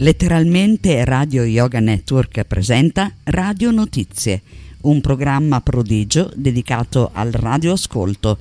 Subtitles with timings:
[0.00, 4.42] Letteralmente Radio Yoga Network presenta Radio Notizie,
[4.82, 8.38] un programma prodigio dedicato al radioascolto,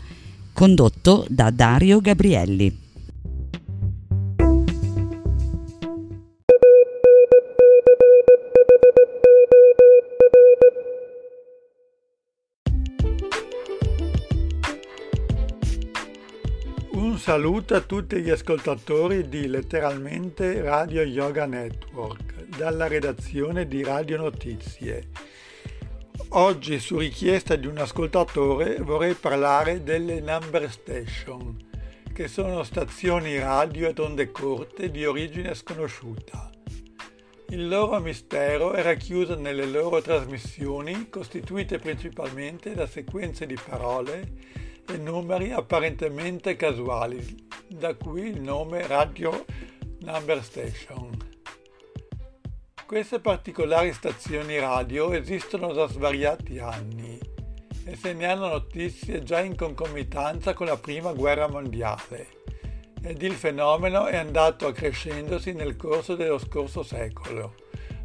[0.53, 2.86] condotto da Dario Gabrielli.
[17.27, 25.09] Saluto a tutti gli ascoltatori di Letteralmente Radio Yoga Network dalla redazione di Radio Notizie.
[26.29, 31.57] Oggi su richiesta di un ascoltatore vorrei parlare delle number station,
[32.13, 36.49] che sono stazioni radio ad onde corte di origine sconosciuta.
[37.49, 44.97] Il loro mistero era chiuso nelle loro trasmissioni costituite principalmente da sequenze di parole e
[44.97, 49.45] numeri apparentemente casuali, da qui il nome Radio
[49.99, 51.09] Number Station.
[52.85, 57.19] Queste particolari stazioni radio esistono da svariati anni
[57.83, 62.27] e se ne hanno notizie già in concomitanza con la Prima Guerra Mondiale
[63.01, 67.55] ed il fenomeno è andato accrescendosi nel corso dello scorso secolo,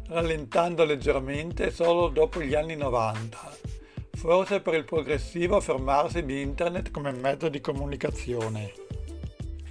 [0.09, 3.73] rallentando leggermente solo dopo gli anni 90
[4.15, 8.73] forse per il progressivo affermarsi di Internet come mezzo di comunicazione.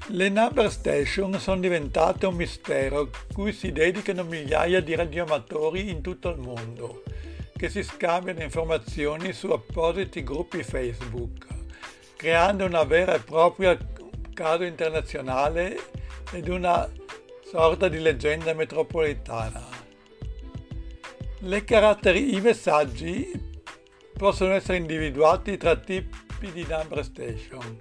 [0.08, 6.28] Le number station sono diventate un mistero cui si dedicano migliaia di radioamatori in tutto
[6.28, 7.02] il mondo,
[7.56, 11.46] che si scambiano informazioni su appositi gruppi Facebook,
[12.16, 13.78] creando una vera e propria
[14.34, 15.78] caso internazionale
[16.32, 16.90] ed una
[17.48, 19.64] sorta di leggenda metropolitana.
[21.38, 23.50] Le caratteri- I messaggi
[24.16, 27.78] possono essere individuati tra tipi di number station.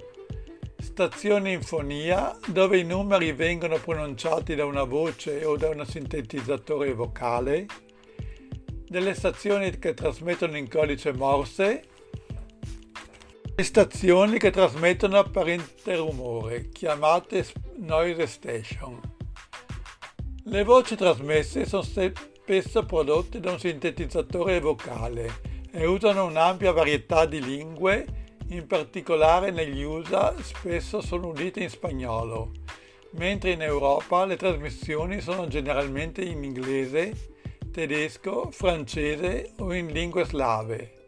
[0.77, 6.93] Stazioni in fonia, dove i numeri vengono pronunciati da una voce o da un sintetizzatore
[6.93, 7.65] vocale,
[8.88, 11.83] delle stazioni che trasmettono in codice morse
[13.56, 17.45] e stazioni che trasmettono apparente rumore, chiamate
[17.77, 19.00] noise station.
[20.45, 27.41] Le voci trasmesse sono spesso prodotte da un sintetizzatore vocale e usano un'ampia varietà di
[27.41, 28.05] lingue,
[28.49, 32.51] in particolare negli USA spesso sono udite in spagnolo,
[33.11, 37.29] mentre in Europa le trasmissioni sono generalmente in inglese,
[37.71, 40.99] tedesco, francese o in lingue slave.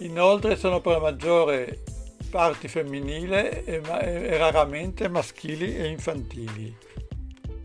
[0.00, 1.82] Inoltre sono per la maggiore
[2.28, 6.74] parti femminile e, e raramente maschili e infantili.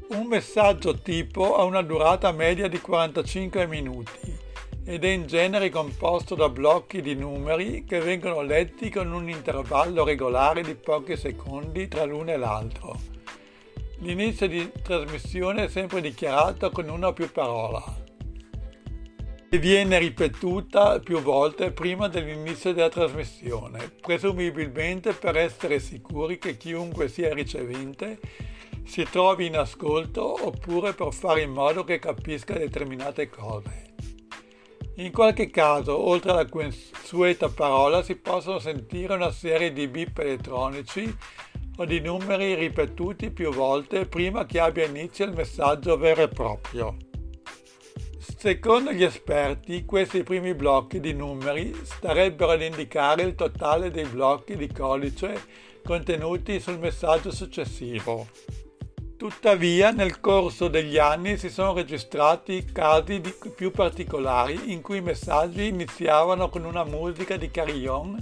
[0.10, 4.46] Un messaggio tipo ha una durata media di 45 minuti
[4.90, 10.06] ed è in genere composto da blocchi di numeri che vengono letti con un intervallo
[10.06, 12.98] regolare di pochi secondi tra l'uno e l'altro.
[14.00, 18.06] L'inizio di trasmissione è sempre dichiarato con una o più parole
[19.50, 27.10] e viene ripetuta più volte prima dell'inizio della trasmissione, presumibilmente per essere sicuri che chiunque
[27.10, 28.20] sia ricevente
[28.86, 33.88] si trovi in ascolto oppure per fare in modo che capisca determinate cose.
[35.00, 41.16] In qualche caso, oltre alla consueta parola, si possono sentire una serie di bip elettronici
[41.78, 46.98] o di numeri ripetuti più volte prima che abbia inizio il messaggio vero e proprio.
[48.18, 54.56] Secondo gli esperti, questi primi blocchi di numeri starebbero ad indicare il totale dei blocchi
[54.56, 55.40] di codice
[55.84, 58.28] contenuti sul messaggio successivo.
[59.18, 63.20] Tuttavia, nel corso degli anni si sono registrati casi
[63.56, 68.16] più particolari in cui i messaggi iniziavano con una musica di carillon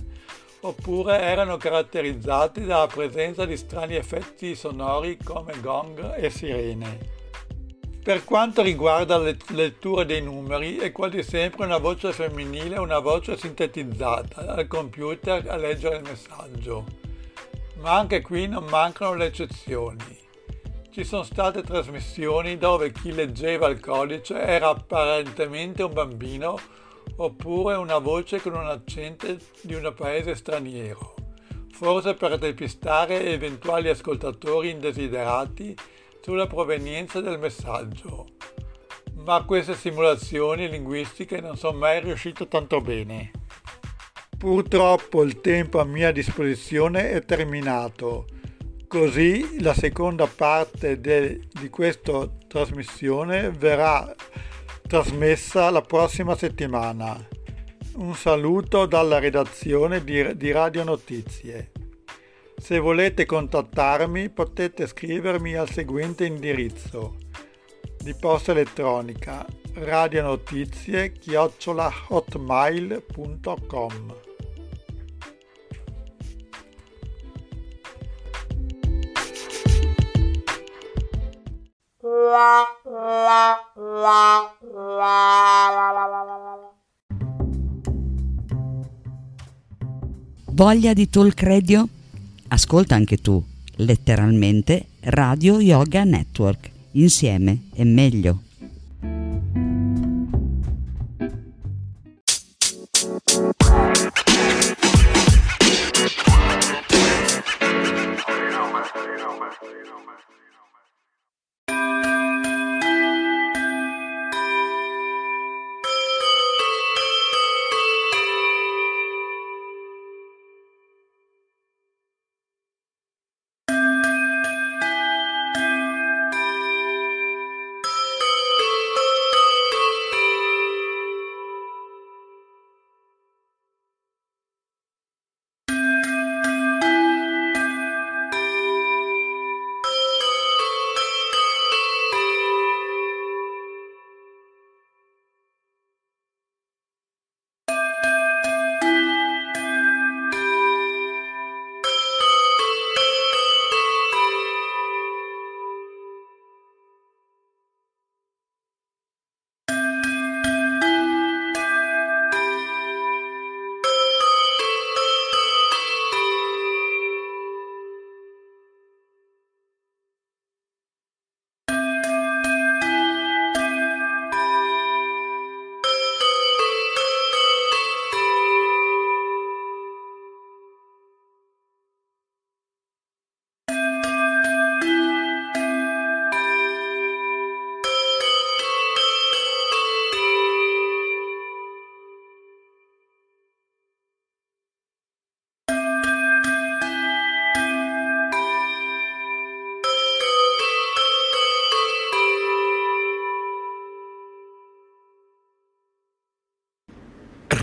[0.61, 6.99] oppure erano caratterizzati dalla presenza di strani effetti sonori come gong e sirene.
[8.01, 13.35] Per quanto riguarda le letture dei numeri, è quasi sempre una voce femminile una voce
[13.35, 16.85] sintetizzata al computer a leggere il messaggio.
[17.81, 20.23] Ma anche qui non mancano le eccezioni.
[20.95, 26.57] Ci sono state trasmissioni dove chi leggeva il codice era apparentemente un bambino
[27.17, 29.27] oppure una voce con un accento
[29.63, 31.15] di un paese straniero,
[31.73, 35.75] forse per depistare eventuali ascoltatori indesiderati
[36.21, 38.27] sulla provenienza del messaggio.
[39.15, 43.31] Ma queste simulazioni linguistiche non sono mai riuscite tanto bene.
[44.37, 48.27] Purtroppo il tempo a mia disposizione è terminato
[48.87, 54.15] Così la seconda parte de, di questa trasmissione verrà
[54.87, 57.27] trasmessa la prossima settimana.
[57.95, 61.71] Un saluto dalla redazione di, di Radio Notizie.
[62.57, 67.15] Se volete contattarmi potete scrivermi al seguente indirizzo
[67.97, 71.11] di posta elettronica radionotizie
[90.51, 91.85] Voglia di talk radio?
[92.47, 93.43] Ascolta anche tu,
[93.77, 96.71] letteralmente Radio Yoga Network.
[96.91, 98.39] Insieme è meglio.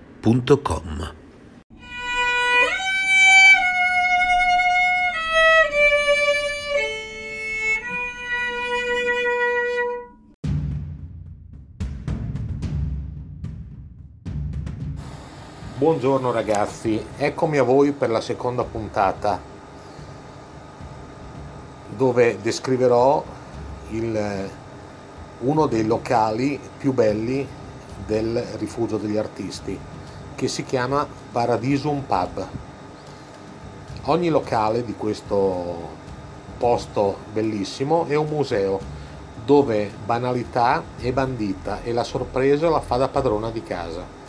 [15.75, 19.41] Buongiorno ragazzi, eccomi a voi per la seconda puntata
[21.97, 23.41] dove descriverò
[23.93, 24.49] il,
[25.39, 27.47] uno dei locali più belli
[28.05, 29.79] del rifugio degli artisti
[30.35, 32.47] che si chiama Paradisum Pub.
[34.05, 36.01] Ogni locale di questo
[36.57, 38.79] posto bellissimo è un museo
[39.45, 44.21] dove banalità è bandita e la sorpresa la fa da padrona di casa.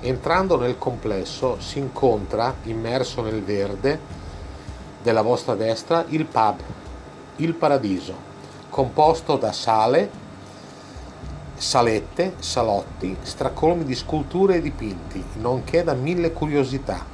[0.00, 3.98] Entrando nel complesso si incontra, immerso nel verde
[5.02, 6.56] della vostra destra, il pub,
[7.36, 8.29] il paradiso,
[8.70, 10.08] composto da sale,
[11.56, 17.04] salette, salotti, stracolmi di sculture e dipinti, nonché da mille curiosità,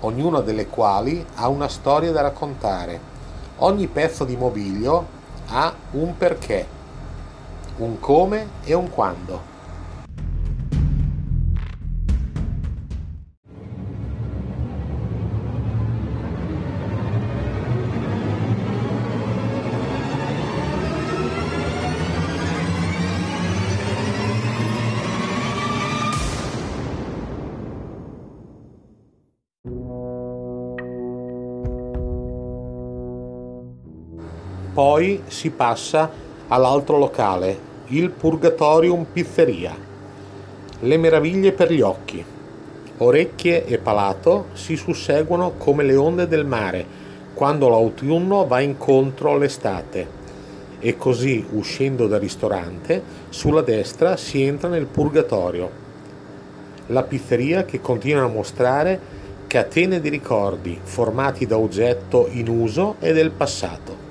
[0.00, 3.12] ognuna delle quali ha una storia da raccontare.
[3.58, 5.06] Ogni pezzo di mobilio
[5.48, 6.66] ha un perché,
[7.78, 9.53] un come e un quando.
[34.74, 36.10] Poi si passa
[36.48, 37.56] all'altro locale,
[37.90, 39.72] il Purgatorium Pizzeria.
[40.80, 42.24] Le meraviglie per gli occhi.
[42.96, 46.84] Orecchie e palato si susseguono come le onde del mare
[47.34, 50.08] quando l'autunno va incontro all'estate.
[50.80, 55.70] E così, uscendo dal ristorante, sulla destra si entra nel Purgatorio.
[56.88, 59.00] La pizzeria che continua a mostrare
[59.46, 64.03] catene di ricordi formati da oggetto in uso e del passato.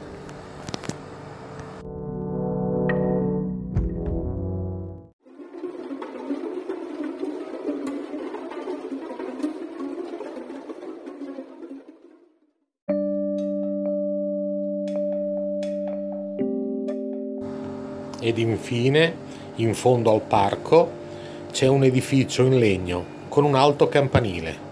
[18.34, 19.16] Ed infine,
[19.58, 21.02] in fondo al parco,
[21.52, 24.72] c'è un edificio in legno con un alto campanile.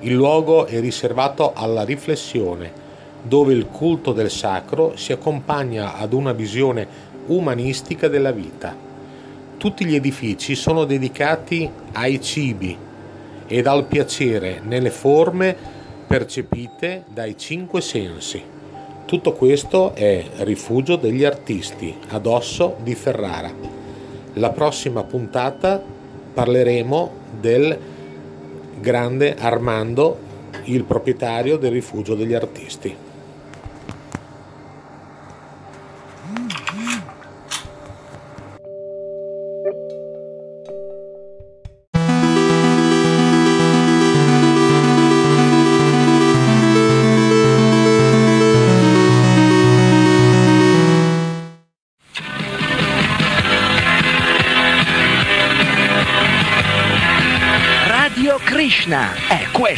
[0.00, 2.88] Il luogo è riservato alla riflessione,
[3.22, 6.86] dove il culto del sacro si accompagna ad una visione
[7.26, 8.74] umanistica della vita.
[9.56, 12.76] Tutti gli edifici sono dedicati ai cibi
[13.46, 15.54] ed al piacere nelle forme
[16.06, 18.58] percepite dai cinque sensi.
[19.10, 23.52] Tutto questo è Rifugio degli Artisti ad Osso di Ferrara.
[24.34, 25.82] La prossima puntata
[26.32, 27.76] parleremo del
[28.78, 30.16] grande Armando,
[30.66, 33.09] il proprietario del Rifugio degli Artisti.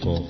[0.00, 0.26] Tempo.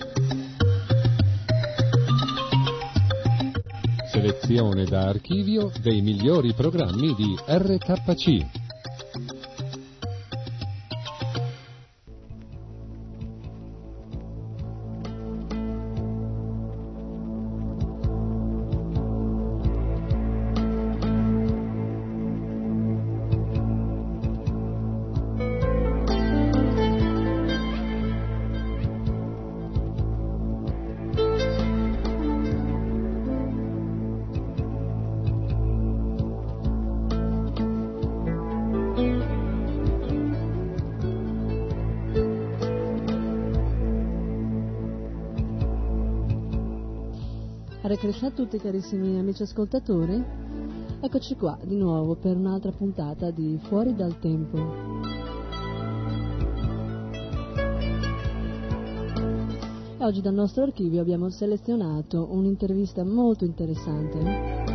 [4.10, 8.79] Selezione da archivio dei migliori programmi di RKC.
[48.20, 50.22] Ciao a tutti carissimi amici ascoltatori,
[51.00, 54.58] eccoci qua di nuovo per un'altra puntata di Fuori dal Tempo.
[59.96, 64.68] E oggi dal nostro archivio abbiamo selezionato un'intervista molto interessante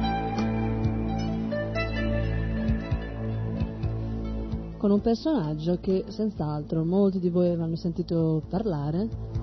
[4.77, 9.35] con un personaggio che senz'altro molti di voi avranno sentito parlare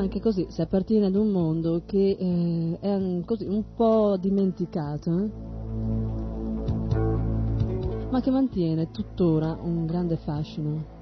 [0.00, 5.18] anche così si appartiene ad un mondo che eh, è un, così, un po' dimenticato,
[5.18, 5.30] eh?
[8.10, 10.98] ma che mantiene tuttora un grande fascino.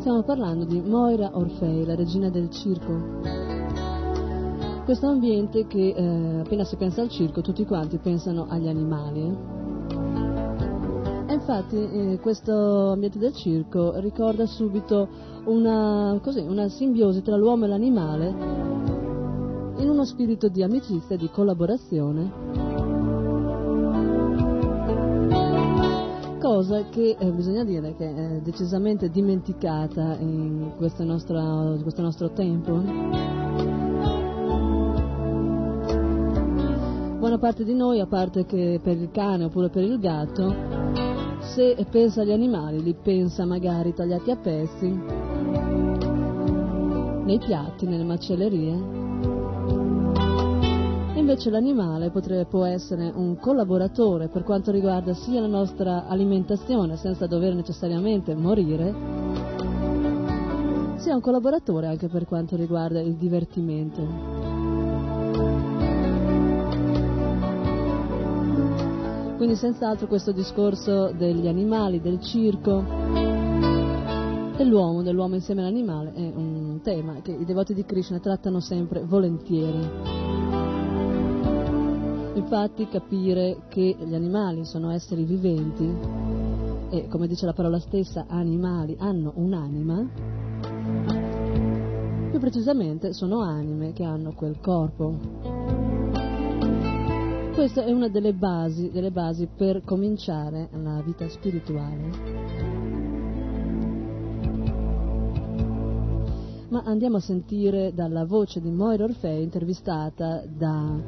[0.00, 3.44] Stiamo parlando di Moira Orfei, la regina del circo.
[4.84, 9.56] Questo ambiente che eh, appena si pensa al circo tutti quanti pensano agli animali.
[11.48, 15.08] Infatti eh, questo ambiente del circo ricorda subito
[15.44, 18.26] una, così, una simbiosi tra l'uomo e l'animale
[19.76, 22.32] in uno spirito di amicizia e di collaborazione.
[26.40, 32.72] Cosa che eh, bisogna dire che è decisamente dimenticata in questo nostro, questo nostro tempo.
[37.18, 40.75] Buona parte di noi, a parte che per il cane oppure per il gatto,
[41.54, 44.88] se pensa agli animali, li pensa magari tagliati a pezzi,
[47.24, 49.04] nei piatti, nelle macellerie.
[51.14, 57.26] Invece l'animale potrebbe, può essere un collaboratore per quanto riguarda sia la nostra alimentazione senza
[57.26, 58.94] dover necessariamente morire,
[60.96, 64.36] sia un collaboratore anche per quanto riguarda il divertimento.
[69.36, 72.82] Quindi senz'altro questo discorso degli animali, del circo,
[74.56, 79.88] dell'uomo, dell'uomo insieme all'animale è un tema che i devoti di Krishna trattano sempre volentieri.
[82.34, 85.84] Infatti capire che gli animali sono esseri viventi
[86.90, 90.08] e come dice la parola stessa animali hanno un'anima
[92.30, 95.65] Più precisamente sono anime che hanno quel corpo.
[97.56, 102.10] Questa è una delle basi, delle basi per cominciare la vita spirituale.
[106.68, 111.00] Ma andiamo a sentire dalla voce di Moira Orfei intervistata da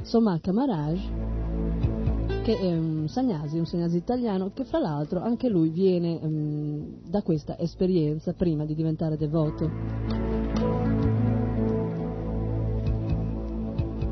[0.00, 0.98] Somaka Maraj,
[2.44, 7.20] che è un sagnasi, un sagnasi italiano, che fra l'altro anche lui viene um, da
[7.20, 10.61] questa esperienza prima di diventare devoto.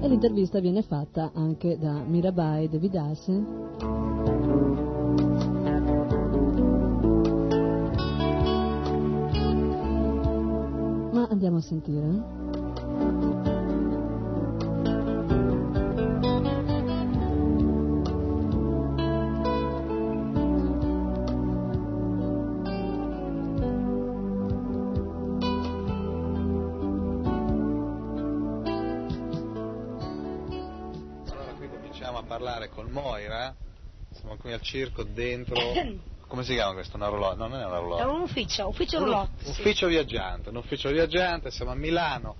[0.03, 3.33] E l'intervista viene fatta anche da Mirabai Devidasi.
[11.13, 12.40] Ma andiamo a sentire.
[32.51, 33.55] Parlare con Moira,
[34.13, 35.55] siamo qui al circo dentro,
[36.27, 36.97] come si chiama questo?
[36.97, 37.37] Un orologio?
[37.37, 38.13] No, non è un È orologio.
[38.13, 39.45] un ufficio, ufficio Un roulotte.
[39.45, 39.51] sì.
[39.51, 42.35] ufficio viaggiante, un ufficio viaggiante, siamo a Milano,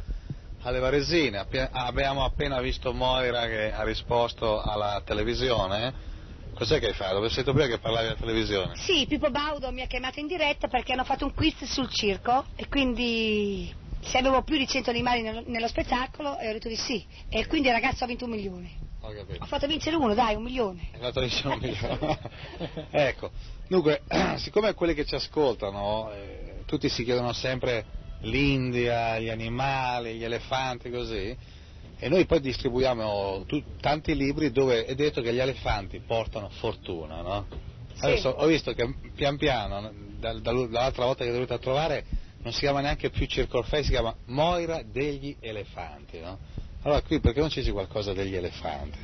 [0.63, 6.09] alle Varesine, Appia- abbiamo appena visto Moira che ha risposto alla televisione.
[6.55, 7.15] Cos'è che hai fatto?
[7.15, 8.75] Dove sei tu prima che parlavi alla televisione?
[8.77, 12.45] Sì, Pippo Baudo mi ha chiamato in diretta perché hanno fatto un quiz sul circo
[12.57, 16.77] e quindi se avevo più di 100 animali nello, nello spettacolo e ho detto di
[16.77, 17.07] sì.
[17.31, 18.89] E quindi il ragazzo ha vinto un milione.
[19.03, 19.43] Ho capito.
[19.43, 20.89] Ho fatto vincere uno, dai, un milione.
[20.93, 22.19] È andato vicino un milione.
[22.91, 23.31] ecco,
[23.67, 24.03] dunque,
[24.37, 30.91] siccome quelli che ci ascoltano, eh, tutti si chiedono sempre l'India, gli animali, gli elefanti,
[30.91, 31.35] così,
[31.99, 33.47] e noi poi distribuiamo
[33.81, 37.47] tanti libri dove è detto che gli elefanti portano fortuna, no?
[37.95, 38.05] Sì.
[38.05, 42.05] Adesso ho visto che pian piano, dal- dal- dall'altra volta che venuta a trovare,
[42.43, 46.39] non si chiama neanche più Circo Orfei, si chiama Moira degli elefanti, no?
[46.83, 48.99] Allora qui perché non ci dici qualcosa degli elefanti?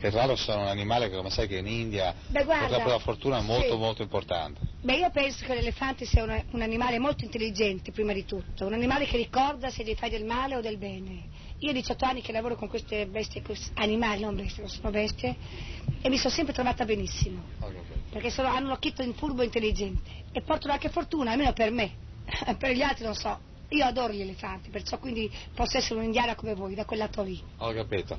[0.00, 2.98] Che tra l'altro sono un animale che come sai che in India Beh, guarda, la
[2.98, 3.76] fortuna molto sì.
[3.76, 4.58] molto importante.
[4.80, 8.72] Beh, io penso che l'elefante sia una- un animale molto intelligente, prima di tutto, un
[8.72, 11.28] animale che ricorda se gli fai del male o del bene.
[11.58, 13.42] Io ho 18 anni che lavoro con queste bestie,
[13.74, 15.36] animali, non bestie, non sono bestie,
[16.00, 17.44] e mi sono sempre trovata benissimo,
[18.10, 21.92] perché sono- hanno un occhietto in furbo intelligente e portano anche fortuna, almeno per me,
[22.58, 23.38] per gli altri non so.
[23.72, 27.40] Io adoro gli elefanti, perciò quindi posso essere un'indiana come voi, da quel lato lì.
[27.58, 28.18] Ho capito.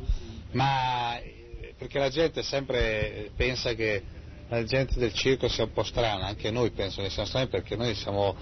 [0.52, 4.02] Ma eh, perché la gente sempre eh, pensa che
[4.48, 7.76] la gente del circo sia un po' strana, anche noi penso che siamo strani perché
[7.76, 8.36] noi siamo-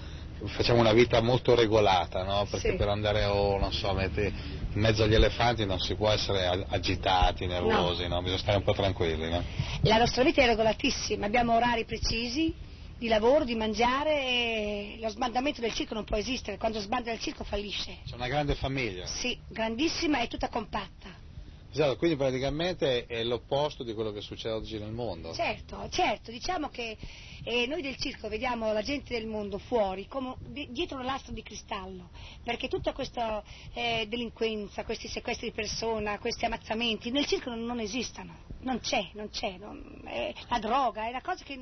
[0.46, 2.46] facciamo una vita molto regolata, no?
[2.48, 2.76] Perché Sì.
[2.76, 4.32] per andare, oh, non so, in
[4.80, 8.20] mezzo agli elefanti non si può essere ag- agitati, nervosi, no?
[8.22, 9.42] Bisogna stare un po' tranquilli, no?
[9.82, 12.54] La nostra vita è regolatissima, abbiamo orari precisi
[13.00, 17.44] di lavoro, di mangiare lo sbandamento del circo non può esistere, quando sbanda il circo
[17.44, 18.00] fallisce.
[18.04, 19.06] C'è una grande famiglia.
[19.06, 21.28] Sì, grandissima e tutta compatta.
[21.72, 25.32] Esatto, quindi praticamente è l'opposto di quello che succede oggi nel mondo.
[25.32, 26.98] Certo, certo, diciamo che
[27.44, 31.32] eh, noi del circo vediamo la gente del mondo fuori come di- dietro un lastra
[31.32, 32.10] di cristallo,
[32.42, 37.78] perché tutta questa eh, delinquenza, questi sequestri di persona, questi ammazzamenti nel circo non, non
[37.78, 41.56] esistono, non c'è, non c'è, non- è- la droga è una cosa che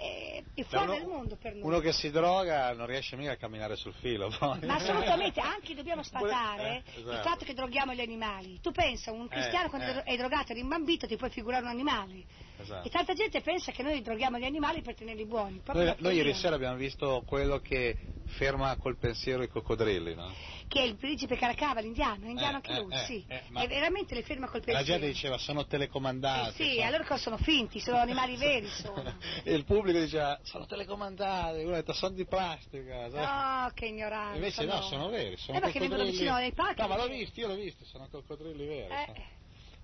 [0.00, 1.62] eh, è fuori uno- dal mondo per noi.
[1.62, 4.28] Uno che si droga non riesce mica a camminare sul filo.
[4.38, 4.60] poi.
[4.64, 7.10] Ma assolutamente, anche dobbiamo sfatare Eh, esatto.
[7.16, 8.60] il fatto che droghiamo gli animali.
[8.60, 10.02] Tu pensa, un cristiano Eh, quando eh.
[10.04, 12.24] è drogato e rimbambito ti puoi figurare un animale.
[12.60, 12.86] Esatto.
[12.86, 15.60] E tanta gente pensa che noi droghiamo gli animali per tenerli buoni.
[15.62, 17.96] proprio Noi, noi ieri sera abbiamo visto quello che
[18.30, 20.34] ferma col pensiero i coccodrilli, no?
[20.66, 23.24] Che è il principe Caracava, l'indiano, è indiano Eh, anche eh, lui, eh, sì.
[23.26, 24.84] eh, ma- E veramente le ferma col La pensiero.
[25.00, 26.52] gente diceva sono telecomandati.
[26.56, 29.16] Sì, sì, sono- allora cosa sono finti, sono animali veri, sono.
[29.44, 33.08] e il pubblico diceva sono telecomandati, uno ha detto sono di plastica.
[33.08, 33.66] sai?
[33.68, 34.34] Oh, che ignoranza.
[34.34, 36.24] Invece no, sono veri, sono Eh, perché vengono coccodrilli.
[36.24, 38.92] vicino ai parchi, No, ma l'ho visto, io l'ho visto, sono coccodrilli veri.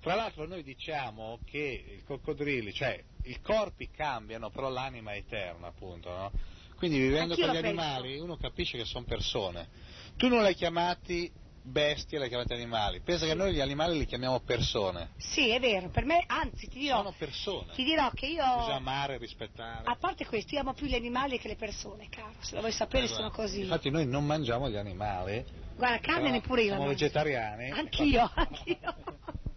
[0.05, 0.13] Eh.
[0.13, 5.69] Tra l'altro noi diciamo che i coccodrilli, cioè i corpi cambiano, però l'anima è eterna,
[5.69, 6.31] appunto, no?
[6.77, 7.81] Quindi vivendo Anch'io con gli lo penso.
[7.83, 9.69] animali uno capisce che sono persone.
[10.17, 11.33] Tu non li hai chiamati
[11.67, 13.01] bestie, li hai chiamati animali.
[13.01, 15.13] Pensa che noi gli animali li chiamiamo persone.
[15.17, 17.73] Sì, è vero, per me, anzi, ti dirò, Sono persone.
[17.73, 18.45] ti dirò che io...
[18.57, 19.81] Bisogna amare, rispettare.
[19.85, 22.35] A parte questo, io amo più gli animali che le persone, caro.
[22.41, 23.21] Se lo vuoi sapere, Esatto.
[23.21, 23.61] sono così.
[23.63, 25.43] Infatti noi non mangiamo gli animali.
[25.77, 26.69] Guarda, carne neppure io.
[26.75, 27.71] Siamo vegetariani.
[27.71, 28.95] Anch'io, anch'io.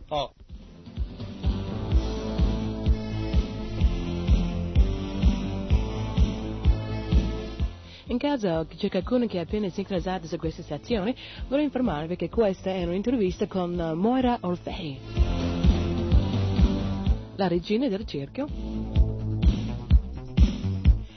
[0.10, 0.32] Oh,
[8.10, 11.14] In caso c'è qualcuno che è appena sincronizzato su questa stazione,
[11.50, 14.98] vorrei informarvi che questa è un'intervista con eh, Moira Orfei,
[17.36, 18.48] la regina del circo,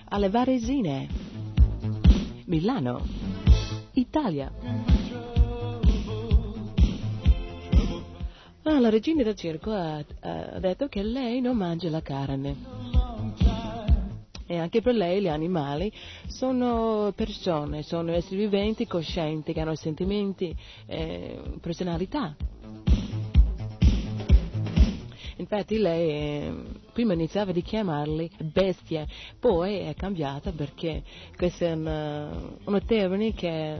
[0.08, 1.08] alle Varesine,
[2.46, 3.06] Milano,
[3.92, 5.09] Italia.
[8.62, 12.80] Ah, la regina del circo ha, ha detto che lei non mangia la carne
[14.50, 15.92] e anche per lei gli animali
[16.26, 20.52] sono persone, sono esseri viventi, coscienti, che hanno sentimenti,
[20.86, 22.34] eh, personalità.
[25.36, 26.54] Infatti lei eh,
[26.92, 29.06] prima iniziava di chiamarli bestie,
[29.38, 31.04] poi è cambiata perché
[31.36, 33.78] questo è un, un termine che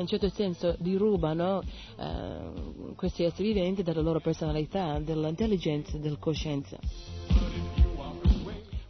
[0.00, 1.62] in certo senso dirubano
[1.96, 6.78] eh, questi esseri viventi dalla loro personalità, dell'intelligenza, della coscienza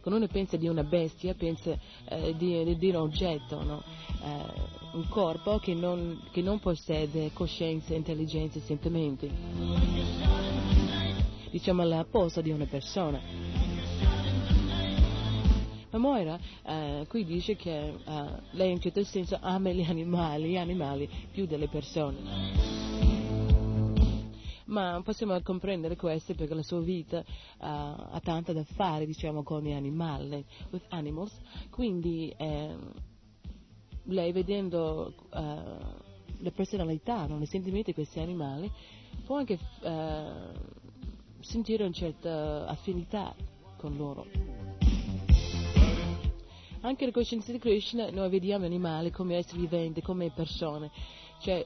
[0.01, 1.77] quando uno pensa di una bestia, pensa
[2.09, 3.83] eh, di, di, un oggetto, no?
[4.23, 9.31] eh, un corpo che non, che non, possiede coscienza, intelligenza e sentimenti.
[11.51, 13.50] Diciamo la posa di una persona.
[15.91, 17.95] Ma Moira eh, qui dice che eh,
[18.51, 22.81] lei in un certo senso ama gli animali, gli animali più delle persone
[24.71, 27.23] ma possiamo comprendere questo perché la sua vita uh,
[27.59, 30.43] ha tanto da fare diciamo, con gli animali,
[30.89, 31.37] animals,
[31.69, 32.75] quindi eh,
[34.03, 38.71] lei vedendo uh, le personalità, no, i sentimenti di questi animali,
[39.25, 43.35] può anche uh, sentire una certa affinità
[43.77, 44.70] con loro.
[46.83, 50.89] Anche nella coscienza di Krishna noi vediamo animali come esseri viventi, come persone,
[51.39, 51.63] cioè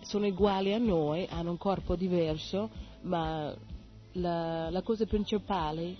[0.00, 2.70] sono uguali a noi, hanno un corpo diverso,
[3.02, 3.54] ma
[4.12, 5.96] la, la cosa principale,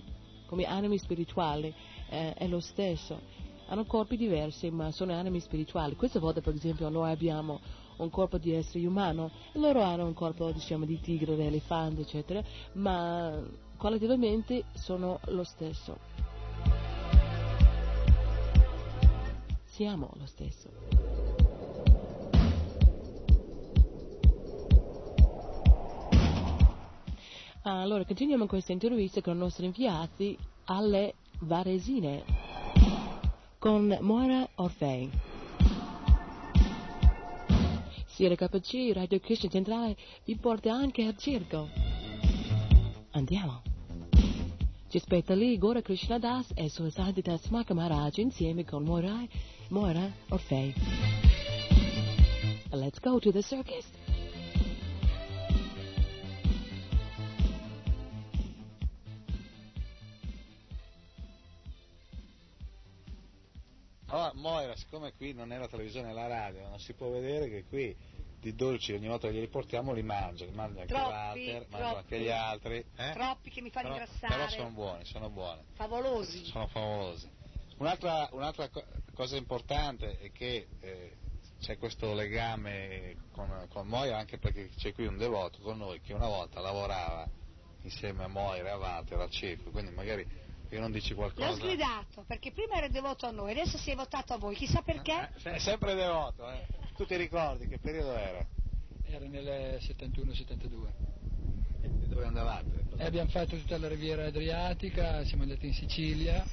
[0.47, 1.73] come animi spirituali,
[2.09, 3.19] eh, è lo stesso.
[3.67, 5.95] Hanno corpi diversi, ma sono animi spirituali.
[5.95, 7.59] Questa volta, per esempio, noi abbiamo
[7.97, 12.43] un corpo di essere umano, loro hanno un corpo, diciamo, di tigre, di elefante, eccetera,
[12.73, 13.41] ma
[13.77, 16.12] qualitativamente sono lo stesso.
[19.73, 20.69] Siamo lo stesso.
[27.63, 32.23] Allora, continuiamo questa intervista con i nostri inviati alle Varesine
[33.57, 35.09] con Moira Orfei.
[38.05, 41.67] Sierra KC, Radio Krishna Centrale, vi porta anche al circo.
[43.13, 43.63] Andiamo.
[44.93, 49.25] Ci aspetta lì Gora Krishna Das e Santità Smaka Maharaj insieme con Moira,
[49.73, 50.71] Moira Orfei.
[52.69, 53.83] Let's go to the circus.
[64.05, 67.49] Allora, Moira, siccome qui non è la televisione e la radio, non si può vedere
[67.49, 67.97] che qui
[68.39, 71.97] di dolci ogni volta che li portiamo li mangia, li mangia anche troppi, Walter, mangia
[71.97, 72.85] anche gli altri.
[72.95, 73.11] Eh?
[73.13, 74.35] Troppi che mi fanno però, ingrassare.
[74.35, 75.63] Però sono buoni, sono buoni.
[75.73, 76.45] Favolosi.
[76.45, 77.41] Sono favolosi.
[77.83, 78.69] Un'altra, un'altra
[79.13, 81.17] cosa importante è che eh,
[81.59, 86.13] c'è questo legame con, con Moira anche perché c'è qui un devoto con noi che
[86.13, 87.27] una volta lavorava
[87.81, 90.25] insieme a Moira e a Walter al circo, quindi magari
[90.69, 91.49] che non dici qualcosa.
[91.49, 94.81] L'ho sgridato perché prima era devoto a noi, adesso si è votato a voi, chissà
[94.81, 95.31] perché.
[95.43, 96.65] Eh, è sempre devoto, eh.
[96.95, 98.47] Tu ti ricordi che periodo era?
[99.03, 100.87] Era nel 71-72.
[101.81, 102.85] E dove andavate?
[102.95, 106.45] E abbiamo fatto tutta la riviera Adriatica, siamo andati in Sicilia.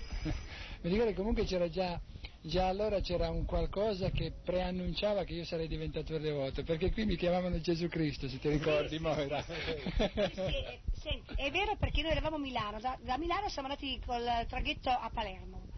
[0.83, 2.01] Mi ricordo che comunque c'era già
[2.43, 7.17] già allora c'era un qualcosa che preannunciava che io sarei diventato devoto, perché qui mi
[7.17, 9.43] chiamavano Gesù Cristo, se ti ricordi, sì, Moira.
[9.43, 9.53] Sì,
[10.33, 14.25] sì, senti, è vero perché noi eravamo a Milano, da, da Milano siamo andati col
[14.49, 15.69] traghetto a Palermo.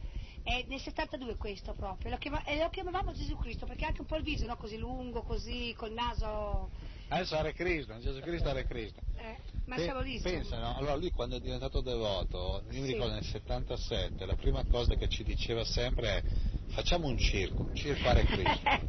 [0.44, 4.06] È nel 72 questo proprio, lo, chiama, e lo chiamavamo Gesù Cristo perché anche un
[4.06, 4.56] po' il viso, no?
[4.56, 6.70] così lungo, così, col naso...
[7.12, 9.00] Adesso Hare Krishna, Gesù Cristo Hare Krishna.
[9.18, 10.18] Eh, ma Pe- siamo lì.
[10.20, 10.76] Pensa, no?
[10.76, 12.92] Allora lui quando è diventato devoto, io mi sì.
[12.92, 16.22] ricordo nel 77, la prima cosa che ci diceva sempre è
[16.68, 18.80] facciamo un circo, un circo Hare Krishna.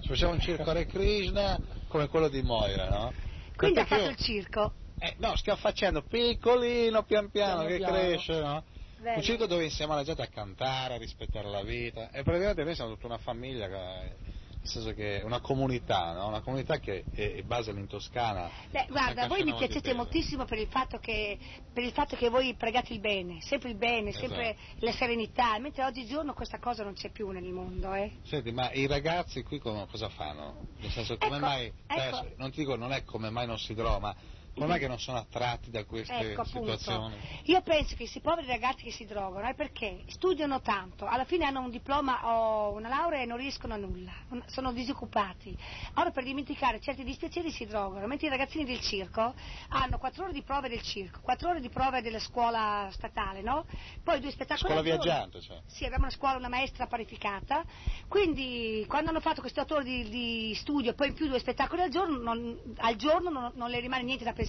[0.00, 3.12] facciamo un circo Hare Krishna come quello di Moira, no?
[3.54, 4.10] Quindi ha fatto io...
[4.10, 4.72] il circo?
[4.98, 7.92] Eh, no, stiamo facendo piccolino, pian piano, piano che piano.
[7.92, 8.64] cresce, no?
[8.98, 9.16] Bello.
[9.16, 12.10] Un circo dove insieme alla gente a cantare, a rispettare la vita.
[12.10, 14.16] E praticamente noi siamo tutta una famiglia che
[14.60, 16.28] nel senso che è una comunità, no?
[16.28, 18.50] una comunità che è, è base in Toscana.
[18.70, 20.68] Beh, guarda, voi mi piacete moltissimo per il,
[21.00, 21.38] che,
[21.72, 24.26] per il, fatto che, voi pregate il bene, sempre il bene, esatto.
[24.26, 27.94] sempre la serenità, mentre oggigiorno questa cosa non c'è più nel mondo.
[27.94, 28.18] Eh?
[28.24, 30.66] Senti, ma i ragazzi qui cosa fanno?
[30.78, 32.28] Nel senso, come ecco, mai, ecco.
[32.36, 34.16] non ti dico, non è come mai non si trova, ma
[34.54, 36.76] Mai che non sono attratti da queste Ecco, appunto.
[36.76, 37.16] situazioni?
[37.44, 41.44] Io penso che questi poveri ragazzi che si drogano è perché studiano tanto, alla fine
[41.44, 44.12] hanno un diploma o una laurea e non riescono a nulla,
[44.46, 45.56] sono disoccupati.
[45.94, 49.32] Allora per dimenticare certi dispiaceri si drogano, mentre i ragazzini del circo
[49.68, 53.64] hanno 4 ore di prove del circo, 4 ore di prove della scuola statale, no?
[54.02, 55.60] Poi due spettacoli Scuola viaggiante, cioè.
[55.66, 57.64] Sì, abbiamo una scuola, una maestra parificata,
[58.08, 61.38] quindi quando hanno fatto questi 8 ore di, di studio e poi in più due
[61.38, 64.46] spettacoli al giorno, non, al giorno non, non le rimane niente da pensare.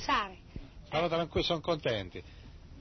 [0.86, 2.24] Stanno tranquilli, sono contenti.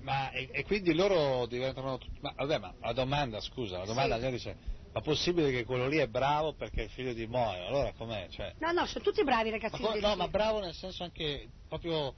[0.00, 1.98] Ma e, e quindi loro diventano.
[2.20, 4.30] Ma vabbè, ma la domanda, scusa, la domanda Sì.
[4.30, 4.56] dice.
[4.92, 7.66] Ma possibile che quello lì è bravo perché è il figlio di Moio?
[7.66, 8.26] Allora com'è?
[8.30, 10.74] Cioè, No, no, sono tutti bravi i ma ragazzini co- del no, ma bravo nel
[10.74, 12.14] senso anche proprio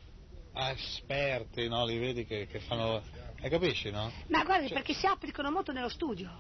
[0.52, 1.84] a esperti, no?
[1.84, 3.02] Li vedi che, che fanno.
[3.42, 4.12] E capisci, no?
[4.28, 6.30] Ma guardi, perché si applicano molto nello studio.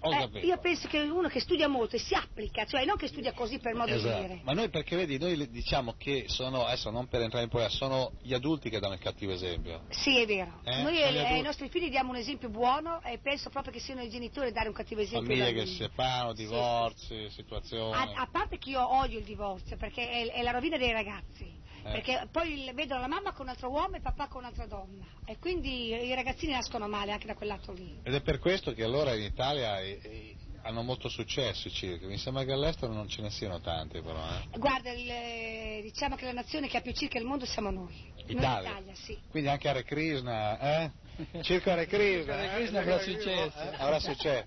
[0.00, 3.32] Eh, io penso che uno che studia molto e si applica, cioè non che studia
[3.32, 4.20] così per modo Esatto.
[4.22, 4.40] di dire.
[4.44, 8.12] Ma noi perché vedi, noi diciamo che sono, adesso non per entrare in polemica, sono
[8.22, 9.82] gli adulti che danno il cattivo esempio.
[9.90, 10.60] Sì, è vero.
[10.64, 11.42] Eh, Noi ai, ai adulti.
[11.42, 14.68] nostri figli diamo un esempio buono e penso proprio che siano i genitori a dare
[14.68, 15.34] un cattivo esempio.
[15.34, 17.92] Famiglie che si separano, divorzi, situazioni.
[17.92, 21.66] A, a parte che io odio il divorzio perché è, è la rovina dei ragazzi.
[21.84, 21.90] Eh.
[21.90, 25.04] Perché poi vedono la mamma con un altro uomo e il papà con un'altra donna.
[25.24, 28.00] E quindi i ragazzini nascono male anche da quel lato lì.
[28.02, 32.06] Ed è per questo che allora in Italia eh, eh, hanno molto successo i circhi.
[32.06, 34.58] Mi sembra che all'estero non ce ne siano tanti però, eh.
[34.58, 38.12] Guarda, il- diciamo che la nazione che ha più circa al mondo siamo noi.
[38.26, 38.70] Italia.
[38.70, 39.18] Noi Italia, sì.
[39.30, 40.90] Quindi anche Hare Krishna, eh?
[41.42, 42.34] Circo Hare Krishna.
[42.34, 42.54] Hare eh?
[42.56, 43.58] Krishna avrà successo.
[43.60, 44.46] Eh, Avrà successo.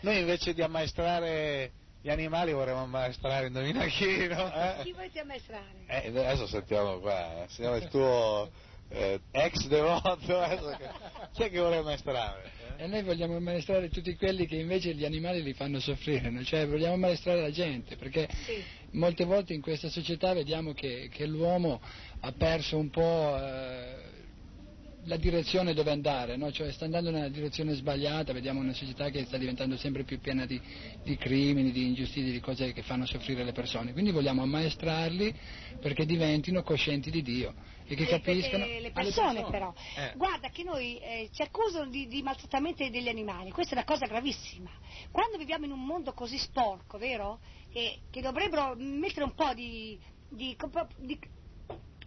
[0.00, 1.72] Noi invece di ammaestrare
[2.04, 4.52] gli animali vorremmo ammaestrare indovina chi, no?
[4.52, 4.82] Eh?
[4.82, 5.86] Chi volete ammaestrare?
[5.86, 7.48] Eh, adesso sentiamo qua, eh.
[7.48, 8.50] sentiamo il tuo
[8.90, 10.90] eh, ex devoto, adesso che-
[11.32, 12.50] chi è che vuole ammaestrare?
[12.76, 16.44] E noi vogliamo ammaestrare tutti quelli che invece gli animali li fanno soffrire, no?
[16.44, 18.28] cioè vogliamo ammaestrare la gente, perché
[18.90, 21.80] molte volte in questa società vediamo che, che l'uomo
[22.20, 24.13] ha perso un po' eh,
[25.04, 26.50] la direzione dove andare, no?
[26.52, 30.46] cioè sta andando nella direzione sbagliata, vediamo una società che sta diventando sempre più piena
[30.46, 30.60] di,
[31.02, 35.34] di crimini, di ingiustizie, di cose che fanno soffrire le persone, quindi vogliamo ammaestrarli
[35.80, 37.54] perché diventino coscienti di Dio
[37.86, 39.72] e che Le- capiscano le, le alle persone, però.
[39.96, 40.12] Eh.
[40.16, 44.06] Guarda che noi eh, ci accusano di, di maltrattamento degli animali, questa è una cosa
[44.06, 44.70] gravissima.
[45.10, 47.40] Quando viviamo in un mondo così sporco, vero?
[47.70, 50.56] Che, che dovrebbero mettere un po' di, di-
[50.98, 51.18] di-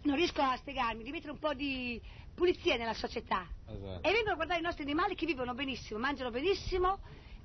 [0.02, 2.00] non riesco a spiegarmi, di mettere un po' di
[2.38, 3.44] pulizia nella società.
[3.66, 4.08] Esatto.
[4.08, 7.00] E vengono a guardare i nostri animali che vivono benissimo, mangiano benissimo,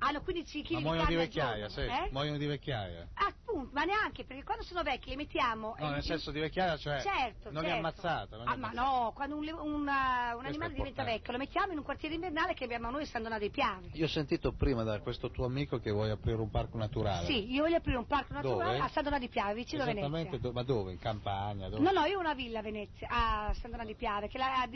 [0.08, 2.08] hanno 15 kg Ma di muoiono carne di al vecchiaia, giorno, sì, eh?
[2.12, 3.08] muoiono di vecchiaia.
[3.14, 5.74] Appunto, ma neanche, perché quando sono vecchi li mettiamo...
[5.78, 7.86] No, nel senso di vecchiaia, cioè certo, non li certo.
[7.86, 8.36] ammazzate.
[8.36, 8.90] non li Ah, ma ammazzate.
[9.04, 9.62] no, quando un, le- una-
[10.34, 13.06] un Questo animale diventa vecchio lo mettiamo in un quartiere invernale che abbiamo noi a
[13.06, 13.88] San Donato dei Piave.
[13.92, 17.26] Io ho sentito prima da questo tuo amico che vuoi aprire un parco naturale.
[17.26, 18.84] Sì, io voglio aprire un parco naturale Dove?
[18.84, 20.38] a San Donato di Piave, vicino a Esattamente, Venezia.
[20.38, 20.92] do- ma dove?
[20.92, 21.68] In campagna?
[21.68, 21.82] Dove?
[21.82, 24.66] No, no, io ho una villa a Venezia, a San Donato di Piave, che la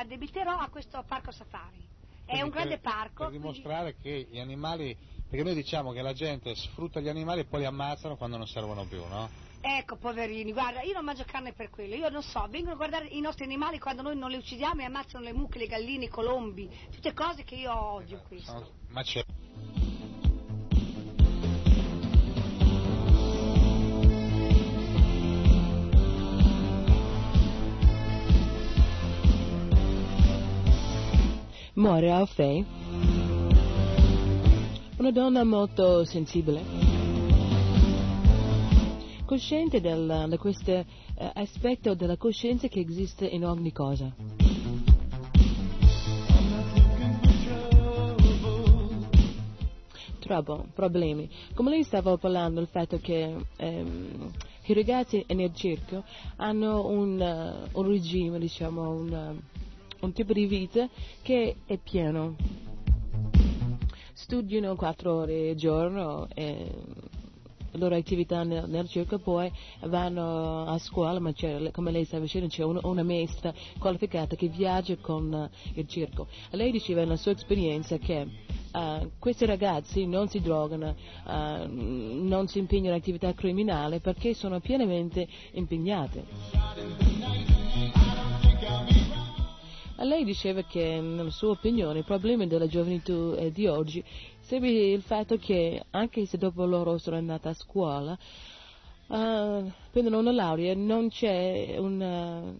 [0.00, 1.86] addebiterò a questo parco safari.
[2.28, 3.24] È Quindi un grande per- parco.
[3.24, 4.94] Per quindi- dimostrare che gli animali,
[5.30, 8.46] perché noi diciamo che la gente sfrutta gli animali e poi li ammazzano quando non
[8.46, 9.30] servono più, no?
[9.62, 13.06] Ecco, poverini, guarda, io non mangio carne per quello, io non so, vengono a guardare
[13.06, 16.08] i nostri animali quando noi non li uccidiamo e ammazzano le mucche, le galline, i
[16.08, 18.52] colombi, tutte cose che io odio questo.
[18.52, 19.24] Sono- Ma c'è.
[31.78, 32.64] Muore a Orfei,
[34.96, 36.60] una donna molto sensibile,
[39.24, 40.84] cosciente del- di questo eh,
[41.34, 44.12] aspetto della coscienza che esiste in ogni cosa.
[50.18, 51.30] Trouble, problemi.
[51.54, 54.32] Come lei stava parlando, il fatto che ehm,
[54.66, 56.02] i ragazzi nel circo
[56.38, 59.66] hanno un, eh, un regime, diciamo, un, eh,
[60.00, 60.88] un tipo di vita
[61.22, 62.36] che è pieno.
[64.12, 66.72] Studiano quattro ore al giorno e
[67.72, 69.50] la loro attività nel, nel circo, poi
[69.82, 71.32] vanno a scuola, ma
[71.72, 76.26] come lei stava dicendo, c'è un- una maestra qualificata che viaggia con il circo.
[76.50, 78.26] Lei diceva nella sua esperienza che
[78.72, 80.94] eh, questi ragazzi non si drogano,
[81.26, 86.22] eh, non si impegnano in attività criminali perché sono pienamente impegnati.
[90.00, 94.02] Lei diceva che, nella sua opinione, il problema della gioventù di oggi
[94.40, 98.16] segue il fatto che, anche se dopo loro sono andati a scuola,
[99.10, 102.54] eh, prendono una laurea, non c'è una,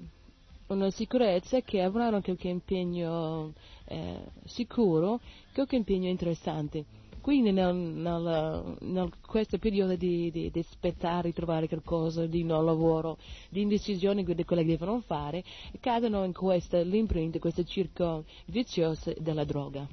[0.67, 3.53] una sicurezza che avranno qualche impegno
[3.85, 5.21] eh, sicuro,
[5.55, 6.85] qualche impegno interessante.
[7.29, 12.65] Quindi nel, nel, nel questo periodo di, di, di, aspettare di trovare qualcosa, di non
[12.65, 13.19] lavoro,
[13.51, 15.45] di indecisioni di quello che devono fare,
[15.79, 19.87] cadono in questa, l'imprint, questo circo vizioso della droga.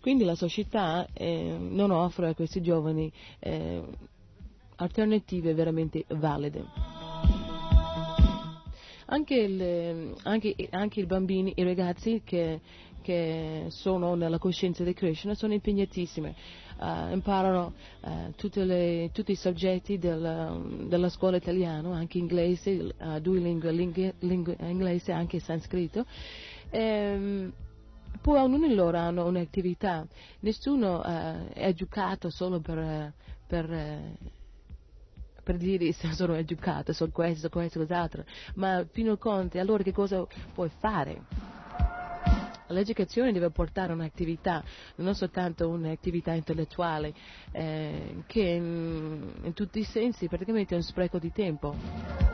[0.00, 3.80] Quindi la società eh, non offre a questi giovani eh,
[4.74, 7.03] alternative veramente valide.
[9.06, 12.60] Anche, il, anche, anche i bambini, i ragazzi che,
[13.02, 16.34] che sono nella coscienza di Krishna sono impegnatissimi,
[16.78, 23.40] uh, imparano uh, le, tutti i soggetti del, della scuola italiana, anche inglese, uh, due
[23.40, 26.06] lingue, lingue, lingue, inglese e anche sanscrito.
[26.70, 27.52] Um,
[28.22, 30.06] poi ognuno di loro hanno un'attività,
[30.40, 33.12] nessuno è educato solo per,
[33.46, 33.68] per
[35.44, 39.92] per dire se sono educato, sono questo, questo, quest'altro, ma fino a conti, allora che
[39.92, 41.22] cosa puoi fare?
[42.68, 44.64] L'educazione deve portare un'attività,
[44.96, 47.12] non soltanto un'attività intellettuale,
[47.52, 52.24] eh, che in, in tutti i sensi praticamente è un spreco di tempo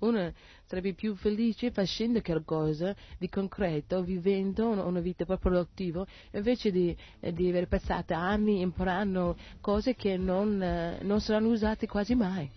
[0.00, 0.32] uno
[0.70, 7.66] sarebbe più felice facendo qualcosa di concreto, vivendo una vita produttiva, invece di, di aver
[7.66, 12.48] passato anni imparando cose che non, eh, non saranno usate quasi mai.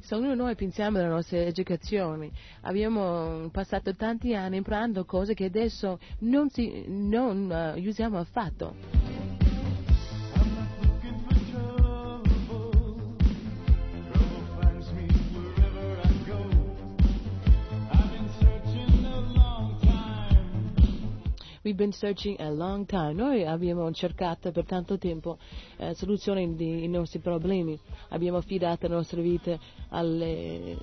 [0.00, 6.00] Se di noi pensiamo alla nostra educazione, abbiamo passato tanti anni imparando cose che adesso
[6.20, 9.19] non, si, non uh, usiamo affatto.
[21.62, 23.12] We've been searching a long time.
[23.12, 25.36] Noi abbiamo cercato per tanto tempo
[25.76, 27.78] eh, soluzioni ai nostri problemi.
[28.08, 29.58] Abbiamo affidato la nostra vita
[29.90, 30.78] alle,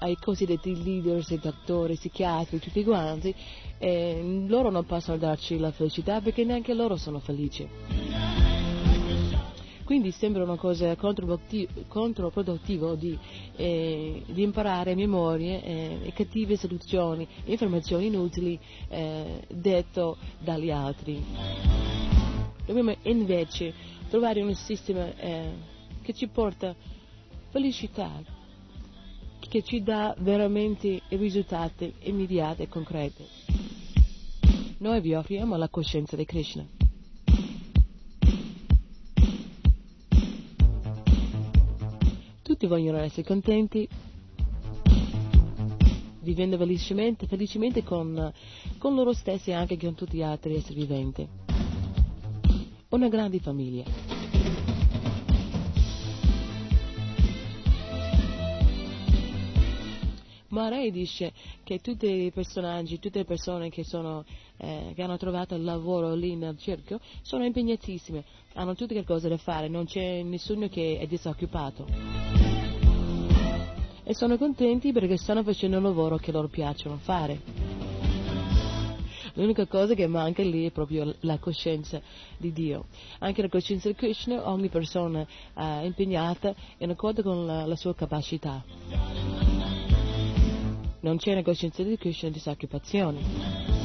[0.00, 3.32] ai cosiddetti leaders, ai dottori, ai psichiatri, tutti quanti,
[3.78, 7.68] e loro non possono darci la felicità perché neanche loro sono felici.
[9.88, 13.18] Quindi sembra una cosa controproduttiva di,
[13.56, 21.24] eh, di imparare memorie eh, cattive soluzioni, informazioni inutili eh, detto dagli altri.
[22.66, 23.72] Dobbiamo invece
[24.10, 25.52] trovare un sistema eh,
[26.02, 26.74] che ci porta
[27.48, 28.12] felicità,
[29.38, 33.24] che ci dà veramente risultati immediati e concreti.
[34.80, 36.77] Noi vi offriamo la coscienza di Krishna.
[42.48, 43.86] Tutti vogliono essere contenti,
[46.20, 48.32] vivendo felicemente, felicemente con,
[48.78, 51.28] con, loro stessi e anche con tutti gli altri esseri viventi.
[52.88, 53.84] Una grande famiglia.
[60.48, 61.34] Marai dice
[61.64, 64.24] che tutti i personaggi, tutte le persone che, sono,
[64.58, 69.28] eh, che hanno trovato il lavoro lì nel circo sono impegnatissime, hanno tutte le cose
[69.28, 71.86] da fare, non c'è nessuno che è disoccupato
[74.08, 77.40] e sono contenti perché stanno facendo un lavoro che loro piacciono fare.
[79.34, 82.00] L'unica cosa che manca lì è proprio la coscienza
[82.38, 82.86] di Dio.
[83.18, 87.94] Anche la coscienza di Krishna, ogni persona è impegnata in accordo con la, la sua
[87.94, 88.64] capacità.
[91.00, 93.77] Non c'è una coscienza di Krishna disoccupazione.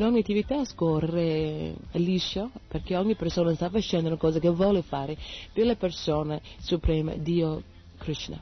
[0.00, 5.16] Ogni attività scorre liscio perché ogni persona sta facendo una cosa che vuole fare
[5.52, 7.62] per la persona suprema, Dio
[7.98, 8.40] Krishna.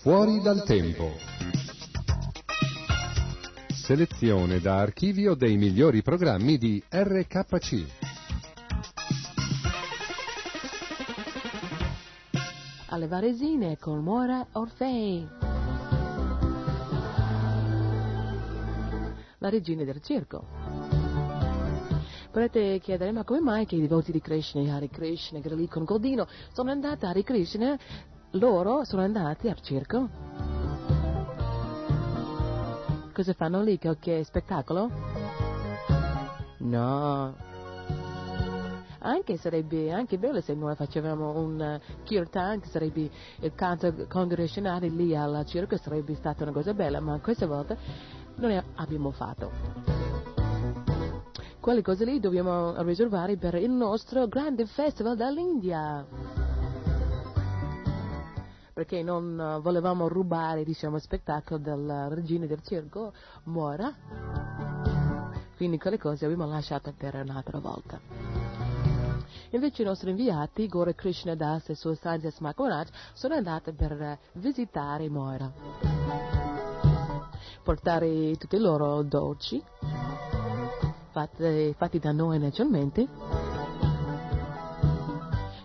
[0.00, 1.10] Fuori dal tempo.
[3.68, 8.03] Selezione da archivio dei migliori programmi di RKC.
[12.94, 15.26] Alle Varesine con Mora Orfei.
[19.38, 20.46] La regina del circo.
[22.30, 25.82] Potrete chiedere, ma come mai che i devoti di Krishna, Hare Krishna, che lì con
[25.82, 27.76] Godino, sono andati a Hare Krishna,
[28.30, 30.08] loro sono andati al circo?
[33.12, 33.76] Cosa fanno lì?
[33.76, 34.88] Qualche spettacolo?
[36.58, 37.53] No.
[39.06, 45.14] Anche sarebbe anche bello se noi facevamo un kirtan, che sarebbe il canto congregazionale lì
[45.14, 47.76] al circo, sarebbe stata una cosa bella, ma questa volta
[48.36, 49.92] non abbiamo fatto
[51.60, 56.04] quelle cose lì dobbiamo riservare per il nostro grande festival dall'India.
[58.74, 63.90] Perché non volevamo rubare diciamo, spettacolo della regina del circo, Mora.
[65.56, 68.43] quindi quelle cose abbiamo lasciato per un'altra volta.
[69.54, 74.18] Invece i nostri inviati, Gore Krishna Das e Suo Sanjay Smakoraj, sono andati per eh,
[74.32, 75.48] visitare Moira,
[77.62, 79.62] portare tutti i loro dolci,
[81.12, 83.06] fatti, fatti da noi naturalmente,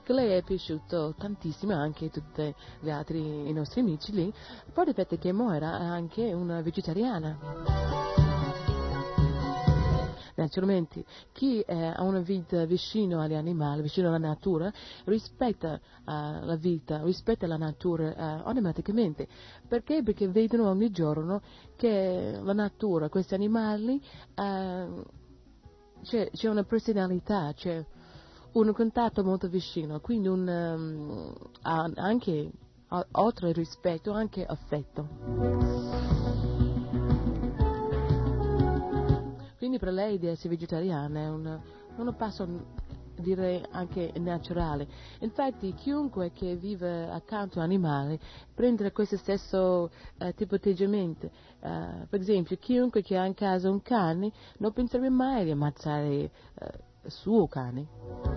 [0.06, 4.32] lei è piaciuto tantissimo anche tutti gli altri i nostri amici lì,
[4.72, 8.19] poi fatto che Moira è anche una vegetariana.
[10.40, 14.72] Naturalmente, chi eh, ha una vita vicino agli animali, vicino alla natura,
[15.04, 19.28] rispetta eh, la vita, rispetta la natura eh, automaticamente.
[19.68, 20.02] Perché?
[20.02, 21.42] Perché vedono ogni giorno
[21.76, 24.02] che la natura, questi animali,
[24.36, 24.88] eh,
[26.04, 27.86] c'è, c'è, una personalità, c'è
[28.54, 32.50] un contatto molto vicino, quindi un, um, anche,
[33.12, 36.59] oltre al rispetto, anche affetto.
[39.70, 41.60] Quindi per lei di essere vegetariana è un,
[41.98, 42.48] un passo
[43.18, 44.88] direi anche naturale.
[45.20, 48.20] Infatti chiunque che vive accanto a un animale
[48.52, 51.30] prende questo stesso eh, tipo di atteggiamento.
[51.60, 56.10] Uh, per esempio, chiunque che ha in casa un cane non penserebbe mai di ammazzare
[56.16, 56.32] eh,
[57.04, 58.29] il suo cane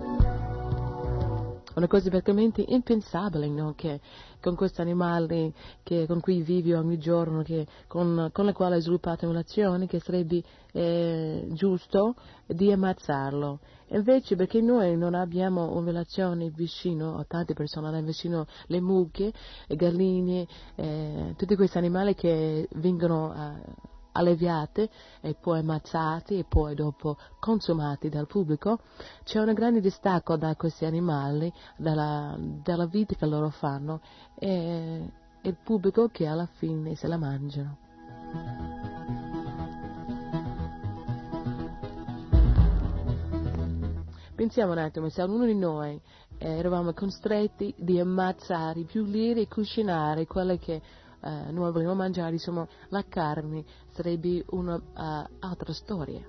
[1.75, 3.73] una cosa praticamente impensabile no?
[3.75, 3.99] che
[4.39, 5.53] con questi animali
[5.83, 9.99] che, con cui vivi ogni giorno, che, con, con la quale hai sviluppato relazioni, che
[10.01, 10.43] sarebbe
[10.73, 12.15] eh, giusto
[12.45, 13.59] di ammazzarlo.
[13.89, 19.31] Invece perché noi non abbiamo una relazione vicino a tante persone, abbiamo vicino le mucche,
[19.67, 23.61] le galline, eh, tutti questi animali che vengono a
[24.13, 24.89] alleviate
[25.21, 28.79] e poi ammazzati e poi dopo consumati dal pubblico,
[29.23, 34.01] c'è un grande distacco da questi animali, dalla, dalla vita che loro fanno
[34.35, 35.09] e
[35.41, 37.77] il pubblico che alla fine se la mangiano.
[44.35, 45.99] Pensiamo un attimo, se ognuno di noi
[46.37, 50.81] eh, eravamo costretti di ammazzare più lire e cucinare quelle che
[51.23, 56.21] eh, noi vogliamo mangiare, insomma, la carne sarebbe un'altra uh, storia.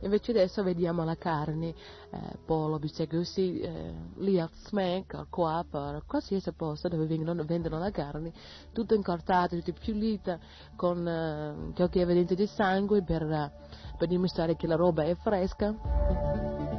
[0.00, 1.68] Invece adesso vediamo la carne,
[2.10, 7.78] eh, pollo, bistecca così, eh, lì al smack, qua, per qualsiasi posto dove vengono, vendono
[7.78, 8.32] la carne,
[8.72, 10.38] tutto incortato, tutto pulita,
[10.76, 13.52] con eh, qualche evidenza di sangue per,
[13.98, 16.75] per dimostrare che la roba è fresca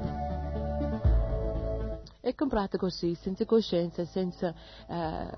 [2.28, 4.53] è comprato così, senza coscienza, senza,
[4.88, 5.30] eh,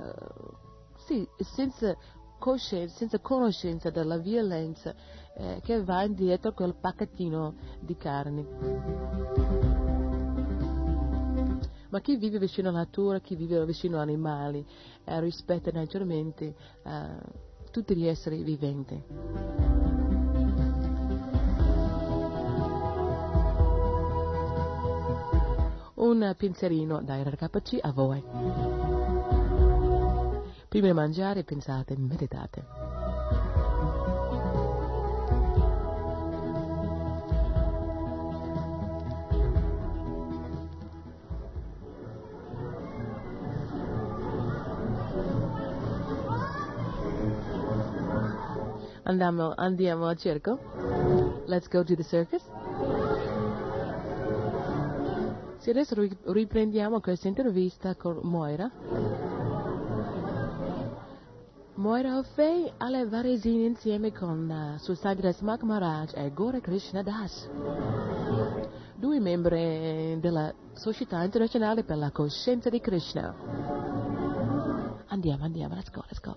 [1.05, 1.95] sì, senza
[2.39, 4.95] coscienza, senza conoscenza della violenza
[5.35, 8.47] eh, che va indietro a quel pacchettino di carne.
[11.89, 14.65] Ma chi vive vicino alla natura, chi vive vicino agli animali,
[15.05, 17.17] eh, rispetta naturalmente eh,
[17.71, 19.88] tutti gli esseri viventi.
[25.99, 28.23] Un pensierino da RKC a voi.
[30.67, 32.63] Prima di mangiare pensate, meditate.
[49.03, 50.59] Andiamo, andiamo al circo?
[51.47, 52.43] Let's go to the circus?
[55.70, 55.93] Sì, adesso
[56.32, 58.72] riprendiamo questa intervista con Moira.
[61.76, 67.47] Moira Offei alle Varesine insieme con uh, Susandra Smak Maharaj e Gore Krishna Das,
[68.95, 73.32] due membri della Società Internazionale per la Coscienza di Krishna.
[75.09, 76.36] Andiamo, andiamo, let's go, let's go.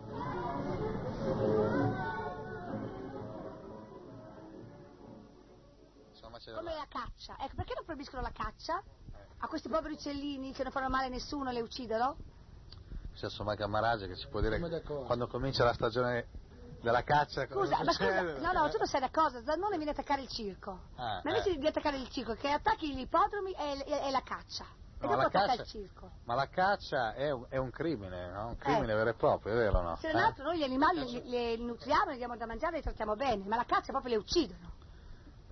[6.54, 7.36] Come la caccia.
[7.38, 8.82] Ecco, perché non proibiscono la caccia?
[9.44, 12.16] A questi poveri uccellini che non fanno male a nessuno le uccidono?
[13.14, 16.28] C'è insomma Camarage che si può dire che quando comincia la stagione
[16.80, 19.94] della caccia scusa, ma scusa, no no tu non sai una cosa Zannone viene a
[19.94, 21.58] attaccare il circo ah, ma invece eh.
[21.58, 24.64] di attaccare il circo che attacchi gli ippodromi è, è, è la caccia
[24.98, 28.32] e no, dopo attacca caccia, il circo ma la caccia è un, è un crimine
[28.32, 28.48] no?
[28.48, 28.96] un crimine eh.
[28.96, 29.96] vero e proprio è vero no?
[30.00, 32.82] se non altro noi gli animali li, li nutriamo li diamo da mangiare e li
[32.82, 34.72] trattiamo bene ma la caccia proprio le uccidono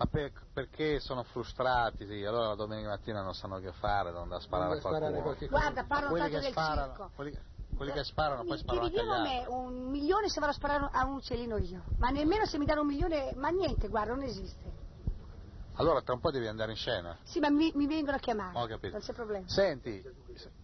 [0.01, 2.07] ma per, perché sono frustrati?
[2.07, 5.35] Sì, allora la domenica mattina non sanno che fare, devono andare a sparare a qualcuno.
[5.47, 7.11] Guarda, parlano tanto del sparano, circo.
[7.13, 7.39] Quelli,
[7.75, 11.05] quelli che sparano poi sparano anche a me un milione se vado a sparare a
[11.05, 14.79] un uccellino io, ma nemmeno se mi danno un milione, ma niente, guarda, non esiste.
[15.75, 17.17] Allora tra un po' devi andare in scena.
[17.23, 18.57] Sì, ma mi, mi vengono a chiamare.
[18.57, 18.93] Ho capito.
[18.93, 19.47] Non c'è problema.
[19.47, 20.03] Senti,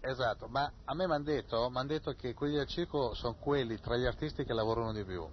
[0.01, 3.97] esatto, ma a me mi hanno detto, detto, che quelli del circo sono quelli tra
[3.97, 5.27] gli artisti che lavorano di più.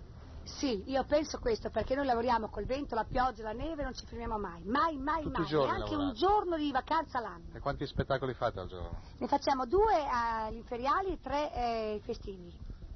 [0.44, 4.04] Sì, io penso questo perché noi lavoriamo col vento, la pioggia, la neve, non ci
[4.06, 6.18] fermiamo mai, mai, mai, Tutti mai, neanche un lavorate?
[6.18, 7.54] giorno di vacanza l'anno.
[7.54, 9.00] E quanti spettacoli fate al giorno?
[9.18, 12.52] Ne facciamo due agli inferiali e tre eh, festivi.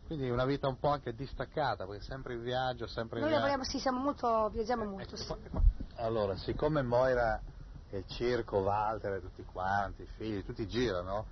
[0.06, 3.64] Quindi una vita un po' anche distaccata, perché sempre in viaggio, sempre in Noi lavoriamo,
[3.64, 5.34] sì, siamo molto, viaggiamo Ecco, molto, sì.
[5.96, 7.40] Allora, siccome Moira
[7.90, 11.26] e il circo, Walter e tutti quanti, i figli, tutti girano,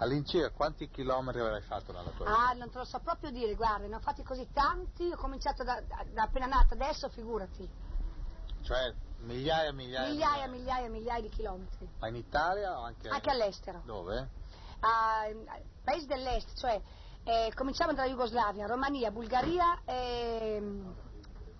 [0.00, 2.48] all'incirca quanti chilometri avrai fatto nella tua vita?
[2.48, 5.62] Ah, non te lo so proprio dire, guarda, ne ho fatti così tanti, ho cominciato
[5.64, 7.68] da, da- da appena nata adesso, figurati.
[8.62, 10.08] Cioè migliaia e migliaia?
[10.08, 11.88] Migliaia, migliaia, migliaia di chilometri.
[11.98, 13.08] Ma in Italia o anche...
[13.08, 13.82] Anche all'estero.
[13.84, 14.38] Dove?
[14.80, 15.28] a
[15.84, 16.80] paesi dell'est, cioè
[17.24, 20.90] eh, cominciamo dalla Jugoslavia, Romania, Bulgaria e mm,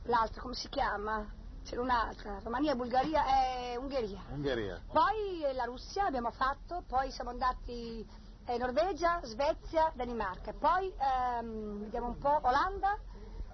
[0.05, 1.31] l'altra come si chiama?
[1.63, 4.25] C'era un'altra, Romania, Bulgaria e Ungheria.
[4.31, 4.83] Ungheria.
[4.91, 8.05] Poi eh, la Russia abbiamo fatto, poi siamo andati
[8.47, 12.97] eh, Norvegia, Svezia, Danimarca, poi ehm, vediamo un po' Olanda,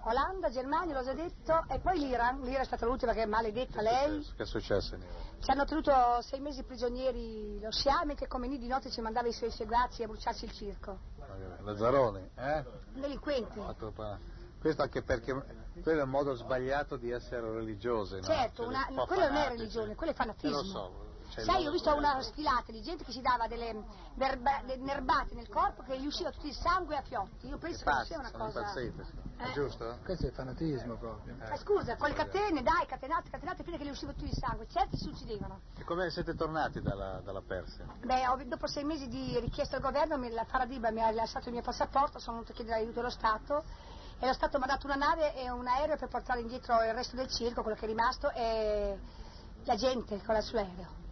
[0.03, 3.81] Olanda, Germania, l'ho già detto, e poi l'Iran, l'Iran è stata l'ultima che è maledetta
[3.81, 4.25] lei.
[4.35, 5.15] Che è successo in Iran?
[5.39, 9.27] Ci hanno tenuto sei mesi prigionieri lo Sciame che come lì di notte ci mandava
[9.27, 10.99] i suoi seguaci a bruciarci il circo.
[11.61, 12.63] Lazzaroni, eh?
[12.93, 13.61] Delinquenti.
[14.59, 15.33] Questo anche perché
[15.83, 18.21] quello è un modo sbagliato di essere religiosi, no?
[18.23, 20.57] Certo, Cioè, una- quello non è religione, quello è Eh, fanatismo.
[20.57, 21.05] lo so.
[21.41, 23.83] Il Sai, modo ho visto una sfilata di gente che si dava delle
[24.15, 27.47] nerba- delle nerbate nel corpo che gli usciva tutto il sangue a fiotti.
[27.47, 28.59] Io penso che Pazzi, sia una sono cosa.
[28.59, 29.01] impazziti.
[29.37, 29.43] Eh.
[29.43, 29.99] È giusto?
[30.03, 31.35] Questo è fanatismo proprio.
[31.39, 34.33] Eh, scusa, con le catene, dai, catenate, catenate fino a che gli usciva tutto il
[34.33, 34.65] sangue.
[34.67, 35.61] Certi si uccidevano.
[35.77, 37.85] E come siete tornati dalla, dalla Persia?
[38.03, 41.49] Beh, ho- dopo sei mesi di richiesta al governo, mi- la Faradiba mi ha rilasciato
[41.49, 43.63] il mio passaporto, sono venuto a chiedere aiuto allo Stato
[44.19, 46.93] e lo Stato mi ha dato una nave e un aereo per portare indietro il
[46.95, 48.97] resto del circo, quello che è rimasto, e
[49.65, 51.05] la gente con la sull'aereo.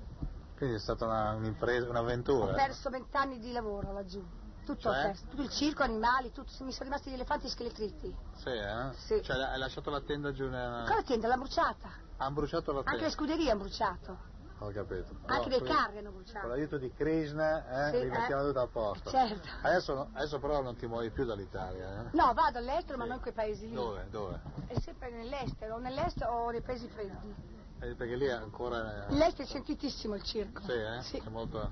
[0.56, 2.52] Quindi è stata una- un'impresa, un'avventura.
[2.52, 4.24] Ho perso vent'anni di lavoro laggiù.
[4.66, 5.04] Tutto Cioè?
[5.04, 8.16] perso, tutto il circo, animali, tutto, mi sono rimasti gli elefanti scheletritti.
[8.36, 8.92] Sì, eh?
[8.94, 9.22] Sì.
[9.22, 10.78] Cioè hai lasciato la tenda giù nella...
[10.78, 11.92] Ancora tenda, l'hanno bruciata.
[12.18, 13.06] Hanno bruciato la Anche tenda?
[13.06, 14.18] le scuderie hanno bruciato.
[14.60, 15.14] Ho capito.
[15.26, 16.40] Anche dei carri hanno bruciato.
[16.40, 18.46] Con l'aiuto di Krishna, eh, Sì, rimettiamo eh.
[18.48, 19.10] tutto a posto.
[19.10, 19.48] Certo.
[19.62, 22.10] Adesso, adesso però non ti muovi più dall'Italia, eh?
[22.14, 23.76] No, vado all'estero, ma non in quei paesi lì.
[23.76, 24.08] Dove?
[24.10, 24.40] Dove?
[24.68, 27.36] È sempre nell'estero, o nell'est o nei paesi freddi.
[27.80, 29.08] Eh, perché lì è ancora...
[29.08, 30.62] eh, L'est è sentitissimo il circo.
[30.64, 31.00] Sì, eh?
[31.22, 31.72] C'è molto...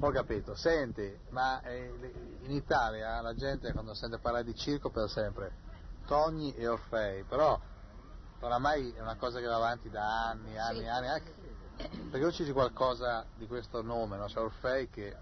[0.00, 0.54] Ho capito.
[0.54, 5.52] Senti, ma eh, in Italia la gente quando sente parlare di circo per sempre
[6.06, 7.58] Togni e Orfei, però
[8.40, 10.86] oramai è una cosa che va avanti da anni, anni, Sì.
[10.86, 11.34] anni, anche
[12.10, 14.26] perché dici qualcosa di questo nome, no?
[14.26, 15.16] C'è Orfei che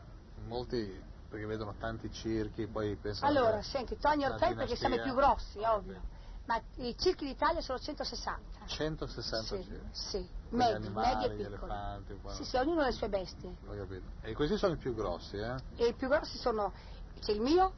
[0.46, 5.00] molti perché vedono tanti circhi, poi pensano Allora, senti, Togni una Orfei perché siamo i
[5.00, 6.14] più grossi, ovvio.
[6.46, 8.66] Ma i circhi d'Italia sono 160.
[8.66, 9.88] 160 Sì, circhi.
[9.90, 10.28] sì.
[10.50, 11.42] Medi, medi e piccoli.
[11.42, 12.20] elefanti.
[12.30, 13.56] Sì, sì, ognuno ha le sue bestie.
[13.66, 14.08] Ho capito.
[14.22, 15.56] E questi sono i più grossi, eh?
[15.76, 16.72] E i più grossi sono,
[17.20, 17.74] c'è il mio,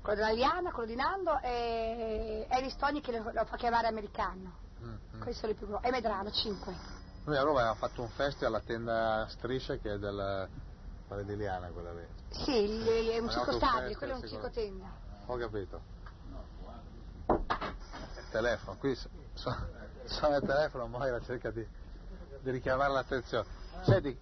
[0.00, 4.56] quello della Liana, quello di Nando e Eris Togni che lo, lo fa chiamare americano.
[4.82, 5.20] Mm, mm.
[5.20, 5.86] Questi sono i più grossi.
[5.86, 6.76] E Medrano, 5.
[7.24, 10.48] Noi a Roma abbiamo fatto un festival alla tenda Striscia che è del
[11.06, 12.06] quella di Liana quella lì.
[12.30, 14.92] Sì, il- è un circo stabile, quello è un circo tenda.
[15.26, 15.82] Ho capito.
[18.32, 19.50] Telefono, qui su- su-
[20.04, 21.64] suona il telefono, Moira cerca di,
[22.40, 23.46] di richiamare l'attenzione.
[23.82, 24.18] Senti,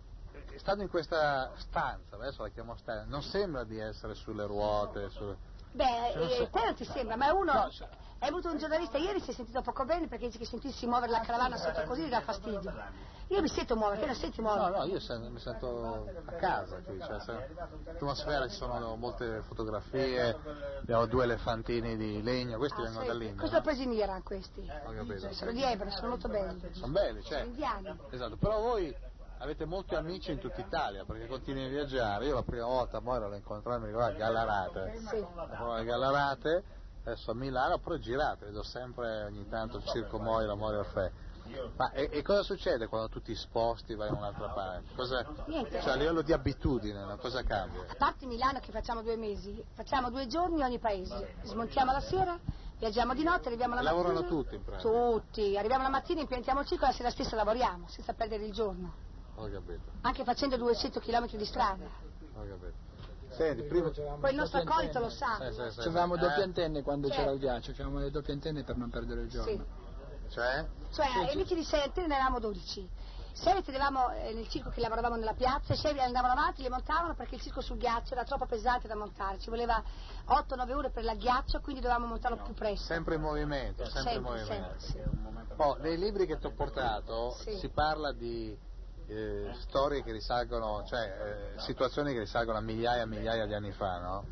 [0.56, 5.38] stando in questa stanza, adesso la chiamo stanza, non sembra di essere sulle ruote, sulle...
[5.72, 7.52] Beh, eh, so- te non ti sembra, ma uno...
[7.52, 7.88] No, cioè-
[8.20, 11.10] È venuto un giornalista ieri, si è sentito poco bene perché dice che sentirsi muovere
[11.10, 12.70] la caravana sotto così gli dà fastidio.
[13.28, 14.76] Io mi sento muovere, te non senti No, muovere?
[14.76, 17.48] no, io sen- mi sento a casa qui, cioè, se-
[17.86, 20.36] l'atmosfera ci sono molte fotografie,
[20.80, 23.38] abbiamo due elefantini di legno, questi Ah, vengono dall'India.
[23.38, 24.70] Questo l'ho preso in Iran questi.
[24.84, 25.32] Ho capito.
[25.32, 26.74] Sono di Ebro, sono molto belli.
[26.74, 27.46] Sono belli, Sono cioè.
[27.46, 27.98] indiani.
[28.10, 28.94] Esatto, però voi
[29.40, 32.26] avete molti amici in tutta Italia perché continui a viaggiare.
[32.26, 34.98] Io la prima volta a Moira l'ho incontrata, mi ricordo a Gallarate.
[35.08, 35.26] Sì.
[35.34, 36.64] A Gallarate,
[37.04, 41.10] adesso a Milano, poi girate, vedo sempre ogni tanto il circo Moira, Moira Orfei.
[41.76, 44.94] Ma e, e cosa succede quando tu ti sposti e vai da un'altra parte?
[44.94, 45.80] Cosa, Niente.
[45.80, 47.86] cioè a livello di abitudine, cosa cambia?
[47.88, 51.34] A parte Milano che facciamo due mesi, facciamo due giorni ogni paese.
[51.42, 52.38] Smontiamo la sera,
[52.78, 54.28] viaggiamo di notte, arriviamo la Lavorano mattina.
[54.30, 54.88] tutti in pratica.
[54.88, 55.56] Tutti.
[55.58, 59.08] Arriviamo la mattina, impiantiamo il circo e la sera stessa lavoriamo, senza perdere il giorno.
[59.40, 61.84] Ho capito, Anche facendo 200 km di strada.
[61.84, 62.88] ho capito.
[63.30, 63.90] Senti, prima...
[63.90, 65.38] Poi il nostro accolito lo sa.
[65.50, 65.80] Sì, sì, sì.
[65.80, 66.18] Avevamo Eh?
[66.18, 67.22] doppie antenne quando Certo.
[67.22, 69.50] c'era il ghiaccio, avevamo le doppie antenne per non perdere il giorno.
[69.50, 69.60] Sì.
[70.30, 70.66] Cioè?
[70.92, 72.88] Cioè, amici di sei antenne ne avevamo 12.
[73.32, 76.68] Sei le tenevamo eh, nel circo che lavoravamo nella piazza e sei andavano avanti, le
[76.68, 79.38] montavano perché il circo sul ghiaccio era troppo pesante da montare.
[79.38, 79.80] Ci voleva
[80.26, 82.84] 8-9 ore per il ghiaccio, quindi dovevamo montarlo più presto.
[82.86, 84.80] Sempre in movimento, sempre, in Sempre, movimento.
[84.80, 85.18] sempre,
[85.56, 87.56] Oh, nei libri che ti ho portato Sì.
[87.58, 88.56] si parla di
[89.10, 93.72] eh, storie che risalgono, cioè eh, situazioni che risalgono a migliaia e migliaia di anni
[93.72, 94.26] fa, no?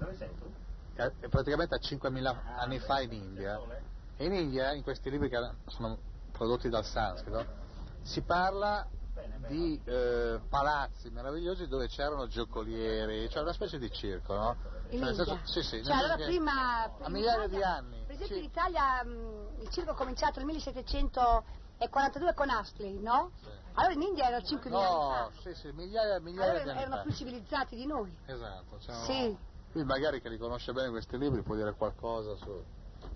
[0.95, 3.61] E- e praticamente a 5.000 anni fa in India
[4.17, 5.97] E in India, in questi libri che sono
[6.33, 7.47] prodotti dal sanscrito,
[8.03, 8.87] si parla
[9.47, 14.57] di eh, palazzi meravigliosi dove c'erano giocolieri, cioè una specie di circo, no?
[14.91, 17.75] In Cioè, senso- sì, sì, Cioè, allora che prima, a prima migliaia in di Italia-
[17.77, 18.03] anni.
[18.07, 18.43] Per esempio sì.
[18.43, 23.31] in Italia mh, il circo è cominciato nel 1742 con Astley, no?
[23.79, 25.31] Allora in India era 5.000 anni No, fa.
[25.41, 27.03] sì, sì, migliaia, migliaia Allora di anni erano fa.
[27.03, 28.17] più civilizzati di noi.
[28.27, 29.39] Esatto, c'erano- Sì.
[29.71, 32.65] Quindi magari che li conosce bene questi libri può dire qualcosa su...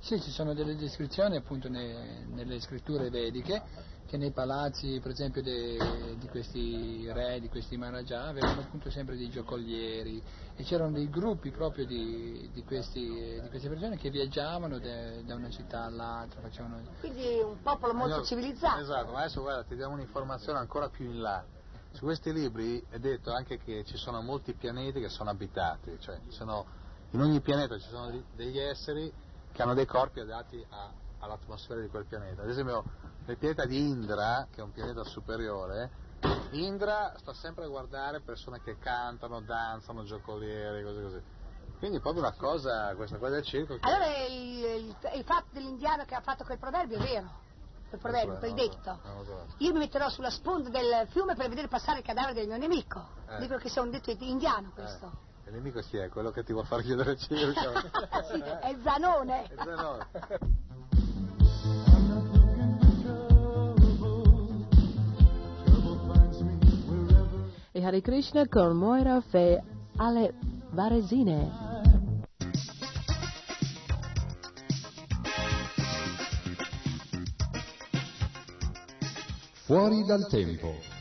[0.05, 3.63] Sì, ci sono delle descrizioni appunto ne- nelle scritture vediche
[4.05, 9.17] che nei palazzi, per esempio, de- di questi re, di questi Maharaja, avevano appunto sempre
[9.17, 10.21] dei giocolieri
[10.57, 15.37] e c'erano dei gruppi proprio di, di questi- di queste persone che viaggiavano de- da
[15.37, 16.83] una città all'altra, facevano...
[16.99, 18.81] Quindi un popolo molto Allora, civilizzato.
[18.81, 21.47] Esatto, ma adesso guarda, ti diamo un'informazione ancora più in là.
[21.93, 26.19] Su questi libri è detto anche che ci sono molti pianeti che sono abitati, cioè
[26.25, 26.67] ci sono-
[27.11, 29.22] in ogni pianeta ci sono degli esseri
[29.53, 32.43] che hanno dei corpi adatti a- all'atmosfera di quel pianeta.
[32.43, 32.85] Ad esempio
[33.27, 35.91] nel pianeta di Indra, che è un pianeta superiore,
[36.53, 41.23] Indra sta sempre a guardare persone che cantano, danzano, giocolieri, cose così.
[41.79, 43.81] Quindi è proprio una cosa, questa cosa del circo che...
[43.89, 47.41] Allora il, il- il fatto dell'indiano che ha fatto quel proverbio è vero.
[47.89, 49.01] Quel proverbio, quel detto.
[49.59, 53.07] Io mi metterò sulla sponda del fiume per vedere passare il cadavere del mio nemico.
[53.29, 53.39] Eh.
[53.39, 55.07] Dico che sia un detto indiano questo.
[55.07, 56.09] Eh, il nemico chi è?
[56.09, 57.61] Quello che ti vuol far chiudere il circo?
[58.33, 59.45] Sì, è Zanone.
[59.45, 60.07] È Zanone.
[67.73, 69.63] E Hare Krishna con Moira Fe
[69.97, 70.35] alle
[70.71, 71.71] Varesine.
[79.65, 80.92] Fuori dal tempo.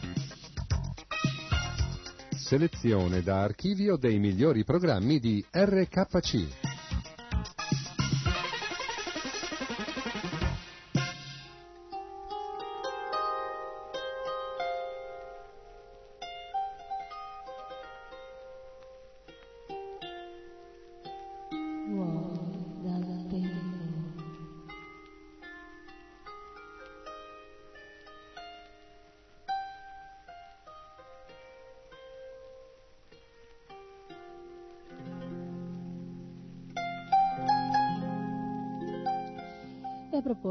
[2.51, 6.70] Selezione da archivio dei migliori programmi di RKC.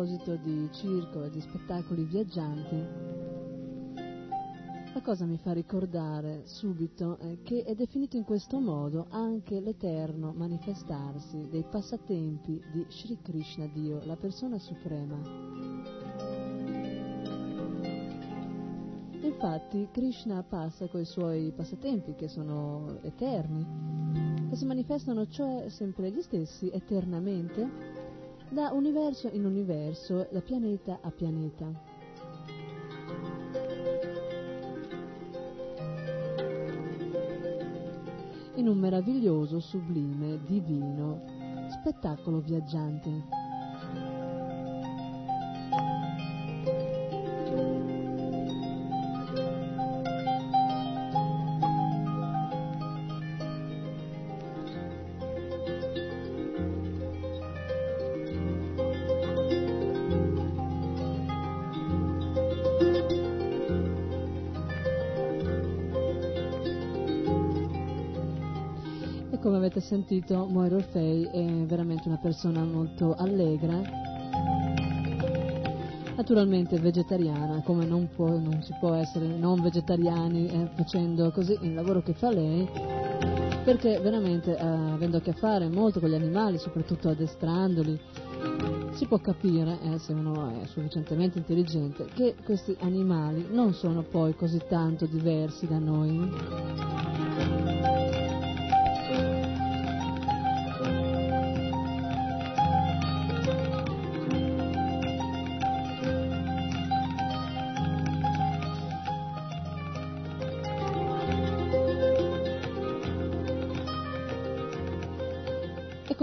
[0.01, 2.87] Proposito di circo e di spettacoli viaggianti,
[4.95, 10.33] la cosa mi fa ricordare subito eh, che è definito in questo modo anche l'eterno
[10.35, 15.19] manifestarsi dei passatempi di Sri Krishna Dio, la persona suprema.
[19.21, 26.23] Infatti Krishna passa coi suoi passatempi che sono eterni, che si manifestano cioè sempre gli
[26.23, 28.00] stessi eternamente
[28.51, 31.73] da universo in universo, da pianeta a pianeta.
[38.57, 41.23] In un meraviglioso, sublime, divino
[41.71, 43.40] spettacolo viaggiante.
[69.41, 73.81] Come avete sentito, Moira Orfei è veramente una persona molto allegra,
[76.15, 81.73] naturalmente vegetariana, come non, può- non si può essere non vegetariani eh, facendo così il
[81.73, 82.69] lavoro che fa lei,
[83.65, 87.99] perché veramente eh, avendo a che fare molto con gli animali, soprattutto addestrandoli,
[88.93, 94.35] si può capire, eh, se uno è sufficientemente intelligente, che questi animali non sono poi
[94.35, 97.80] così tanto diversi da noi.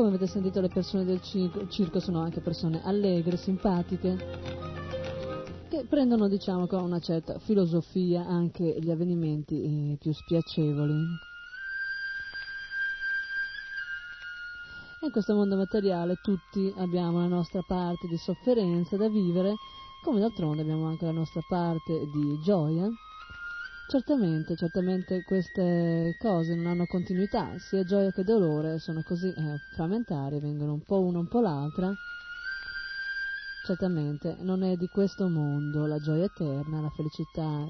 [0.07, 4.15] Come avete sentito le persone del circo, circo sono anche persone allegre, simpatiche,
[5.67, 10.93] che prendono diciamo con una certa filosofia anche gli avvenimenti eh, più spiacevoli.
[15.01, 19.55] In questo mondo materiale tutti abbiamo la nostra parte di sofferenza da vivere,
[20.03, 22.89] come d'altronde abbiamo anche la nostra parte di gioia.
[23.89, 30.41] Certamente, certamente queste cose non hanno continuità, sia gioia che dolore sono così eh, frammentari,
[30.41, 31.95] vengono un po' una un po' l'altra.
[33.63, 37.65] Certamente non è di questo mondo la gioia eterna, la felicità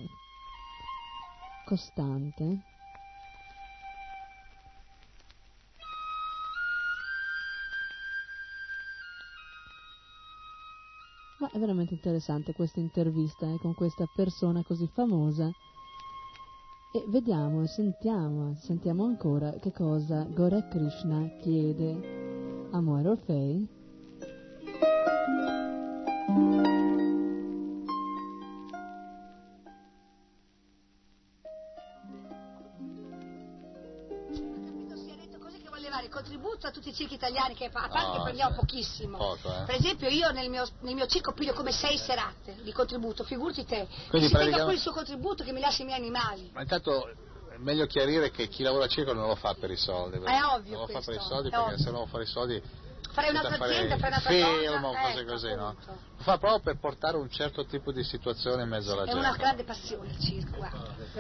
[1.64, 2.58] costante.
[11.38, 15.52] Ma è veramente interessante questa intervista eh, con questa persona così famosa.
[16.90, 22.70] E vediamo sentiamo, sentiamo ancora che cosa Gore Krishna chiede.
[22.72, 23.18] A Moira
[36.58, 38.60] Contributo a tutti i circhi italiani che a parte che prendiamo sì.
[38.60, 39.18] pochissimo.
[39.18, 39.64] Poco, eh.
[39.66, 43.64] Per esempio io nel mio, nel mio circo piglio come sei serate di contributo, figurati
[43.64, 43.88] te.
[44.10, 46.50] Quindi si tenga praticamente- poi il suo contributo che mi lascia i miei animali.
[46.54, 49.78] Ma intanto è meglio chiarire che chi lavora a circo non lo fa per i
[49.78, 50.18] soldi.
[50.18, 51.78] È ovvio Non lo fa questo, per i soldi perché ovvio.
[51.78, 52.64] se no fare i soldi
[53.26, 55.00] Senza un'altra fare azienda, farei il un'altra film cosa.
[55.00, 55.76] cose ecco, così, no?
[56.18, 59.20] Lo fa proprio per portare un certo tipo di situazione in mezzo alla È gente.
[59.20, 60.68] una grande passione il circo.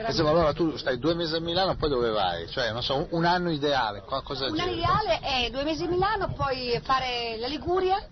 [0.06, 2.50] Insomma, allora tu stai due mesi a Milano, poi dove vai?
[2.50, 6.34] Cioè, non so, un, anno ideale, cosa Un anno ideale è due mesi a Milano,
[6.34, 8.08] poi fare la Liguria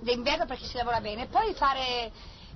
[0.00, 2.10] d'inverno perché si lavora bene, poi fare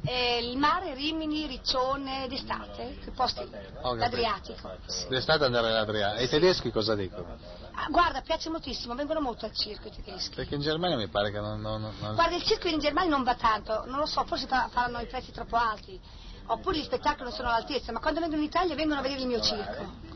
[0.04, 3.48] eh, il mare, Rimini, Riccione d'estate, quei posti
[3.82, 4.76] l'Adriatico.
[5.08, 6.20] D'estate andare all'Adriatico.
[6.20, 7.36] E i tedeschi cosa dicono?
[7.76, 10.34] Ah, guarda, piace moltissimo, vengono molto al circo i tedeschi.
[10.36, 11.60] Perché in Germania mi pare che non...
[11.60, 14.68] non- non- Guarda, il circo in Germania non va tanto, non lo so, forse fa-
[14.70, 15.98] faranno i prezzi troppo alti,
[16.46, 19.26] oppure gli spettacoli non sono all'altezza, ma quando vengono in Italia vengono a vedere il
[19.26, 20.12] mio circo.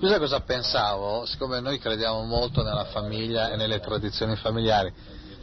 [0.00, 1.26] Tu sai cosa pensavo?
[1.26, 4.92] Siccome noi crediamo molto nella famiglia e nelle tradizioni familiari,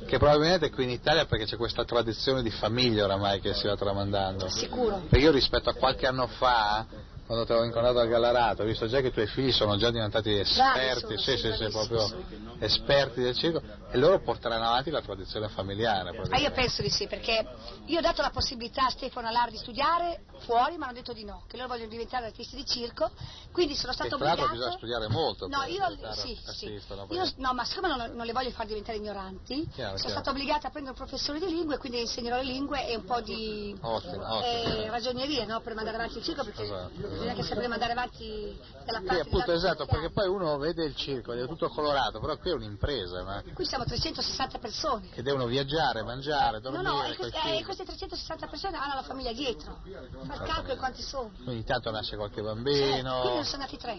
[0.08, 3.76] che probabilmente qui in Italia perché c'è questa tradizione di famiglia oramai che si va
[3.78, 4.50] tramandando.
[4.50, 5.02] Sicuro.
[5.08, 6.86] Perché io rispetto a qualche anno fa,
[7.30, 9.92] quando ti avevo incontrato al Gallarato, ho visto già che i tuoi figli sono già
[9.92, 12.26] diventati esperti, sì, sì, sì, proprio
[12.58, 13.62] esperti del circo,
[13.92, 16.12] e loro porteranno avanti la tradizione familiare.
[16.28, 17.46] Ma io penso di sì, perché
[17.86, 21.24] io ho dato la possibilità a Stefano Alar di studiare fuori, ma hanno detto di
[21.24, 23.12] no, che loro vogliono diventare artisti di circo,
[23.52, 26.82] quindi sono E stata tra l'altro bisogna studiare molto No, io, sì, sì.
[26.96, 27.06] no?
[27.12, 30.10] Io- no, ma siccome non, non le voglio far diventare ignoranti, Chiaro, sono chiaro.
[30.10, 33.22] stata obbligata a prendere un professore di lingue, quindi insegnerò le lingue e un po'
[33.22, 34.42] di Ottimo, ottimo.
[34.42, 38.24] eh, ragioneria no, per mandare avanti il circo, perché Esatto, bisogna che sapremo mandare avanti
[38.24, 42.38] Sì, parte appunto, della- esatto, perché poi uno vede il circo, è tutto colorato, però
[42.38, 45.10] qui è un'impresa, ma- Qui siamo 360 persone.
[45.10, 47.60] che devono viaggiare, mangiare, No, dormire, no, e coi queste, figli.
[47.60, 49.80] eh, queste 360 persone hanno la famiglia dietro.
[50.24, 51.32] Fa il calcolo quanti sono.
[51.36, 53.98] Quindi intanto nasce qualche bambino, quindi ne sono nati tre.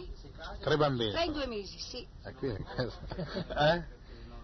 [0.61, 1.11] tre bambini.
[1.13, 2.07] Tre in due mesi, sì.
[2.25, 2.65] Eh, quindi-
[3.57, 3.99] eh?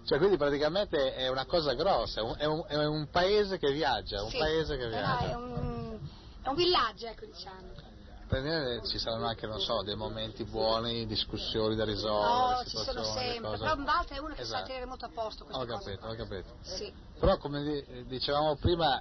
[0.06, 3.72] Cioè, quindi praticamente è una cosa grossa, è un, è un- è un paese che
[3.72, 4.38] viaggia, un Sì.
[4.38, 5.30] paese che Eh, no, viaggia.
[5.30, 5.98] è, un,
[6.42, 7.85] è un villaggio, ecco diciamo.
[8.28, 13.04] Per ci saranno anche, non so, dei momenti buoni, discussioni da risolvere, No, ci sono
[13.04, 13.50] sempre.
[13.50, 14.66] cose- Però Balta è uno che sa Esatto.
[14.66, 15.96] tenere molto a posto queste Ho cose.
[15.96, 16.56] capito, ho capito.
[16.62, 16.92] Sì.
[17.20, 19.00] Però come di- dicevamo prima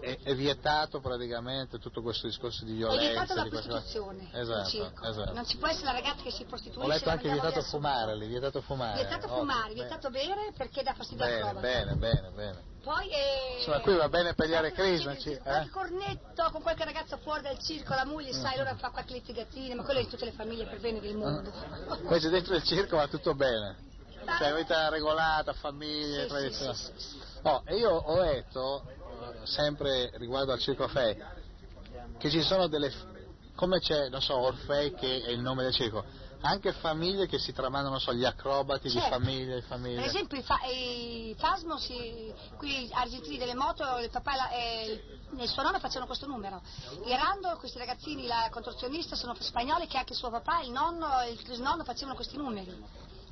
[0.00, 3.34] è, è vietato praticamente tutto questo discorso di È violenza.
[3.34, 3.80] la di queste cose.
[3.92, 5.32] prostituzione Esatto, esatto.
[5.32, 6.84] Non ci può essere la ragazza che si prostituisce.
[6.84, 8.94] Ho letto la anche vietato fumare lì, vietato fumare.
[9.06, 9.74] Vietato Oh, fumare, bene.
[9.74, 11.60] vietato bere perché dà fastidio al Bene, cromato.
[11.60, 12.72] bene, bene, bene.
[12.84, 15.68] Poi eh, Insomma, qui va bene per gli Hare Krishna, sì, eh?
[15.70, 19.82] cornetto con qualche ragazzo fuori dal circo, la moglie, sai, allora fa qualche litigatina, ma
[19.84, 21.50] quello è di tutte le famiglie per bene del mondo.
[22.02, 23.76] Invece dentro il circo va tutto bene.
[24.38, 26.74] Cioè, vita regolata, famiglie, Sì, tradizioni.
[26.74, 31.16] sì, sì, Oh, e io ho letto, eh, sempre riguardo al Circo Fei,
[32.18, 32.90] che ci sono delle,
[33.54, 36.04] come c'è, non so, Orfei che è il nome del circo,
[36.44, 39.08] anche famiglie che si tramandano, so, gli acrobati di Certo.
[39.08, 40.00] famiglia, di famiglia.
[40.00, 44.50] Per esempio i, fa- i Fasmo, si, qui argentini delle moto, il papà e, la-
[44.50, 44.84] e
[45.32, 46.60] il, il suo nonno facevano questo numero.
[47.06, 51.30] I Rando, questi ragazzini, la contorsionista, sono spagnoli che anche suo papà, il nonno e
[51.30, 52.72] il trisnonno facevano questi numeri.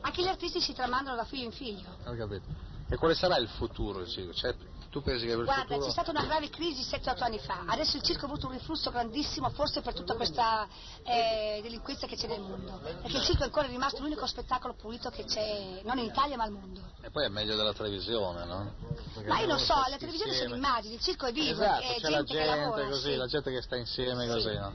[0.01, 1.97] Anche gli artisti si tramandano da figlio in figlio.
[2.07, 2.45] Ho capito.
[2.89, 4.07] E quale sarà il futuro?
[4.07, 4.57] Cioè,
[4.93, 5.87] tu pensi che per Guarda, futuro...
[5.87, 8.91] c'è stata una grave crisi 7-8 anni fa, adesso il circo ha avuto un riflusso
[8.91, 10.69] grandissimo, forse per tutta questa
[11.03, 15.09] eh, delinquenza che c'è nel mondo, perché il circo è ancora rimasto l'unico spettacolo pulito
[15.09, 16.81] che c'è, non in Italia ma al mondo.
[17.01, 18.75] E poi è meglio della televisione, no?
[19.15, 20.57] Perché Ma io non loro so, la televisione sono insieme.
[20.57, 22.85] immagini, il circo è vivo, Esatto, è c'è la gente, che lavora.
[22.89, 23.17] così, sì.
[23.17, 24.31] la gente che sta insieme Sì.
[24.33, 24.73] così, no?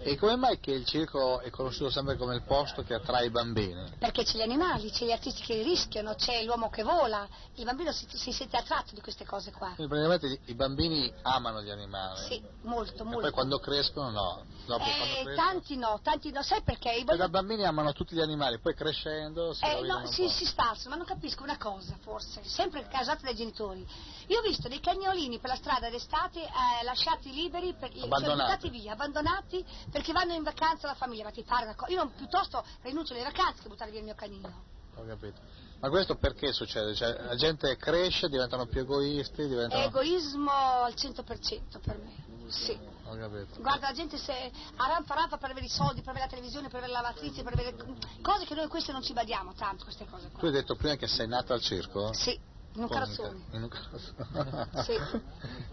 [0.00, 3.30] E come mai che il circo è conosciuto sempre come il posto che attrae i
[3.30, 3.92] bambini?
[3.98, 7.92] Perché c'è gli animali, c'è gli artisti che rischiano, c'è l'uomo che vola, il bambino
[7.92, 9.72] si, si sente attratto di queste cose qua.
[9.74, 12.20] Quindi praticamente i- bambini amano gli animali.
[12.26, 13.20] Sì, molto, E molto.
[13.20, 14.44] poi quando crescono no.
[14.66, 15.34] Dopo Eh, quando crescono...
[15.34, 16.90] tanti no, tanti no, sai perché?
[16.92, 20.28] I E voglio- da bambini amano tutti gli animali, poi crescendo si Eh, no, si,
[20.28, 23.86] si sparsano, ma non capisco una cosa, forse, sempre causata dai genitori.
[24.28, 28.42] Io ho visto dei cagnolini per la strada d'estate eh, lasciati liberi, per, cioè Abbandonati.
[28.42, 31.90] buttati via, abbandonati perché vanno in vacanza la famiglia, ma ti pare una cosa?
[31.92, 34.64] Io non, piuttosto rinuncio alle vacanze che buttare via il mio canino.
[34.96, 35.40] Ho capito.
[35.80, 36.94] Ma questo perché succede?
[36.94, 39.84] Cioè, la gente cresce, diventano più egoisti, diventano...
[39.84, 42.50] Egoismo al 100% per me.
[42.50, 42.76] Sì.
[43.04, 43.60] Ho capito.
[43.60, 46.78] Guarda, la gente se arrampa rampa per avere i soldi, per avere la televisione, per
[46.78, 47.74] avere la lavatrice, per avere
[48.22, 50.40] cose che noi queste non ci badiamo tanto, queste cose qua.
[50.40, 52.12] Tu hai detto prima che sei nato al circo?
[52.12, 52.30] Sì,
[52.74, 53.00] in un Come?
[53.00, 53.44] carrozzone.
[53.52, 54.82] In un carrozzone.
[54.82, 54.96] Sì.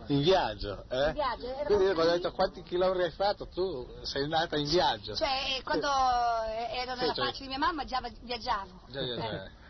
[0.14, 1.08] In viaggio, eh?
[1.08, 2.22] In viaggio, Quindi quando hai lì.
[2.22, 5.16] detto quanti chilometri hai fatto, tu sei nata in viaggio.
[5.16, 8.82] Cioè, quando ero Sì, nella cioè- pace di mia mamma già viaggiavo.
[8.90, 9.64] Già, già, Eh.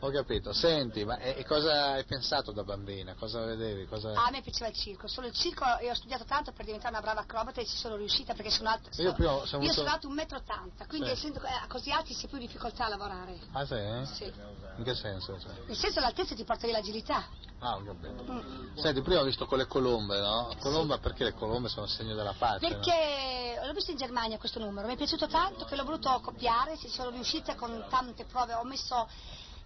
[0.00, 0.52] Ho capito.
[0.52, 3.14] Senti, ma e, e cosa hai pensato da bambina?
[3.14, 3.86] Cosa vedevi?
[3.86, 4.12] Cosa...
[4.12, 6.92] Ah, a me piaceva il circo, solo il circo e ho studiato tanto per diventare
[6.92, 8.90] una brava acrobata e ci sono riuscita perché sono alta.
[9.02, 11.12] Io prima sono io sono alto 1,80 m, quindi Sì.
[11.12, 13.38] essendo eh, così alti si ha più difficoltà a lavorare.
[13.52, 13.74] Ah, sì?
[13.74, 14.06] eh?
[14.06, 14.32] Sì.
[14.76, 15.38] In che senso?
[15.40, 15.52] Cioè?
[15.66, 17.26] Nel senso l'altezza ti porta via l'agilità.
[17.60, 18.30] Ah, ho capito.
[18.30, 18.76] Mm.
[18.76, 20.54] Senti, prima ho visto con le colombe, no?
[20.60, 22.74] Colomba perché le colombe sono il segno della pace, no?
[22.74, 26.76] Perché l'ho visto in Germania questo numero, mi è piaciuto tanto che l'ho voluto copiare,
[26.76, 29.08] ci sono riuscita con tante prove, ho messo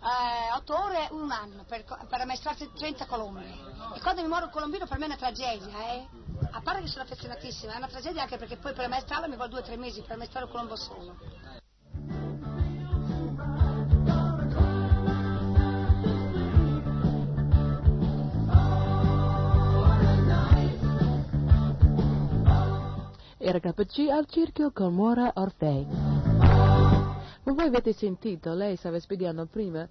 [0.00, 3.44] eh, 8 ore, un anno per, per ammaestrare 30 colombe.
[3.94, 6.06] E quando mi muore un colombino per me è una tragedia, eh?
[6.50, 9.60] A parte che sono affezionatissima, è una tragedia anche perché poi per ammaestrarlo mi vuole
[9.60, 11.16] 2-3 mesi per ammaestrare un colombo solo.
[23.40, 26.27] RKC al circhio con Mora Orfei.
[27.54, 29.88] Voi avete sentito, lei stava spiegando prima,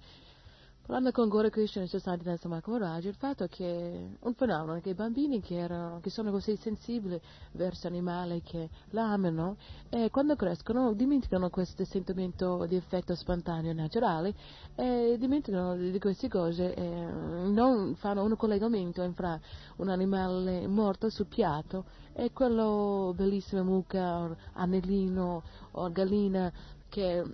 [0.80, 5.40] parlando con Gore Christian Society del Samacoraggio, il fatto che un fenomeno che i bambini
[5.40, 7.20] che, erano, che sono così sensibili
[7.52, 9.56] verso animali che l'amano
[9.88, 14.34] e quando crescono dimenticano questo sentimento di affetto spontaneo naturale
[14.76, 19.38] e dimenticano di queste cose e non fanno un collegamento fra
[19.78, 25.42] un animale morto sul piatto e quello bellissimo mucca anellino
[25.72, 26.52] o gallina
[26.88, 27.24] che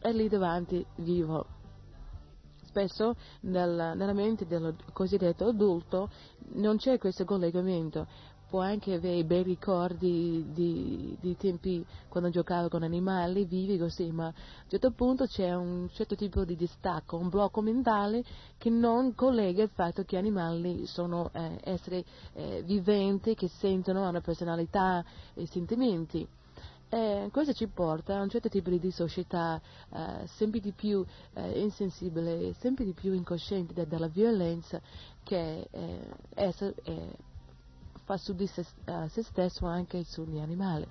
[0.00, 1.46] è lì davanti vivo.
[2.64, 6.08] Spesso nel- nella mente del cosiddetto adulto
[6.54, 8.06] non c'è questo collegamento.
[8.48, 14.26] Può anche avere bei ricordi di, di tempi quando giocava con animali vivi così, ma
[14.26, 18.24] a un certo punto c'è un certo tipo di distacco, un blocco mentale
[18.58, 24.20] che non collega il fatto che animali sono eh, esseri eh, viventi, che sentono, hanno
[24.20, 26.26] personalità e sentimenti.
[26.92, 29.60] E questo ci porta a un certo tipo di società
[29.92, 34.80] eh, sempre di più eh, insensibile, sempre di più incosciente de- della violenza
[35.22, 37.16] che eh, essa eh,
[38.04, 40.88] fa su di se, eh, se stesso anche sugli animali.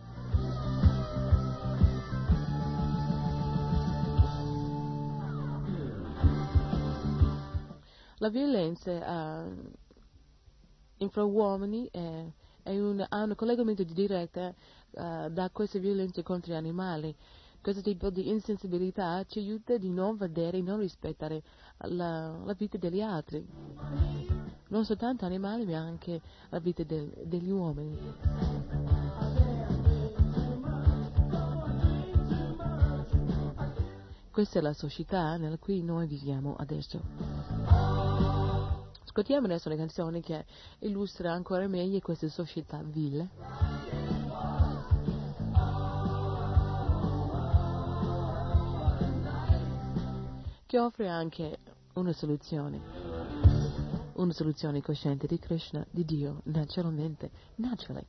[8.20, 9.52] La violenza eh,
[10.98, 12.26] infra uomini è,
[12.64, 14.56] è un, ha un collegamento diretto
[14.92, 17.16] eh, da queste violenze contro gli animali.
[17.62, 21.44] Questo tipo di insensibilità ci aiuta di non vedere e non rispettare
[21.88, 23.46] la, la vita degli altri.
[24.70, 27.98] Non soltanto animali, ma anche la vita del- degli uomini.
[34.32, 37.02] Questa è la società nella cui noi viviamo adesso.
[39.04, 40.46] Ascoltiamo adesso una canzone che
[40.80, 43.99] illustra ancora meglio questa società vile.
[50.70, 51.58] Che offre anche
[51.94, 52.80] una soluzione.
[54.14, 58.06] Una soluzione cosciente di Krishna, di Dio, naturalmente, naturally.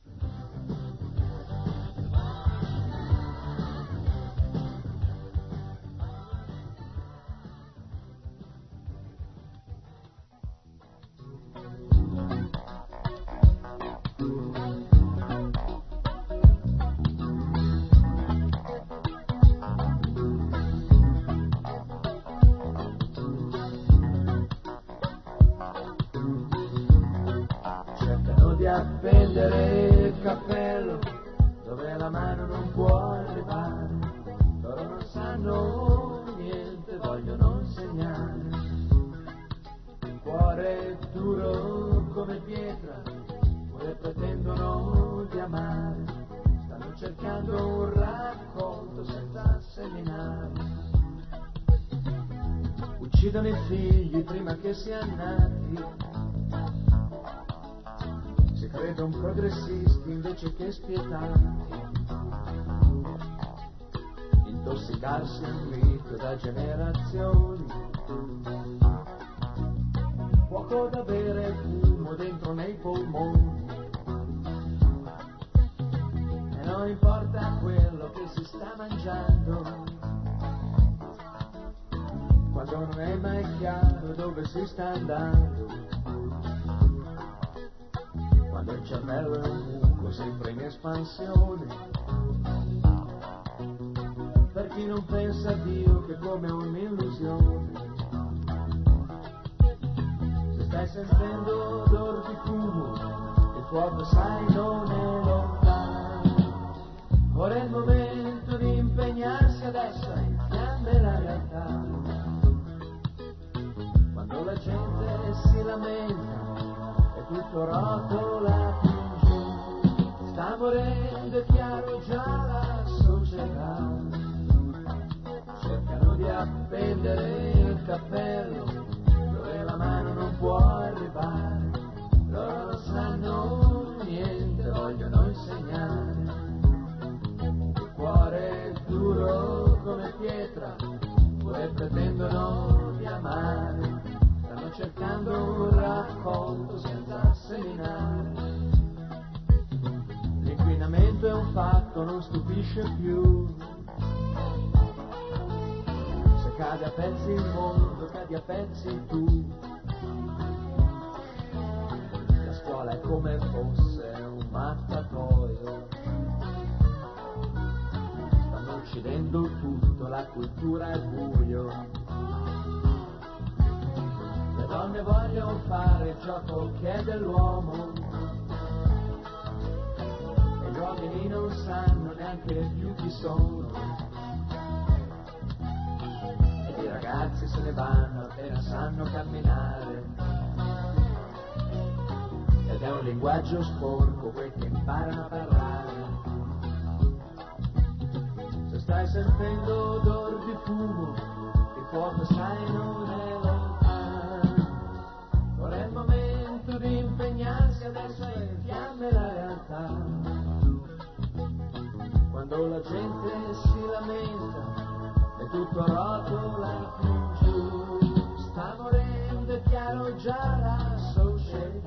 [220.61, 221.81] so should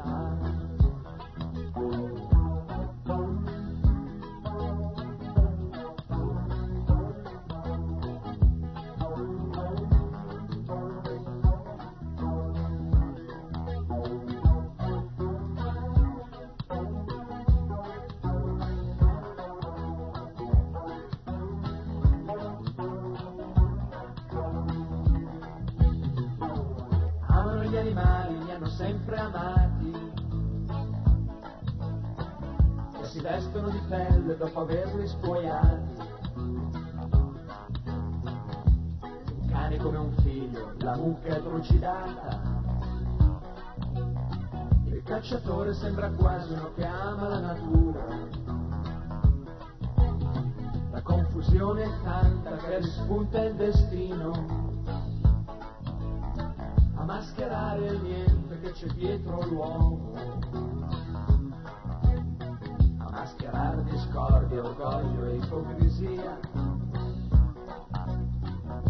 [45.45, 48.07] pastore sembra quasi uno che ama la natura.
[50.91, 54.33] La confusione è tanta che rispunta il destino
[56.95, 60.13] a mascherare il niente che c'è dietro l'uomo,
[62.99, 66.39] a mascherare discordia, orgoglio e ipocrisia,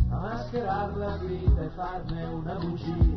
[0.09, 3.14] a mascherare la vita e farne una bugia.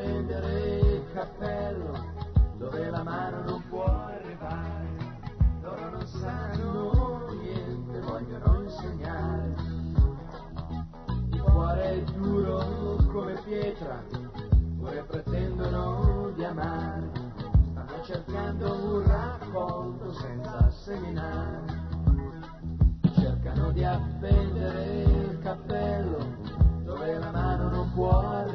[0.00, 1.92] stendere il cappello
[2.56, 4.88] dove la mano non può arrivare.
[5.60, 9.54] Loro non sanno niente, vogliono insegnare.
[11.32, 14.02] Il cuore è duro come pietra,
[14.80, 17.10] ora pretendono di amare.
[17.70, 21.78] Stanno cercando un raccolto senza seminare.
[23.18, 26.18] Cercano di appendere il cappello
[26.84, 28.49] dove la mano non può arrivare.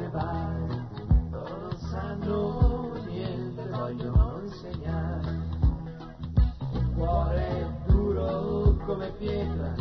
[8.96, 9.74] come pietra,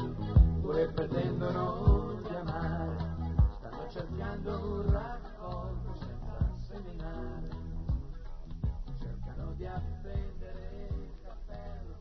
[0.60, 2.98] pure pretendono di amare,
[3.58, 7.48] stanno cercando un raccolto senza seminare,
[9.00, 11.96] cercano di appendere il cappello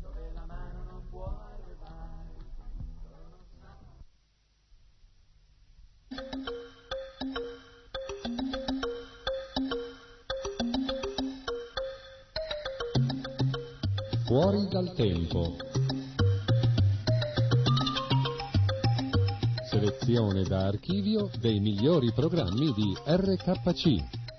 [0.00, 2.38] dove la mano non può arrivare.
[14.26, 15.69] Fuori dal tempo.
[20.10, 24.29] Selezione da archivio dei migliori programmi di RKC.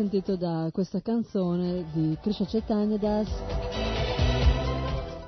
[0.00, 3.28] Sentito da questa canzone di Krishna Chaitanya Das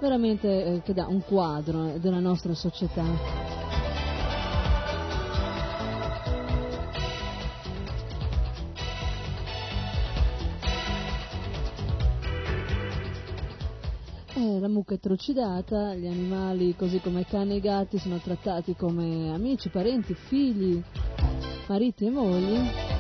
[0.00, 3.04] veramente eh, che dà un quadro della nostra società.
[14.34, 19.34] Eh, la mucca è trucidata, gli animali, così come cani e gatti, sono trattati come
[19.34, 20.82] amici, parenti, figli,
[21.68, 22.91] mariti e mogli.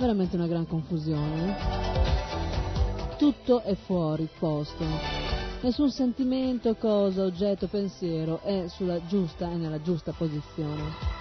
[0.00, 1.50] Veramente una gran confusione.
[1.50, 3.16] eh.
[3.18, 4.82] Tutto è fuori posto.
[5.60, 11.18] Nessun sentimento, cosa, oggetto, pensiero è sulla giusta e nella giusta posizione.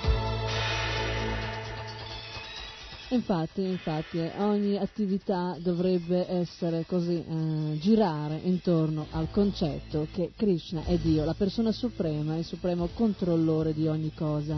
[3.09, 10.85] Infatti, infatti, eh, ogni attività dovrebbe essere così, eh, girare intorno al concetto che Krishna
[10.85, 14.55] è Dio, la persona suprema, il supremo controllore di ogni cosa.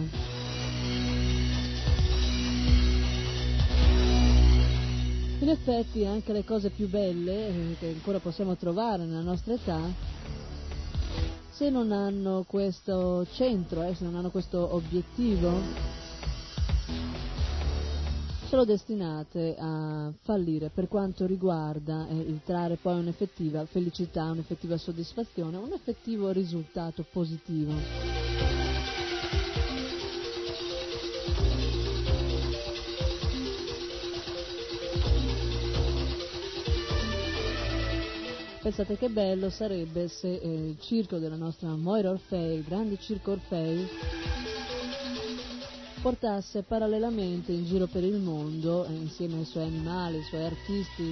[5.41, 9.81] In effetti anche le cose più belle eh, che ancora possiamo trovare nella nostra età,
[11.49, 15.51] se non hanno questo centro, eh, se non hanno questo obiettivo,
[18.45, 25.57] sono destinate a fallire per quanto riguarda eh, il trarre poi un'effettiva felicità, un'effettiva soddisfazione,
[25.57, 28.40] un effettivo risultato positivo.
[38.61, 43.31] Pensate che bello sarebbe se eh, il circo della nostra Moira Orfei, il grande circo
[43.31, 43.87] Orfei,
[45.99, 51.11] portasse parallelamente in giro per il mondo, eh, insieme ai suoi animali, ai suoi artisti,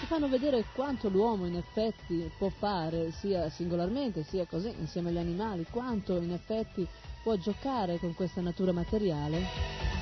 [0.00, 5.18] che fanno vedere quanto l'uomo in effetti può fare, sia singolarmente sia così, insieme agli
[5.18, 6.86] animali, quanto in effetti
[7.24, 9.99] può giocare con questa natura materiale.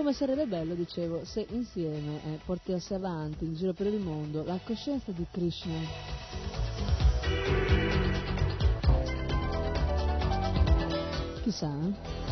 [0.00, 4.58] Come sarebbe bello, dicevo, se insieme eh, portasse avanti in giro per il mondo la
[4.64, 5.78] coscienza di Krishna.
[11.42, 12.29] Chissà.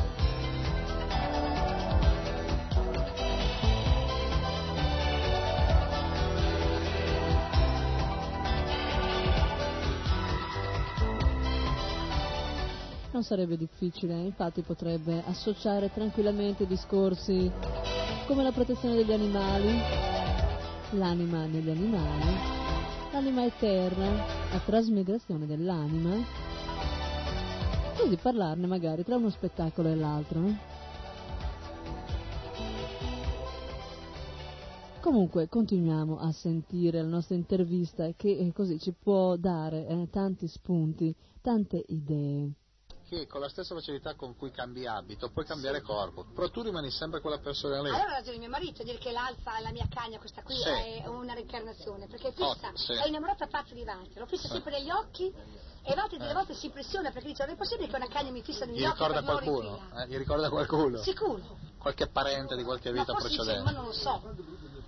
[13.19, 17.51] Non sarebbe difficile, infatti potrebbe associare tranquillamente discorsi
[18.29, 19.77] come la protezione degli animali,
[20.91, 22.27] l'anima negli animali,
[23.11, 24.09] l'anima eterna,
[24.53, 26.15] la trasmigrazione dell'anima,
[27.97, 30.43] così parlarne magari tra uno spettacolo e l'altro.
[35.01, 40.47] Comunque continuiamo a sentire la nostra intervista che eh, così ci può dare eh, tanti
[40.47, 42.53] spunti, tante idee.
[43.09, 46.91] Che con la stessa facilità con cui cambi abito puoi cambiare corpo, però tu rimani
[46.91, 47.89] sempre quella persona lì.
[47.89, 50.69] Allora ha ragione mio marito a dire che l'alfa, la mia cagna, questa qui, Sì.
[50.69, 52.93] è una reincarnazione, perché fissa, Oh, sì.
[52.93, 54.53] è innamorata pazza di Walter, lo fissa Sì.
[54.53, 55.33] sempre negli occhi
[55.85, 56.35] e volte, delle Eh.
[56.35, 58.85] volte si impressiona perché dice non è possibile che una cagna mi fissa negli Gli
[58.85, 59.81] occhi ricorda qualcuno?
[59.97, 60.07] Eh?
[60.09, 60.99] Gli ricorda qualcuno?
[60.99, 61.59] Sicuro.
[61.79, 63.71] Qualche parente di qualche vita forse dice, precedente?
[63.73, 64.21] ma non lo so.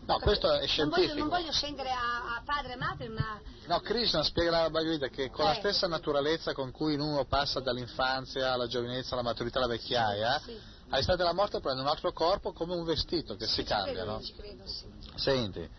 [0.06, 1.18] No, questo è Non voglio, scientifico.
[1.18, 5.09] non voglio scendere a, a padre e madre, ma No, Krishna spiega alla Bhagavad Gita
[5.09, 5.59] che con la Eh.
[5.59, 10.59] stessa naturalezza con cui uno passa dall'infanzia alla giovinezza, alla maturità, alla vecchiaia, sì.
[10.89, 14.10] all'istante della morte prende un altro corpo come un vestito che si ci cambia, credo,
[14.10, 14.20] no?
[14.36, 14.86] credo, sì.
[15.14, 15.70] Senti,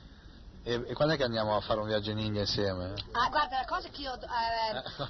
[0.64, 2.94] e, e quando è che andiamo a fare un viaggio in India insieme?
[3.14, 4.24] Ah, guarda, la cosa che io eh,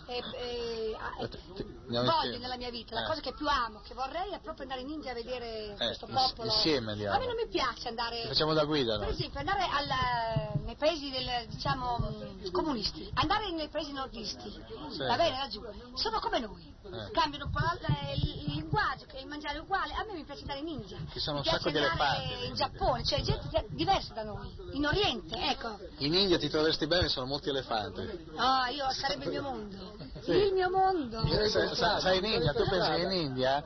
[0.14, 3.08] eh, eh, eh, voglio nella mia vita, la Eh.
[3.08, 6.30] cosa che più amo, che vorrei è proprio andare in India a vedere questo ins-
[6.30, 6.48] popolo.
[6.52, 7.16] insieme andiamo.
[7.16, 8.28] A me non mi piace andare.
[8.28, 9.14] Facciamo da guida, Per no?
[9.14, 14.64] esempio, andare al- nei paesi del, diciamo, mh, comunisti, andare nei paesi nordisti,
[14.98, 15.62] va bene, laggiù,
[15.96, 17.12] sono come noi, Eh.
[17.12, 20.60] cambiano un po' il, il linguaggio, che il mangiare uguale, a me mi piace andare
[20.60, 20.98] in India.
[21.12, 22.46] Ci sono mi un sacco piace di andare elefanti.
[22.48, 25.78] in Giappone, cioè gente diversa da noi, in Oriente, ecco.
[25.98, 28.32] In India ti troveresti bene, sono molti elefanti.
[28.36, 29.94] Ah, io sarebbe il mio mondo.
[30.22, 30.32] Sì.
[30.32, 31.22] Il mio mondo.
[31.24, 33.64] Eh, sai, sai in India, tu pensi che in India,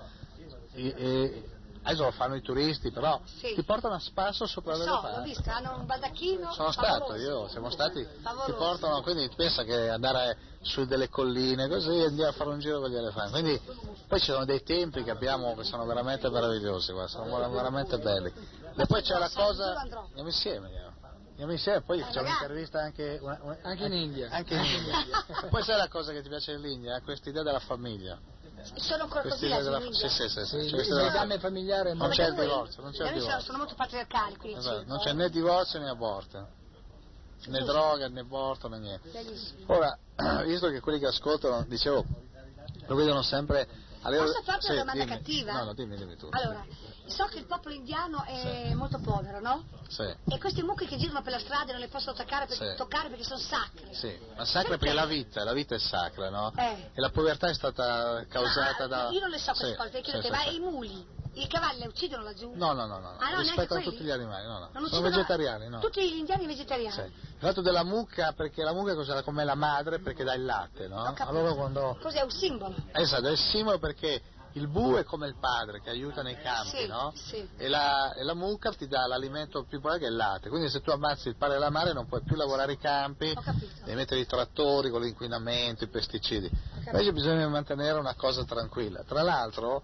[0.74, 1.50] e- e-
[1.84, 3.54] adesso lo fanno i turisti, però Sì.
[3.54, 5.22] ti portano a spasso sopra So, l'ho l'elefante.
[5.30, 6.52] visto, hanno un baldacchino.
[6.54, 8.54] Sono stato io, siamo stati, ti Favoloso.
[8.56, 12.80] portano, quindi pensa che andare su delle colline così e andiamo a fare un giro
[12.80, 13.32] con gli elefanti.
[13.34, 13.62] Quindi
[14.08, 18.00] poi ci sono dei templi che abbiamo che sono veramente meravigliosi, guarda, sono ver- veramente
[18.00, 18.34] belli.
[18.78, 20.94] E poi c'è la cosa, andiamo insieme,
[21.36, 21.52] andiamo.
[21.52, 24.30] Insieme, poi c'è un'intervista anche, una- una- Anche in India.
[24.32, 24.96] anche in India.
[25.50, 27.00] poi sai la cosa che ti piace dell'India?
[27.02, 28.20] Questa idea della famiglia.
[28.76, 30.10] Sono adesso della in India.
[30.10, 33.06] sì, sì, sì, sì, Sì, il idea- legame familiare non c'è il divorzio, non c'è
[33.08, 33.40] il divorzio.
[33.42, 36.38] sono molto patriarcali qui Esatto, non c'è né divorzio né aborto,
[37.46, 37.72] né Giusto.
[37.72, 39.10] droga né aborto né niente.
[39.68, 39.96] Ora,
[40.46, 42.04] visto che quelli che ascoltano, dicevo,
[42.88, 43.68] lo vedono sempre
[44.06, 45.16] alle Posso farti una Sì, domanda dimmi.
[45.18, 45.54] cattiva?
[45.54, 46.28] No, no, dimmi, dimmi tu.
[46.32, 46.64] Allora,
[47.08, 49.64] so che il popolo indiano è molto povero, no?
[49.88, 52.74] Sì, E questi mucchi che girano per la strada non le possono toccare, per- Sì.
[52.76, 53.94] toccare perché sono sacre.
[53.94, 56.54] sì, ma sacra perché la vita, la vita è sacra, no?
[56.56, 56.92] Eh.
[56.94, 59.10] E la povertà è stata causata Ah, da...
[59.10, 60.56] Io non le so queste Sì, cose, perché sì, te, sì, ma sì.
[60.56, 62.52] i muli, i cavalli le uccidono laggiù?
[62.56, 64.70] No, no, no, no, Ah, no, rispettano tutti gli animali, no, no.
[64.74, 65.80] Non Sono vegetariani, no?
[65.80, 66.92] Tutti gli indiani vegetariani.
[66.92, 67.12] Sì.
[67.38, 70.88] Tra l'altro della mucca, perché la mucca cos'era come la madre perché dà il latte,
[70.88, 71.14] no?
[71.18, 71.98] Allora quando...
[72.02, 72.76] Cos'è un simbolo?
[72.92, 74.22] Esatto, è il simbolo perché
[74.56, 77.12] il bue è come il padre che aiuta nei campi, Sì, no?
[77.14, 77.46] sì.
[77.58, 80.48] E la, e la mucca ti dà l'alimento più importante che è il latte.
[80.48, 83.34] Quindi se tu ammazzi il padre e la madre non puoi più lavorare i campi,
[83.84, 86.50] devi mettere i trattori con l'inquinamento, i pesticidi.
[86.86, 89.04] Invece bisogna mantenere una cosa tranquilla.
[89.04, 89.84] Tra l'altro,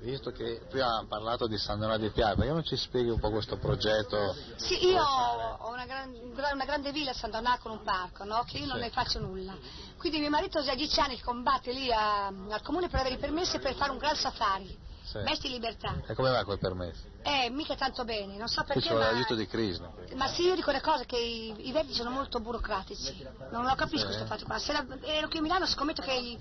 [0.00, 3.18] visto che prima abbiamo parlato di San Donato di Piave, perché non ci spieghi un
[3.18, 4.34] po' questo progetto?
[4.56, 8.42] Sì, io ho una, gran- una grande villa a San Donato con un parco, no?
[8.46, 8.82] Che io non Sì.
[8.82, 9.56] ne faccio nulla.
[9.98, 13.58] Quindi mio marito già dieci anni combatte lì a- al comune per avere i permessi
[13.58, 14.88] per fare un gran safari.
[15.02, 15.18] Sì.
[15.18, 16.00] Mesti libertà.
[16.06, 17.02] E come va quei permessi?
[17.22, 19.10] Eh, mica tanto bene, non so Qui perché, vuole ma...
[19.10, 19.90] l'aiuto di Krishna.
[20.14, 23.74] Ma sì, io dico le cose che i, i verdi sono molto burocratici, non lo
[23.74, 24.04] capisco Sì.
[24.06, 24.58] questo fatto qua.
[24.60, 26.38] Se la- ero qui a Milano, scommetto che i-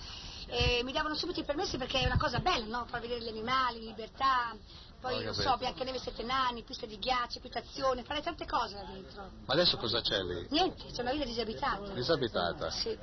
[0.49, 2.85] eh, mi davano subito i permessi perché è una cosa bella, no?
[2.85, 4.55] Far vedere gli animali, libertà,
[4.99, 5.55] poi non so.
[5.57, 9.29] Biancaneve sette nani, piste di ghiaccio, equitazione, fare tante cose là dentro.
[9.45, 10.47] Ma adesso cosa c'è lì?
[10.49, 11.87] Niente, c'è una villa disabitata.
[11.93, 12.69] Disabitata?
[12.71, 12.97] Sì.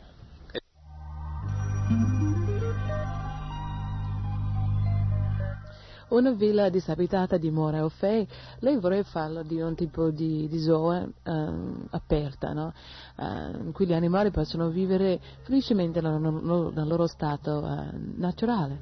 [6.09, 8.27] Una villa disabitata di Mora o Fei,
[8.61, 12.73] lei vorrebbe farlo di un tipo di, di zona ehm, aperta, no?
[13.16, 18.78] Eh, in cui gli animali possono vivere felicemente nel, nel- loro stato eh, naturale.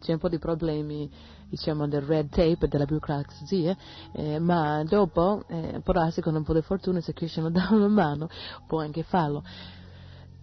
[0.00, 1.08] C'è un po' di problemi,
[1.48, 3.76] diciamo, del red tape della burocrazia,
[4.12, 7.88] eh, ma dopo, eh, può darsi con un po' di fortuna, se Krishna dà una
[7.88, 8.28] mano,
[8.66, 9.44] può anche farlo.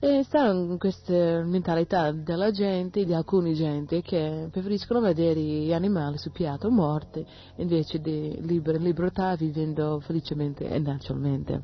[0.05, 6.17] E sta in questa mentalità della gente, di alcuni gente, che preferiscono vedere gli animali
[6.17, 7.25] sul piatto morti
[7.55, 11.61] invece di libera libertà vivendo felicemente e naturalmente.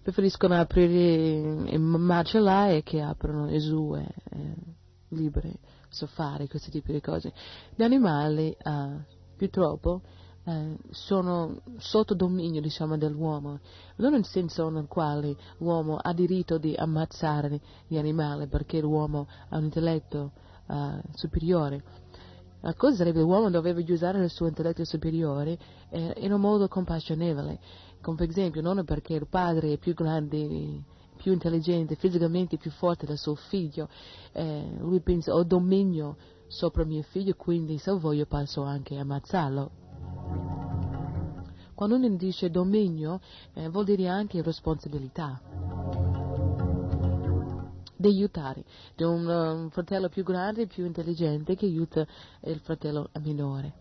[0.00, 4.54] Preferiscono aprire i macellai che aprono le sue eh,
[5.08, 5.54] libere
[5.88, 7.32] safari, questi tipi di cose.
[7.74, 9.04] Gli animali, eh,
[9.36, 10.00] purtroppo,
[10.44, 13.60] eh, sono sotto dominio diciamo, dell'uomo,
[13.96, 19.56] non nel senso nel quale l'uomo ha diritto di ammazzare gli animali perché l'uomo ha
[19.56, 20.32] un intelletto
[20.68, 21.82] eh, superiore.
[22.60, 25.58] La cosa sarebbe che l'uomo dovrebbe usare il suo intelletto superiore
[25.90, 27.58] eh, in un modo compassionevole,
[28.00, 30.82] come per esempio non perché il padre è più grande,
[31.16, 33.88] più intelligente, fisicamente più forte del suo figlio,
[34.32, 36.16] eh, lui pensa ho dominio
[36.48, 39.83] sopra mio figlio, quindi se voglio posso anche ammazzarlo.
[41.74, 43.20] Quando uno dice dominio
[43.54, 45.40] eh, vuol dire anche responsabilità
[47.96, 48.64] di aiutare,
[48.94, 52.06] di un, um, fratello più grande, più intelligente che aiuta
[52.42, 53.72] il fratello minore.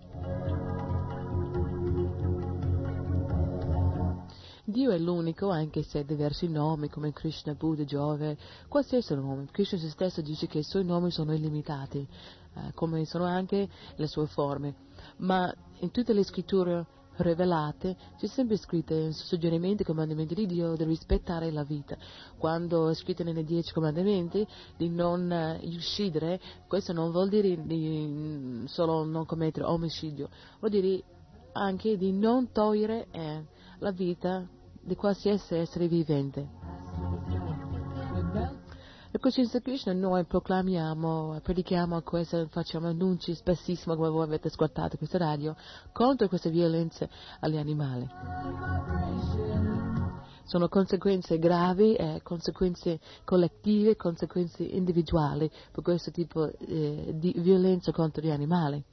[4.65, 8.37] Dio è l'unico, anche se ha diversi nomi come Krishna, Buddha, Giove,
[8.69, 9.47] qualsiasi nome.
[9.51, 12.07] Krishna stesso dice che i suoi nomi sono illimitati,
[12.55, 14.73] eh, come sono anche le sue forme.
[15.17, 16.85] Ma in tutte le scritture
[17.17, 21.97] rivelate c'è sempre scritto in suggerimenti, comandamenti di Dio di rispettare la vita.
[22.37, 24.45] Quando è scritto nei dieci comandamenti
[24.77, 30.29] di non eh, uccidere, questo non vuol dire di mm, solo non commettere omicidio,
[30.59, 31.03] vuol dire
[31.53, 33.45] anche di non togliere eh,
[33.79, 34.47] la vita
[34.81, 37.42] di qualsiasi essere vivente.
[39.25, 45.55] In Krishna noi proclamiamo, predichiamo questo, facciamo annunci spessissimo, come voi avete ascoltato questa radio,
[45.93, 47.09] contro queste violenze
[47.39, 48.05] agli animali.
[50.43, 58.21] sono conseguenze gravi, eh, conseguenze collettive, conseguenze individuali per questo tipo eh, di violenza contro
[58.21, 58.83] gli animali.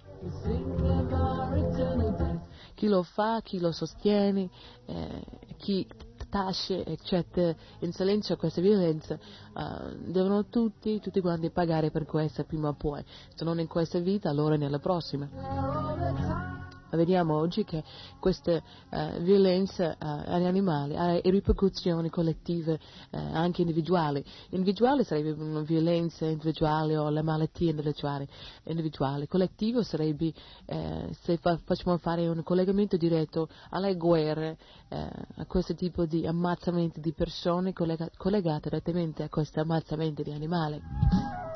[2.74, 4.48] Chi lo fa, chi lo sostiene,
[4.86, 5.24] eh,
[5.57, 5.86] chi
[6.31, 12.69] tace eccetera in silenzio questa violenza, eh, devono tutti, tutti quanti pagare per questo prima
[12.69, 13.05] o poi,
[13.35, 16.69] se non in questa vita allora nella prossima.
[16.91, 17.83] Vediamo oggi che
[18.19, 22.79] queste eh, violenze eh, agli animali ha ripercussioni collettive,
[23.11, 24.25] eh, anche individuali.
[24.51, 28.27] Individuale sarebbe una violenza individuale o le malattie individuali.
[28.65, 29.27] individuali.
[29.27, 30.33] Collettivo sarebbe
[30.67, 34.59] eh, se fa, facciamo fare un collegamento diretto alle guerre,
[34.89, 34.97] eh,
[35.37, 41.49] a questo tipo di ammazzamenti di persone collega- collegate direttamente a questi ammazzamenti di animali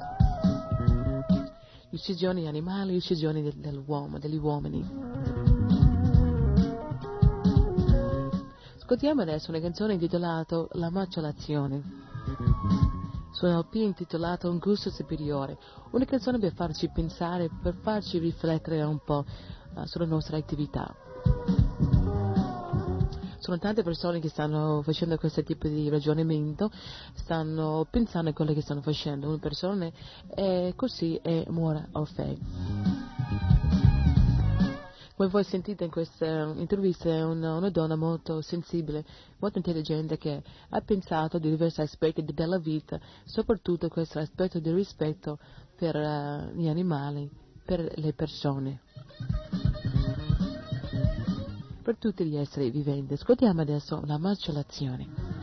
[1.94, 4.84] uccisioni animali, uccisioni del, dell'uomo, degli uomini.
[8.76, 12.02] Ascoltiamo adesso una canzone intitolata La macerazione.
[13.32, 15.58] Su un LP intitolato Un gusto superiore,
[15.90, 19.24] una canzone per farci pensare, per farci riflettere un po'
[19.74, 20.94] uh, sulla nostra attività
[23.44, 26.70] sono tante persone che stanno facendo questo tipo di ragionamento,
[27.12, 29.28] stanno pensando a quello che stanno facendo.
[29.28, 29.90] Una persona
[30.34, 32.40] è così e muore o fake.
[35.14, 39.04] Come voi sentite in questa intervista è una, una, donna molto sensibile,
[39.40, 45.38] molto intelligente che ha pensato di diversi aspetti della vita, soprattutto questo aspetto di rispetto
[45.76, 47.30] per uh, gli animali,
[47.62, 48.80] per le persone
[51.84, 53.12] per tutti gli esseri viventi.
[53.12, 55.33] Ascoltiamo adesso la macellazione.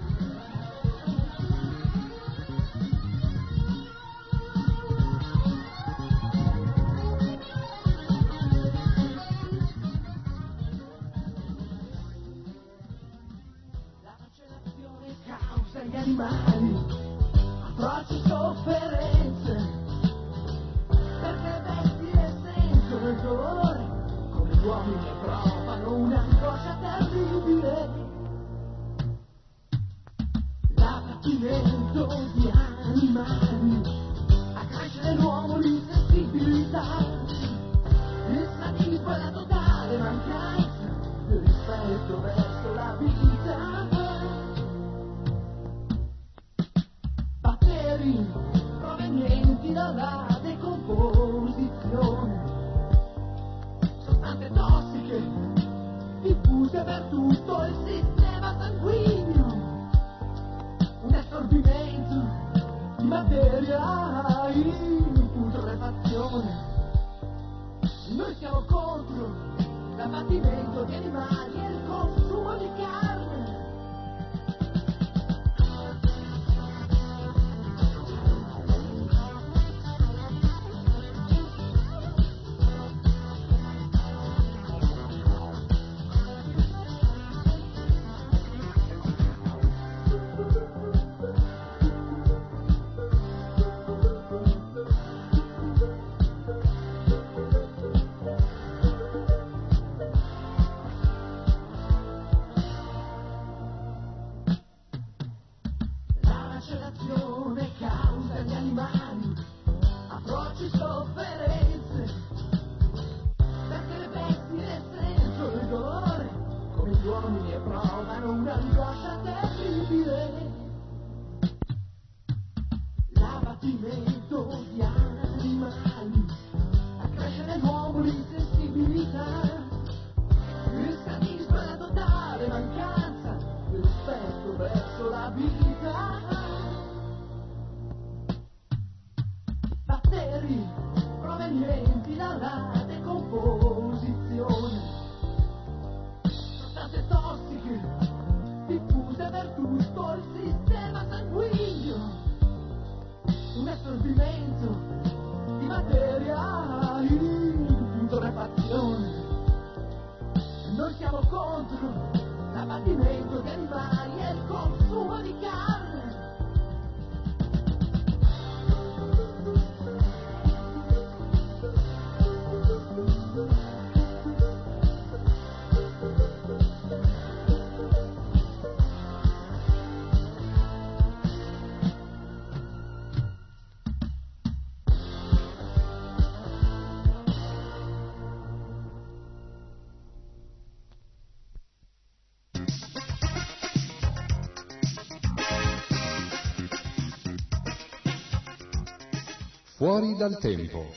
[200.01, 200.91] Fuori dal tempo.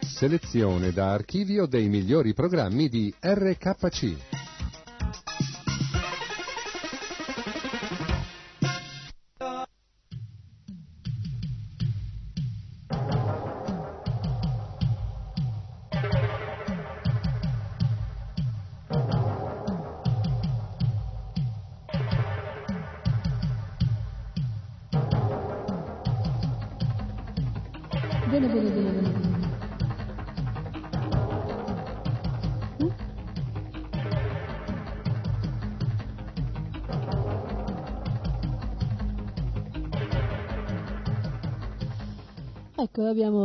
[0.00, 4.29] Selezione da archivio dei migliori programmi di RKC.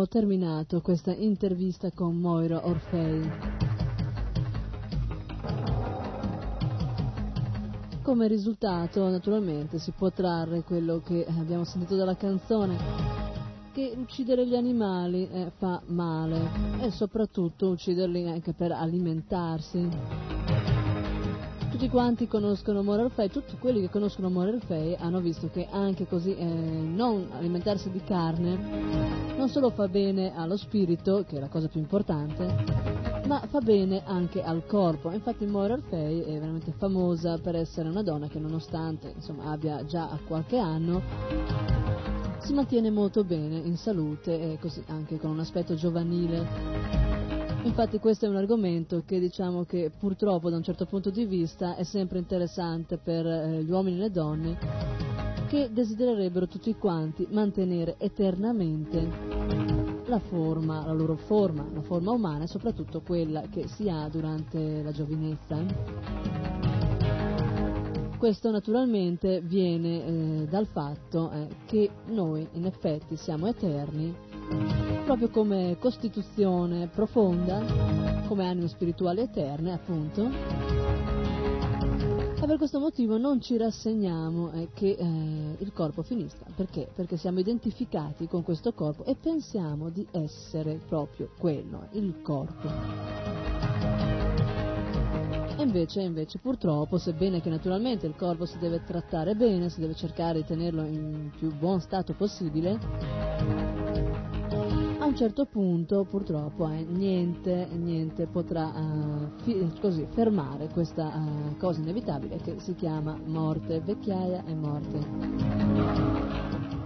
[0.08, 3.30] Terminato questa intervista con Moira Orfei.
[8.02, 12.78] Come risultato, naturalmente, si può trarre quello che abbiamo sentito dalla canzone,
[13.74, 16.50] che uccidere gli animali eh, fa male
[16.82, 20.85] e soprattutto ucciderli anche per alimentarsi.
[21.76, 26.08] Tutti quanti conoscono Moral Fay, tutti quelli che conoscono Moral Fay hanno visto che anche
[26.08, 31.50] così eh, non alimentarsi di carne non solo fa bene allo spirito, che è la
[31.50, 32.46] cosa più importante,
[33.28, 35.12] ma fa bene anche al corpo.
[35.12, 40.18] Infatti Moira Fay è veramente famosa per essere una donna che nonostante insomma, abbia già
[40.26, 41.02] qualche anno
[42.40, 47.05] si mantiene molto bene in salute e così anche con un aspetto giovanile.
[47.66, 51.76] Infatti questo è un argomento che diciamo che purtroppo da un certo punto di vista
[51.76, 54.58] è sempre interessante per eh, gli uomini e le donne
[55.48, 59.08] che desidererebbero tutti quanti mantenere eternamente
[60.06, 64.84] la forma, la loro forma, la forma umana e soprattutto quella che si ha durante
[64.84, 65.58] la giovinezza.
[68.18, 75.78] Questo naturalmente viene eh, dal fatto eh, che noi in effetti siamo eterni proprio come
[75.80, 80.32] costituzione profonda, come anime spirituali eterne appunto.
[82.42, 86.46] E per questo motivo non ci rassegniamo eh, che eh, il corpo finisca.
[86.56, 86.90] Perché?
[86.94, 92.68] Perché siamo identificati con questo corpo e pensiamo di essere proprio quello, il corpo.
[95.58, 100.40] Invece, invece, purtroppo, sebbene che naturalmente il corpo si deve trattare bene, si deve cercare
[100.40, 104.05] di tenerlo in più buon stato possibile,
[105.06, 111.58] a un certo punto purtroppo eh, niente, niente potrà eh, fi- così, fermare questa eh,
[111.58, 116.34] cosa inevitabile che si chiama morte, vecchiaia e morte.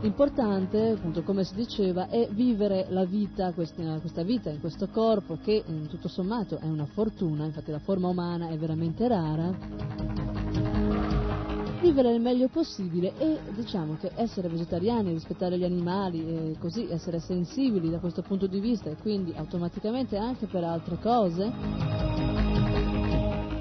[0.02, 5.38] L'importante, appunto, come si diceva, è vivere la vita, questa, questa vita in questo corpo
[5.42, 10.19] che in tutto sommato è una fortuna, infatti la forma umana è veramente rara,
[12.00, 17.20] vivere il meglio possibile e diciamo che essere vegetariani, rispettare gli animali e così essere
[17.20, 21.52] sensibili da questo punto di vista e quindi automaticamente anche per altre cose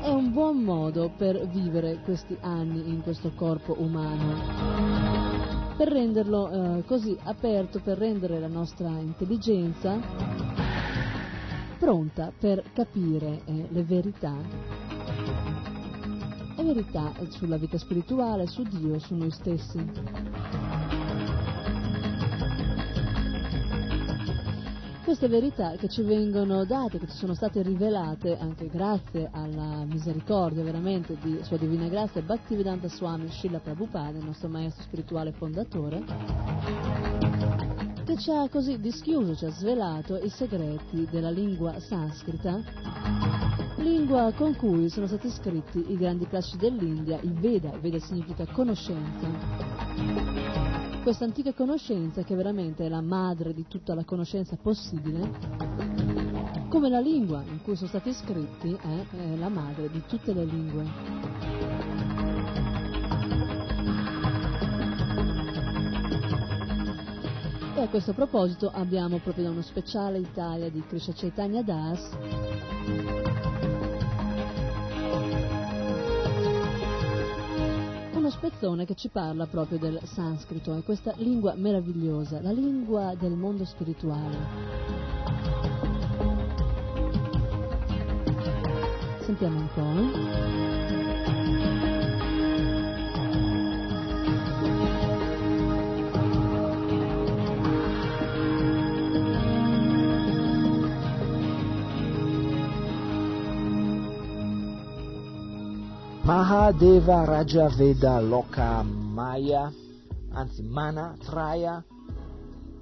[0.01, 5.77] è un buon modo per vivere questi anni in questo corpo umano.
[5.77, 9.99] Per renderlo eh, così aperto, per rendere la nostra intelligenza
[11.79, 14.35] pronta per capire eh, le verità,
[16.73, 19.79] verità sulla vita spirituale, su Dio, su noi stessi.
[25.03, 30.63] Queste verità che ci vengono date, che ci sono state rivelate anche grazie alla misericordia
[30.63, 36.05] veramente di Sua Divina Grazia Bhaktivedanta Swami Srila Prabhupada, il nostro maestro spirituale fondatore,
[38.19, 42.61] ci ha così dischiuso, ci ha svelato i segreti della lingua sanscrita,
[43.77, 49.79] lingua con cui sono stati scritti i grandi classici dell'India, il Veda, Veda significa conoscenza
[51.09, 55.31] questa antica conoscenza che veramente è la madre di tutta la conoscenza possibile,
[56.69, 60.45] come la lingua in cui sono stati scritti è, è la madre di tutte le
[60.45, 61.78] lingue.
[67.79, 72.11] E a questo proposito abbiamo proprio da uno speciale Italia di Krishna Chaitanya Das
[78.15, 83.37] uno spezzone che ci parla proprio del sanscrito, è questa lingua meravigliosa, la lingua del
[83.37, 84.37] mondo spirituale.
[89.21, 90.78] Sentiamo un po'.
[106.29, 109.73] Mahadeva Raja Veda Loka Maya,
[110.37, 111.83] anzi Mana Traya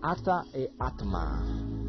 [0.02, 1.85] Ata e Atma.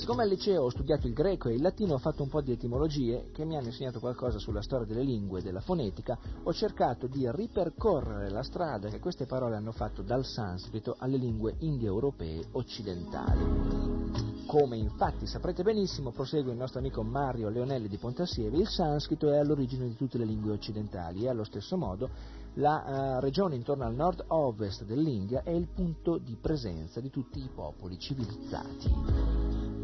[0.00, 2.52] Siccome al liceo ho studiato il greco e il latino ho fatto un po' di
[2.52, 7.06] etimologie che mi hanno insegnato qualcosa sulla storia delle lingue e della fonetica, ho cercato
[7.06, 14.46] di ripercorrere la strada che queste parole hanno fatto dal sanscrito alle lingue indoeuropee occidentali.
[14.46, 19.36] Come infatti saprete benissimo, prosegue il nostro amico Mario Leonelli di Pontassieve, il sanscrito è
[19.36, 22.08] all'origine di tutte le lingue occidentali e allo stesso modo
[22.54, 27.50] la uh, regione intorno al nord-ovest dell'India è il punto di presenza di tutti i
[27.54, 29.79] popoli civilizzati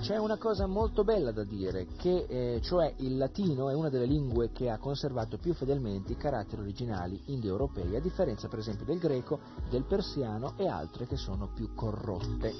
[0.00, 4.06] c'è una cosa molto bella da dire, che eh, cioè il latino è una delle
[4.06, 8.98] lingue che ha conservato più fedelmente i caratteri originali indoeuropei, a differenza per esempio del
[8.98, 12.52] greco, del persiano e altre che sono più corrotte.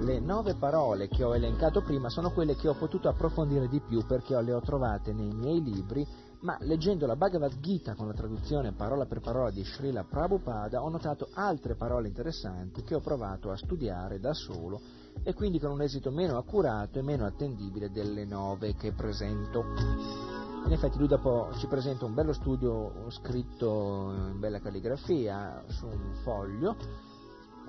[0.00, 4.04] Le nove parole che ho elencato prima sono quelle che ho potuto approfondire di più
[4.06, 6.06] perché le ho trovate nei miei libri
[6.40, 10.88] ma leggendo la Bhagavad Gita con la traduzione parola per parola di Srila Prabhupada ho
[10.88, 14.80] notato altre parole interessanti che ho provato a studiare da solo
[15.24, 19.64] e quindi con un esito meno accurato e meno attendibile delle nove che presento.
[20.64, 26.14] In effetti lui dopo ci presenta un bello studio scritto in bella calligrafia su un
[26.22, 26.76] foglio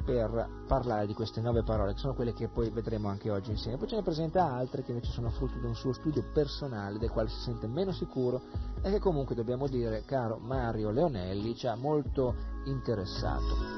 [0.04, 3.78] per parlare di queste nove parole, che sono quelle che poi vedremo anche oggi insieme.
[3.78, 7.10] Poi ce ne presenta altre che invece sono frutto di un suo studio personale, del
[7.10, 8.42] quale si sente meno sicuro
[8.82, 12.36] e che comunque dobbiamo dire, caro Mario Leonelli, ci ha molto
[12.66, 13.78] interessato.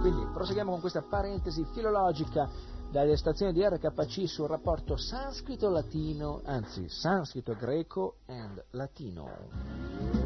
[0.00, 2.48] Quindi proseguiamo con questa parentesi filologica
[2.90, 10.25] dalle stazioni di RKC sul rapporto sanscrito-latino, anzi sanscrito-greco and latino.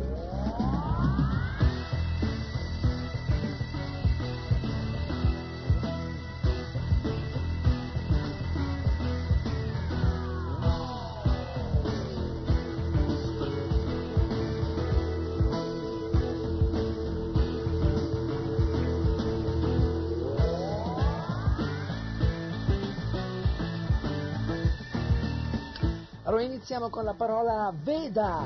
[26.31, 28.45] Allora iniziamo con la parola Veda.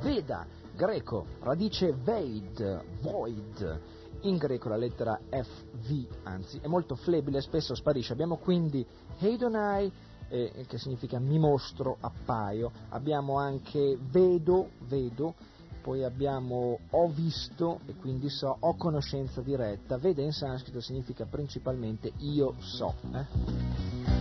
[0.00, 3.80] Veda, greco, radice Veid, void.
[4.22, 8.14] In greco la lettera FV, anzi, è molto flebile, spesso sparisce.
[8.14, 8.86] Abbiamo quindi
[9.18, 9.92] Heidonai,
[10.28, 12.72] eh, che significa mi mostro, appaio.
[12.88, 15.34] Abbiamo anche vedo, vedo.
[15.82, 19.98] Poi abbiamo ho visto e quindi so, ho conoscenza diretta.
[19.98, 22.94] Veda in sanscrito significa principalmente io so.
[23.12, 24.15] Eh?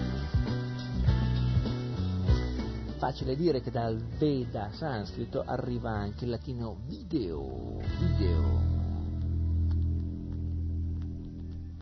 [3.06, 8.60] Facile dire che dal Veda sanscrito arriva anche il latino video, video.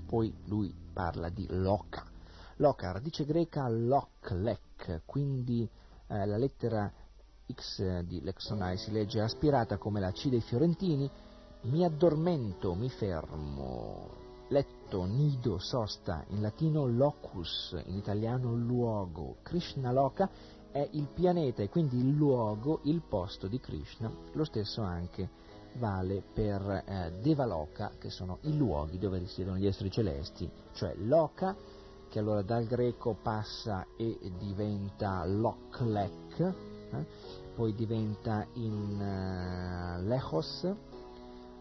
[0.05, 2.03] Poi lui parla di loca.
[2.57, 5.61] Loca, radice greca lok, lek, quindi
[6.07, 6.91] eh, la lettera
[7.49, 11.09] X di Lexonai si legge aspirata come la C dei fiorentini,
[11.61, 14.09] mi addormento, mi fermo,
[14.49, 20.29] letto, nido, sosta, in latino locus, in italiano luogo, Krishna loca
[20.73, 24.11] è il pianeta e quindi il luogo, il posto di Krishna.
[24.33, 25.29] Lo stesso anche
[25.75, 31.55] vale per eh, Devaloka, che sono i luoghi dove risiedono gli esseri celesti, cioè Loka,
[32.09, 37.05] che allora dal greco passa e diventa Loklek, eh?
[37.55, 40.67] poi diventa in uh, Lechos,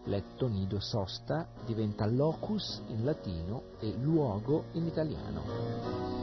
[0.05, 6.21] letto, nido, sosta, diventa locus in latino e luogo in italiano.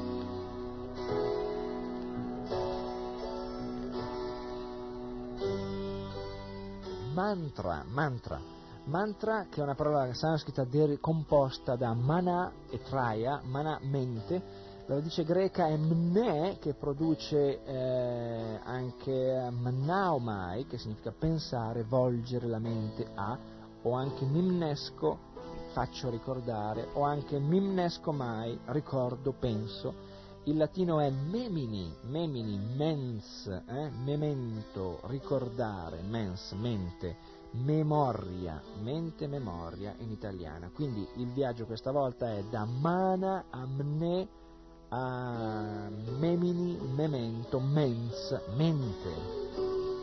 [7.13, 8.41] Mantra, mantra,
[8.85, 10.67] mantra che è una parola sanscrita
[11.01, 18.61] composta da mana e traya, mana mente, la radice greca è mne che produce eh,
[18.65, 23.39] anche mnaomai che significa pensare, volgere la mente a,
[23.83, 25.19] o anche mimnesco,
[25.73, 29.95] faccio ricordare, o anche mimnesco mai, ricordo, penso,
[30.51, 33.91] il latino è memini, memini, mens, eh?
[34.05, 37.17] memento, ricordare, mens, mente,
[37.53, 40.69] memoria, mente, memoria in italiana.
[40.75, 44.29] Quindi il viaggio questa volta è da mana a mne
[44.89, 50.00] a memini, memento, mens, mente.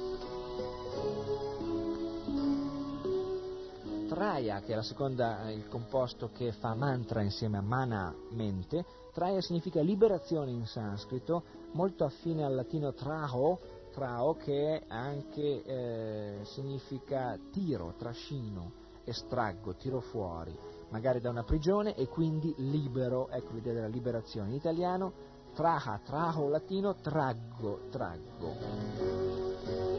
[4.07, 9.81] Traya, che è seconda, il composto che fa mantra insieme a mana, mente, Traya significa
[9.81, 11.43] liberazione in sanscrito,
[11.73, 13.59] molto affine al latino traho,
[13.91, 18.71] trao che anche eh, significa tiro, trascino,
[19.03, 20.57] estraggo, tiro fuori,
[20.89, 24.49] magari da una prigione e quindi libero, ecco l'idea della liberazione.
[24.49, 25.11] In italiano
[25.53, 29.96] traha, traho latino, traggo, traggo.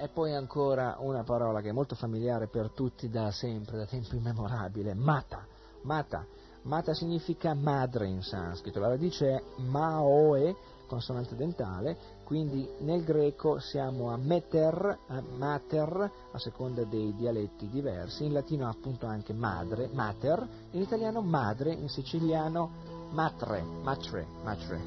[0.00, 4.14] E poi ancora una parola che è molto familiare per tutti da sempre, da tempo
[4.14, 5.44] immemorabile, mata,
[5.82, 6.24] mata.
[6.62, 10.54] Mata significa madre in sanscrito, la radice è maoe,
[10.86, 18.24] consonante dentale, quindi nel greco siamo a meter, a mater, a seconda dei dialetti diversi,
[18.24, 22.70] in latino appunto anche madre, mater, in italiano madre, in siciliano
[23.10, 24.80] matre, matre, matre,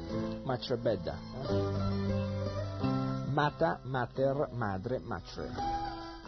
[0.44, 2.31] matre bedda.
[3.32, 5.48] Mata, mater, madre, matre.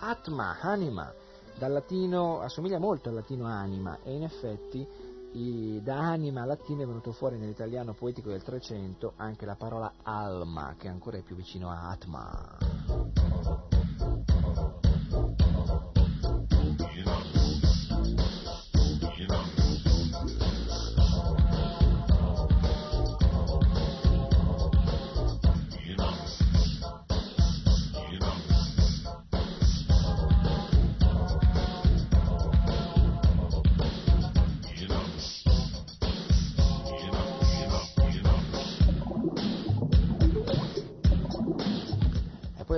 [0.01, 1.13] Atma, anima,
[1.59, 4.87] dal latino assomiglia molto al latino anima e in effetti
[5.33, 10.77] i- da anima latina è venuto fuori nell'italiano poetico del Trecento anche la parola alma,
[10.79, 13.64] che ancora è più vicino a atma.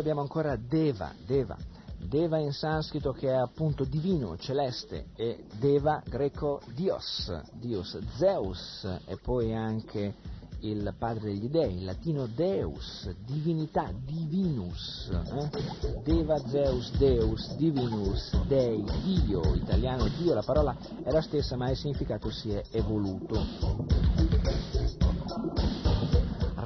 [0.07, 1.57] Abbiamo ancora Deva, Deva.
[1.99, 9.17] Deva in sanscrito che è appunto divino, celeste, e Deva greco Dios, Dios, Zeus, e
[9.17, 10.15] poi anche
[10.61, 16.01] il padre degli dei, in latino Deus, divinità, divinus, eh?
[16.05, 21.77] Deva, Zeus, Deus, divinus, Dei, Dio, italiano Dio, la parola è la stessa ma il
[21.77, 23.45] significato si è evoluto.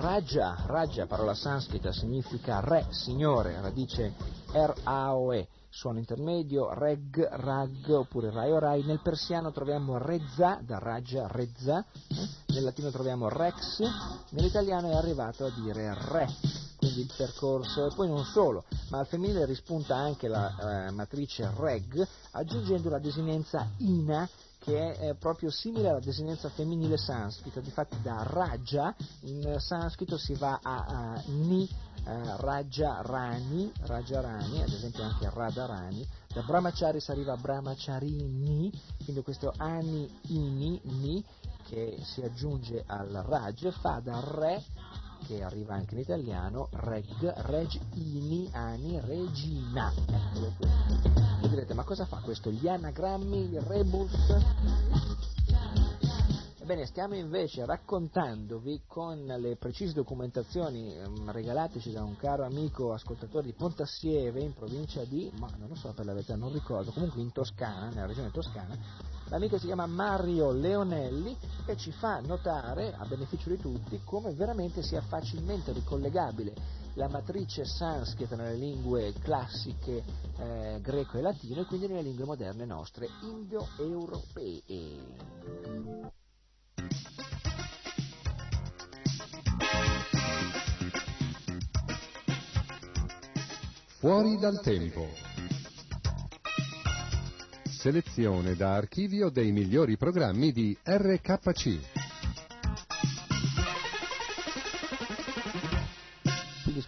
[0.01, 4.15] Raja, Raja, parola sanscrita, significa re, signore, radice
[4.51, 8.83] R-A-O-E, suono intermedio, reg, rag, oppure rai o rai.
[8.83, 11.85] Nel persiano troviamo rezza, da Raja, rezza,
[12.47, 13.83] nel latino troviamo rex,
[14.31, 16.27] nell'italiano è arrivato a dire re.
[16.79, 21.53] Quindi il percorso, e poi non solo, ma al femminile rispunta anche la eh, matrice
[21.59, 24.27] reg, aggiungendo la desinenza ina,
[24.61, 30.61] che è proprio simile alla desinenza femminile sanscrita, difatti da Raja in sanscrito si va
[30.63, 31.67] a, a Ni,
[32.05, 38.71] eh, Raja Rani, Raja Rani, ad esempio anche Radharani, da Brahmachari si arriva a Brahmacharini,
[39.03, 41.25] quindi questo Ani, Ini, Ni,
[41.67, 44.63] che si aggiunge al Raj, fa da Re,
[45.27, 49.93] che arriva anche in italiano, Reg, Reg, Ini, Ani, Regina.
[50.07, 51.40] Eccolo qui.
[51.51, 52.49] Direte, ma cosa fa questo?
[52.53, 54.13] Gli anagrammi, il rebus?
[56.61, 63.47] Ebbene, stiamo invece raccontandovi con le precise documentazioni ehm, regalateci da un caro amico ascoltatore
[63.47, 67.21] di Pontassieve in provincia di, ma non lo so per la verità, non ricordo, comunque
[67.21, 68.79] in Toscana, nella regione toscana,
[69.31, 71.37] l'amico si chiama Mario Leonelli
[71.67, 77.65] e ci fa notare, a beneficio di tutti, come veramente sia facilmente ricollegabile la matrice
[77.65, 80.05] sanscrita nelle lingue classiche
[80.37, 84.99] eh, greco e latino e quindi nelle lingue moderne nostre indoeuropee.
[93.99, 95.09] Fuori dal tempo.
[97.65, 102.10] Selezione da archivio dei migliori programmi di RKC.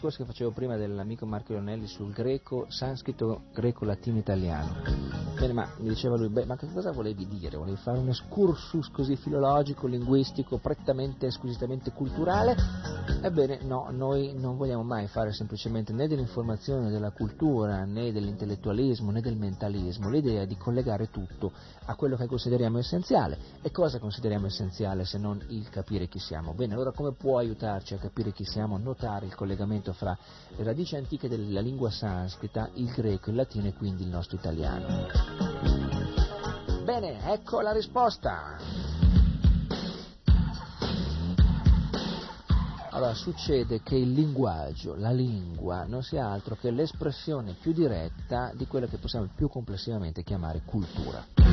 [0.02, 4.82] Discorso che facevo prima dell'amico Marco Leonelli sul greco, sanscrito, greco, latino, italiano.
[5.38, 7.56] Bene, ma mi diceva lui, beh, ma che cosa volevi dire?
[7.56, 12.56] Volevi fare un excursus così filologico, linguistico, prettamente, squisitamente culturale?
[13.22, 19.20] Ebbene, no, noi non vogliamo mai fare semplicemente né dell'informazione della cultura, né dell'intellettualismo, né
[19.20, 20.10] del mentalismo.
[20.10, 21.52] L'idea è di collegare tutto
[21.84, 23.38] a quello che consideriamo essenziale.
[23.62, 26.54] E cosa consideriamo essenziale se non il capire chi siamo?
[26.54, 28.76] Bene, allora come può aiutarci a capire chi siamo?
[28.78, 30.16] Notare il collegamento fra
[30.56, 35.06] le radici antiche della lingua sanscrita, il greco, il latino e quindi il nostro italiano.
[36.84, 38.56] Bene, ecco la risposta.
[42.90, 48.66] Allora, succede che il linguaggio, la lingua, non sia altro che l'espressione più diretta di
[48.66, 51.51] quella che possiamo più complessivamente chiamare cultura.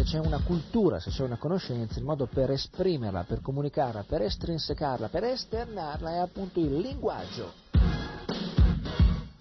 [0.00, 4.22] Se c'è una cultura, se c'è una conoscenza, il modo per esprimerla, per comunicarla, per
[4.22, 7.52] estrinsecarla, per esternarla è appunto il linguaggio.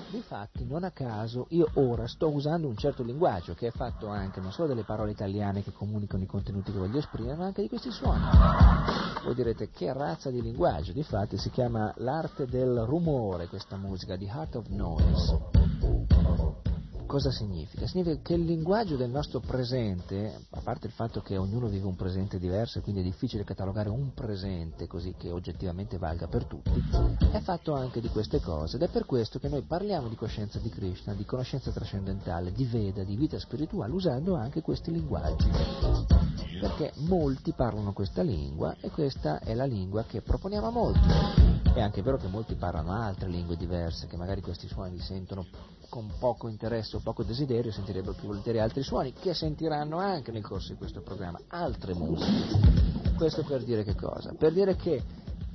[0.09, 4.41] Difatti, non a caso, io ora sto usando un certo linguaggio che è fatto anche
[4.41, 7.69] non solo delle parole italiane che comunicano i contenuti che voglio esprimere, ma anche di
[7.69, 8.25] questi suoni.
[9.23, 10.91] Voi direte che razza di linguaggio?
[10.91, 16.48] Difatti si chiama l'arte del rumore questa musica, The Art of Noise.
[17.09, 17.87] Cosa significa?
[17.87, 21.95] Significa che il linguaggio del nostro presente, a parte il fatto che ognuno vive un
[21.95, 26.69] presente diverso e quindi è difficile catalogare un presente così che oggettivamente valga per tutti,
[27.31, 30.59] è fatto anche di queste cose ed è per questo che noi parliamo di coscienza
[30.59, 35.49] di Krishna, di conoscenza trascendentale, di Veda, di vita spirituale usando anche questi linguaggi.
[36.61, 41.07] Perché molti parlano questa lingua e questa è la lingua che proponiamo a molti.
[41.73, 45.45] È anche vero che molti parlano altre lingue diverse, che magari questi suoni li sentono
[45.89, 50.43] con poco interesse o poco desiderio, sentirebbero più volentieri altri suoni, che sentiranno anche nel
[50.43, 53.17] corso di questo programma, altre musiche.
[53.17, 54.33] Questo per dire che cosa?
[54.37, 55.03] Per dire che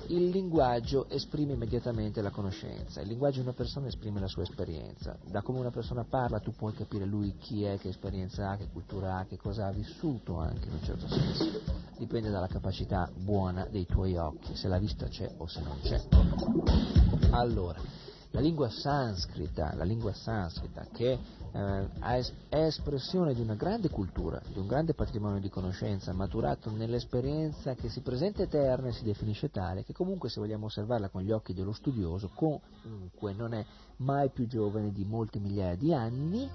[0.08, 5.16] il linguaggio esprime immediatamente la conoscenza, il linguaggio di una persona esprime la sua esperienza,
[5.24, 8.68] da come una persona parla tu puoi capire lui chi è, che esperienza ha, che
[8.70, 11.60] cultura ha, che cosa ha vissuto anche in un certo senso,
[11.96, 16.02] dipende dalla capacità buona dei tuoi occhi, se la vista c'è o se non c'è.
[17.30, 17.80] Allora,
[18.34, 21.16] la lingua sanscrita, la lingua sanscrita che
[21.52, 21.88] eh,
[22.48, 27.88] è espressione di una grande cultura, di un grande patrimonio di conoscenza, maturato nell'esperienza che
[27.88, 31.54] si presenta eterna e si definisce tale, che comunque se vogliamo osservarla con gli occhi
[31.54, 33.64] dello studioso, comunque non è
[33.98, 36.50] mai più giovane di molte migliaia di anni,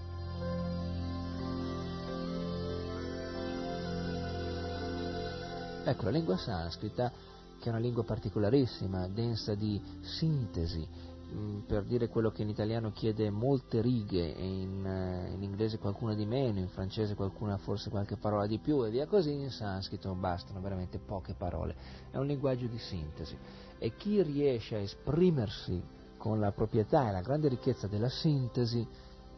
[5.81, 7.11] Ecco, la lingua sanscrita,
[7.57, 10.88] che è una lingua particolarissima, densa di sintesi,
[11.31, 16.15] Mm, per dire quello che in italiano chiede molte righe, in, eh, in, inglese qualcuna
[16.15, 20.14] di meno, in francese qualcuna forse qualche parola di più e via così, in sanscrito
[20.15, 21.76] bastano veramente poche parole.
[22.10, 23.38] È un linguaggio di sintesi
[23.77, 25.80] e chi riesce a esprimersi
[26.18, 28.85] con la proprietà e la grande ricchezza della sintesi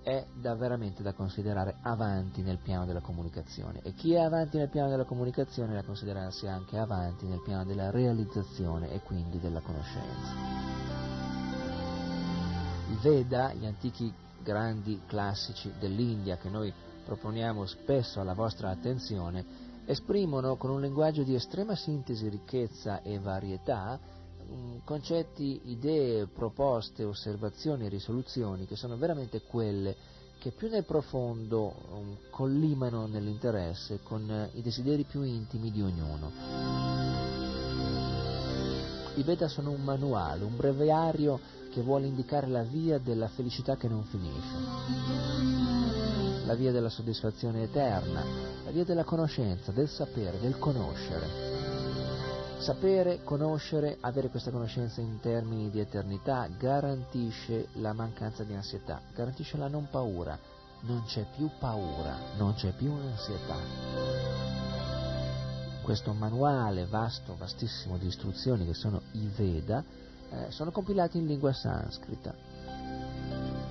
[0.01, 4.69] è da veramente da considerare avanti nel piano della comunicazione e chi è avanti nel
[4.69, 9.59] piano della comunicazione è da considerarsi anche avanti nel piano della realizzazione e quindi della
[9.59, 11.10] conoscenza.
[12.91, 14.13] I Veda, gli antichi
[14.43, 16.73] grandi classici dell'India che noi
[17.05, 19.45] proponiamo spesso alla vostra attenzione,
[19.85, 27.85] esprimono con un linguaggio di estrema sintesi, ricchezza e varietà mm, concetti, idee, proposte, osservazioni
[27.85, 29.95] e risoluzioni che sono veramente quelle
[30.37, 36.31] che più nel profondo um, collimano nell'interesse con uh, i desideri più intimi di ognuno.
[39.15, 43.87] I Veda sono un manuale, un breviario che vuole indicare la via della felicità che
[43.87, 44.55] non finisce,
[46.45, 48.23] la via della soddisfazione eterna,
[48.65, 51.79] la via della conoscenza, del sapere, del conoscere.
[52.59, 59.57] Sapere, conoscere, avere questa conoscenza in termini di eternità garantisce la mancanza di ansietà, garantisce
[59.57, 60.37] la non paura,
[60.81, 63.55] non c'è più paura, non c'è più ansietà.
[65.81, 69.83] Questo manuale vasto, vastissimo di istruzioni che sono i Veda
[70.31, 72.33] eh, sono compilati in lingua sanscrita.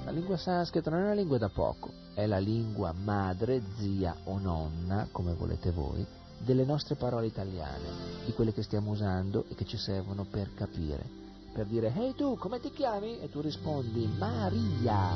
[0.05, 4.39] La lingua sanscrita non è una lingua da poco, è la lingua madre, zia o
[4.39, 6.07] nonna, come volete voi,
[6.39, 11.19] delle nostre parole italiane, di quelle che stiamo usando e che ci servono per capire.
[11.53, 13.21] Per dire, ehi tu, come ti chiami?
[13.21, 15.09] E tu rispondi, Maria.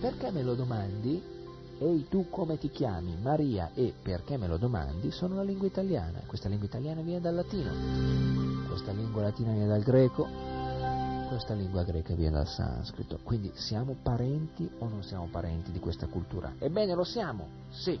[0.00, 1.22] Perché me lo domandi?
[1.84, 3.14] Ehi tu come ti chiami?
[3.20, 5.10] Maria e perché me lo domandi?
[5.10, 6.20] Sono una lingua italiana.
[6.24, 7.70] Questa lingua italiana viene dal latino.
[8.66, 10.26] Questa lingua latina viene dal greco.
[11.28, 13.18] Questa lingua greca viene dal sanscrito.
[13.22, 16.54] Quindi siamo parenti o non siamo parenti di questa cultura?
[16.58, 18.00] Ebbene lo siamo, sì.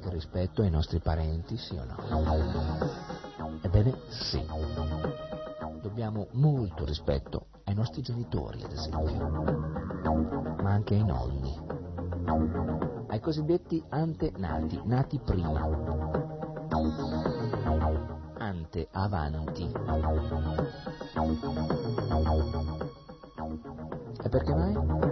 [0.00, 1.94] Qualche rispetto ai nostri parenti, sì o no?
[3.60, 4.42] Ebbene, sì.
[5.82, 9.20] Dobbiamo molto rispetto ai nostri genitori, ad esempio,
[10.62, 11.54] ma anche ai nonni,
[13.08, 15.68] ai cosiddetti antenati, nati prima,
[18.38, 19.70] ante avanti.
[24.22, 25.09] E perché mai?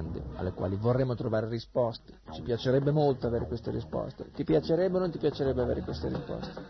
[0.00, 2.20] Domande alle quali vorremmo trovare risposte.
[2.32, 4.30] Ci piacerebbe molto avere queste risposte.
[4.32, 6.66] Ti piacerebbe o non ti piacerebbe avere queste risposte?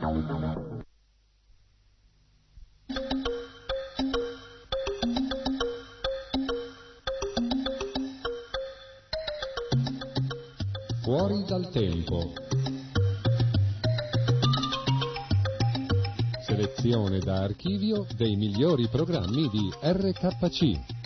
[11.03, 12.33] Fuori dal tempo.
[16.43, 21.00] selezione da archivio dei migliori programmi di RKC.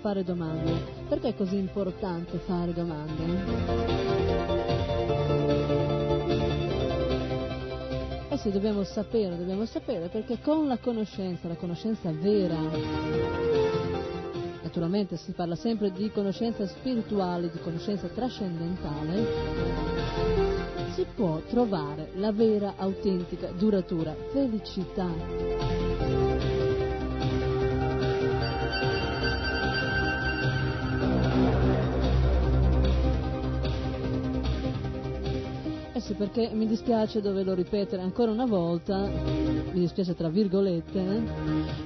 [0.00, 0.72] Fare domande.
[1.08, 4.36] Perché è così importante fare domande?
[8.30, 12.58] Eh sì, dobbiamo sapere, dobbiamo sapere, perché con la conoscenza, la conoscenza vera,
[14.62, 19.26] naturalmente si parla sempre di conoscenza spirituale, di conoscenza trascendentale,
[20.94, 26.57] si può trovare la vera, autentica, duratura felicità.
[36.08, 41.22] Sì, perché mi dispiace doverlo ripetere ancora una volta, mi dispiace tra virgolette, eh,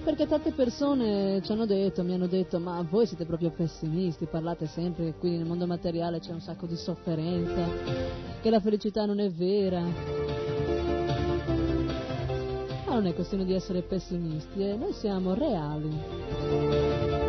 [0.04, 4.66] perché tante persone ci hanno detto, mi hanno detto, ma voi siete proprio pessimisti, parlate
[4.66, 7.66] sempre che qui nel mondo materiale c'è un sacco di sofferenza,
[8.40, 9.80] che la felicità non è vera.
[12.86, 17.21] Ma non è questione di essere pessimisti, eh, noi siamo reali.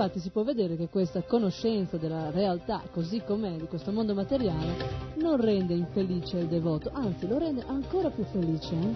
[0.00, 5.16] Infatti si può vedere che questa conoscenza della realtà così com'è di questo mondo materiale
[5.16, 8.76] non rende infelice il devoto, anzi lo rende ancora più felice.
[8.76, 8.94] eh.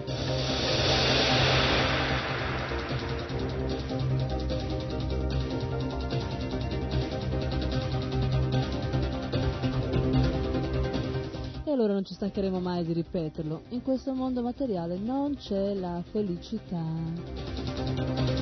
[11.65, 16.01] E allora non ci stancheremo mai di ripeterlo, in questo mondo materiale non c'è la
[16.11, 18.32] felicità.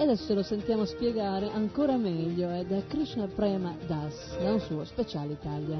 [0.00, 4.82] E adesso lo sentiamo spiegare ancora meglio è da Krishna Prema Das, da un suo
[4.86, 5.76] speciale Italia.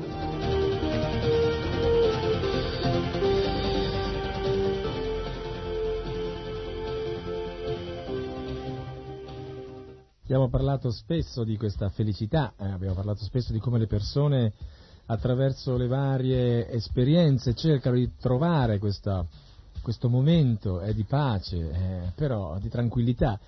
[10.24, 14.52] Abbiamo parlato spesso di questa felicità, eh, abbiamo parlato spesso di come le persone
[15.06, 19.24] attraverso le varie esperienze cercano di trovare questa-
[19.80, 23.40] questo momento eh, di pace, eh, però di tranquillità,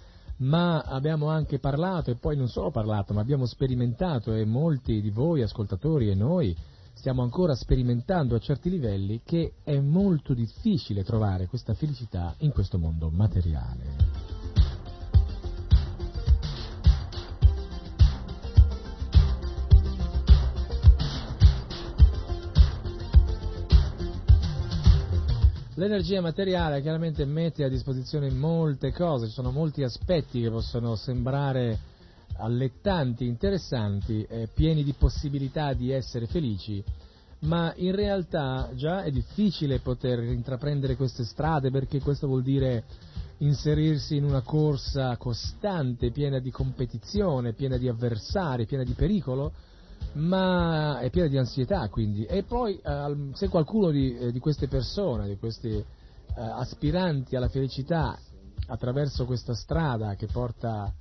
[0.43, 5.10] ma abbiamo anche parlato e poi non solo parlato, ma abbiamo sperimentato e molti di
[5.10, 6.56] voi ascoltatori e noi
[6.94, 12.78] stiamo ancora sperimentando a certi livelli che è molto difficile trovare questa felicità in questo
[12.78, 14.61] mondo materiale.
[25.76, 31.78] L'energia materiale chiaramente mette a disposizione molte cose, ci sono molti aspetti che possono sembrare
[32.36, 36.84] allettanti, interessanti, eh, pieni di possibilità di essere felici,
[37.40, 42.84] ma in realtà già è difficile poter intraprendere queste strade perché questo vuol dire
[43.38, 49.52] inserirsi in una corsa costante, piena di competizione, piena di avversari, piena di pericolo,
[50.14, 52.24] ma è piena di ansietà quindi.
[52.24, 55.84] E poi eh, se qualcuno di, eh, di queste persone, di questi eh,
[56.34, 58.18] aspiranti alla felicità
[58.66, 60.93] attraverso questa strada che porta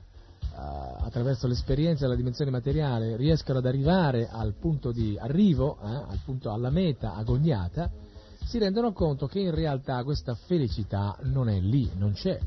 [0.42, 6.20] eh, attraverso l'esperienza della dimensione materiale riescono ad arrivare al punto di arrivo, eh, al
[6.26, 7.90] punto, alla meta agognata,
[8.44, 12.40] si rendono conto che in realtà questa felicità non è lì, non c'è.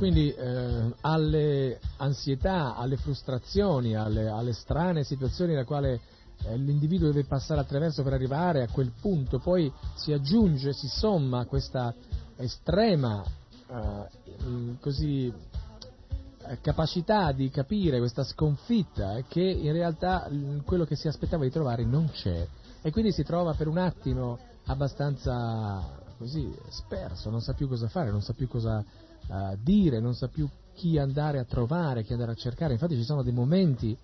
[0.00, 6.00] Quindi eh, alle ansietà, alle frustrazioni, alle, alle strane situazioni nella quale
[6.44, 11.44] eh, l'individuo deve passare attraverso per arrivare a quel punto, poi si aggiunge, si somma
[11.44, 11.94] questa
[12.36, 13.22] estrema
[13.68, 20.96] eh, così, eh, capacità di capire questa sconfitta eh, che in realtà mh, quello che
[20.96, 22.48] si aspettava di trovare non c'è.
[22.80, 28.10] E quindi si trova per un attimo abbastanza così sperso, non sa più cosa fare,
[28.10, 28.82] non sa più cosa
[29.30, 32.72] eh, dire, non sa più chi andare a trovare, chi andare a cercare.
[32.72, 33.96] Infatti ci sono dei momenti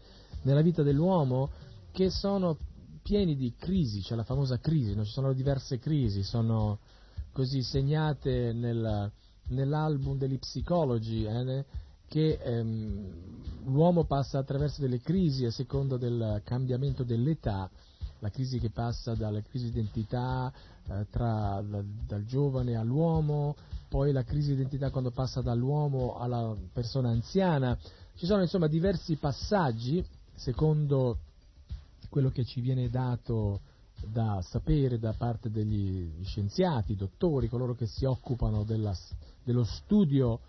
[0.42, 1.50] nella vita dell'uomo
[1.90, 2.56] che sono
[3.02, 5.04] pieni di crisi, c'è la famosa crisi, no?
[5.04, 6.78] ci sono diverse crisi, sono
[7.32, 9.10] così segnate nel-
[9.48, 11.64] nell'album degli psicologi eh,
[12.08, 13.12] che ehm,
[13.66, 17.70] l'uomo passa attraverso delle crisi a seconda del cambiamento dell'età
[18.20, 20.52] la crisi che passa dalla crisi di identità
[20.88, 23.54] eh, tra, da, dal giovane all'uomo,
[23.96, 27.78] poi la crisi di identità quando passa dall'uomo alla persona anziana.
[28.14, 30.04] Ci sono insomma diversi passaggi,
[30.34, 31.20] secondo
[32.10, 33.60] quello che ci viene dato
[34.04, 38.94] da sapere da parte degli scienziati, dottori, coloro che si occupano della,
[39.42, 40.40] dello studio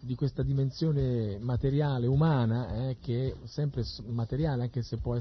[0.00, 5.16] di questa dimensione materiale umana, eh, che è sempre materiale, anche se può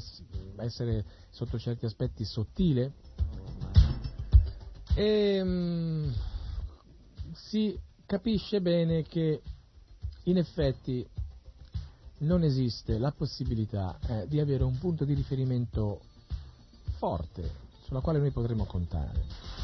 [0.55, 2.93] essere sotto certi aspetti sottile,
[4.95, 6.13] e mh,
[7.37, 9.41] si capisce bene che
[10.23, 11.05] in effetti
[12.19, 16.01] non esiste la possibilità eh, di avere un punto di riferimento
[16.97, 19.55] forte sulla quale noi potremo contare.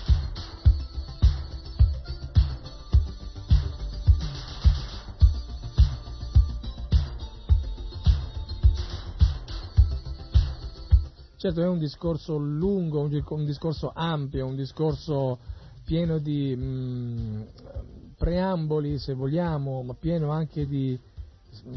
[11.36, 15.40] Certo è un discorso lungo, un discorso ampio, un discorso
[15.84, 17.48] pieno di mh,
[18.18, 21.00] preamboli, se vogliamo, ma pieno anche di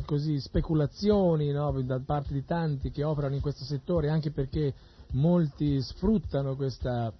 [0.05, 4.73] così, speculazioni no, da parte di tanti che operano in questo settore, anche perché
[5.13, 7.13] molti sfruttano questa,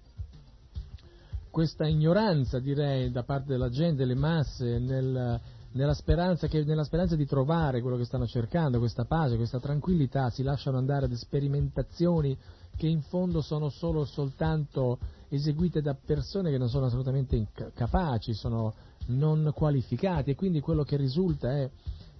[1.49, 5.39] questa ignoranza, direi, da parte della gente, delle masse, nel,
[5.71, 10.29] nella, speranza che, nella speranza di trovare quello che stanno cercando, questa pace, questa tranquillità,
[10.29, 12.37] si lasciano andare ad sperimentazioni
[12.75, 18.73] che in fondo sono solo soltanto eseguite da persone che non sono assolutamente capaci, sono
[19.07, 21.69] non qualificati e quindi quello che risulta è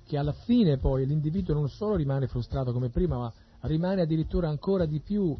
[0.05, 4.85] che alla fine poi l'individuo non solo rimane frustrato come prima, ma rimane addirittura ancora
[4.85, 5.35] di più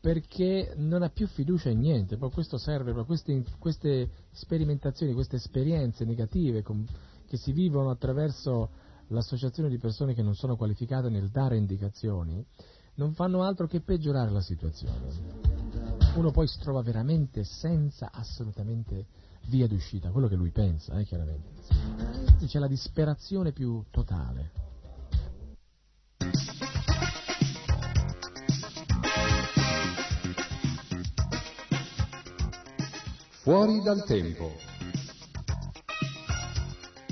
[0.00, 6.04] perché non ha più fiducia in niente, poi questo serve, queste, queste sperimentazioni, queste esperienze
[6.04, 6.84] negative com,
[7.26, 8.70] che si vivono attraverso
[9.08, 12.44] l'associazione di persone che non sono qualificate nel dare indicazioni,
[12.94, 15.57] non fanno altro che peggiorare la situazione.
[16.18, 19.06] Uno poi si trova veramente senza assolutamente
[19.46, 21.62] via d'uscita, quello che lui pensa, eh, chiaramente.
[22.44, 24.50] C'è la disperazione più totale.
[33.42, 34.56] Fuori dal tempo.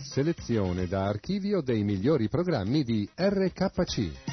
[0.03, 4.26] Selezione da archivio dei migliori programmi di RKC.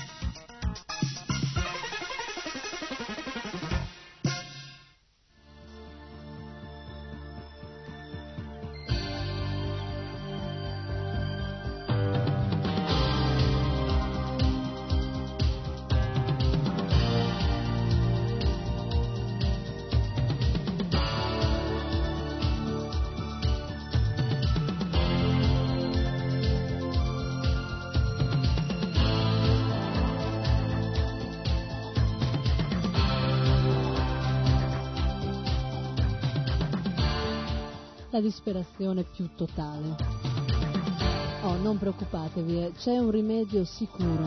[38.23, 39.95] Disperazione più totale.
[41.43, 44.23] Oh, non preoccupatevi, eh, c'è un rimedio sicuro.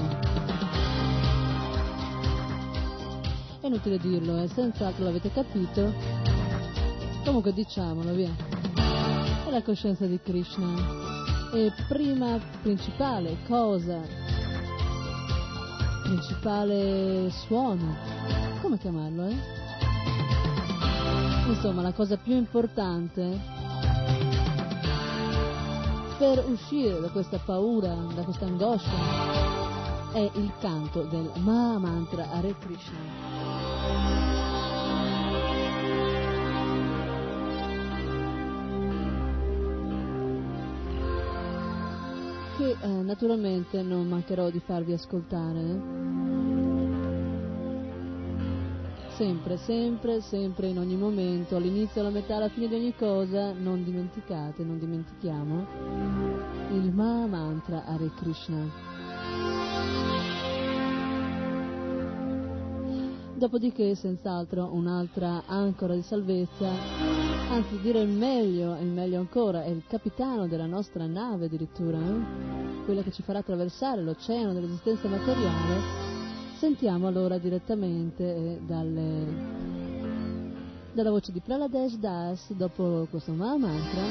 [3.59, 5.95] È inutile dirlo, eh, senz'altro l'avete capito.
[7.25, 8.31] Comunque diciamolo, via.
[9.47, 10.75] È la coscienza di Krishna.
[11.55, 14.03] E prima principale cosa,
[16.03, 17.97] principale suono,
[18.61, 19.37] come chiamarlo, eh?
[21.49, 23.55] Insomma, la cosa più importante
[26.19, 32.55] per uscire da questa paura, da questa angoscia, è il canto del Maha Mantra Hare
[32.59, 34.15] Krishna.
[42.57, 46.46] che eh, naturalmente non mancherò di farvi ascoltare.
[49.17, 53.83] Sempre, sempre, sempre, in ogni momento, all'inizio, alla metà, alla fine di ogni cosa, non
[53.83, 55.67] dimenticate, non dimentichiamo
[56.73, 58.71] il Maha Mantra Hare Krishna.
[63.33, 66.69] Dopodiché, senz'altro, un'altra ancora di salvezza,
[67.49, 72.85] anzi dire il meglio, il meglio ancora, è il capitano della nostra nave addirittura, eh?
[72.85, 76.06] quella che ci farà attraversare l'oceano dell'esistenza materiale
[76.59, 79.27] Sentiamo allora direttamente eh, dalle,
[80.93, 84.03] dalla voce di Praladesh Das, dopo questo Mahamantra,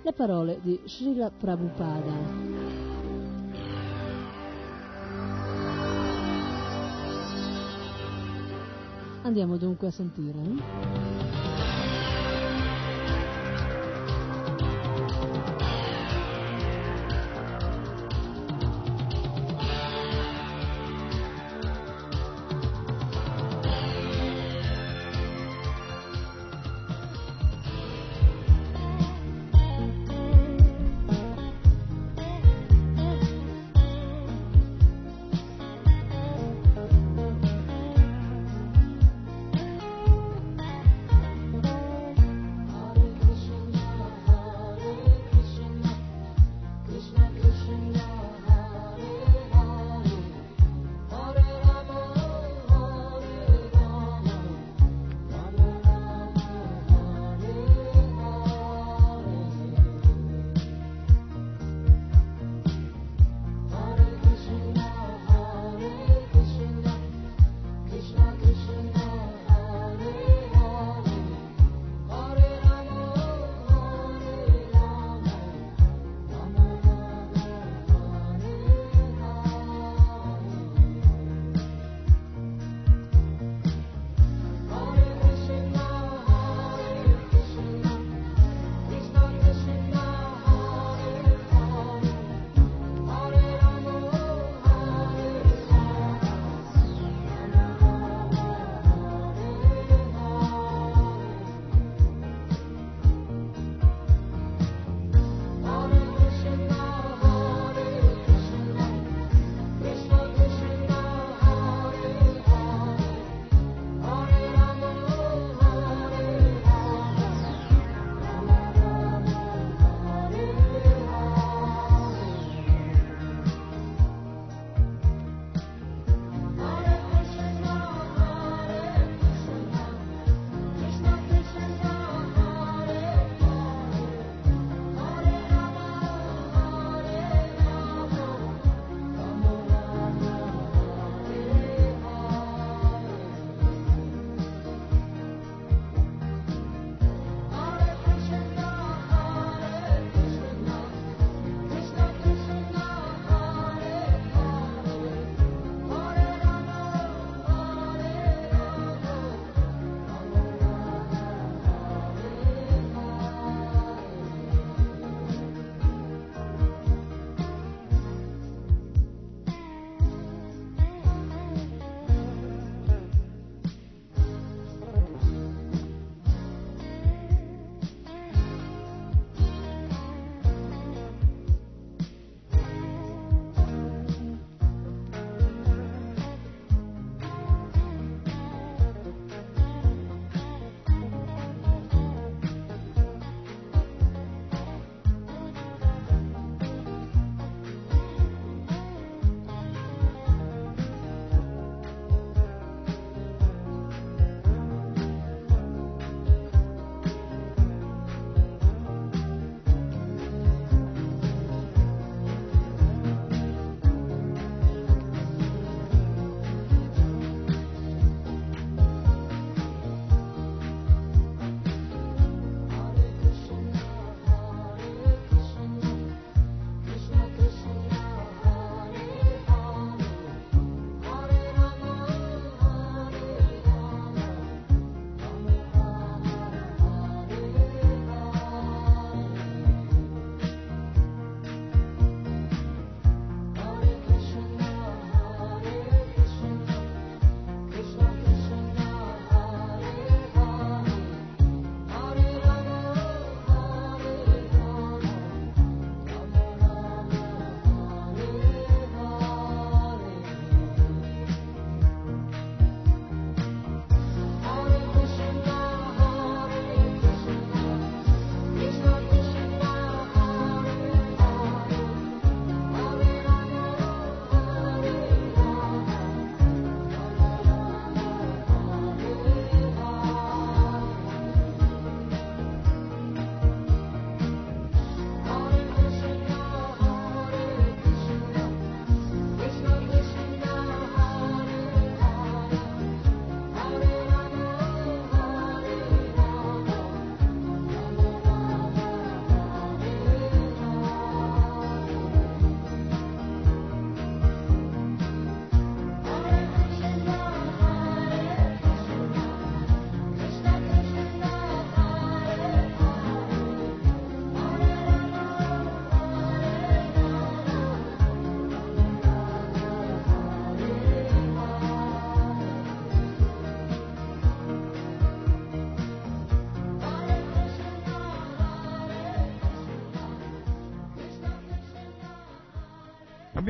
[0.00, 2.12] le parole di Srila Prabhupada.
[9.22, 11.31] Andiamo dunque a sentire.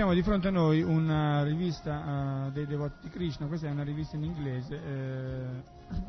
[0.02, 3.84] Abbiamo di fronte a noi una rivista uh, dei devoti di Krishna, questa è una
[3.84, 4.74] rivista in inglese.
[4.74, 5.44] Eh,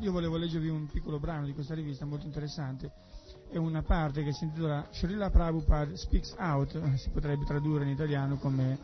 [0.00, 2.90] io volevo leggervi un piccolo brano di questa rivista molto interessante.
[3.48, 7.90] È una parte che si intitola Srila Prabhupada Speaks Out, eh, si potrebbe tradurre in
[7.90, 8.76] italiano come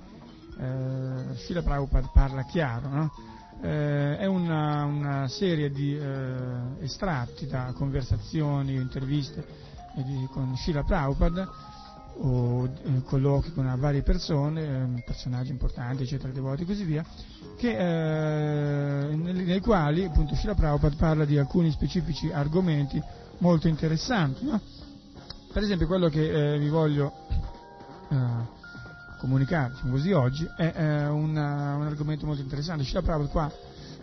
[0.60, 2.88] eh, Srila Prabhupada parla chiaro.
[2.88, 3.12] No?
[3.62, 9.44] Eh, è una, una, serie di eh, estratti da conversazioni, interviste
[9.96, 11.79] di, con Srila Prabhupada
[12.18, 14.62] o eh, colloqui con varie persone,
[14.96, 17.04] eh, personaggi importanti, eccetera, devoti e così via,
[17.56, 23.02] che, eh, nei, quali appunto Shila Prabhupada parla di alcuni specifici argomenti
[23.38, 24.44] molto interessanti.
[24.44, 24.60] No?
[25.52, 27.12] Per esempio quello che eh, vi voglio
[28.08, 28.58] eh,
[29.18, 32.84] comunicare diciamo così, oggi è eh, una, un argomento molto interessante.
[32.84, 33.52] Shila Prabhupada qua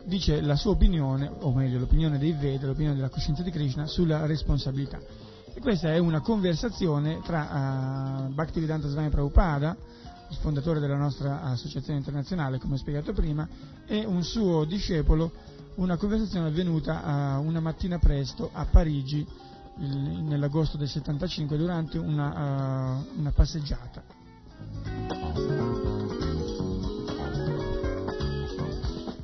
[0.08, 4.26] dice la sua opinione, o meglio l'opinione dei Veda, l'opinione della coscienza di Krishna sulla
[4.26, 5.00] responsabilità.
[5.58, 9.76] E questa è una conversazione tra uh, Bhaktivedanta Swami Prabhupada,
[10.40, 13.48] fondatore della nostra associazione internazionale, come ho spiegato prima,
[13.88, 15.32] e un suo discepolo,
[15.78, 19.28] una conversazione avvenuta uh, una mattina presto a Parigi
[19.80, 24.04] il, nell'agosto del 75 durante una, uh, una passeggiata.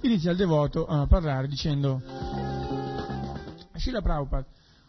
[0.02, 2.02] Inizia il devoto a parlare dicendo
[3.76, 4.48] Srila Prabhupada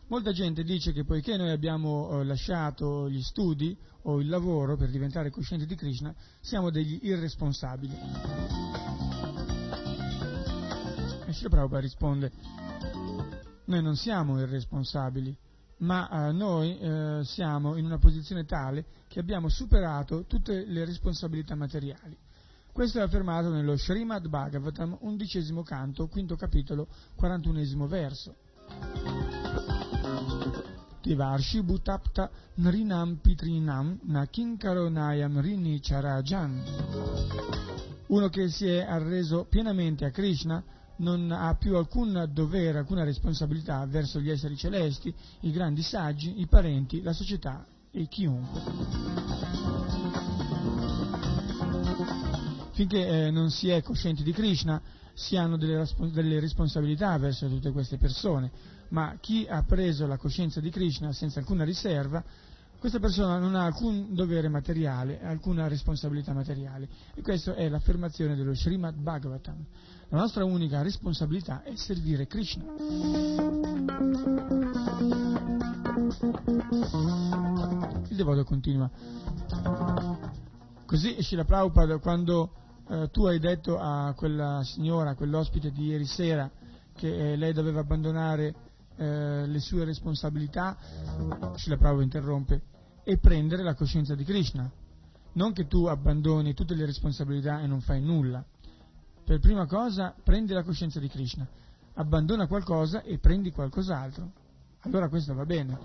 [0.09, 4.91] Molta gente dice che poiché noi abbiamo eh, lasciato gli studi o il lavoro per
[4.91, 7.97] diventare coscienti di Krishna, siamo degli irresponsabili.
[11.27, 12.31] E Sri Prabhupada risponde,
[13.65, 15.35] noi non siamo irresponsabili,
[15.79, 21.55] ma eh, noi eh, siamo in una posizione tale che abbiamo superato tutte le responsabilità
[21.55, 22.17] materiali.
[22.73, 28.35] Questo è affermato nello Srimad Bhagavatam, undicesimo canto, quinto capitolo, quarantunesimo verso.
[31.05, 35.79] Devarshi Bhutapta Nrinam Pitrinam Nakinkaronayam Rini.
[38.07, 40.65] Uno che si è arreso pienamente a Krishna
[40.97, 46.47] non ha più alcun dovere, alcuna responsabilità verso gli esseri celesti, i grandi saggi, i
[46.47, 48.61] parenti, la società e chiunque.
[52.73, 54.81] Finché eh, non si è coscienti di Krishna,
[55.13, 60.61] si hanno delle, delle responsabilità verso tutte queste persone ma chi ha preso la coscienza
[60.61, 62.23] di Krishna senza alcuna riserva,
[62.79, 66.89] questa persona non ha alcun dovere materiale, alcuna responsabilità materiale.
[67.15, 69.65] E questa è l'affermazione dello Srimad Bhagavatam.
[70.11, 72.65] La nostra unica responsabilità è servire Krishna.
[78.09, 78.89] Il devoto continua.
[80.87, 82.53] Così Shila Prabhupada, quando
[82.89, 86.49] eh, tu hai detto a quella signora, a quell'ospite di ieri sera,
[86.95, 88.55] che eh, lei doveva abbandonare
[88.97, 90.77] eh, le sue responsabilità,
[91.57, 92.63] Srila Prabhupada interrompe,
[93.03, 94.71] e prendere la coscienza di Krishna.
[95.33, 98.45] Non che tu abbandoni tutte le responsabilità e non fai nulla.
[99.25, 101.47] Per prima cosa prendi la coscienza di Krishna,
[101.95, 104.31] abbandona qualcosa e prendi qualcos'altro.
[104.81, 105.79] Allora questo va bene.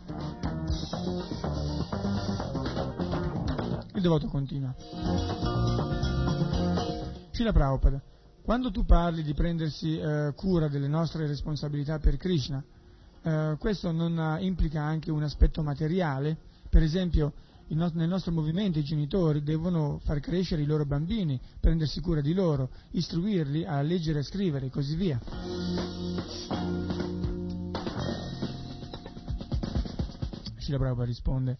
[3.94, 4.76] Il devoto continua.
[7.32, 8.02] Srila Prabhupada,
[8.44, 12.64] quando tu parli di prendersi eh, cura delle nostre responsabilità per Krishna,
[13.24, 16.38] eh, questo non implica anche un aspetto materiale,
[16.70, 17.34] per esempio
[17.70, 22.72] nel nostro movimento i genitori devono far crescere i loro bambini, prendersi cura di loro,
[22.92, 25.20] istruirli a leggere e scrivere e così via.
[30.58, 31.60] Scila Brava risponde,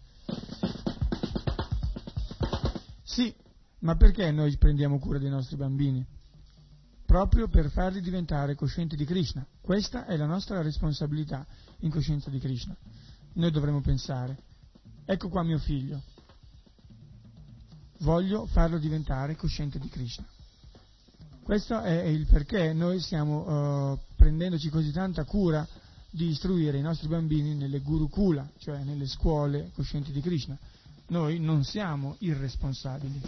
[3.04, 3.32] sì,
[3.80, 6.04] ma perché noi prendiamo cura dei nostri bambini?
[7.10, 9.44] proprio per farli diventare coscienti di Krishna.
[9.60, 11.46] Questa è la nostra responsabilità
[11.80, 12.76] in coscienza di Krishna.
[13.34, 14.36] Noi dovremmo pensare,
[15.04, 16.02] ecco qua mio figlio,
[17.98, 20.26] voglio farlo diventare cosciente di Krishna.
[21.42, 25.66] Questo è il perché noi stiamo uh, prendendoci così tanta cura
[26.10, 30.58] di istruire i nostri bambini nelle gurukula, cioè nelle scuole coscienti di Krishna.
[31.08, 33.20] Noi non siamo irresponsabili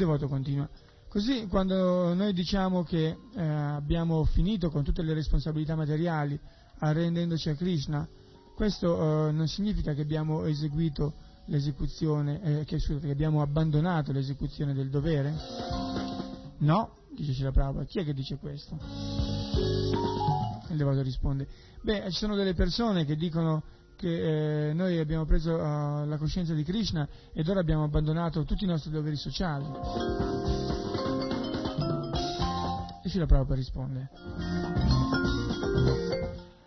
[0.00, 0.68] devoto continua.
[1.10, 6.38] Così quando noi diciamo che eh, abbiamo finito con tutte le responsabilità materiali
[6.78, 8.08] arrendendoci a Krishna,
[8.54, 11.14] questo eh, non significa che abbiamo eseguito
[11.46, 15.34] l'esecuzione, eh, che, scusate, che abbiamo abbandonato l'esecuzione del dovere?
[16.58, 18.78] No, dice Prabhupada, chi è che dice questo?
[20.68, 21.48] Il devoto risponde,
[21.82, 23.64] beh, ci sono delle persone che dicono
[23.96, 28.62] che eh, noi abbiamo preso uh, la coscienza di Krishna ed ora abbiamo abbandonato tutti
[28.62, 30.69] i nostri doveri sociali.
[33.02, 34.10] E Srila Prabhupada risponde,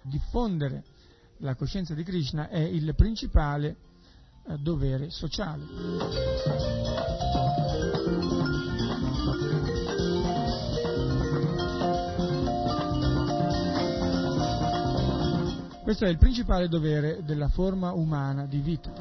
[0.01, 0.83] diffondere
[1.37, 3.75] la coscienza di Krishna è il principale
[4.47, 5.63] eh, dovere sociale.
[15.83, 18.91] Questo è il principale dovere della forma umana di vita.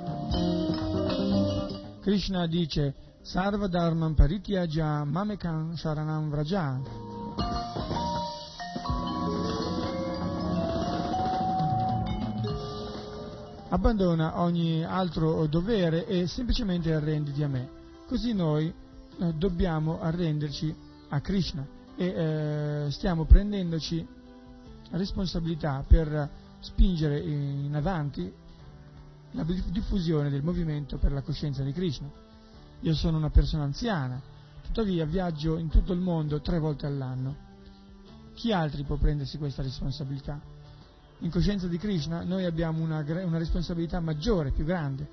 [2.00, 7.11] Krishna dice Sarva Dharman Parityaja Mamekam Sharanam Vraja.
[13.68, 17.68] Abbandona ogni altro dovere e semplicemente arrenditi a me.
[18.06, 20.74] Così noi eh, dobbiamo arrenderci
[21.08, 24.06] a Krishna e eh, stiamo prendendoci
[24.90, 26.28] responsabilità per
[26.60, 28.32] spingere in avanti
[29.32, 32.10] la diffusione del movimento per la coscienza di Krishna.
[32.80, 34.20] Io sono una persona anziana,
[34.72, 37.36] tuttavia viaggio in tutto il mondo tre volte all'anno.
[38.32, 40.40] Chi altri può prendersi questa responsabilità?
[41.18, 45.06] In coscienza di Krishna noi abbiamo una, una responsabilità maggiore, più grande,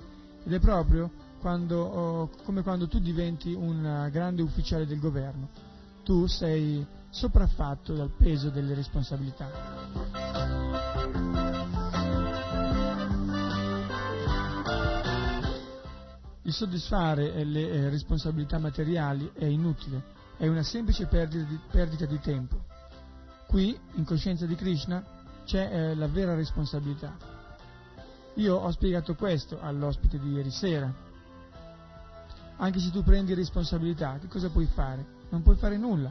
[0.44, 1.10] ed è proprio
[1.40, 5.50] quando, oh, come quando tu diventi un grande ufficiale del governo.
[6.04, 10.59] Tu sei sopraffatto dal peso delle responsabilità.
[16.42, 20.02] Il soddisfare le eh, responsabilità materiali è inutile,
[20.38, 22.64] è una semplice perdita di, perdita di tempo.
[23.46, 25.04] Qui, in coscienza di Krishna,
[25.44, 27.14] c'è eh, la vera responsabilità.
[28.34, 30.90] Io ho spiegato questo all'ospite di ieri sera.
[32.56, 35.04] Anche se tu prendi responsabilità, che cosa puoi fare?
[35.28, 36.10] Non puoi fare nulla.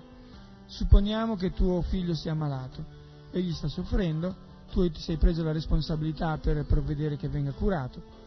[0.67, 2.85] Supponiamo che tuo figlio sia malato,
[3.31, 8.18] egli sta soffrendo, tu ti sei preso la responsabilità per provvedere che venga curato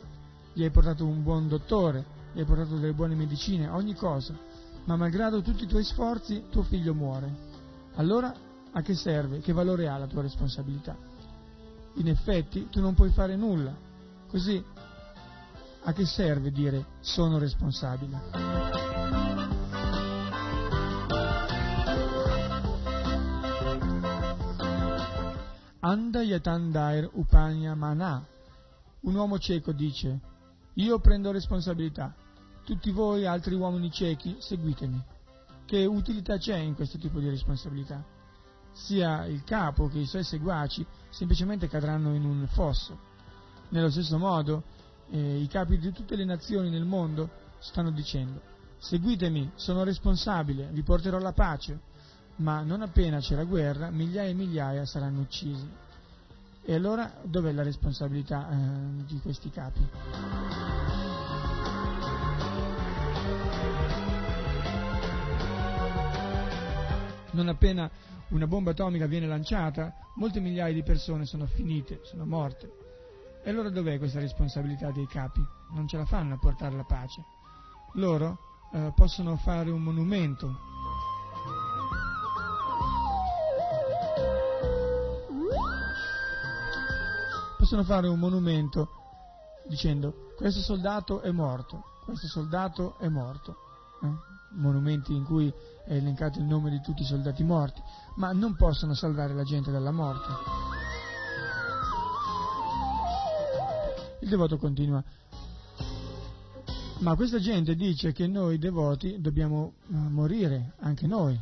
[0.53, 4.37] gli hai portato un buon dottore, gli hai portato delle buone medicine, ogni cosa,
[4.85, 7.51] ma malgrado tutti i tuoi sforzi tuo figlio muore.
[7.95, 8.35] Allora
[8.73, 9.41] a che serve?
[9.41, 10.97] Che valore ha la tua responsabilità?
[11.95, 13.75] In effetti tu non puoi fare nulla,
[14.29, 14.63] così
[15.85, 18.21] a che serve dire sono responsabile?
[25.85, 28.25] Anda yatandair upanya mana.
[29.01, 30.21] Un uomo cieco dice,
[30.75, 32.15] io prendo responsabilità.
[32.65, 35.03] Tutti voi, altri uomini ciechi, seguitemi.
[35.67, 38.05] Che utilità c'è in questo tipo di responsabilità?
[38.73, 42.99] Sia il capo che i suoi seguaci semplicemente cadranno in un fosso.
[43.71, 44.63] Nello stesso modo,
[45.11, 47.29] eh, i capi di tutte le nazioni nel mondo
[47.59, 48.41] stanno dicendo,
[48.79, 51.81] seguitemi, sono responsabile, vi porterò la pace,
[52.37, 55.69] ma non appena c'è la guerra, migliaia e migliaia saranno uccisi.
[56.65, 59.81] E allora dov'è la responsabilità eh, di questi capi?
[67.33, 67.91] Non appena
[68.29, 72.71] una bomba atomica viene lanciata, molte migliaia di persone sono finite, sono morte.
[73.43, 75.45] E allora dov'è questa responsabilità dei capi?
[75.73, 77.25] Non ce la fanno a portare la pace.
[77.95, 78.39] Loro
[78.73, 80.71] eh, possono fare un monumento
[87.73, 88.91] possono fare un monumento
[89.67, 93.57] dicendo questo soldato è morto, questo soldato è morto.
[94.03, 94.09] Eh?
[94.57, 95.51] Monumenti in cui
[95.87, 97.81] è elencato il nome di tutti i soldati morti,
[98.17, 100.29] ma non possono salvare la gente dalla morte.
[104.21, 105.03] Il devoto continua.
[106.99, 111.41] Ma questa gente dice che noi devoti dobbiamo uh, morire, anche noi.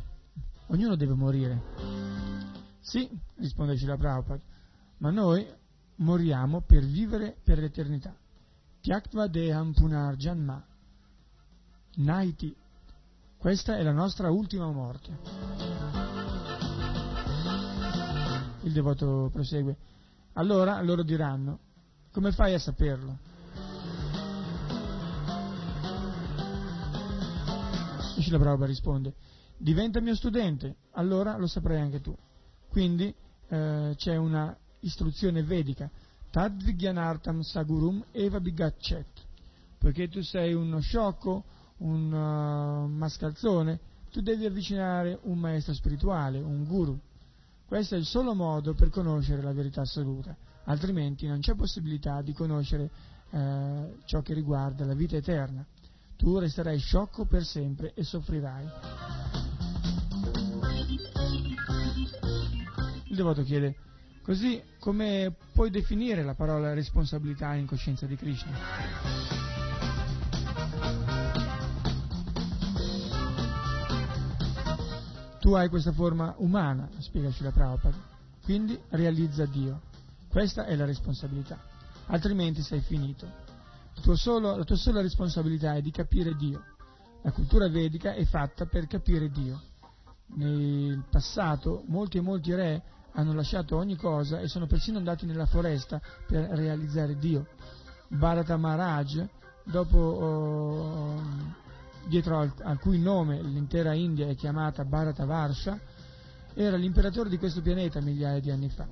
[0.67, 1.61] Ognuno deve morire.
[2.79, 4.41] Sì, risponde Shila Prabhupada,
[4.99, 5.59] ma noi
[5.95, 8.15] moriamo per vivere per l'eternità.
[8.81, 10.63] Tyaktva deham punar janma.
[11.95, 12.55] Naiti.
[13.37, 15.17] Questa è la nostra ultima morte.
[18.63, 19.75] Il devoto prosegue.
[20.33, 21.59] Allora loro diranno,
[22.11, 23.17] come fai a saperlo?
[28.19, 29.13] Shila Prabhupada risponde,
[29.57, 32.15] diventa mio studente, allora lo saprai anche tu.
[32.69, 33.13] Quindi
[33.49, 35.89] eh, c'è una istruzione vedica,
[36.29, 39.07] Tadvigyanartam Sagurum Eva Bigachet,
[39.77, 41.43] poiché tu sei uno sciocco,
[41.77, 43.79] un uh, mascalzone,
[44.11, 46.97] tu devi avvicinare un maestro spirituale, un guru.
[47.65, 50.35] Questo è il solo modo per conoscere la verità assoluta,
[50.65, 52.89] altrimenti non c'è possibilità di conoscere
[53.29, 55.65] eh, ciò che riguarda la vita eterna.
[56.17, 58.65] Tu resterai sciocco per sempre e soffrirai.
[63.05, 63.75] Il devoto chiede,
[64.31, 68.57] Così come puoi definire la parola responsabilità in coscienza di Krishna?
[75.37, 77.97] Tu hai questa forma umana, spiegaci la Prabhupada,
[78.41, 79.81] quindi realizza Dio.
[80.29, 81.59] Questa è la responsabilità,
[82.05, 83.29] altrimenti sei finito.
[84.05, 86.63] La solo, la tua sola responsabilità è di capire Dio.
[87.23, 89.61] La cultura vedica è fatta per capire Dio.
[90.35, 95.45] Nel passato molti e molti re hanno lasciato ogni cosa e sono persino andati nella
[95.45, 97.47] foresta per realizzare Dio.
[98.07, 99.25] Bharata Maharaj,
[99.63, 101.21] dopo, oh,
[102.07, 105.79] dietro al, al, cui nome l'intera India è chiamata Bharata Varsha,
[106.53, 108.87] era l'imperatore di questo pianeta migliaia di anni fa.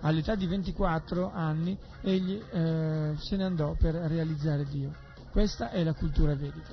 [0.00, 4.94] All'età di 24 anni egli eh, se ne andò per realizzare Dio.
[5.30, 6.72] Questa è la cultura vedica.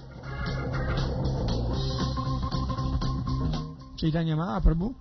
[3.96, 4.96] Chaitanya Mahaprabhu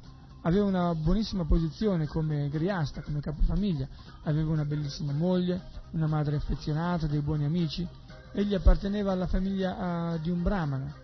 [0.44, 3.88] aveva una buonissima posizione come griasta, come capofamiglia,
[4.24, 5.60] aveva una bellissima moglie,
[5.92, 7.86] una madre affezionata, dei buoni amici,
[8.32, 10.94] egli apparteneva alla famiglia uh, di un brahmana.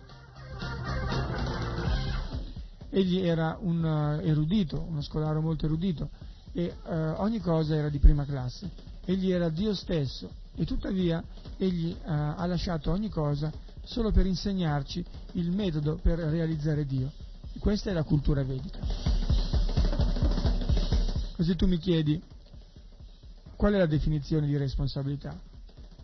[2.91, 6.11] Egli era un uh, erudito, uno scolaro molto erudito
[6.53, 6.91] e uh,
[7.23, 8.69] ogni cosa era di prima classe.
[9.05, 11.23] Egli era Dio stesso e tuttavia
[11.57, 13.51] egli ha lasciato ogni cosa
[13.85, 17.11] solo per insegnarci il metodo per realizzare Dio.
[17.59, 19.20] Questa è la cultura vedica.
[21.41, 22.23] Così tu mi chiedi
[23.57, 25.41] qual è la definizione di responsabilità?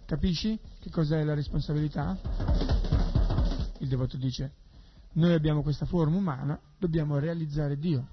[0.06, 2.18] Capisci che cos'è la responsabilità?
[3.80, 4.54] Il devoto dice,
[5.12, 8.08] noi abbiamo questa forma umana, dobbiamo realizzare Dio.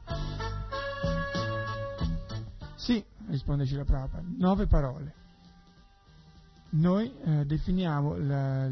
[2.75, 5.13] Sì, risponde Shila Prabhupada, nove parole.
[6.71, 8.67] Noi eh, definiamo la,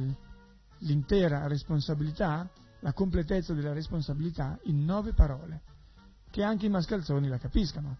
[0.79, 2.49] l'intera responsabilità
[2.81, 5.61] la completezza della responsabilità in nove parole,
[6.31, 7.97] che anche i mascalzoni la capiscano.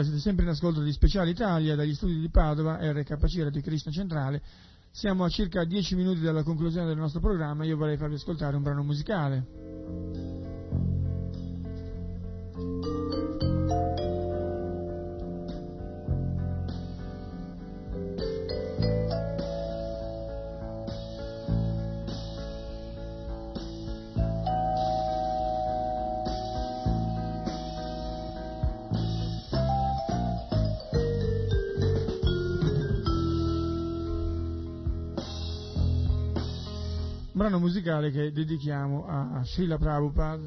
[0.00, 3.92] Allora, siete sempre in ascolto di Speciale Italia dagli studi di Padova, RKC Radio Krishna
[3.92, 4.40] Centrale.
[4.90, 7.64] Siamo a circa 10 minuti dalla conclusione del nostro programma.
[7.64, 10.09] Io vorrei farvi ascoltare un brano musicale.
[37.40, 40.42] Brano musicale che dedichiamo a Srila Prabhupada,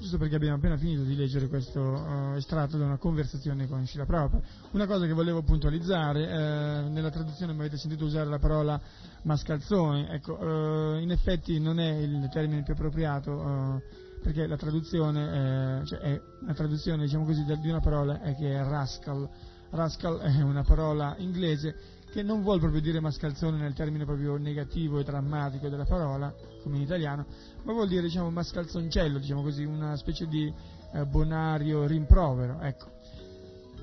[0.00, 4.06] giusto perché abbiamo appena finito di leggere questo uh, estratto da una conversazione con Srila
[4.06, 4.44] Prabhupada.
[4.72, 8.80] Una cosa che volevo puntualizzare, eh, nella traduzione mi avete sentito usare la parola
[9.22, 13.80] mascalzone, ecco, uh, in effetti non è il termine più appropriato, uh,
[14.20, 18.64] perché la traduzione, cioè è una traduzione diciamo così, di una parola è che è
[18.64, 19.28] rascal,
[19.70, 24.98] rascal è una parola inglese che non vuol proprio dire mascalzone nel termine proprio negativo
[24.98, 26.34] e drammatico della parola,
[26.64, 27.24] come in italiano,
[27.62, 30.52] ma vuol dire diciamo mascalzoncello, diciamo così, una specie di
[30.94, 32.90] eh, bonario rimprovero, ecco.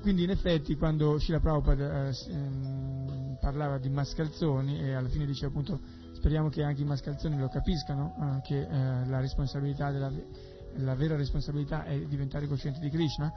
[0.02, 5.48] Quindi in effetti quando Shila Prabhupada eh, ehm, parlava di mascalzoni e alla fine diceva
[5.48, 5.80] appunto
[6.12, 9.18] speriamo che anche i mascalzoni lo capiscano, eh, che eh, la
[10.80, 13.32] la vera responsabilità è diventare coscienti di Krishna,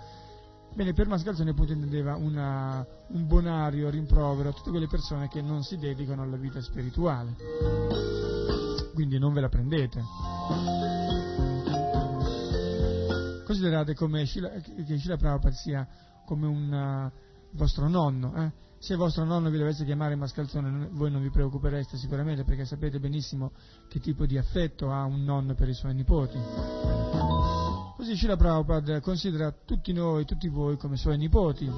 [0.73, 5.63] Bene, per mascalzone appunto intendeva una, un bonario rimprovero a tutte quelle persone che non
[5.63, 7.35] si dedicano alla vita spirituale.
[8.93, 10.01] Quindi non ve la prendete.
[13.45, 15.87] Considerate Shila, che Shila Prabhupada sia
[16.25, 18.35] come un uh, vostro nonno.
[18.35, 18.51] Eh?
[18.77, 23.51] Se vostro nonno vi dovesse chiamare mascalzone, voi non vi preoccupereste sicuramente perché sapete benissimo
[23.89, 27.38] che tipo di affetto ha un nonno per i suoi nipoti.
[27.99, 31.69] Così Shila Prabhupada considera tutti noi, tutti voi come suoi nipoti.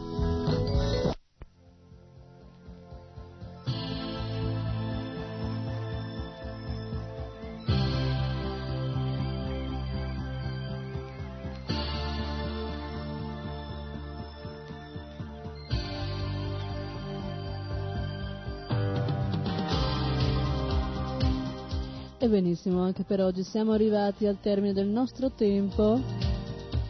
[22.32, 26.00] Benissimo, anche per oggi siamo arrivati al termine del nostro tempo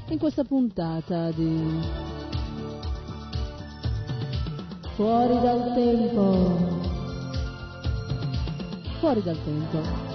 [0.08, 1.80] in questa puntata di
[4.96, 6.58] Fuori dal tempo.
[9.00, 10.10] Fuori dal tempo.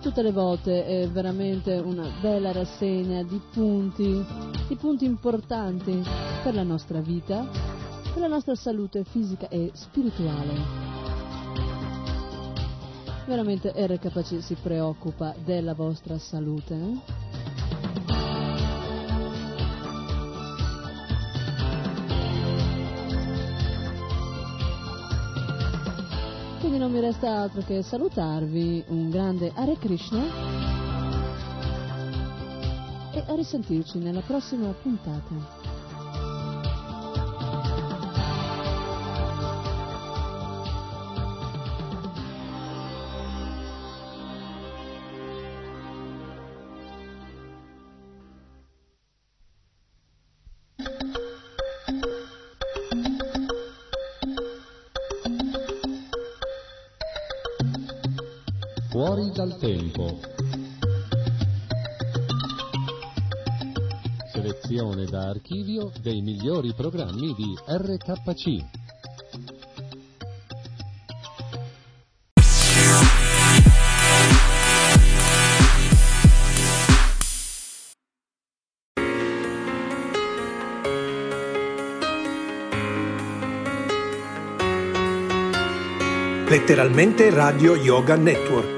[0.00, 4.24] tutte le volte è veramente una bella rassegna di punti,
[4.66, 6.02] di punti importanti
[6.42, 7.77] per la nostra vita,
[8.12, 10.54] per la nostra salute fisica e spirituale.
[13.26, 16.74] Veramente RKC si preoccupa della vostra salute.
[16.74, 17.26] eh?
[26.60, 30.22] Quindi non mi resta altro che salutarvi, un grande Hare Krishna
[33.12, 35.67] e a risentirci nella prossima puntata.
[59.18, 60.20] Fuori dal tempo.
[64.32, 68.64] Selezione da archivio dei migliori programmi di RKC.
[86.48, 88.77] Letteralmente Radio Yoga Network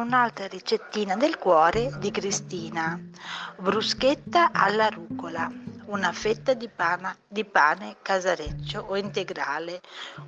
[0.00, 2.98] Un'altra ricettina del cuore di Cristina.
[3.56, 5.50] Bruschetta alla rucola,
[5.86, 9.80] una fetta di, pana- di pane casareccio o integrale,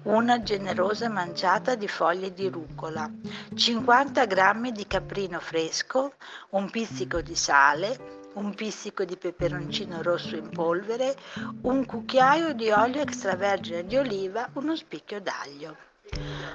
[0.05, 3.11] una generosa manciata di foglie di rucola,
[3.55, 6.15] 50 g di caprino fresco,
[6.51, 11.17] un pizzico di sale, un pizzico di peperoncino rosso in polvere,
[11.63, 15.91] un cucchiaio di olio extravergine di oliva, uno spicchio d'aglio.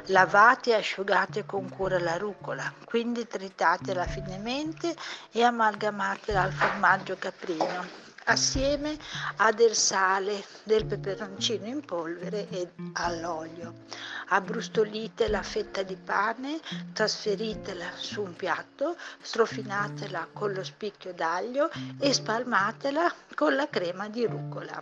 [0.10, 4.96] Lavate e asciugate con cura la rucola, quindi tritatela finemente
[5.32, 8.98] e amalgamatela al formaggio caprino assieme
[9.38, 13.86] a del sale, del peperoncino in polvere e all'olio.
[14.28, 16.60] Abbrustolite la fetta di pane,
[16.94, 21.70] trasferitela su un piatto, strofinatela con lo spicchio d'aglio
[22.00, 24.82] e spalmatela con la crema di rucola.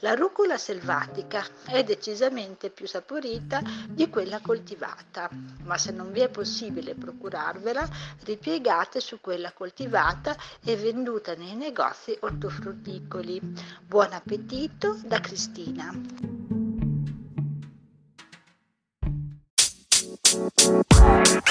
[0.00, 5.28] La rucola selvatica è decisamente più saporita di quella coltivata,
[5.64, 7.88] ma se non vi è possibile procurarvela,
[8.24, 13.40] ripiegate su quella coltivata e venduta nei negozi ortofrutticoli.
[13.86, 15.92] Buon appetito da Cristina.
[20.26, 21.46] Thank you.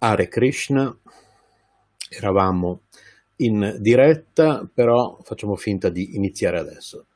[0.00, 0.98] Hare Krishna,
[2.08, 2.80] eravamo
[3.36, 7.06] in diretta, però facciamo finta di iniziare adesso.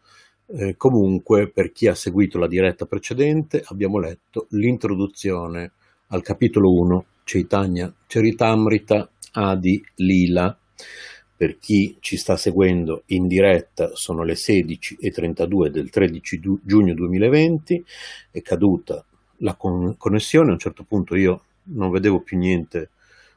[0.47, 5.73] Eh, comunque, per chi ha seguito la diretta precedente, abbiamo letto l'introduzione
[6.07, 10.57] al capitolo 1, Chaitanya Charitamrita Adi Lila.
[11.37, 17.85] Per chi ci sta seguendo in diretta sono le 16.32 del 13 giugno 2020,
[18.31, 19.05] è caduta
[19.39, 22.91] la con- connessione, a un certo punto io non vedevo più niente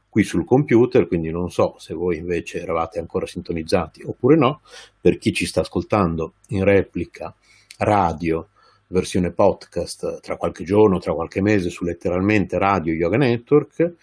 [0.07, 4.61] qui sul computer, quindi non so se voi invece eravate ancora sintonizzati oppure no.
[5.01, 7.33] Per chi ci sta ascoltando in replica
[7.79, 8.49] radio,
[8.87, 13.95] versione podcast tra qualche giorno, tra qualche mese su letteralmente Radio Yoga Network,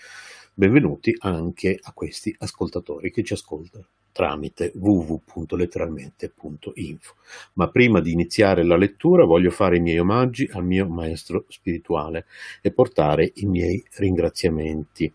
[0.54, 7.14] benvenuti anche a questi ascoltatori che ci ascoltano tramite www.letteralmente.info.
[7.54, 12.26] Ma prima di iniziare la lettura voglio fare i miei omaggi al mio maestro spirituale
[12.60, 15.10] e portare i miei ringraziamenti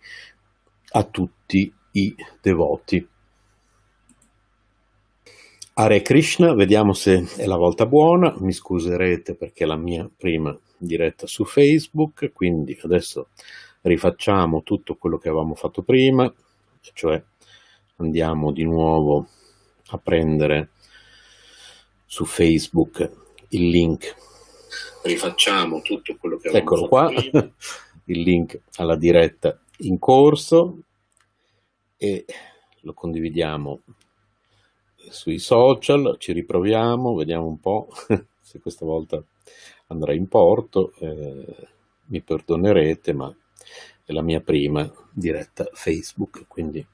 [0.91, 3.07] a tutti i devoti.
[5.79, 10.57] Hare Krishna, vediamo se è la volta buona, mi scuserete perché è la mia prima
[10.75, 13.29] diretta su Facebook, quindi adesso
[13.81, 16.33] rifacciamo tutto quello che avevamo fatto prima,
[16.81, 17.23] cioè
[17.97, 19.27] andiamo di nuovo
[19.89, 20.71] a prendere
[22.07, 23.11] su Facebook
[23.49, 24.15] il link.
[25.03, 27.53] Rifacciamo tutto quello che avevamo Eccolo fatto qua, prima.
[28.05, 30.79] il link alla diretta in corso
[31.97, 32.25] e
[32.79, 33.81] lo condividiamo
[35.09, 37.89] sui social, ci riproviamo, vediamo un po'
[38.41, 39.23] se questa volta
[39.87, 41.67] andrà in porto, eh,
[42.05, 43.33] mi perdonerete, ma
[44.03, 46.85] è la mia prima diretta Facebook, quindi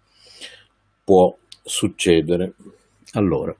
[1.03, 2.53] può succedere.
[3.13, 3.55] Allora,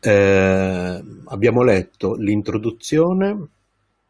[0.00, 3.48] eh, abbiamo letto l'introduzione,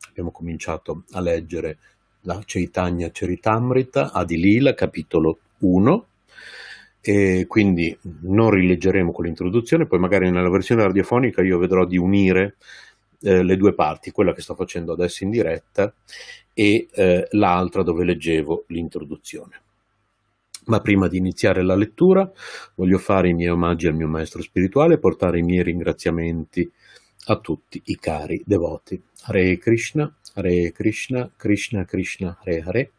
[0.08, 1.78] abbiamo cominciato a leggere
[2.22, 6.06] la Chaitanya Charitamrita, Adilila, capitolo 1,
[7.04, 12.56] e quindi non rileggeremo con l'introduzione, poi magari nella versione radiofonica io vedrò di unire
[13.22, 15.92] eh, le due parti, quella che sto facendo adesso in diretta
[16.54, 19.60] e eh, l'altra dove leggevo l'introduzione.
[20.66, 22.30] Ma prima di iniziare la lettura
[22.76, 26.70] voglio fare i miei omaggi al mio maestro spirituale e portare i miei ringraziamenti
[27.26, 29.00] a tutti i cari devoti.
[29.22, 32.92] Hare Krishna, Hare Krishna, Krishna Krishna, Hare Hare,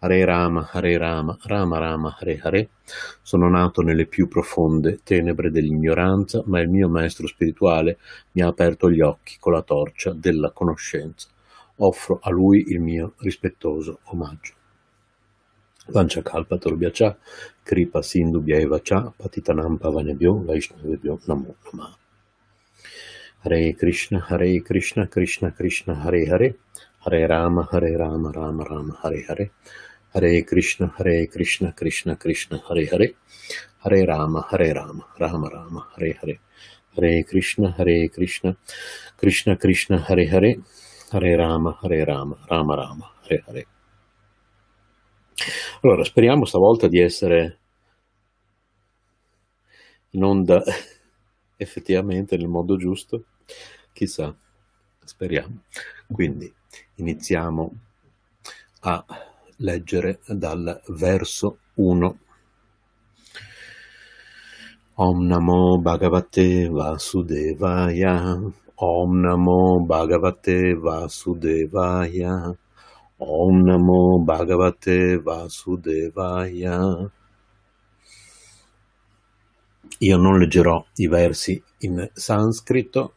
[0.00, 2.68] Hare Rama, Hare Rama, Rama Rama, Hare Hare.
[3.22, 7.98] Sono nato nelle più profonde tenebre dell'ignoranza, ma il mio maestro spirituale
[8.32, 11.28] mi ha aperto gli occhi con la torcia della conoscenza.
[11.76, 14.52] Offro a lui il mio rispettoso omaggio.
[15.86, 17.18] Vanchakalpatarubhyacha,
[17.62, 21.96] Kripa Sindhubhya Cha, Patitanam Pavanebhyo, Vaishnavebhyo Namo Namah.
[23.40, 26.58] Hare Krishna, Hare Krishna, Krishna Krishna, Hare Hare,
[27.04, 29.50] Hare Rama, Hare Rama, Rama Rama, Hare Hare,
[30.14, 33.14] Hare Krishna, Hare Krishna, Krishna Krishna, Hare Hare,
[33.84, 36.40] Hare Rama, Hare Rama, Rama Rama, Hare Hare,
[36.96, 38.56] Hare Krishna, Hare Krishna,
[39.16, 40.60] Krishna Krishna, Hare Hare,
[41.10, 43.66] Hare Rama, Hare Rama, Rama Rama, Hare Hare.
[45.82, 47.58] Allora, speriamo stavolta di essere
[50.12, 50.62] in onda
[51.58, 53.24] effettivamente nel modo giusto.
[53.92, 54.34] Chissà,
[55.04, 55.64] speriamo.
[56.10, 56.50] Quindi
[56.96, 57.72] iniziamo
[58.80, 59.04] a
[59.56, 62.18] leggere dal verso 1.
[64.94, 68.38] Om Namo Bhagavate Vasudevaya.
[68.74, 72.56] Om Namo Bhagavate Vasudevaya.
[73.16, 77.10] Om Namo Bhagavate Vasudevaya.
[79.98, 83.14] Io non leggerò i versi in sanscrito,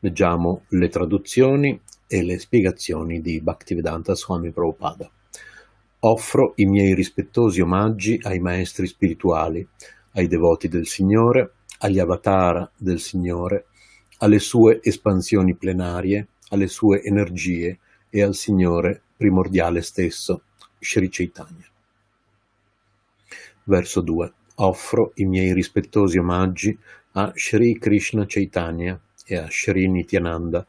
[0.00, 5.10] leggiamo le traduzioni e le spiegazioni di Bhaktivedanta Swami Prabhupada.
[6.00, 9.66] Offro i miei rispettosi omaggi ai maestri spirituali,
[10.12, 13.66] ai devoti del Signore, agli avatar del Signore,
[14.18, 17.78] alle sue espansioni plenarie, alle sue energie
[18.08, 20.42] e al Signore primordiale stesso,
[20.78, 21.68] Sri Chaitanya.
[23.64, 24.32] Verso 2.
[24.56, 26.78] Offro i miei rispettosi omaggi
[27.12, 30.66] a Sri Krishna Chaitanya e a Sri Nityananda,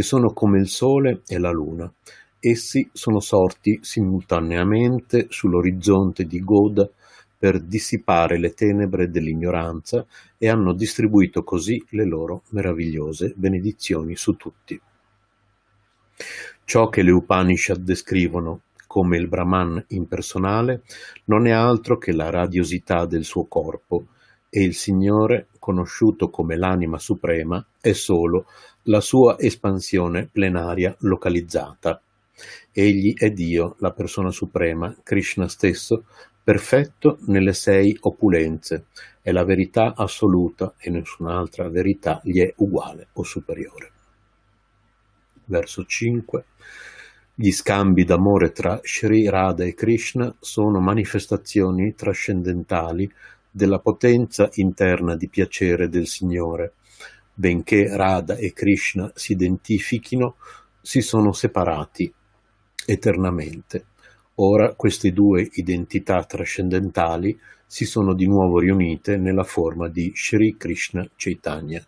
[0.00, 1.92] che sono come il sole e la luna.
[2.38, 6.88] Essi sono sorti simultaneamente sull'orizzonte di Goda
[7.36, 10.06] per dissipare le tenebre dell'ignoranza
[10.38, 14.80] e hanno distribuito così le loro meravigliose benedizioni su tutti.
[16.64, 20.82] Ciò che le Upanishad descrivono come il Brahman impersonale,
[21.24, 24.06] non è altro che la radiosità del suo corpo
[24.48, 28.46] e il Signore, conosciuto come l'anima suprema, è solo
[28.90, 32.02] la sua espansione plenaria localizzata.
[32.72, 36.06] Egli è Dio, la persona suprema, Krishna stesso,
[36.42, 38.86] perfetto nelle sei opulenze,
[39.22, 43.92] è la verità assoluta e nessun'altra verità gli è uguale o superiore.
[45.44, 46.44] Verso 5.
[47.32, 53.08] Gli scambi d'amore tra Sri Radha e Krishna sono manifestazioni trascendentali
[53.48, 56.72] della potenza interna di piacere del Signore.
[57.40, 60.36] Benché Radha e Krishna si identifichino,
[60.78, 62.12] si sono separati
[62.84, 63.86] eternamente.
[64.34, 71.08] Ora queste due identità trascendentali si sono di nuovo riunite nella forma di Sri Krishna
[71.16, 71.82] Chaitanya.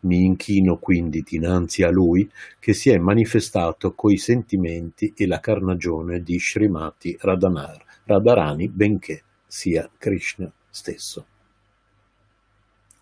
[0.00, 6.22] Mi inchino quindi dinanzi a lui che si è manifestato coi sentimenti e la carnagione
[6.22, 11.24] di Srimati Radhanar, Radharani, benché sia Krishna stesso.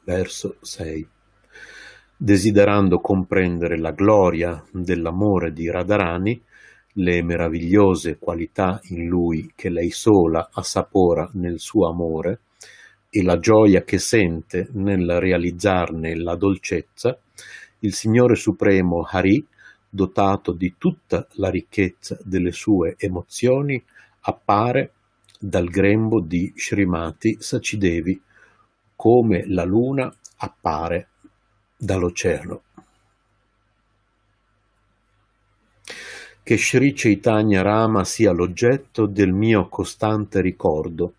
[0.05, 1.09] Verso 6
[2.25, 6.41] Desiderando comprendere la gloria dell'amore di Radharani,
[6.93, 12.43] le meravigliose qualità in lui che lei sola assapora nel suo amore
[13.11, 17.19] e la gioia che sente nel realizzarne la dolcezza,
[17.81, 19.45] il Signore Supremo Hari,
[19.91, 23.83] dotato di tutta la ricchezza delle sue emozioni,
[24.21, 24.93] appare
[25.41, 28.23] dal grembo di Srimati Sacidevi
[28.95, 31.09] come la luna appare
[31.83, 32.63] dall'oceano.
[36.45, 41.15] che Sri Chaitanya Rama sia l'oggetto del mio costante ricordo.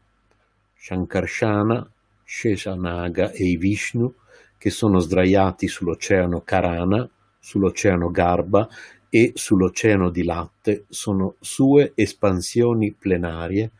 [0.75, 1.89] Shankarshana,
[2.25, 4.13] Sheshanaga e i Vishnu,
[4.57, 7.09] che sono sdraiati sull'oceano Karana,
[7.39, 8.67] sull'oceano Garba
[9.09, 13.71] e sull'oceano di latte, sono sue espansioni plenarie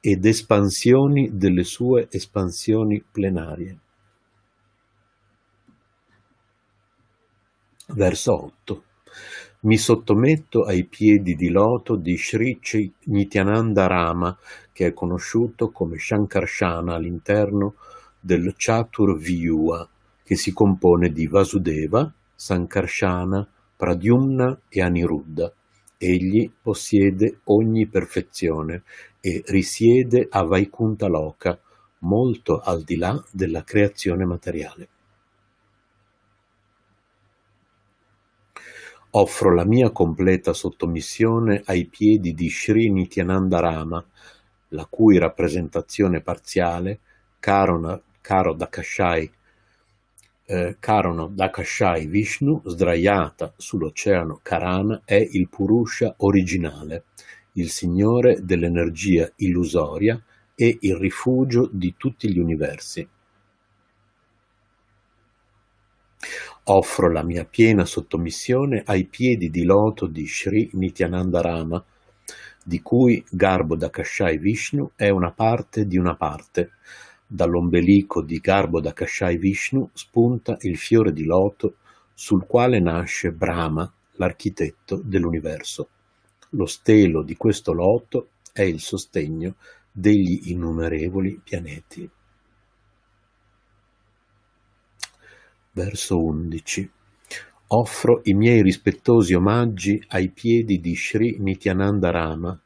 [0.00, 3.78] ed espansioni delle sue espansioni plenarie.
[7.94, 8.84] Verso 8
[9.62, 12.58] mi sottometto ai piedi di loto di Sri
[13.04, 14.34] Nityananda Rama,
[14.72, 17.74] che è conosciuto come Shankarshana all'interno
[18.18, 19.86] del Chaturvyuha,
[20.22, 23.46] che si compone di Vasudeva, Sankarshana,
[23.76, 25.52] Pradyumna e Aniruddha.
[25.98, 28.84] Egli possiede ogni perfezione
[29.20, 31.58] e risiede a Vaikuntha Loka,
[31.98, 34.88] molto al di là della creazione materiale.
[39.12, 44.04] Offro la mia completa sottomissione ai piedi di Sri Nityananda Rama,
[44.68, 47.00] la cui rappresentazione parziale,
[47.40, 49.28] Karona, Karo Dakashai,
[50.44, 57.06] eh, Karono Dakashai Vishnu, sdraiata sull'oceano Karana, è il Purusha originale,
[57.54, 60.22] il signore dell'energia illusoria
[60.54, 63.08] e il rifugio di tutti gli universi.
[66.64, 71.82] Offro la mia piena sottomissione ai piedi di loto di Sri Nityananda Rama,
[72.62, 76.72] di cui Garbo Dakashai Vishnu è una parte di una parte.
[77.26, 81.76] Dall'ombelico di Garbo Dakashai Vishnu spunta il fiore di loto
[82.12, 85.88] sul quale nasce Brahma, l'architetto dell'universo.
[86.50, 89.54] Lo stelo di questo loto è il sostegno
[89.90, 92.08] degli innumerevoli pianeti.
[95.82, 96.90] Verso 11.
[97.68, 102.60] Offro i miei rispettosi omaggi ai piedi di Sri Nityananda Rama,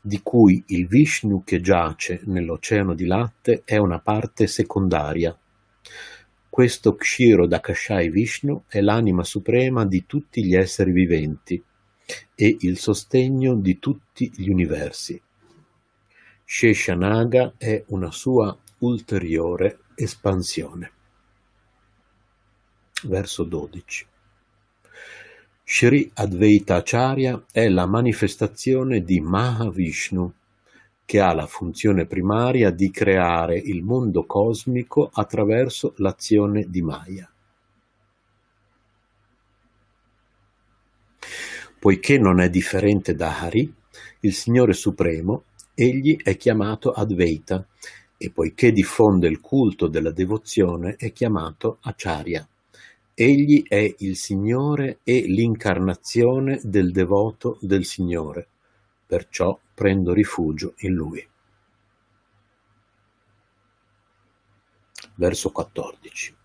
[0.00, 5.38] di cui il Vishnu che giace nell'oceano di latte è una parte secondaria.
[6.48, 11.62] Questo Kshiro Dakashai Vishnu è l'anima suprema di tutti gli esseri viventi
[12.34, 15.20] e il sostegno di tutti gli universi.
[16.42, 20.92] Sheshanaga è una sua ulteriore espansione
[23.04, 24.06] verso 12.
[25.64, 30.32] Sri Advaita Acharya è la manifestazione di Mahavishnu,
[31.04, 37.30] che ha la funzione primaria di creare il mondo cosmico attraverso l'azione di Maya.
[41.78, 43.72] Poiché non è differente da Hari,
[44.20, 45.44] il Signore Supremo,
[45.74, 47.64] egli è chiamato Advaita
[48.16, 52.46] e poiché diffonde il culto della devozione è chiamato Acharya.
[53.20, 58.46] Egli è il Signore e l'incarnazione del devoto del Signore,
[59.04, 61.28] perciò prendo rifugio in Lui.
[65.16, 66.36] Verso 14.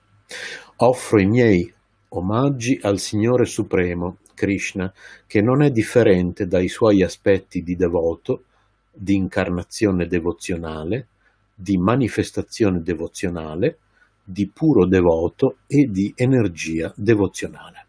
[0.77, 1.71] Offro i miei
[2.07, 4.91] omaggi al Signore Supremo, Krishna,
[5.27, 8.45] che non è differente dai suoi aspetti di devoto,
[8.91, 11.09] di incarnazione devozionale,
[11.53, 13.77] di manifestazione devozionale,
[14.23, 17.85] di puro devoto e di energia devozionale.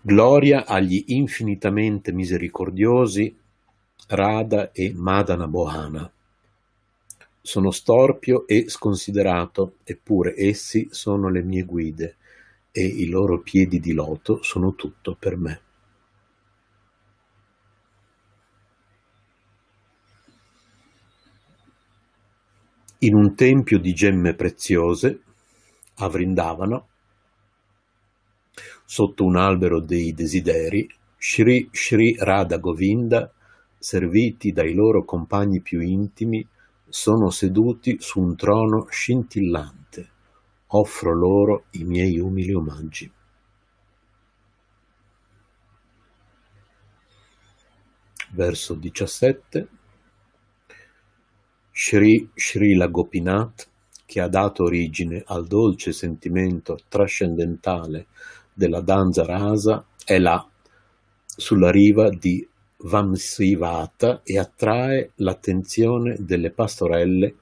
[0.00, 3.38] Gloria agli infinitamente misericordiosi
[4.08, 6.10] Radha e Madana Bohana.
[7.40, 12.16] Sono storpio e sconsiderato, eppure essi sono le mie guide
[12.72, 15.60] e i loro piedi di loto sono tutto per me.
[23.04, 25.22] In un tempio di gemme preziose,
[25.96, 26.80] a Vrindavana,
[28.84, 33.28] sotto un albero dei desideri, Sri Sri Radha Govinda,
[33.76, 36.46] serviti dai loro compagni più intimi,
[36.88, 40.10] sono seduti su un trono scintillante.
[40.68, 43.10] Offro loro i miei umili omaggi.
[48.30, 49.68] Verso 17.
[51.74, 53.68] Sri Srila Gopinath,
[54.04, 58.08] che ha dato origine al dolce sentimento trascendentale
[58.52, 60.46] della danza rasa è là,
[61.24, 62.46] sulla riva di
[62.84, 67.34] Vamsivata e attrae l'attenzione delle pastorelle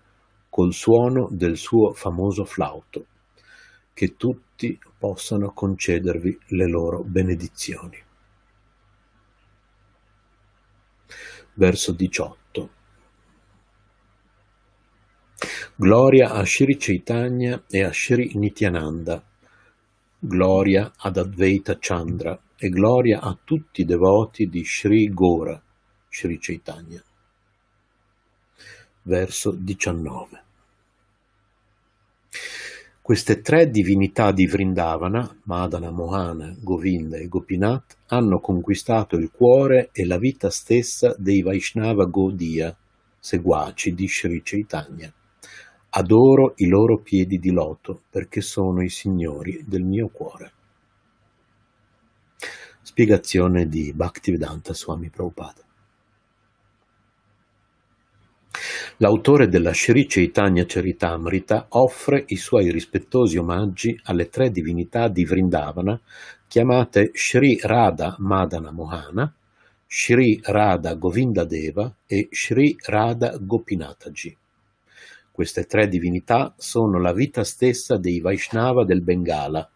[0.49, 3.07] col suono del suo famoso flauto,
[3.93, 7.99] che tutti possano concedervi le loro benedizioni.
[11.55, 12.40] Verso 18.
[15.75, 19.23] Gloria a Shri Chaitanya e a Shri Nityananda,
[20.19, 25.61] gloria ad Advaita Chandra e gloria a tutti i devoti di Sri Gora,
[26.11, 27.03] Sri Chaitanya.
[29.03, 30.43] Verso 19.
[33.01, 40.05] Queste tre divinità di Vrindavana, Madana, Mohana, Govinda e Gopinath, hanno conquistato il cuore e
[40.05, 42.77] la vita stessa dei Vaishnava Gaudiya,
[43.19, 45.13] seguaci di Sri Chaitanya.
[45.91, 50.53] Adoro i loro piedi di loto perché sono i signori del mio cuore.
[52.81, 55.65] Spiegazione di Bhaktivedanta Swami Prabhupada.
[58.99, 65.99] L'autore della Sri Chaitanya Charitamrita offre i suoi rispettosi omaggi alle tre divinità di Vrindavana
[66.47, 69.33] chiamate Sri Radha Madana Mohana,
[69.87, 74.37] Sri Radha Govinda Deva e Sri Radha Gopinataji.
[75.33, 79.71] Queste tre divinità sono la vita stessa dei Vaishnava del Bengala,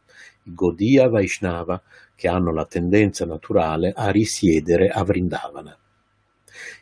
[0.45, 1.81] i Gaudiya Vaishnava,
[2.15, 5.77] che hanno la tendenza naturale a risiedere a Vrindavana.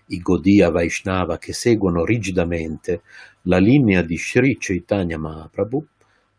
[0.07, 3.02] I Gaudiya Vaishnava che seguono rigidamente
[3.42, 5.86] la linea di Sri Chaitanya Mahaprabhu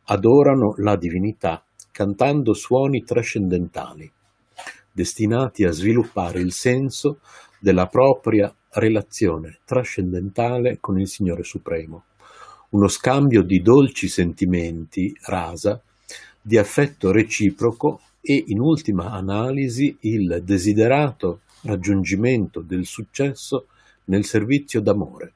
[0.06, 4.12] adorano la divinità cantando suoni trascendentali,
[4.92, 7.20] destinati a sviluppare il senso
[7.60, 12.06] della propria relazione trascendentale con il Signore Supremo
[12.74, 15.82] uno scambio di dolci sentimenti, rasa,
[16.42, 23.68] di affetto reciproco e, in ultima analisi, il desiderato raggiungimento del successo
[24.06, 25.34] nel servizio d'amore.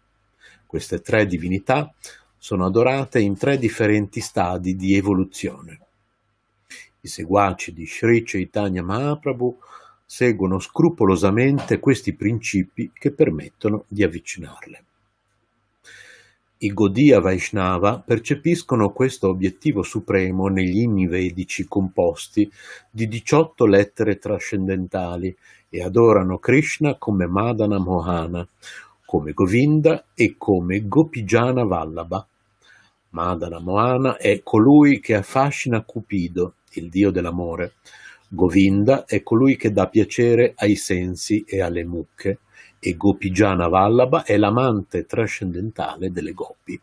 [0.65, 1.93] Queste tre divinità
[2.37, 5.79] sono adorate in tre differenti stadi di evoluzione.
[7.01, 9.59] I seguaci di Sri Chaitanya Mahaprabhu
[10.03, 14.83] seguono scrupolosamente questi principi che permettono di avvicinarle.
[16.59, 22.51] I Gaudiya Vaishnava percepiscono questo obiettivo supremo negli inni vedici composti
[22.89, 25.37] di diciotto lettere trascendentali
[25.69, 28.47] e adorano Krishna come Madana Mohana,
[29.05, 32.25] come Govinda e come Gopijana Vallabha.
[33.09, 37.73] Madana Mohana è colui che affascina Cupido, il dio dell'amore.
[38.27, 42.39] Govinda è colui che dà piacere ai sensi e alle mucche
[42.79, 46.79] e Gopijana Vallabha è l'amante trascendentale delle gopi.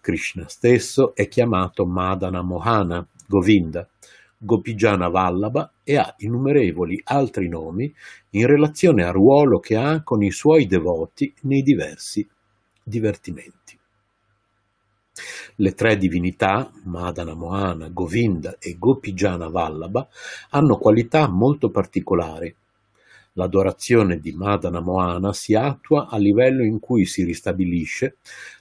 [0.00, 3.88] Krishna stesso è chiamato Madana Mohana, Govinda,
[4.38, 7.92] Gopijana Vallabha e ha innumerevoli altri nomi
[8.30, 12.28] in relazione al ruolo che ha con i suoi devoti nei diversi
[12.82, 13.78] divertimenti.
[15.56, 20.06] Le tre divinità, Madana Mohana, Govinda e Gopijana Vallabha,
[20.50, 22.54] hanno qualità molto particolari
[23.38, 28.16] L'adorazione di Madana Moana si attua a livello in cui si ristabilisce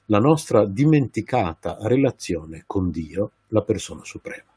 [0.08, 4.52] la nostra dimenticata relazione con Dio, la persona suprema.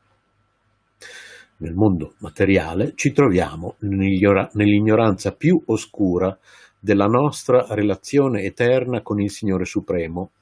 [1.59, 6.37] Nel mondo materiale ci troviamo nell'ignoranza più oscura
[6.81, 10.33] della nostra relazione eterna con il Signore Supremo.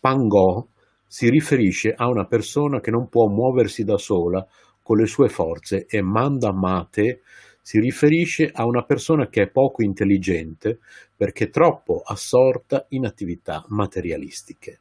[0.00, 0.70] Pango
[1.06, 4.44] si riferisce a una persona che non può muoversi da sola
[4.82, 7.20] con le sue forze e manda mate
[7.64, 10.80] si riferisce a una persona che è poco intelligente
[11.16, 14.80] perché troppo assorta in attività materialistiche.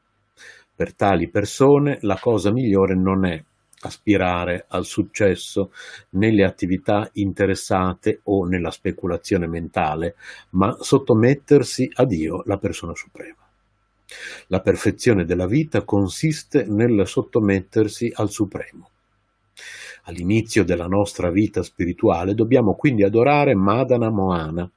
[0.75, 3.41] Per tali persone la cosa migliore non è
[3.83, 5.71] aspirare al successo
[6.11, 10.15] nelle attività interessate o nella speculazione mentale,
[10.51, 13.37] ma sottomettersi a Dio, la persona suprema.
[14.47, 18.89] La perfezione della vita consiste nel sottomettersi al Supremo.
[20.03, 24.69] All'inizio della nostra vita spirituale dobbiamo quindi adorare Madana Moana,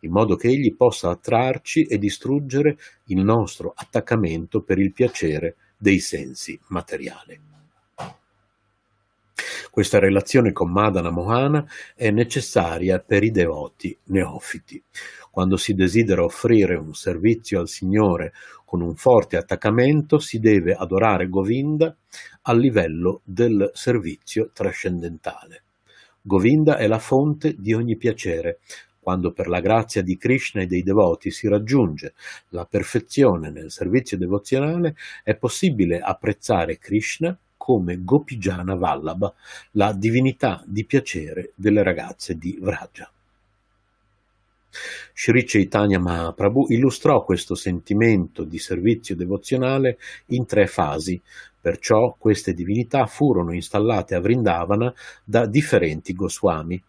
[0.00, 2.76] in modo che egli possa attrarci e distruggere
[3.06, 7.40] il nostro attaccamento per il piacere dei sensi materiali.
[9.70, 14.82] Questa relazione con Madana Mohana è necessaria per i devoti neofiti.
[15.38, 18.32] Quando si desidera offrire un servizio al Signore
[18.64, 21.94] con un forte attaccamento, si deve adorare Govinda
[22.42, 25.62] a livello del servizio trascendentale.
[26.20, 28.58] Govinda è la fonte di ogni piacere.
[28.98, 32.14] Quando per la grazia di Krishna e dei devoti si raggiunge
[32.48, 39.32] la perfezione nel servizio devozionale, è possibile apprezzare Krishna come Gopijana Vallabha,
[39.74, 43.08] la divinità di piacere delle ragazze di Vraja.
[45.14, 51.20] Sri Chaitanya Mahaprabhu illustrò questo sentimento di servizio devozionale in tre fasi,
[51.60, 54.92] perciò queste divinità furono installate a Vrindavana
[55.24, 56.82] da differenti Goswami.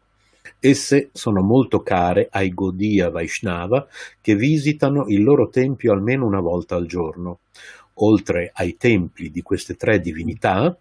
[0.60, 3.88] Esse sono molto care ai Gaudiya Vaishnava
[4.20, 7.40] che visitano il loro tempio almeno una volta al giorno
[8.00, 10.78] oltre ai templi di queste tre divinità,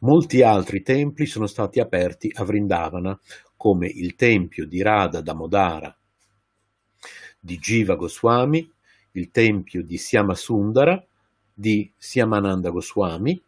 [0.00, 3.18] molti altri templi sono stati aperti a Vrindavana,
[3.56, 5.96] come il tempio di Radha Damodara
[7.38, 8.68] di Jiva Goswami,
[9.12, 11.04] il tempio di Siamasundara
[11.52, 13.40] di Siamananda Goswami,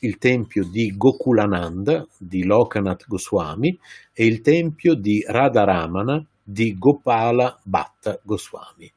[0.00, 3.78] il tempio di Gokulananda di Lokanath Goswami
[4.12, 8.90] e il tempio di Radharamana di Gopala Bhatta Goswami.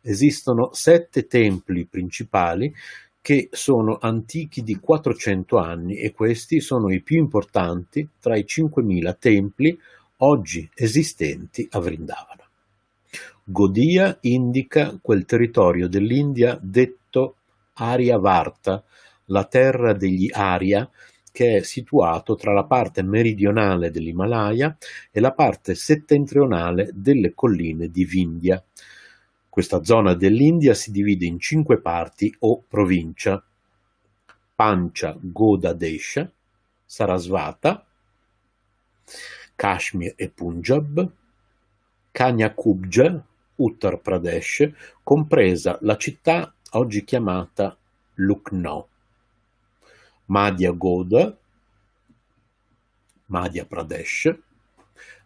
[0.00, 2.74] Esistono sette templi principali
[3.20, 9.16] che sono antichi di 400 anni e questi sono i più importanti tra i 5.000
[9.18, 9.78] templi
[10.22, 12.48] oggi esistenti a Vrindavana.
[13.44, 17.36] Godia indica quel territorio dell'India detto
[17.74, 18.84] Aryavarta,
[19.26, 20.88] la terra degli Arya,
[21.32, 24.76] che è situato tra la parte meridionale dell'Himalaya
[25.10, 28.62] e la parte settentrionale delle colline di Vindhya.
[29.48, 33.42] Questa zona dell'India si divide in cinque parti o provincia:
[34.54, 36.30] Pancha Goda Desha,
[36.84, 37.84] Sarasvata,
[39.62, 41.08] Kashmir e Punjab,
[42.10, 43.22] Kanyakubja,
[43.54, 44.68] Uttar Pradesh,
[45.04, 47.76] compresa la città oggi chiamata
[48.14, 48.88] Lucknow,
[50.26, 51.38] Madhya Goda,
[53.26, 54.36] Madhya Pradesh,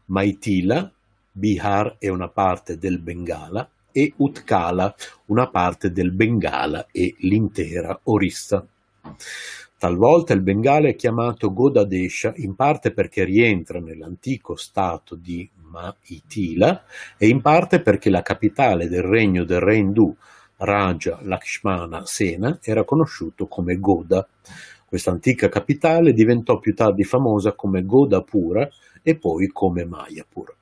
[0.05, 0.93] Maitila,
[1.33, 4.95] Bihar e una parte del Bengala, e Utkala,
[5.27, 8.67] una parte del Bengala e l'intera Orissa.
[9.79, 16.85] Talvolta il Bengala è chiamato Godadesha in parte perché rientra nell'antico stato di Maitila
[17.19, 20.17] e in parte perché la capitale del regno del re indù
[20.57, 24.27] Raja Lakshmana Sena era conosciuto come Goda.
[24.87, 28.67] Questa antica capitale diventò più tardi famosa come Godapura
[29.03, 30.57] e poi come Mayapur.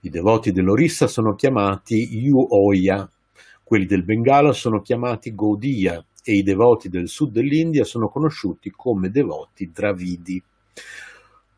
[0.00, 3.10] I devoti dell'Orissa sono chiamati Yuoya,
[3.64, 9.08] quelli del Bengala sono chiamati Gaudiya e i devoti del sud dell'India sono conosciuti come
[9.08, 10.42] devoti Dravidi.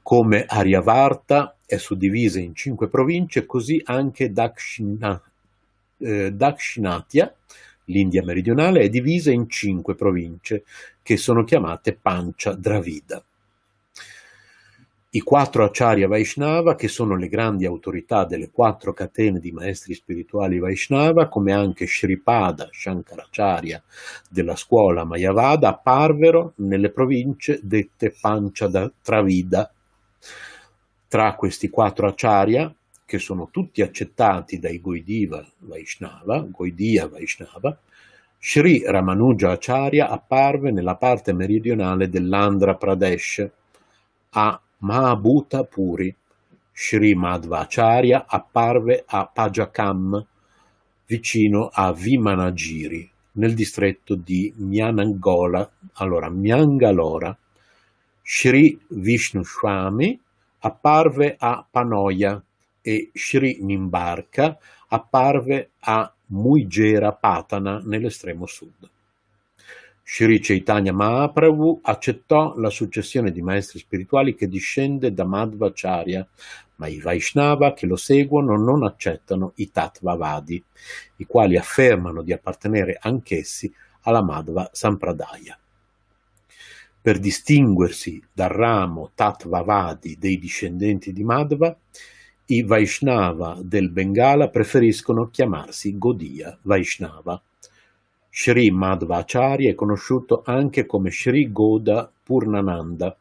[0.00, 5.20] Come Aryavarta è suddivisa in cinque province, così anche Dakshina,
[5.98, 7.34] eh, Dakshinatya,
[7.86, 10.62] l'India meridionale, è divisa in cinque province
[11.02, 13.20] che sono chiamate Pancha Dravida.
[15.12, 20.60] I quattro Acharya Vaishnava, che sono le grandi autorità delle quattro catene di maestri spirituali
[20.60, 23.82] Vaishnava, come anche Shripada Shankaracharya
[24.28, 29.72] della scuola Mayavada, apparvero nelle province dette Panchadravida.
[31.08, 32.72] Tra questi quattro Acharya,
[33.04, 37.76] che sono tutti accettati dai Goidiva Vaishnava, Goidia Vaishnava,
[38.38, 43.50] Sri Ramanuja Acharya apparve nella parte meridionale dell'Andhra Pradesh,
[44.30, 46.14] a Mahabhuta Puri,
[46.72, 50.26] Sri Madhvacharya apparve a Pajakam,
[51.06, 57.36] vicino a Vimanagiri, nel distretto di Myanangola, allora Myangalora.
[58.22, 60.18] Sri Vishnu Swami
[60.60, 62.42] apparve a Panoia
[62.80, 64.56] e Sri Nimbarka
[64.88, 68.88] apparve a Muigera Patana nell'estremo sud.
[70.12, 76.26] Sri Chaitanya Mahaprabhu accettò la successione di maestri spirituali che discende da Madhvacharya,
[76.74, 80.64] ma i Vaishnava che lo seguono non accettano i Tattvavadi,
[81.18, 85.56] i quali affermano di appartenere anch'essi alla Madhva Sampradaya.
[87.00, 91.74] Per distinguersi dal ramo Tattvavadi dei discendenti di Madhva,
[92.46, 97.40] i Vaishnava del Bengala preferiscono chiamarsi Godiya Vaishnava.
[98.32, 103.16] Sri Madhvacharya è conosciuto anche come Sri Goda Purnananda,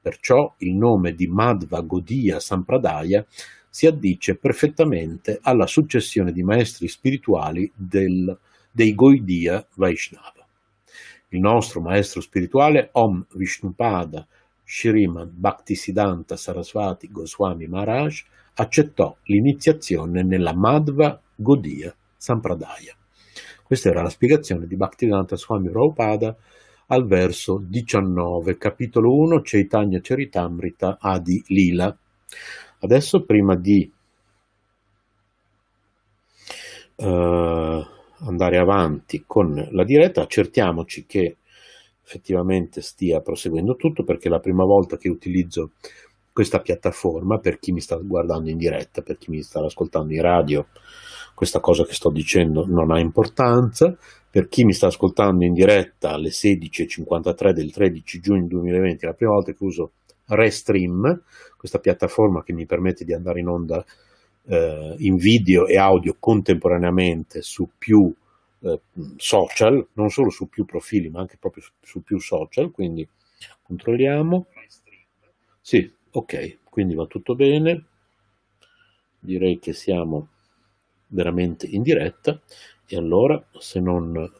[0.00, 3.24] perciò il nome di Madhva Godiya Sampradaya
[3.68, 8.34] si addice perfettamente alla successione di maestri spirituali del,
[8.72, 10.46] dei Goidiya Vaishnava.
[11.28, 14.26] Il nostro maestro spirituale Om Vishnupada
[14.64, 18.22] Srimad Bhaktisiddhanta Saraswati Goswami Maharaj
[18.54, 22.96] accettò l'iniziazione nella Madhva Godiya Sampradaya.
[23.66, 26.36] Questa era la spiegazione di Bhaktivedanta Swami Prabhupada
[26.86, 31.98] al verso 19, capitolo 1, Chaitanya Charitamrita Adi Lila.
[32.78, 33.90] Adesso, prima di
[36.94, 41.38] uh, andare avanti con la diretta, accertiamoci che
[42.04, 45.72] effettivamente stia proseguendo tutto, perché è la prima volta che utilizzo
[46.32, 50.22] questa piattaforma per chi mi sta guardando in diretta, per chi mi sta ascoltando in
[50.22, 50.68] radio
[51.36, 53.94] questa cosa che sto dicendo non ha importanza.
[54.30, 59.12] Per chi mi sta ascoltando in diretta alle 16.53 del 13 giugno 2020, è la
[59.12, 59.92] prima volta che uso
[60.28, 61.22] Restream,
[61.58, 63.84] questa piattaforma che mi permette di andare in onda
[64.46, 68.10] eh, in video e audio contemporaneamente su più
[68.60, 68.80] eh,
[69.16, 72.70] social, non solo su più profili, ma anche proprio su, su più social.
[72.70, 73.06] Quindi
[73.62, 74.46] controlliamo.
[75.60, 77.84] Sì, ok, quindi va tutto bene.
[79.18, 80.28] Direi che siamo
[81.16, 82.38] veramente in diretta.
[82.86, 84.30] E allora se non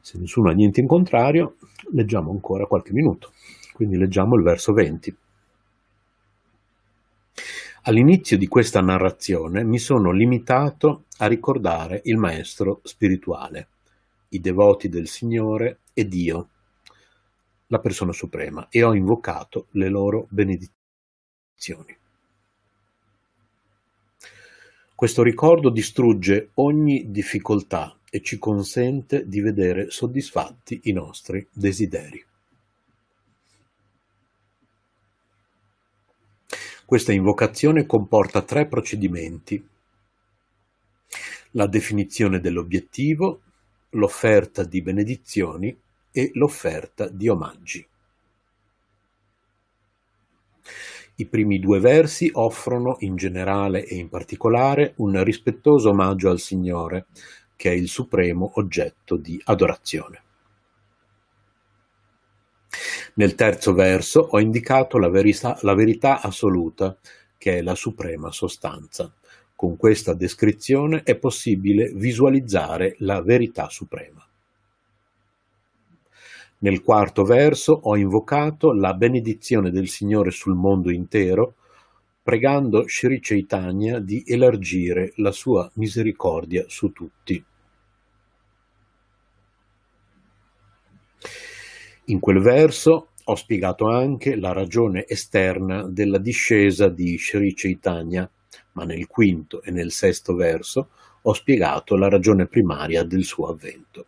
[0.00, 1.56] se nessuno ha niente in contrario
[1.92, 3.32] leggiamo ancora qualche minuto.
[3.72, 5.16] Quindi leggiamo il verso 20
[7.84, 13.68] all'inizio di questa narrazione mi sono limitato a ricordare il maestro spirituale
[14.30, 16.48] i devoti del Signore e Dio
[17.68, 21.96] la persona suprema e ho invocato le loro benedizioni
[25.00, 32.22] questo ricordo distrugge ogni difficoltà e ci consente di vedere soddisfatti i nostri desideri.
[36.84, 39.66] Questa invocazione comporta tre procedimenti.
[41.52, 43.40] La definizione dell'obiettivo,
[43.92, 45.74] l'offerta di benedizioni
[46.12, 47.89] e l'offerta di omaggi.
[51.20, 57.08] I primi due versi offrono, in generale e in particolare, un rispettoso omaggio al Signore,
[57.56, 60.22] che è il supremo oggetto di adorazione.
[63.16, 66.96] Nel terzo verso ho indicato la verità, la verità assoluta,
[67.36, 69.12] che è la suprema sostanza.
[69.54, 74.26] Con questa descrizione è possibile visualizzare la verità suprema.
[76.62, 81.54] Nel quarto verso ho invocato la benedizione del Signore sul mondo intero,
[82.22, 87.42] pregando Sri Chaitanya di elargire la sua misericordia su tutti.
[92.04, 98.30] In quel verso ho spiegato anche la ragione esterna della discesa di Sri Chaitanya,
[98.72, 100.90] ma nel quinto e nel sesto verso
[101.22, 104.04] ho spiegato la ragione primaria del suo avvento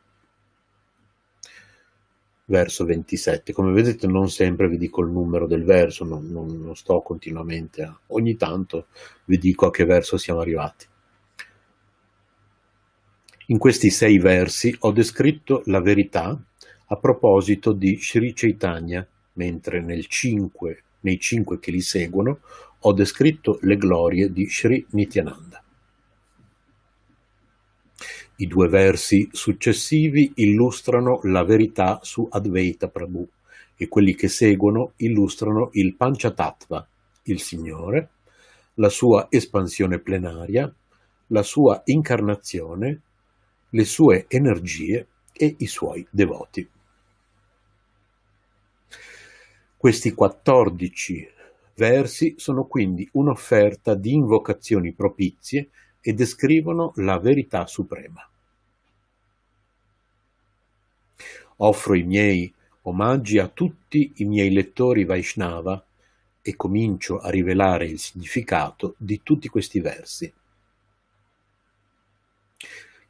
[2.53, 3.55] verso 27.
[3.55, 7.83] Come vedete non sempre vi dico il numero del verso, non, non, non sto continuamente
[7.83, 7.99] a...
[8.09, 8.89] ogni tanto
[9.25, 10.85] vi dico a che verso siamo arrivati.
[13.47, 16.39] In questi sei versi ho descritto la verità
[16.87, 22.41] a proposito di Sri Chaitanya, mentre nel cinque, nei cinque che li seguono
[22.81, 25.62] ho descritto le glorie di Sri Nityananda.
[28.37, 33.29] I due versi successivi illustrano la verità su Advaita Prabhu
[33.77, 36.87] e quelli che seguono illustrano il Panchatattva,
[37.25, 38.11] il Signore,
[38.75, 40.73] la sua espansione plenaria,
[41.29, 43.01] la sua incarnazione,
[43.69, 46.69] le sue energie e i suoi devoti.
[49.77, 51.29] Questi 14
[51.75, 55.71] versi sono quindi un'offerta di invocazioni propizie
[56.03, 58.29] e descrivono la verità suprema.
[61.59, 65.83] Offro i miei omaggi a tutti i miei lettori Vaishnava
[66.43, 70.33] e comincio a rivelare il significato di tutti questi versi.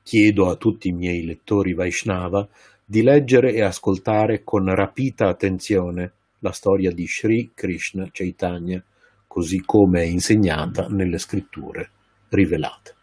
[0.03, 2.47] Chiedo a tutti i miei lettori Vaishnava
[2.85, 8.85] di leggere e ascoltare con rapita attenzione la storia di Sri Krishna Chaitanya,
[9.27, 11.91] così come è insegnata nelle scritture
[12.33, 12.97] rivelate.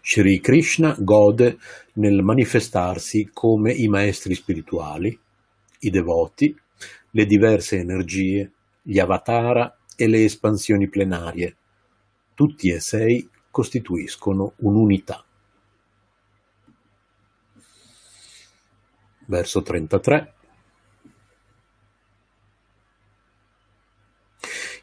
[0.00, 1.58] Sri Krishna gode
[1.94, 5.16] nel manifestarsi come i maestri spirituali,
[5.80, 6.54] i devoti,
[7.10, 8.50] le diverse energie,
[8.82, 11.56] gli avatara e le espansioni plenarie.
[12.34, 15.24] Tutti e sei costituiscono un'unità.
[19.26, 20.34] Verso 33.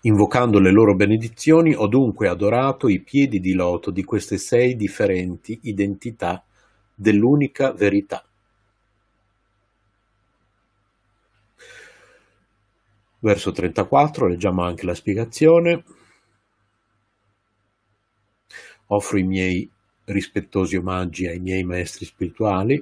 [0.01, 5.59] Invocando le loro benedizioni ho dunque adorato i piedi di loto di queste sei differenti
[5.63, 6.41] identità
[6.95, 8.23] dell'unica verità.
[13.21, 15.83] Verso 34, leggiamo anche la spiegazione.
[18.87, 19.69] Offro i miei
[20.05, 22.81] rispettosi omaggi ai miei maestri spirituali,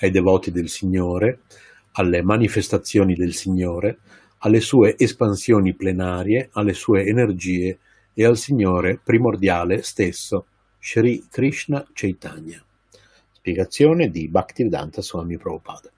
[0.00, 1.44] ai devoti del Signore,
[1.92, 4.00] alle manifestazioni del Signore,
[4.44, 7.78] alle sue espansioni plenarie, alle sue energie
[8.12, 10.46] e al Signore primordiale stesso,
[10.80, 12.62] Sri Krishna Chaitanya.
[13.30, 15.90] Spiegazione di Bhaktivedanta Swami Prabhupada.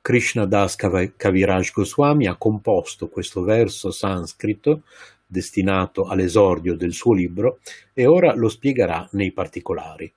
[0.00, 4.82] Krishna Das Kaviraj Goswami ha composto questo verso sanscrito
[5.24, 7.60] destinato all'esordio del suo libro
[7.92, 10.12] e ora lo spiegherà nei particolari.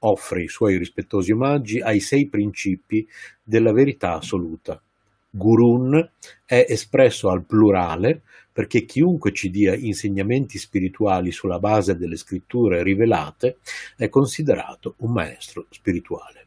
[0.00, 3.06] Offre i suoi rispettosi omaggi ai sei principi
[3.42, 4.82] della verità assoluta,
[5.30, 6.10] Gurun
[6.44, 13.58] è espresso al plurale perché chiunque ci dia insegnamenti spirituali sulla base delle scritture rivelate
[13.96, 16.46] è considerato un maestro spirituale.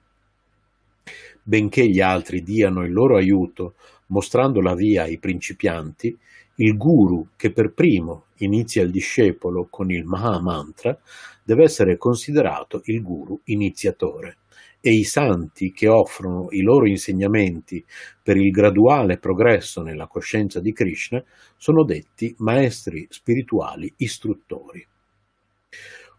[1.41, 3.75] Benché gli altri diano il loro aiuto
[4.07, 6.17] mostrando la via ai principianti,
[6.55, 10.97] il guru che per primo inizia il discepolo con il Maha Mantra
[11.43, 14.37] deve essere considerato il guru iniziatore
[14.85, 17.81] e i santi che offrono i loro insegnamenti
[18.21, 21.23] per il graduale progresso nella coscienza di Krishna
[21.55, 24.85] sono detti maestri spirituali istruttori.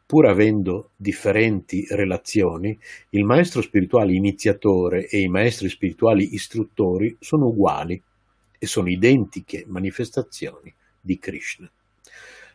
[0.07, 2.79] Pur avendo differenti relazioni,
[3.11, 8.03] il maestro spirituale iniziatore e i maestri spirituali istruttori sono uguali
[8.59, 11.71] e sono identiche manifestazioni di Krishna.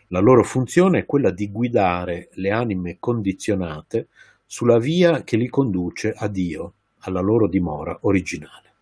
[0.07, 4.07] La loro funzione è quella di guidare le anime condizionate
[4.51, 8.73] sulla via che li conduce a Dio, alla loro dimora originale.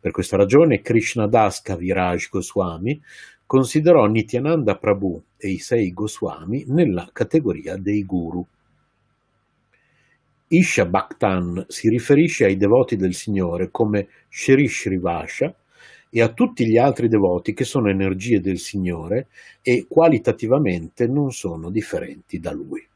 [0.00, 2.98] Per questa ragione Krishnadas Kaviraj Goswami
[3.44, 8.42] considerò Nityananda Prabhu e i sei Goswami nella categoria dei guru.
[10.48, 15.54] Isha Bhaktan si riferisce ai devoti del Signore come Shri Shrivasha
[16.08, 19.28] e a tutti gli altri devoti che sono energie del Signore
[19.60, 22.88] e qualitativamente non sono differenti da Lui.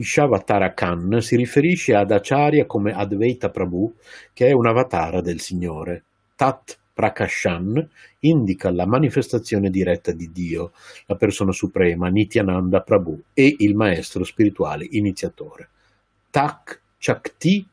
[0.00, 3.96] Ishavatara Khan si riferisce ad Acharya come Advaita Prabhu,
[4.32, 6.04] che è un avatara del Signore.
[6.36, 7.88] Tat Prakashan
[8.20, 10.72] indica la manifestazione diretta di Dio,
[11.06, 15.68] la persona suprema, Nityananda Prabhu, e il maestro spirituale iniziatore.
[16.30, 17.66] Tak Chakti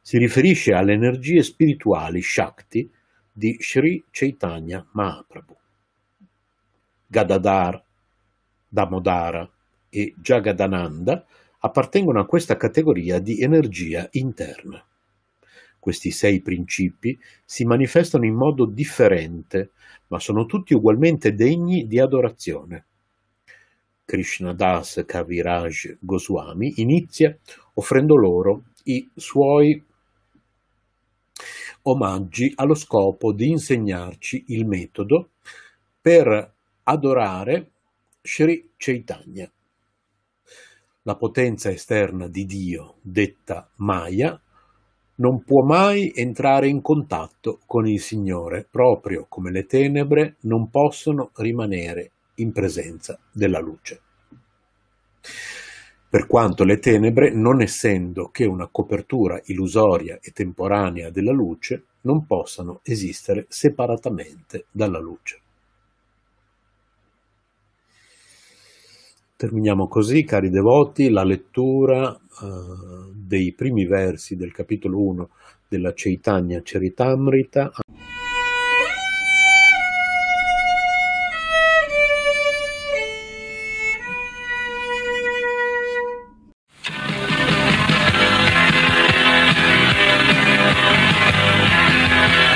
[0.00, 2.90] si riferisce alle energie spirituali Shakti
[3.32, 5.56] di Sri Chaitanya Mahaprabhu.
[7.06, 7.80] Gadadhar,
[8.68, 9.48] Damodara
[9.88, 11.24] e Jagadananda
[11.60, 14.84] appartengono a questa categoria di energia interna.
[15.78, 19.70] Questi sei principi si manifestano in modo differente,
[20.08, 22.84] ma sono tutti ugualmente degni di adorazione.
[24.04, 27.36] Krishnadas Kaviraj Goswami inizia
[27.74, 29.82] offrendo loro i suoi
[31.82, 35.30] omaggi allo scopo di insegnarci il metodo
[36.00, 37.70] per adorare
[38.20, 39.50] Sri Chaitanya.
[41.04, 44.38] La potenza esterna di Dio, detta Maya,
[45.14, 51.30] non può mai entrare in contatto con il Signore, proprio come le tenebre non possono
[51.36, 54.00] rimanere in presenza della luce.
[56.10, 62.26] Per quanto le tenebre, non essendo che una copertura illusoria e temporanea della luce, non
[62.26, 65.40] possano esistere separatamente dalla luce.
[69.40, 75.30] Terminiamo così, cari devoti, la lettura uh, dei primi versi del capitolo 1
[75.66, 77.72] della Chaitanya Charitamrita.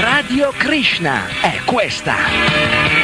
[0.03, 3.04] Radio Krishna è questa.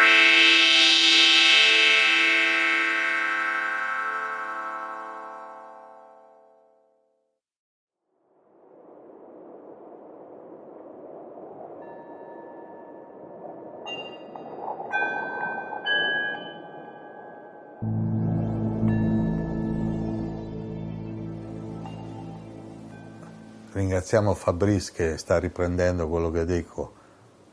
[24.01, 26.93] Ringraziamo Fabrice che sta riprendendo quello che dico.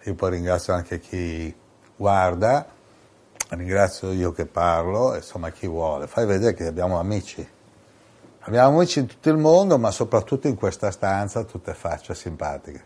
[0.04, 1.54] Io poi ringrazio anche chi
[1.94, 2.66] guarda,
[3.50, 6.06] ringrazio io che parlo, insomma chi vuole.
[6.06, 7.46] Fai vedere che abbiamo amici.
[8.40, 12.84] Abbiamo amici in tutto il mondo, ma soprattutto in questa stanza, tutte facce simpatiche.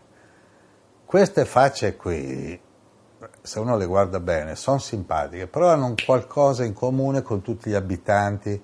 [1.05, 2.59] Queste facce qui,
[3.41, 7.75] se uno le guarda bene, sono simpatiche, però hanno qualcosa in comune con tutti gli
[7.75, 8.61] abitanti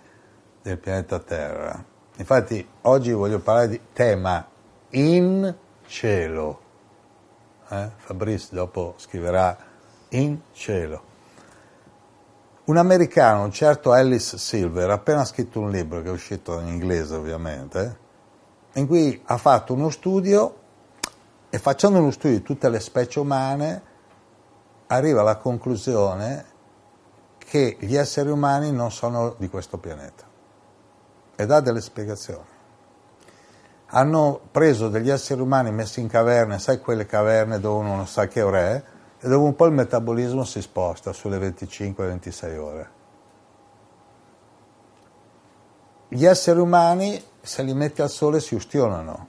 [0.61, 1.85] del pianeta Terra.
[2.17, 4.48] Infatti oggi voglio parlare di tema
[4.91, 5.55] in
[5.87, 6.59] cielo.
[7.69, 7.89] Eh?
[7.97, 9.57] Fabrice dopo scriverà
[10.09, 11.07] in cielo.
[12.65, 16.67] Un americano, un certo Alice Silver, ha appena scritto un libro che è uscito in
[16.67, 17.97] inglese ovviamente,
[18.73, 20.57] in cui ha fatto uno studio
[21.49, 23.81] e facendo uno studio di tutte le specie umane
[24.87, 26.45] arriva alla conclusione
[27.37, 30.25] che gli esseri umani non sono di questo pianeta
[31.35, 32.48] e dà delle spiegazioni.
[33.91, 38.27] Hanno preso degli esseri umani messi in caverne, sai quelle caverne dove uno non sa
[38.27, 38.83] che ora è,
[39.19, 42.89] e dove un po' il metabolismo si sposta sulle 25-26 ore.
[46.07, 49.27] Gli esseri umani, se li metti al sole, si ustionano.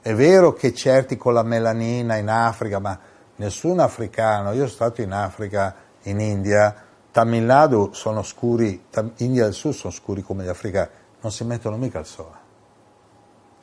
[0.00, 2.98] È vero che certi con la melanina in Africa, ma
[3.36, 6.74] nessun africano, io sono stato in Africa, in India,
[7.10, 8.86] Tamil Nadu sono scuri,
[9.16, 10.88] India del Sud sono scuri come gli africani,
[11.20, 12.36] non si mettono mica al sole,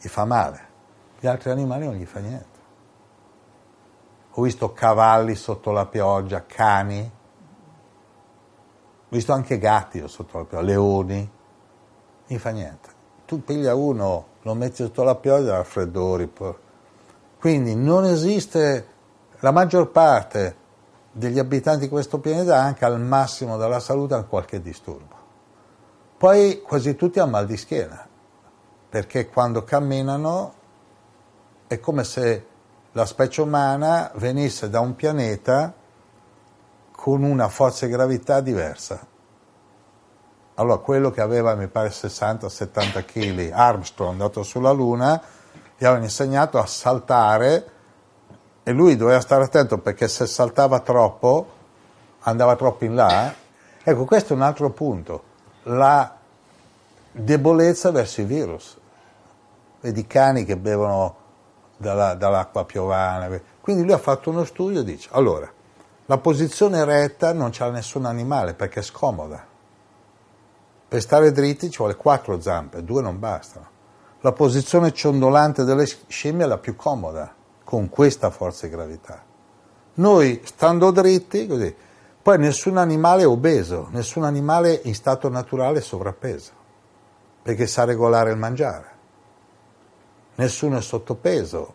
[0.03, 0.59] gli fa male,
[1.17, 2.59] gli altri animali non gli fa niente.
[4.32, 6.99] Ho visto cavalli sotto la pioggia, cani,
[8.99, 11.30] ho visto anche gatti sotto la pioggia, leoni, non
[12.27, 12.90] gli fa niente.
[13.25, 16.30] Tu piglia uno, lo metti sotto la pioggia, raffreddori.
[17.40, 18.88] Quindi non esiste,
[19.40, 20.57] la maggior parte
[21.14, 25.15] degli abitanti di questo pianeta anche al massimo della salute hanno qualche disturbo.
[26.17, 28.06] Poi quasi tutti hanno mal di schiena,
[28.93, 30.53] perché quando camminano
[31.65, 32.45] è come se
[32.91, 35.73] la specie umana venisse da un pianeta
[36.91, 39.03] con una forza di gravità diversa.
[40.53, 45.19] Allora, quello che aveva, mi pare, 60-70 kg, Armstrong, andato sulla Luna,
[45.75, 47.72] gli avevano insegnato a saltare
[48.61, 51.47] e lui doveva stare attento perché se saltava troppo,
[52.19, 53.33] andava troppo in là.
[53.81, 55.23] Ecco, questo è un altro punto
[55.63, 56.15] la
[57.11, 58.81] debolezza verso i virus.
[59.83, 61.13] Vedi cani che bevono
[61.75, 63.27] dalla, dall'acqua piovana.
[63.59, 65.51] Quindi lui ha fatto uno studio e dice, allora,
[66.05, 69.45] la posizione retta non c'ha nessun animale perché è scomoda.
[70.87, 73.67] Per stare dritti ci vuole quattro zampe, due non bastano.
[74.21, 79.21] La posizione ciondolante delle scimmie è la più comoda, con questa forza di gravità.
[79.95, 81.75] Noi, stando dritti, così,
[82.21, 86.51] poi nessun animale è obeso, nessun animale in stato naturale è sovrappeso,
[87.41, 88.92] perché sa regolare il mangiare.
[90.35, 91.73] Nessuno è sottopeso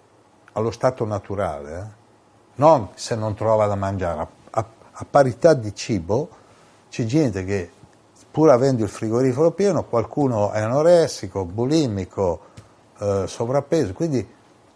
[0.53, 1.97] allo stato naturale, eh?
[2.57, 4.27] non se non trova da mangiare.
[4.51, 6.29] A, a, parità di cibo
[6.89, 7.71] c'è gente che,
[8.31, 12.41] pur avendo il frigorifero pieno, qualcuno è anoressico, bulimico,
[12.99, 13.93] eh, sovrappeso.
[13.93, 14.27] Quindi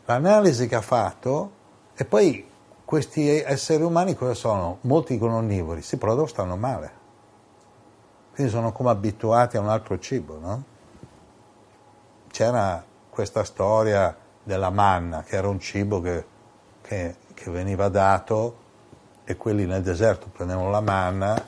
[0.04, 1.50] l'analisi che ha fatto,
[1.94, 2.48] e poi
[2.84, 4.78] questi esseri umani cosa sono?
[4.82, 7.00] Molti con onnivori, sì, però stanno male.
[8.32, 10.62] Quindi sono come abituati a un altro cibo, no?
[12.30, 12.82] C'era
[13.12, 16.24] questa storia della manna, che era un cibo che,
[16.80, 18.56] che, che veniva dato
[19.24, 21.44] e quelli nel deserto prendevano la manna.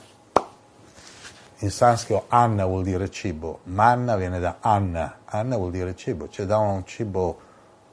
[1.59, 6.45] In sanscrito Anna vuol dire cibo, manna viene da Anna, Anna vuol dire cibo, ci
[6.45, 7.35] davano un cibo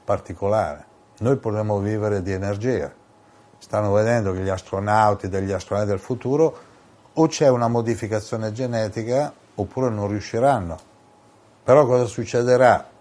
[0.04, 0.84] particolare.
[1.20, 2.92] Noi potremmo vivere di energia
[3.56, 6.58] stanno vedendo che gli astronauti degli astronauti del futuro
[7.14, 10.78] o c'è una modificazione genetica oppure non riusciranno.
[11.64, 12.91] Però cosa succederà?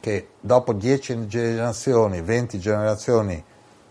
[0.00, 3.44] Che dopo 10 generazioni, 20 generazioni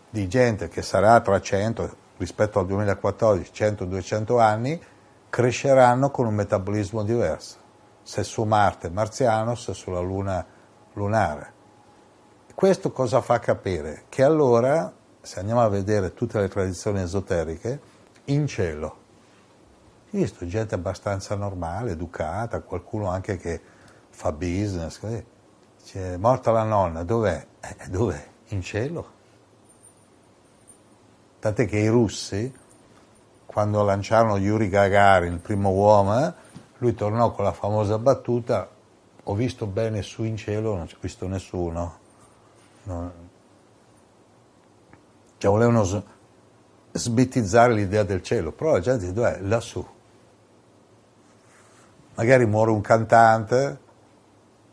[0.10, 4.82] di gente che sarà tra 100 rispetto al 2014, 100-200 anni,
[5.30, 7.58] cresceranno con un metabolismo diverso.
[8.02, 10.44] Se su Marte marziano, se sulla Luna
[10.94, 11.54] lunare.
[12.56, 14.06] Questo cosa fa capire?
[14.10, 17.80] Che allora, se andiamo a vedere tutte le tradizioni esoteriche,
[18.26, 18.98] in cielo,
[20.10, 23.62] visto gente abbastanza normale, educata, qualcuno anche che
[24.10, 25.24] fa business, così.
[25.92, 27.48] Dice, morta la nonna, dov'è?
[27.62, 28.24] Eh, dov'è?
[28.50, 29.12] In cielo.
[31.40, 32.54] Tant'è che i russi,
[33.48, 36.34] quando lanciarono Yuri Gagarin, il primo uomo, eh,
[36.78, 38.70] lui tornò con la famosa battuta,
[39.24, 41.98] ho visto bene su in cielo, non c'è visto nessuno.
[42.84, 43.12] No.
[45.38, 46.04] Cioè volevano s-
[46.92, 49.40] sbittizzare l'idea del cielo, però la gente dov'è?
[49.40, 49.84] Lassù.
[52.14, 53.88] Magari muore un cantante,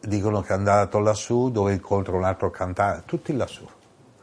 [0.06, 3.66] dicono che è andato lassù dove incontra un altro cantante, tutti lassù.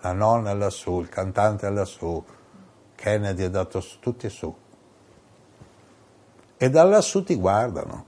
[0.01, 2.23] La nonna è lassù, il cantante è lassù,
[2.95, 4.53] Kennedy è dato su, tutti su.
[6.57, 8.05] E da lassù ti guardano.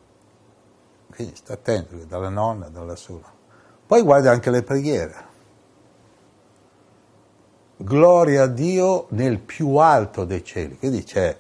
[1.10, 3.22] Quindi sta attento, dalla nonna, da lassù.
[3.86, 5.34] Poi guarda anche le preghiere.
[7.78, 10.78] Gloria a Dio nel più alto dei cieli.
[10.78, 11.38] Quindi c'è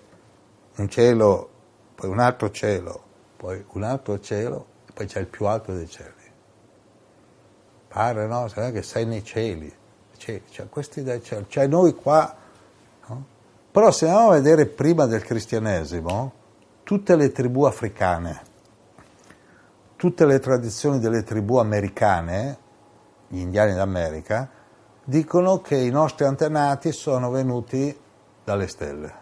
[0.75, 1.49] un cielo,
[1.95, 3.03] poi un altro cielo,
[3.37, 6.14] poi un altro cielo, poi c'è il più alto dei cieli.
[7.95, 8.49] Pare, no?
[8.49, 9.73] Sai che sei nei cieli.
[10.17, 10.43] Cieli.
[10.49, 11.45] Cioè, questi dai cieli.
[11.47, 12.35] Cioè noi qua...
[13.07, 13.25] no?
[13.71, 16.33] Però se andiamo a vedere prima del cristianesimo,
[16.83, 18.41] tutte le tribù africane,
[19.95, 22.57] tutte le tradizioni delle tribù americane,
[23.29, 24.49] gli indiani d'America,
[25.01, 27.97] dicono che i nostri antenati sono venuti
[28.43, 29.13] dalle stelle.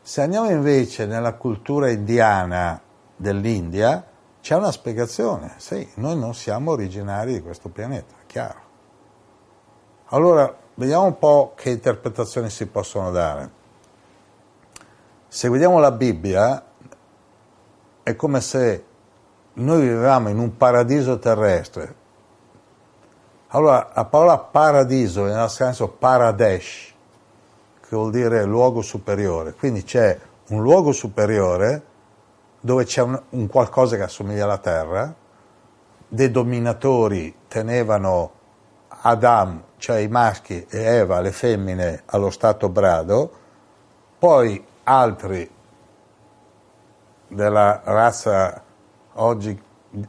[0.00, 2.80] Se andiamo invece nella cultura indiana
[3.16, 4.12] dell'India,
[4.44, 5.54] c'è una spiegazione.
[5.56, 8.60] Sì, noi non siamo originari di questo pianeta, è chiaro.
[10.08, 13.50] Allora, vediamo un po' che interpretazioni si possono dare.
[15.28, 16.62] Se vediamo la Bibbia,
[18.02, 18.84] è come se
[19.54, 21.94] noi vivevamo in un paradiso terrestre.
[23.48, 26.92] Allora, la parola paradiso nel senso paradesh,
[27.80, 29.54] che vuol dire luogo superiore.
[29.54, 31.92] Quindi c'è un luogo superiore
[32.64, 35.14] dove c'è un, un qualcosa che assomiglia alla terra,
[36.08, 38.32] dei dominatori tenevano
[38.88, 43.30] Adam, cioè i maschi, e Eva, le femmine, allo stato brado,
[44.18, 45.50] poi altri
[47.28, 48.62] della razza,
[49.16, 49.62] oggi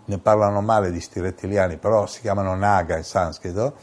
[0.05, 3.73] ne parlano male di sti rettiliani, però si chiamano Naga in sanscrito,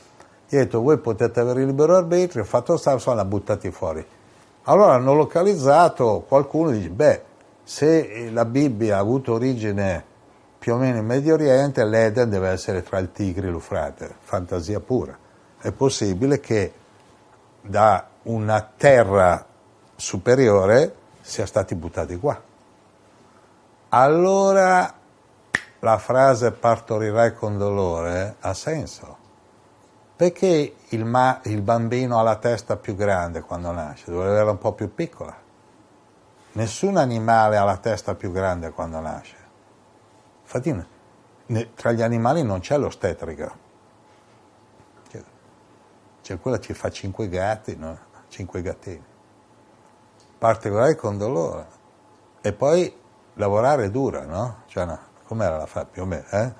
[0.49, 4.02] gli ha detto voi potete avere il libero arbitrio, fatto sta, sono buttati fuori.
[4.62, 7.23] Allora hanno localizzato, qualcuno dice, beh,
[7.65, 10.10] se la Bibbia ha avuto origine
[10.58, 14.78] più o meno in Medio Oriente, l'Eden deve essere tra il Tigri e l'Eufrate, fantasia
[14.78, 15.18] pura.
[15.60, 16.73] È possibile che
[17.60, 19.44] da una terra
[19.97, 22.41] superiore sia stati buttati qua.
[23.89, 24.94] Allora
[25.81, 29.16] la frase partorirai con dolore ha senso.
[30.15, 34.10] Perché il, ma- il bambino ha la testa più grande quando nasce?
[34.10, 35.42] Dovrebbe averla un po' più piccola.
[36.53, 39.37] Nessun animale ha la testa più grande quando nasce.
[40.43, 40.87] Infatti
[41.75, 43.71] tra gli animali non c'è l'ostetrica.
[46.23, 47.99] C'è quella che fa cinque gatti, no?
[48.29, 49.05] cinque gattini.
[50.39, 51.67] Particolare con dolore.
[52.41, 52.95] E poi
[53.35, 54.63] lavorare dura, no?
[54.67, 56.25] Cioè, no, com'era la fa più o meno?
[56.31, 56.53] Eh?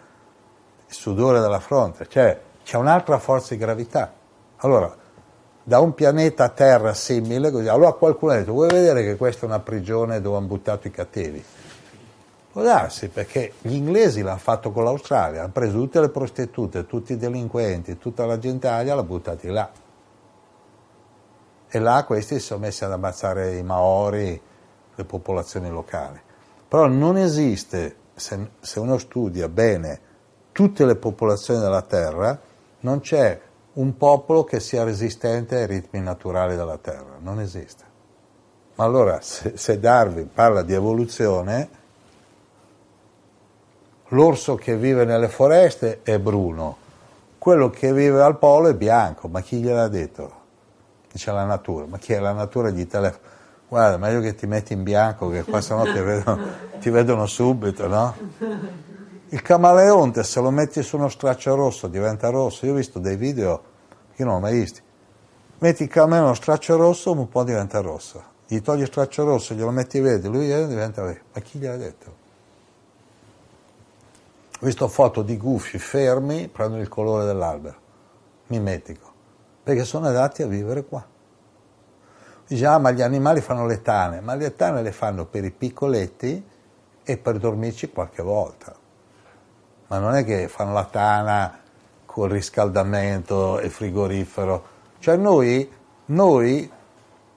[0.89, 4.13] Il sudore della fronte, cioè c'è un'altra forza di gravità.
[4.59, 4.95] Allora,
[5.65, 9.49] da un pianeta Terra simile, così, allora qualcuno ha detto, vuoi vedere che questa è
[9.49, 11.45] una prigione dove hanno buttato i cattivi?
[12.53, 17.13] Può darsi, perché gli inglesi l'hanno fatto con l'Australia, hanno preso tutte le prostitute, tutti
[17.13, 19.71] i delinquenti, tutta la genitalia, l'hanno buttati là.
[21.69, 24.39] E là questi si sono messi ad ammazzare i Maori,
[24.95, 26.21] le popolazioni locali.
[26.69, 30.01] Però non esiste, se, se uno studia bene
[30.53, 32.39] tutte le popolazioni della Terra,
[32.81, 33.41] non c'è
[33.75, 37.85] un popolo che sia resistente ai ritmi naturali della Terra, non esiste.
[38.75, 41.69] Ma allora, se, se Darwin parla di evoluzione,
[44.09, 46.77] l'orso che vive nelle foreste è bruno,
[47.39, 50.41] quello che vive al polo è bianco, ma chi gliel'ha detto?
[51.11, 53.31] Dice la natura, ma chi è la natura gli telefona?
[53.69, 56.45] Guarda, meglio che ti metti in bianco, che qua sennò ti vedono,
[56.79, 58.15] ti vedono subito, no?
[59.33, 62.67] Il camaleonte, se lo metti su uno straccio rosso, diventa rosso.
[62.67, 63.63] Io ho visto dei video,
[64.17, 64.83] io non l'ho mai visti.
[65.61, 68.23] Metti il camaleonte uno straccio rosso, un po' diventa rosso.
[68.47, 71.23] Gli togli il straccio rosso, glielo metti verde, lui diventa verde.
[71.33, 72.15] Ma chi gliel'ha detto?
[74.61, 77.77] Ho visto foto di gufi fermi, prendono il colore dell'albero,
[78.49, 79.11] mimetico,
[79.63, 81.03] perché sono adatti a vivere qua.
[82.47, 85.51] Dice, ah, ma gli animali fanno le tane, ma le tane le fanno per i
[85.51, 86.47] piccoletti
[87.03, 88.81] e per dormirci qualche volta.
[89.93, 91.59] Ma non è che fanno la tana
[92.07, 94.65] col riscaldamento e frigorifero.
[94.99, 95.71] Cioè noi,
[96.07, 96.71] noi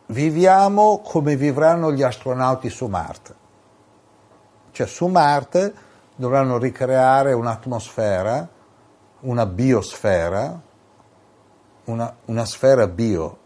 [0.05, 3.35] viviamo come vivranno gli astronauti su Marte.
[4.71, 5.73] Cioè su Marte
[6.15, 8.47] dovranno ricreare un'atmosfera,
[9.19, 10.61] una biosfera,
[11.85, 13.37] una, una sfera bio.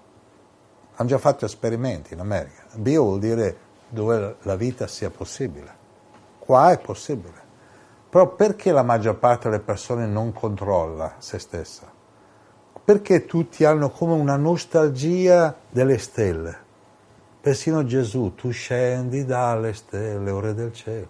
[0.97, 2.61] Hanno già fatto esperimenti in America.
[2.75, 3.57] Bio vuol dire
[3.89, 5.77] dove la vita sia possibile.
[6.37, 7.38] Qua è possibile.
[8.09, 11.91] Però perché la maggior parte delle persone non controlla se stessa?
[12.83, 16.57] Perché tutti hanno come una nostalgia delle stelle.
[17.39, 21.07] Persino Gesù, tu scendi dalle stelle, ore del cielo.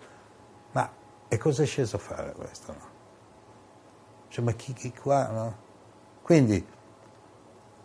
[0.74, 0.90] Ma
[1.30, 2.74] e cosa è sceso a fare questo?
[2.74, 2.88] No?
[4.28, 5.28] Cioè, ma chi, chi qua?
[5.28, 5.56] No?
[6.22, 6.64] Quindi,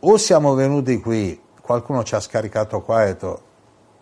[0.00, 3.42] o siamo venuti qui, qualcuno ci ha scaricato qua e ha detto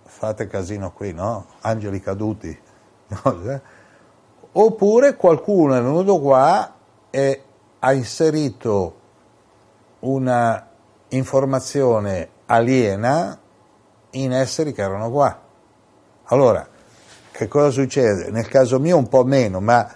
[0.04, 1.46] fate casino qui, no?
[1.60, 2.60] Angeli caduti.
[3.12, 3.60] No?
[4.54, 6.74] Oppure qualcuno è venuto qua
[7.10, 7.42] e
[7.78, 9.00] ha inserito
[10.00, 10.68] una
[11.08, 13.38] informazione aliena
[14.10, 15.40] in esseri che erano qua.
[16.24, 16.66] Allora,
[17.30, 18.30] che cosa succede?
[18.30, 19.90] Nel caso mio un po' meno, ma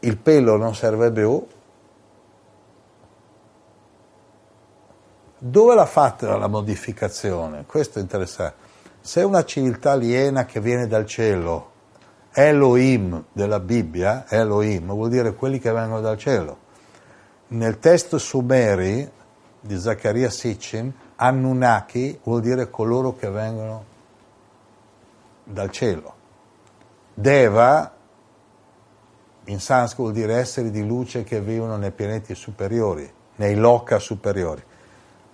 [0.00, 1.44] il pelo non serve più.
[5.40, 7.64] Dove l'ha fatta la modificazione?
[7.66, 8.66] Questo è interessante.
[9.00, 11.70] Se una civiltà aliena che viene dal cielo
[12.40, 16.56] Elohim della Bibbia, Elohim, vuol dire quelli che vengono dal cielo.
[17.48, 19.10] Nel testo Sumeri
[19.58, 23.84] di Zaccaria Sitchin, Anunnaki vuol dire coloro che vengono
[25.42, 26.14] dal cielo.
[27.12, 27.92] Deva,
[29.46, 34.62] in sanscrito, vuol dire esseri di luce che vivono nei pianeti superiori, nei loka superiori.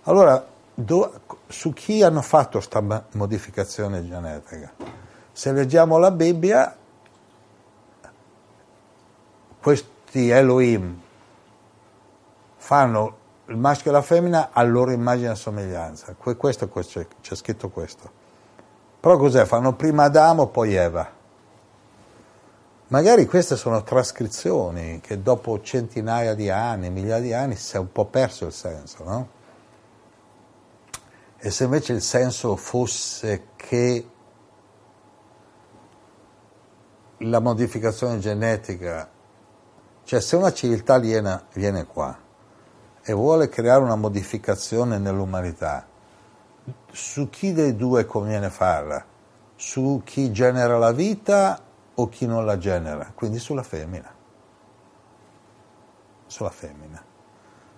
[0.05, 0.43] Allora,
[0.73, 4.73] do, su chi hanno fatto questa modificazione genetica?
[5.33, 6.79] Se leggiamo la Bibbia,
[9.65, 11.01] questi Elohim
[12.57, 16.15] fanno il maschio e la femmina a loro immagine e somiglianza.
[16.15, 18.11] Questo, c'è, c'è scritto questo.
[19.01, 19.47] Però cos'è?
[19.47, 21.11] Fanno prima Adamo, poi Eva.
[22.89, 27.91] Magari queste sono trascrizioni che dopo centinaia di anni, migliaia di anni, si è un
[27.91, 29.29] po' perso il senso, no?
[31.39, 34.09] E se invece il senso fosse che
[37.17, 39.13] la modificazione genetica
[40.05, 42.17] cioè se una civiltà aliena viene qua
[43.03, 45.87] e vuole creare una modificazione nell'umanità,
[46.93, 49.03] su chi dei due conviene farla?
[49.57, 51.59] Su chi genera la vita
[51.95, 53.13] o chi non la genera?
[53.15, 54.13] Quindi sulla femmina.
[56.27, 57.03] Sulla femmina.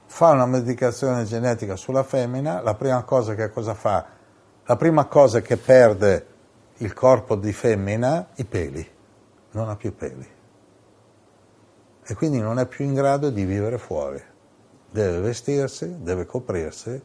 [0.06, 4.04] Fa una modificazione genetica sulla femmina, la prima cosa che cosa fa?
[4.64, 6.26] La prima cosa che perde
[6.78, 8.94] il corpo di femmina, i peli.
[9.52, 10.34] Non ha più peli
[12.06, 14.22] e quindi non è più in grado di vivere fuori.
[14.90, 17.02] Deve vestirsi, deve coprirsi,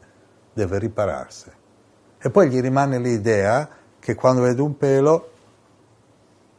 [0.52, 1.50] deve ripararsi.
[2.18, 5.30] E poi gli rimane l'idea che quando vede un pelo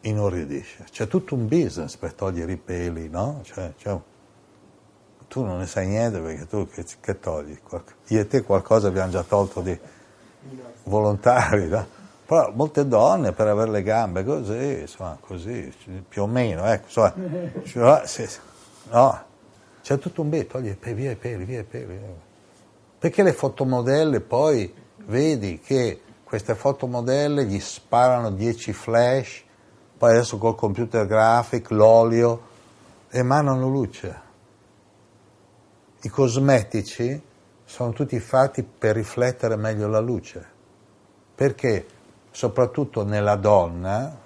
[0.01, 0.85] inorridisce.
[0.91, 3.39] C'è tutto un business per togliere i peli, no?
[3.43, 3.97] Cioè, cioè,
[5.30, 7.57] tu non ne sai niente perché tu che, che togli?
[8.07, 9.77] Io e te qualcosa abbiamo già tolto di
[10.83, 12.01] volontari, no?
[12.26, 15.74] Però molte donne per avere le gambe così, insomma, così,
[16.08, 18.30] più o meno, ecco, insomma, cioè,
[18.90, 19.24] no,
[19.82, 22.00] c'è tutto un bel, togli via i peli, via i peli.
[22.98, 24.74] Perché le fotomodelle poi
[25.06, 29.43] vedi che queste fotomodelle gli sparano 10 flash,
[29.98, 32.42] poi adesso col computer graphic, l'olio,
[33.10, 34.22] emanano luce.
[36.02, 37.22] I cosmetici
[37.66, 40.45] sono tutti fatti per riflettere meglio la luce.
[41.35, 41.85] Perché?
[42.34, 44.18] Soprattutto nella donna,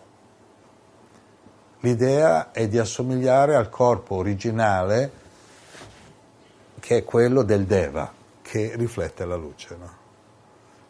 [1.82, 5.12] l'idea è di assomigliare al corpo originale
[6.80, 8.10] che è quello del Deva,
[8.42, 9.76] che riflette la luce.
[9.78, 9.90] No?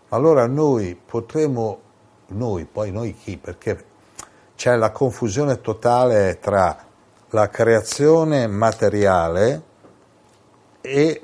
[0.10, 1.80] Allora noi potremo,
[2.28, 3.38] noi, poi noi chi?
[3.38, 3.84] Perché
[4.56, 6.86] c'è la confusione totale tra
[7.32, 9.62] la creazione materiale
[10.82, 11.22] e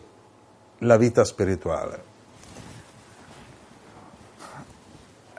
[0.79, 2.12] la vita spirituale.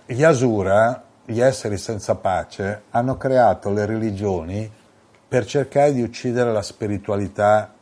[0.06, 4.70] Gli Asura, gli esseri senza pace, hanno creato le religioni
[5.26, 7.72] per cercare di uccidere la spiritualità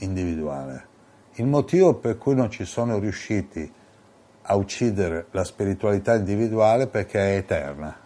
[0.00, 0.88] individuale.
[1.36, 3.72] Il motivo per cui non ci sono riusciti
[4.42, 7.96] a uccidere la spiritualità individuale è perché è eterna.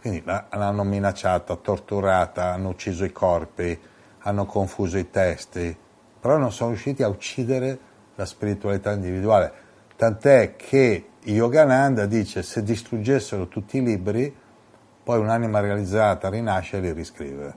[0.00, 3.76] Quindi l'hanno minacciata, torturata, hanno ucciso i corpi,
[4.20, 5.76] hanno confuso i testi,
[6.20, 7.76] però non sono riusciti a uccidere
[8.14, 9.64] la spiritualità individuale.
[9.96, 14.34] Tant'è che Yogananda dice se distruggessero tutti i libri,
[15.02, 17.56] poi un'anima realizzata rinasce e li riscrive.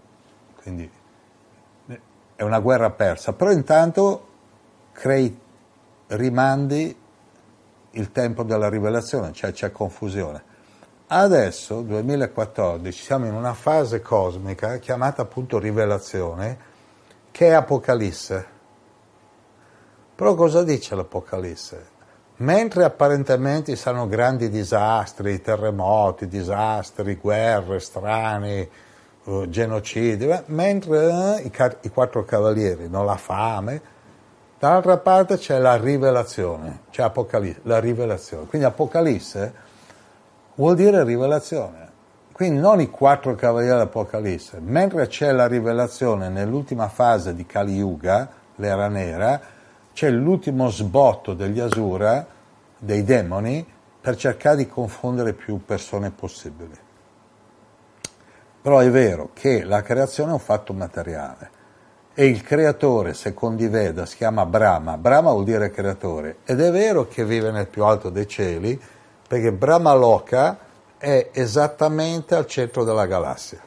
[0.55, 0.89] Quindi
[2.35, 4.27] è una guerra persa, però intanto
[4.91, 5.37] crei,
[6.07, 6.95] rimandi
[7.91, 10.43] il tempo della rivelazione, cioè c'è confusione.
[11.07, 16.57] Adesso, 2014, siamo in una fase cosmica chiamata appunto rivelazione,
[17.31, 18.47] che è Apocalisse.
[20.15, 21.97] Però cosa dice l'Apocalisse?
[22.39, 28.69] Mentre apparentemente saranno grandi disastri, terremoti, disastri, guerre strane,
[29.25, 31.51] uh, genocidi, mentre uh, i,
[31.81, 33.81] i quattro cavalieri, non la fame,
[34.57, 38.45] dall'altra parte c'è la rivelazione, c'è Apocalisse, la rivelazione.
[38.45, 39.53] Quindi Apocalisse
[40.55, 41.87] vuol dire rivelazione.
[42.31, 48.29] Quindi non i quattro cavalieri dell'Apocalisse, mentre c'è la rivelazione nell'ultima fase di Kali Yuga,
[48.55, 49.41] l'era nera,
[49.99, 52.25] c'è l'ultimo sbotto degli Asura,
[52.77, 53.67] dei demoni,
[53.99, 56.71] per cercare di confondere più persone possibili.
[58.61, 61.51] Però è vero che la creazione è un fatto materiale
[62.13, 64.95] e il creatore, secondo i Veda, si chiama Brahma.
[64.95, 68.81] Brahma vuol dire creatore ed è vero che vive nel più alto dei cieli
[69.27, 70.59] perché Brahma Loka
[70.97, 73.59] è esattamente al centro della galassia.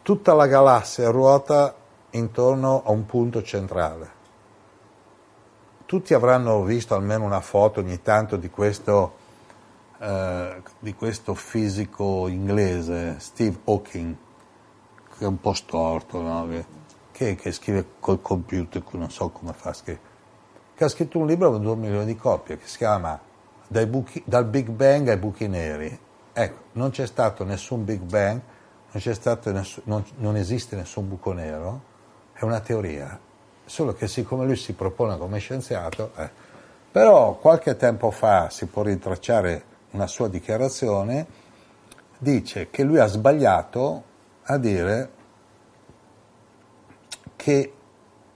[0.00, 1.77] Tutta la galassia ruota
[2.10, 4.16] intorno a un punto centrale.
[5.84, 9.16] Tutti avranno visto almeno una foto ogni tanto di questo,
[9.98, 14.14] eh, di questo fisico inglese, Steve Hawking,
[15.16, 16.48] che è un po' storto, no?
[17.10, 20.06] che, che, scrive col computer, non so come fa a scrivere,
[20.74, 23.18] che ha scritto un libro con due milioni di copie, che si chiama
[23.68, 25.98] buchi, Dal Big Bang ai buchi neri.
[26.32, 28.40] Ecco, non c'è stato nessun Big Bang,
[28.92, 29.02] non,
[29.52, 31.87] nessun, non, non esiste nessun buco nero,
[32.38, 33.18] è una teoria,
[33.64, 36.30] solo che siccome lui si propone come scienziato, eh,
[36.92, 41.26] però qualche tempo fa si può rintracciare una sua dichiarazione,
[42.16, 44.02] dice che lui ha sbagliato
[44.44, 45.10] a dire
[47.34, 47.72] che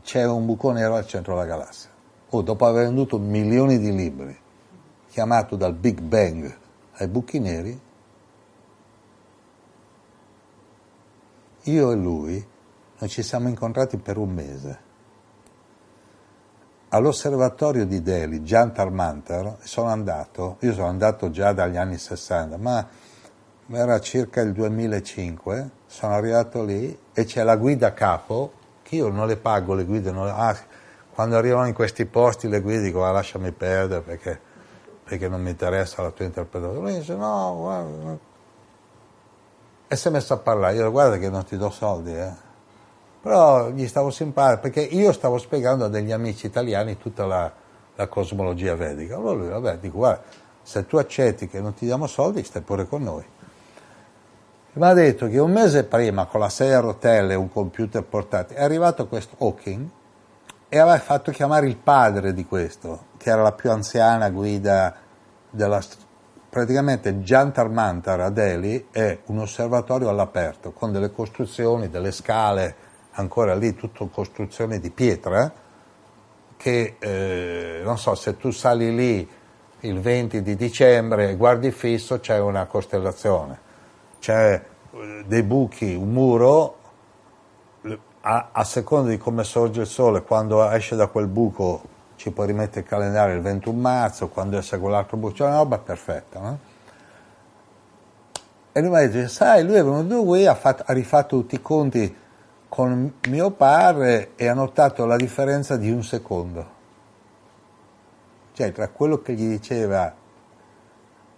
[0.02, 1.90] c'è un buco nero al centro della galassia.
[2.31, 4.36] Oh, dopo aver venduto milioni di libri,
[5.10, 6.58] chiamato dal Big Bang
[6.94, 7.81] ai buchi neri,
[11.62, 12.50] io e lui
[13.02, 14.78] noi ci siamo incontrati per un mese.
[16.90, 22.86] All'osservatorio di Delhi, Jantar Mantar, sono andato, io sono andato già dagli anni 60, ma
[23.72, 29.26] era circa il 2005, sono arrivato lì e c'è la guida capo, che io non
[29.26, 30.56] le pago le guide, non, ah,
[31.12, 34.40] quando arrivano in questi posti le guide dico ah, lasciami perdere perché,
[35.02, 36.81] perché, non mi interessa la tua interpretazione.
[36.81, 38.18] Lui dice no, guarda,
[39.89, 42.50] e si è messo a parlare, io guarda che non ti do soldi, eh
[43.23, 47.51] però gli stavo simpatico perché io stavo spiegando a degli amici italiani tutta la,
[47.94, 49.17] la cosmologia vedica.
[49.17, 50.23] Allora lui, vabbè, dico, guarda,
[50.60, 53.25] se tu accetti che non ti diamo soldi, stai pure con noi.
[54.75, 58.02] Mi ha detto che un mese prima, con la sedia a rotelle e un computer
[58.02, 59.86] portatile, è arrivato questo Hawking
[60.68, 64.97] e aveva fatto chiamare il padre di questo, che era la più anziana guida
[65.49, 65.81] della...
[66.49, 72.75] Praticamente Jantar Mantar a Delhi è un osservatorio all'aperto, con delle costruzioni, delle scale,
[73.12, 75.52] ancora lì tutto costruzione di pietra,
[76.57, 79.28] che eh, non so, se tu sali lì
[79.81, 83.58] il 20 di dicembre e guardi fisso c'è una costellazione,
[84.20, 86.76] c'è eh, dei buchi, un muro,
[88.20, 91.82] a, a, seconda di come sorge il sole, quando esce da quel buco
[92.15, 95.78] ci puoi rimettere il calendario il 21 marzo, quando esce quell'altro buco, c'è una roba
[95.78, 96.39] perfetta.
[96.39, 96.58] No?
[98.70, 101.60] E lui mi detto, sai, lui è venuto qui, ha, fatto, ha rifatto tutti i
[101.60, 102.16] conti
[102.73, 106.67] con mio padre e ha notato la differenza di un secondo.
[108.55, 110.10] Cioè tra quello che gli diceva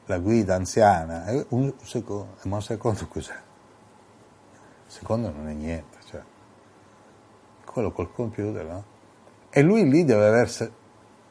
[0.06, 3.32] la guida anziana e un secondo, ma un secondo cos'è?
[3.32, 6.22] Un secondo non è niente, cioè.
[7.64, 8.84] quello col computer, no?
[9.50, 10.72] E lui lì deve aver,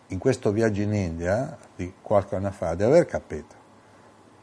[0.07, 3.55] in questo viaggio in India, di qualche anno fa, deve aver capito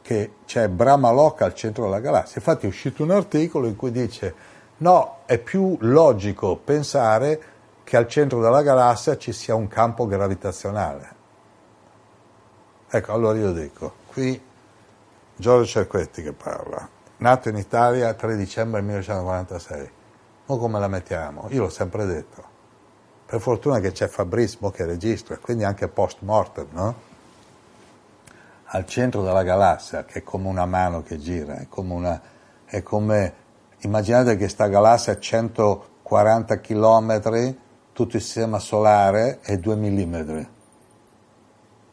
[0.00, 2.36] che c'è Brahma Loka al centro della galassia.
[2.38, 4.34] Infatti è uscito un articolo in cui dice
[4.80, 7.42] No, è più logico pensare
[7.84, 11.18] che al centro della galassia ci sia un campo gravitazionale.
[12.88, 14.42] Ecco, allora io dico, qui
[15.36, 19.90] Giorgio Cerquetti che parla, nato in Italia 3 dicembre 1946.
[20.46, 21.46] Ma come la mettiamo?
[21.50, 22.42] Io l'ho sempre detto.
[23.26, 26.94] Per fortuna che c'è Fabrismo che registra, quindi anche post mortem, no?
[28.64, 32.20] Al centro della galassia, che è come una mano che gira, è come, una,
[32.64, 33.39] è come
[33.82, 37.56] Immaginate che questa galassia a 140 km,
[37.94, 40.12] tutto il sistema solare è 2 mm,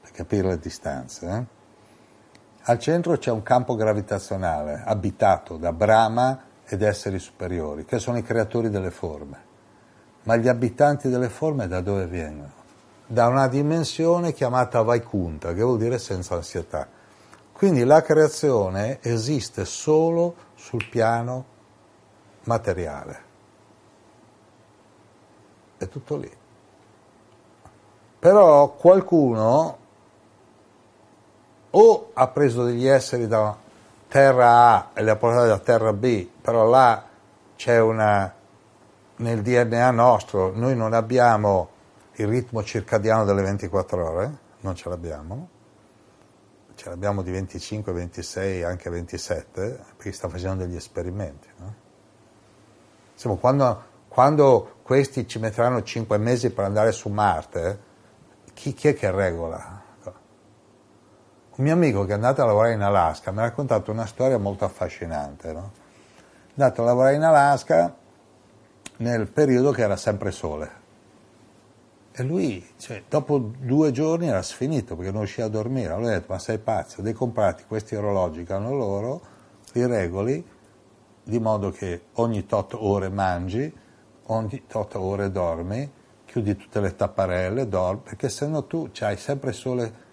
[0.01, 1.27] per capire le distanze.
[1.27, 1.43] Eh?
[2.63, 8.23] Al centro c'è un campo gravitazionale abitato da Brahma ed esseri superiori, che sono i
[8.23, 9.45] creatori delle forme.
[10.23, 12.51] Ma gli abitanti delle forme da dove vengono?
[13.05, 16.85] Da una dimensione chiamata Vaikunta, che vuol dire senza ansietà.
[17.53, 21.55] Quindi la creazione esiste solo sul piano
[22.47, 23.25] materiale.
[25.77, 26.31] È tutto lì.
[28.19, 29.77] Però qualcuno
[31.69, 33.55] o ha preso degli esseri da
[34.07, 37.05] terra A e li ha portati da terra B, però là
[37.55, 38.33] c'è una,
[39.17, 41.69] nel DNA nostro, noi non abbiamo
[42.13, 45.49] il ritmo circadiano delle 24 ore, non ce l'abbiamo,
[46.73, 51.47] ce l'abbiamo di 25, 26, anche 27, perché sta facendo degli esperimenti.
[51.57, 51.85] No?
[53.17, 57.79] Insomma, quando, quando, questi ci metteranno 5 mesi per andare su Marte,
[58.53, 59.81] chi, chi è che regola?
[61.55, 64.37] Un mio amico che è andato a lavorare in Alaska mi ha raccontato una storia
[64.37, 65.51] molto affascinante.
[65.51, 65.71] No?
[66.15, 67.95] È andato a lavorare in Alaska
[68.97, 70.71] nel periodo che era sempre sole.
[72.11, 75.93] E lui, cioè, dopo due giorni era sfinito perché non riusciva a dormire.
[75.93, 79.21] Allora ho detto, ma sei pazzo, devi comprarti questi orologi che hanno loro,
[79.71, 80.45] li regoli,
[81.27, 83.71] di modo che ogni tot ore mangi,
[84.27, 85.91] ogni tot ore dormi,
[86.25, 90.05] chiudi tutte le tapparelle, dormi, perché se no tu hai sempre sole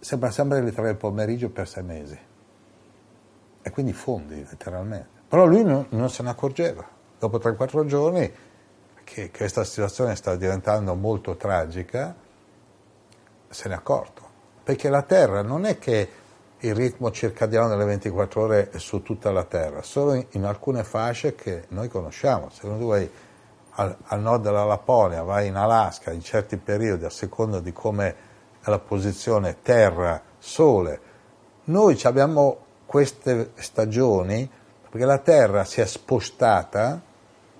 [0.00, 2.18] sembra sempre le tre del pomeriggio per sei mesi.
[3.62, 5.08] E quindi fondi, letteralmente.
[5.28, 6.86] Però lui non, non se ne accorgeva.
[7.18, 8.32] Dopo 3-4 giorni,
[9.02, 12.14] che questa situazione sta diventando molto tragica,
[13.48, 14.22] se ne è accorto.
[14.62, 16.08] Perché la Terra non è che
[16.60, 21.34] il ritmo circadiano delle 24 ore è su tutta la Terra, solo in, alcune fasce
[21.34, 22.48] che noi conosciamo.
[22.50, 23.08] Se tu vai
[23.72, 28.14] al, al nord della Lapponia, vai in Alaska in certi periodi, a seconda di come
[28.62, 31.00] alla posizione Terra-Sole.
[31.64, 34.48] Noi abbiamo queste stagioni
[34.88, 37.02] perché la Terra si è spostata,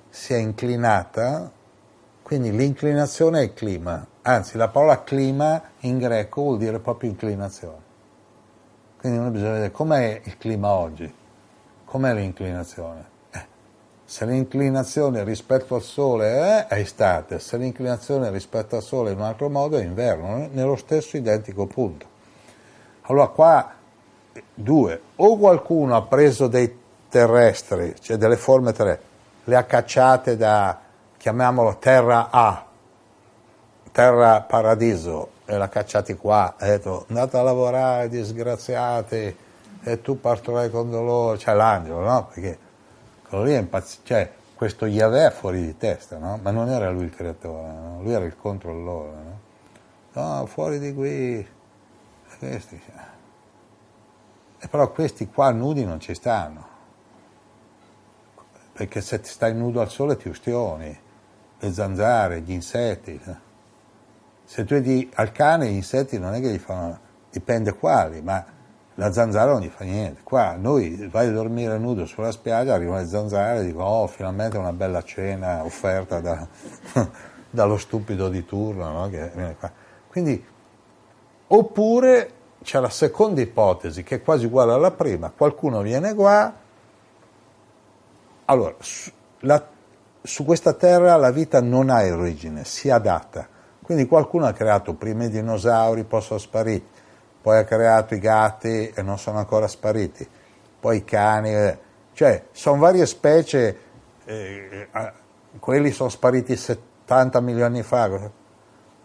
[0.09, 1.51] si è inclinata,
[2.23, 7.86] quindi l'inclinazione è il clima, anzi la parola clima in greco vuol dire proprio inclinazione.
[9.07, 11.15] Quindi noi bisogna vedere com'è il clima oggi,
[11.85, 13.05] com'è l'inclinazione.
[14.05, 19.49] Se l'inclinazione rispetto al Sole è, estate, se l'inclinazione rispetto al Sole in un altro
[19.49, 22.05] modo è inverno, nello stesso identico punto.
[23.03, 23.75] Allora qua
[24.53, 26.77] due, o qualcuno ha preso dei
[27.09, 29.07] terrestri, cioè delle forme terrestri,
[29.45, 30.81] le ha cacciate da,
[31.17, 32.67] chiamiamolo terra A,
[33.93, 39.37] terra paradiso, e l'ha cacciati qua, ha detto andate a lavorare disgraziati
[39.83, 42.27] e tu partirai con dolore, cioè l'angelo, no?
[42.27, 42.59] Perché
[43.29, 46.39] quello lì è impazzito, cioè questo Yahweh fuori di testa, no?
[46.43, 48.03] Ma non era lui il creatore, no?
[48.03, 49.41] lui era il controllore, no?
[50.13, 51.47] No, fuori di qui,
[52.39, 52.81] questi.
[52.85, 53.05] Cioè.
[54.59, 56.67] E però questi qua nudi non ci stanno,
[58.73, 60.99] perché se ti stai nudo al sole ti ustioni,
[61.59, 63.21] le zanzare, gli insetti.
[64.47, 66.99] Se tu vedi al cane gli insetti non è che gli fanno,
[67.31, 68.45] dipende quali, ma
[68.95, 70.21] la zanzara non gli fa niente.
[70.23, 74.57] Qua noi vai a dormire nudo sulla spiaggia, arrivano le zanzare e dicono oh finalmente
[74.57, 76.47] una bella cena offerta da,
[77.51, 79.11] dallo stupido di turno no?
[79.11, 79.71] che viene qua.
[80.09, 80.43] Quindi,
[81.49, 82.31] oppure
[82.63, 86.55] c'è la seconda ipotesi che è quasi uguale alla prima, qualcuno viene qua,
[88.47, 89.11] allora su,
[89.41, 89.63] la,
[90.23, 93.49] su questa terra la vita non ha origine, si adatta,
[93.87, 97.05] quindi qualcuno ha creato prima i dinosauri, poi sono spariti
[97.47, 100.29] poi ha creato i gatti e non sono ancora spariti,
[100.81, 101.79] poi i cani, eh,
[102.13, 103.79] cioè sono varie specie,
[104.25, 105.13] eh, eh
[105.61, 108.11] quelli sono spariti 70 milioni fa.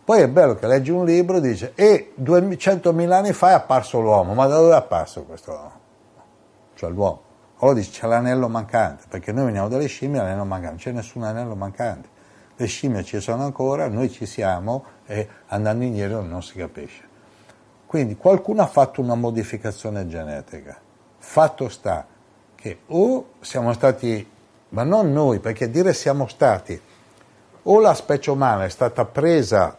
[0.03, 3.99] Poi è bello che leggi un libro e dice, e 200.000 anni fa è apparso
[3.99, 5.79] l'uomo, ma da dove è apparso questo uomo?
[6.73, 7.21] Cioè l'uomo.
[7.59, 11.21] Allora dice c'è l'anello mancante, perché noi veniamo dalle scimmie l'anello mancante, non c'è nessun
[11.21, 12.09] anello mancante.
[12.61, 17.01] Le scimmie ci sono ancora, noi ci siamo e andando indietro non si capisce.
[17.87, 20.79] Quindi qualcuno ha fatto una modificazione genetica.
[21.17, 22.05] Fatto sta
[22.53, 24.29] che o siamo stati,
[24.69, 26.79] ma non noi, perché dire siamo stati,
[27.63, 29.75] o la specie umana è stata presa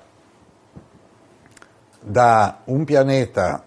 [2.00, 3.64] da un pianeta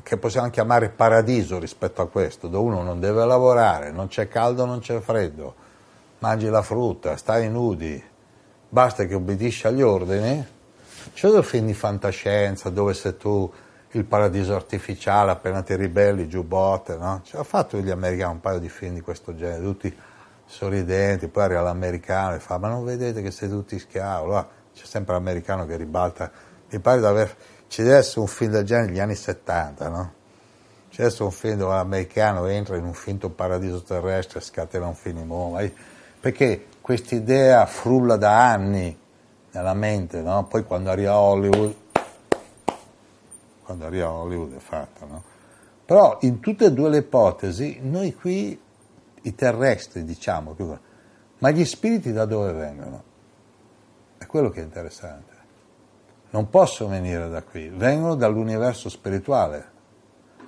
[0.00, 4.64] che possiamo chiamare paradiso rispetto a questo, dove uno non deve lavorare, non c'è caldo,
[4.64, 5.54] non c'è freddo,
[6.20, 8.12] mangi la frutta, stai nudi,
[8.74, 10.44] basta che obbedisci agli ordini.
[11.12, 13.48] C'è dei film di fantascienza dove se tu
[13.92, 17.20] il paradiso artificiale appena ti ribelli, giù botte, no?
[17.22, 19.96] Ci ha fatto gli americani un paio di film di questo genere, tutti
[20.44, 24.84] sorridenti, poi arriva l'americano e fa ma non vedete che siete tutti schiavi, allora c'è
[24.84, 26.28] sempre l'americano che ribalta,
[26.68, 27.36] mi pare di aver,
[27.68, 30.12] ci deve essere un film del genere negli anni 70, no?
[30.90, 34.96] C'è adesso un film dove l'americano entra in un finto paradiso terrestre e scatena un
[34.96, 35.62] film in bomba.
[36.20, 38.94] Perché quest'idea frulla da anni
[39.52, 40.44] nella mente, no?
[40.44, 41.74] Poi quando arriva a Hollywood,
[43.62, 45.22] quando arriva a Hollywood è fatta, no?
[45.86, 48.60] Però in tutte e due le ipotesi, noi qui,
[49.22, 50.54] i terrestri diciamo,
[51.38, 53.02] ma gli spiriti da dove vengono?
[54.18, 55.32] È quello che è interessante.
[56.32, 59.72] Non possono venire da qui, vengono dall'universo spirituale.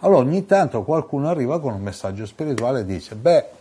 [0.01, 3.56] Allora ogni tanto qualcuno arriva con un messaggio spirituale e dice, beh,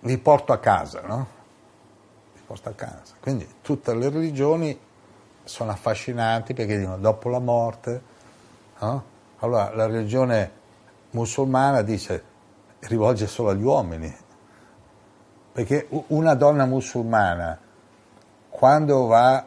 [0.00, 1.26] vi porto a casa, no?
[2.34, 3.14] Vi porto a casa.
[3.20, 4.78] Quindi tutte le religioni
[5.44, 8.02] sono affascinanti perché dicono dopo la morte,
[8.80, 9.04] no?
[9.38, 10.52] Allora la religione
[11.10, 12.22] musulmana dice,
[12.80, 14.14] rivolge solo agli uomini,
[15.52, 17.58] perché una donna musulmana
[18.48, 19.44] quando va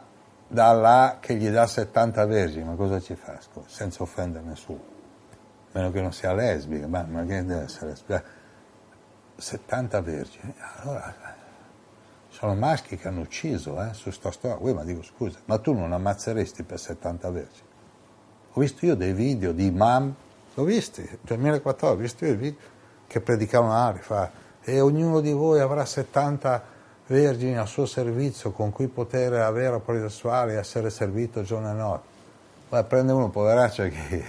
[0.48, 3.38] da Allah che gli dà 70 vergini, ma cosa ci fa?
[3.66, 4.80] Senza offendere nessuno,
[5.30, 8.22] a meno che non sia lesbica, ma che deve essere lesbica?
[9.42, 11.12] 70 vergini, allora
[12.28, 14.56] sono maschi che hanno ucciso eh, su sta storia.
[14.56, 17.66] Uè, ma dico scusa, ma tu non ammazzeresti per 70 vergini?
[18.52, 20.14] Ho visto io dei video di imam,
[20.54, 22.60] l'ho visti, nel 2014, ho visto io i video
[23.08, 24.30] che predicavano Ari, fa,
[24.62, 26.70] e ognuno di voi avrà 70
[27.08, 31.74] vergini a suo servizio con cui poter avere rapporti sessuali e essere servito giorno e
[31.74, 32.08] notte.
[32.68, 34.24] Poi prende uno poveraccio che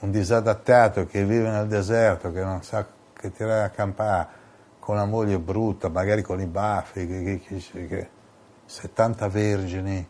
[0.00, 4.40] un disadattato che vive nel deserto, che non sa che tirare a campare
[4.82, 8.10] con la moglie brutta, magari con i baffi, che, che- che- che-
[8.66, 10.08] 70 vergini,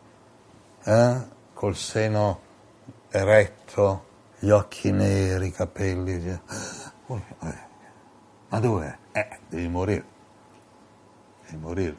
[0.83, 1.15] eh?
[1.53, 2.39] col seno
[3.09, 4.05] eretto,
[4.39, 6.27] gli occhi neri, i capelli.
[6.27, 6.39] eh.
[7.07, 7.57] Eh,
[8.49, 8.97] Ma dov'è?
[9.11, 10.05] Eh, devi morire.
[11.45, 11.95] Devi morire.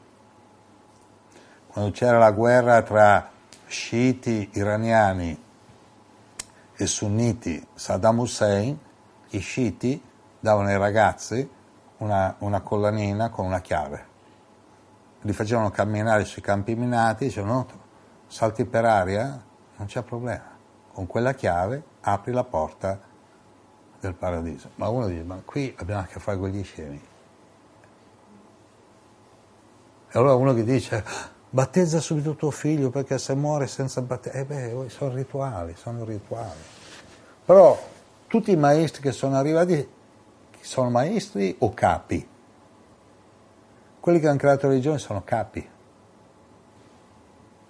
[1.69, 3.31] Quando c'era la guerra tra
[3.67, 5.43] sciiti iraniani
[6.75, 8.77] e sunniti Saddam Hussein,
[9.31, 10.03] i sciiti
[10.41, 11.49] davano ai ragazzi
[11.99, 14.13] una, una collanina con una chiave.
[15.21, 17.67] Li facevano camminare sui campi minati, dicevano no,
[18.27, 19.43] salti per aria,
[19.77, 20.53] non c'è problema.
[20.93, 23.01] Con quella chiave apri la porta
[24.01, 24.71] del paradiso.
[24.77, 27.03] Ma uno dice, ma qui abbiamo a che fare con gli scemi.
[30.11, 31.03] E allora uno che dice,
[31.51, 36.61] battezza subito tuo figlio perché se muore senza battezzare, eh beh, sono rituali, sono rituali.
[37.45, 37.77] Però
[38.27, 39.89] tutti i maestri che sono arrivati
[40.65, 42.27] sono maestri o capi?
[44.01, 45.69] Quelli che hanno creato la religione sono capi.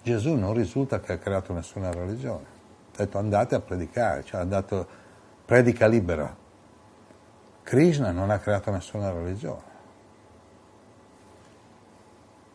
[0.03, 2.45] Gesù non risulta che ha creato nessuna religione.
[2.93, 4.87] Ha detto andate a predicare, cioè ha dato
[5.45, 6.35] predica libera.
[7.63, 9.73] Krishna non ha creato nessuna religione.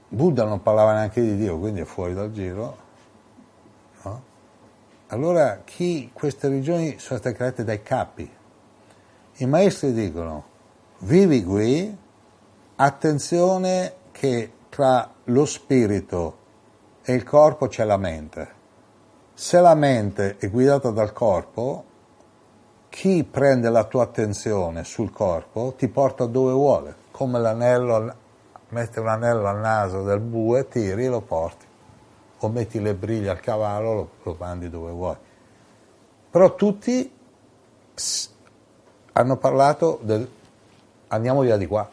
[0.07, 2.77] Buddha non parlava neanche di Dio, quindi è fuori dal giro.
[4.03, 4.23] no?
[5.07, 8.37] Allora chi queste religioni sono state create dai capi.
[9.41, 10.43] I maestri dicono
[10.99, 11.97] vivi qui,
[12.75, 16.37] attenzione che tra lo spirito
[17.01, 18.57] e il corpo c'è la mente.
[19.33, 21.85] Se la mente è guidata dal corpo,
[22.89, 28.13] chi prende la tua attenzione sul corpo ti porta dove vuole, come l'anello,
[28.69, 31.65] metti un anello al naso del bue, tiri e lo porti,
[32.39, 35.15] o metti le briglie al cavallo, lo, lo mandi dove vuoi.
[36.29, 37.09] Però tutti
[39.19, 40.27] hanno parlato del
[41.07, 41.87] andiamo via di qua.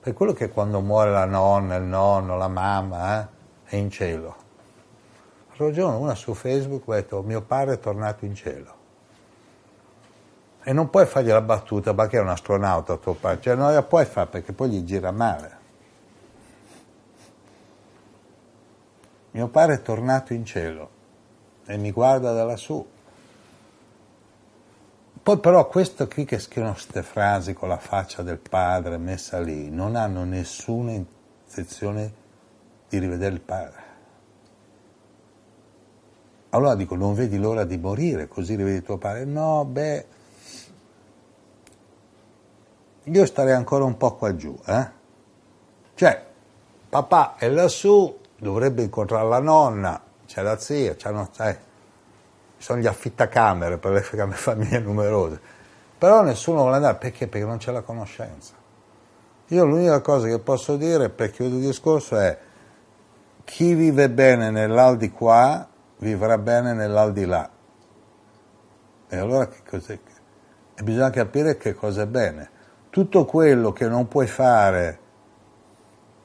[0.00, 3.26] Per quello che quando muore la nonna, il nonno, la mamma, eh,
[3.64, 4.36] è in cielo.
[5.48, 8.80] L'altro giorno una su Facebook ha detto mio padre è tornato in cielo.
[10.62, 13.82] E non puoi fargli la battuta perché è un astronauta tuo padre, cioè non la
[13.82, 15.60] puoi fare perché poi gli gira male.
[19.32, 20.88] Mio padre è tornato in cielo
[21.66, 22.91] e mi guarda da lassù.
[25.22, 29.70] Poi però questo qui che scrivono queste frasi con la faccia del padre messa lì
[29.70, 32.12] non hanno nessuna intenzione
[32.88, 33.82] di rivedere il padre.
[36.50, 39.24] Allora dico, non vedi l'ora di morire così rivedi tuo padre?
[39.24, 40.06] No, beh,
[43.04, 44.90] io starei ancora un po' qua giù, eh?
[45.94, 46.26] Cioè,
[46.88, 51.56] papà è lassù, dovrebbe incontrare la nonna, c'è la zia, c'hanno, sai,
[52.62, 55.40] ci sono gli affittacamere per le fam- famiglie numerose.
[55.98, 57.26] Però nessuno vuole andare, perché?
[57.26, 58.54] Perché non c'è la conoscenza.
[59.48, 62.38] Io l'unica cosa che posso dire per chiudere il discorso è
[63.42, 65.66] chi vive bene nell'aldi qua
[65.98, 67.50] vivrà bene nell'aldi là.
[69.08, 69.98] E allora che cos'è?
[70.74, 72.48] E bisogna capire che cosa è bene.
[72.90, 74.98] Tutto quello che non puoi fare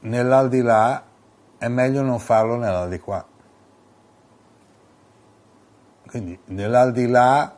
[0.01, 1.03] nell'aldilà
[1.57, 3.25] è meglio non farlo nell'aldilà.
[6.07, 7.55] Quindi nell'aldilà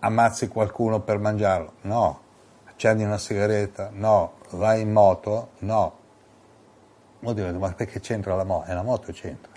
[0.00, 1.72] ammazzi qualcuno per mangiarlo?
[1.82, 2.20] No.
[2.66, 3.90] Accendi una sigaretta?
[3.92, 4.34] No.
[4.50, 5.50] Vai in moto?
[5.60, 5.98] No.
[7.20, 8.70] Mo dico, ma perché c'entra la moto?
[8.70, 9.52] E la moto c'entra.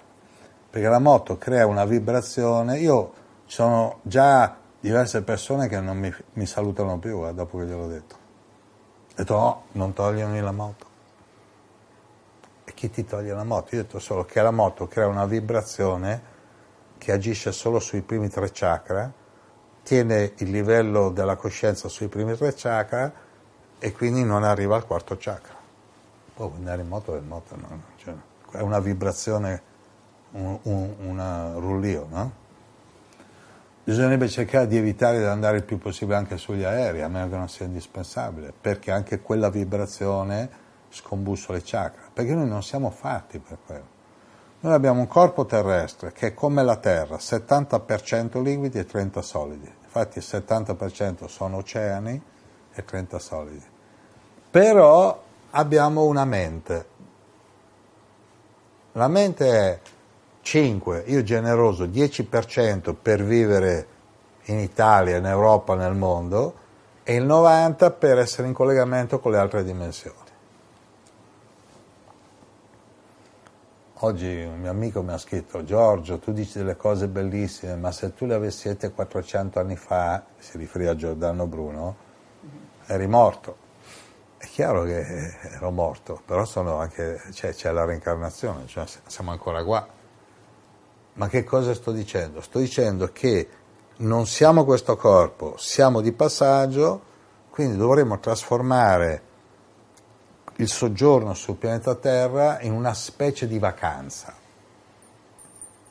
[0.69, 2.79] Perché la moto crea una vibrazione.
[2.79, 3.13] Io
[3.45, 8.15] sono già diverse persone che non mi, mi salutano più eh, dopo che gliel'ho detto.
[8.15, 10.85] Ho detto no, non togliermi la moto.
[12.65, 13.75] E chi ti toglie la moto?
[13.75, 16.31] Io ho detto solo che la moto crea una vibrazione
[17.03, 19.11] che agisce solo sui primi tre chakra,
[19.83, 23.11] tiene il livello della coscienza sui primi tre chakra
[23.77, 25.53] e quindi non arriva al quarto chakra.
[26.33, 27.82] Poi andare in moto è in moto, no?
[27.98, 28.14] cioè,
[28.51, 29.61] è una vibrazione,
[30.32, 32.41] un, un rullio, no?
[33.83, 37.35] Bisognerebbe cercare di evitare di andare il più possibile anche sugli aerei, a meno che
[37.35, 40.49] non sia indispensabile, perché anche quella vibrazione
[40.88, 43.92] scombussola le chakra, perché noi non siamo fatti per quello.
[44.64, 49.69] Noi abbiamo un corpo terrestre che è come la Terra, 70% liquidi e 30 solidi.
[49.83, 52.22] Infatti il 70% sono oceani
[52.74, 53.66] e 30 solidi.
[54.50, 56.85] Però abbiamo una mente.
[58.93, 59.80] La mente è
[60.40, 63.88] 5, io generoso, 10% per vivere
[64.45, 66.56] in Italia, in Europa, nel mondo
[67.03, 70.22] e il 90% per essere in collegamento con le altre dimensioni.
[74.06, 78.14] Oggi un mio amico mi ha scritto, Giorgio, tu dici delle cose bellissime, ma se
[78.14, 81.95] tu le avessi dette 400 anni fa, si riferì a Giordano Bruno,
[82.88, 83.56] eri morto.
[84.35, 85.06] È chiaro che
[85.53, 86.43] ero morto, però
[86.80, 89.88] anche, cioè, c'è la reincarnazione, cioè siamo ancora qua.
[91.14, 92.41] Ma che cosa sto dicendo?
[92.41, 93.48] Sto dicendo che
[93.99, 97.01] non siamo questo corpo, siamo di passaggio,
[97.49, 99.32] quindi dovremo trasformare
[100.57, 104.33] il soggiorno sul pianeta Terra in una specie di vacanza,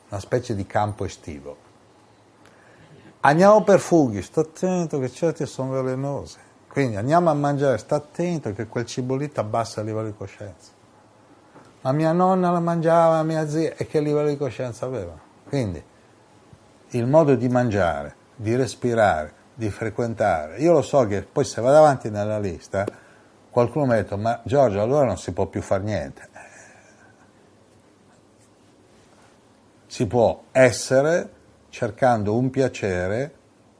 [0.09, 1.57] una specie di campo estivo.
[3.21, 6.37] Andiamo per funghi, sta attento che certi sono velenosi.
[6.67, 10.15] Quindi andiamo a mangiare, sta attento che quel cibo lì ti abbassa il livello di
[10.15, 10.71] coscienza.
[11.81, 15.17] Ma mia nonna la mangiava, mia zia, e che livello di coscienza aveva?
[15.47, 15.83] Quindi
[16.89, 20.57] il modo di mangiare, di respirare, di frequentare.
[20.59, 22.85] Io lo so che poi se vado avanti nella lista
[23.53, 26.27] qualcuno mi ha detto, ma Giorgio, allora non si può più fare niente.
[29.85, 31.29] Si può essere
[31.69, 33.35] cercando un piacere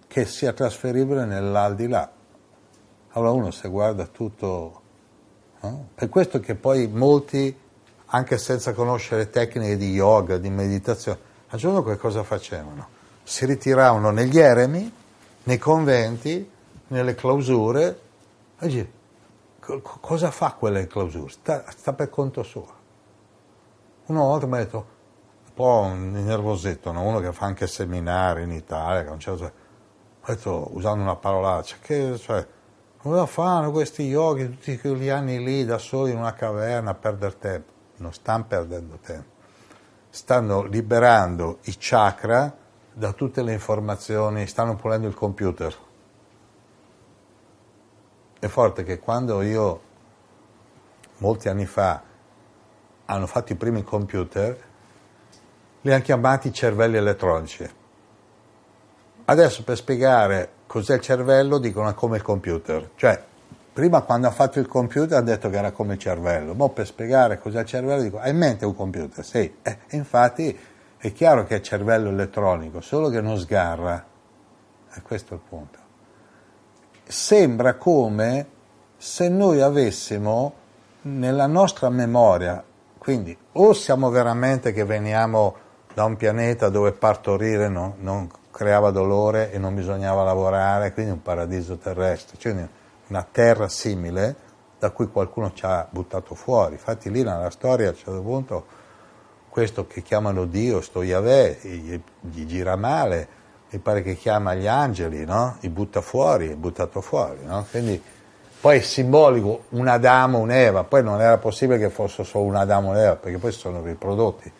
[0.07, 2.11] che sia trasferibile nell'aldilà.
[3.13, 4.81] Allora uno se guarda tutto...
[5.61, 5.87] No?
[5.95, 7.57] Per questo che poi molti,
[8.05, 12.87] anche senza conoscere tecniche di yoga, di meditazione, a giorno che cosa facevano?
[13.23, 14.93] Si ritiravano negli eremi,
[15.43, 16.47] nei conventi,
[16.89, 17.99] nelle clausure,
[18.59, 18.87] e
[20.01, 21.29] cosa fa quella clausura?
[21.29, 22.81] Sta, sta, per conto suo.
[24.05, 24.77] Una volta mi ha detto,
[25.45, 27.03] un po' un nervosetto, no?
[27.03, 29.43] uno che fa anche seminari in Italia, che non certo,
[30.21, 32.45] ho detto, usando una parolaccia, che cioè,
[32.97, 37.37] cosa fanno questi yogi tutti quegli anni lì da soli in una caverna a perdere
[37.37, 37.71] tempo?
[37.97, 39.29] Non stanno perdendo tempo,
[40.09, 42.53] stanno liberando i chakra
[42.91, 45.75] da tutte le informazioni, stanno pulendo il computer
[48.45, 49.81] è forte che quando io,
[51.19, 52.01] molti anni fa,
[53.05, 54.57] hanno fatto i primi computer,
[55.81, 57.69] li hanno chiamati cervelli elettronici.
[59.25, 62.89] Adesso per spiegare cos'è il cervello dicono come il computer.
[62.95, 63.23] Cioè,
[63.71, 66.85] prima quando ha fatto il computer ha detto che era come il cervello, ma per
[66.85, 69.23] spiegare cos'è il cervello dico, hai in mente un computer?
[69.23, 69.55] Sì.
[69.61, 70.57] Eh, infatti
[70.97, 74.05] è chiaro che è cervello elettronico, solo che non sgarra.
[74.95, 75.82] E questo è il punto
[77.03, 78.47] sembra come
[78.97, 80.53] se noi avessimo
[81.01, 82.63] nella nostra memoria,
[82.97, 85.55] quindi o siamo veramente che veniamo
[85.93, 91.21] da un pianeta dove partorire non, non creava dolore e non bisognava lavorare, quindi un
[91.21, 92.67] paradiso terrestre, cioè
[93.07, 94.35] una terra simile
[94.79, 96.73] da cui qualcuno ci ha buttato fuori.
[96.73, 98.65] Infatti lì nella storia a un certo punto
[99.49, 103.27] questo che chiamano Dio, sto Yahweh, gli, gli gira male,
[103.73, 105.57] mi pare che chiama gli angeli, no?
[105.61, 107.65] I butta fuori, è buttato fuori, no?
[107.69, 107.99] Quindi
[108.61, 112.89] poi è simbolico un Adamo, un'Eva, poi non era possibile che fosse solo un Adamo
[112.89, 114.51] e un'Eva, perché poi sono riprodotti.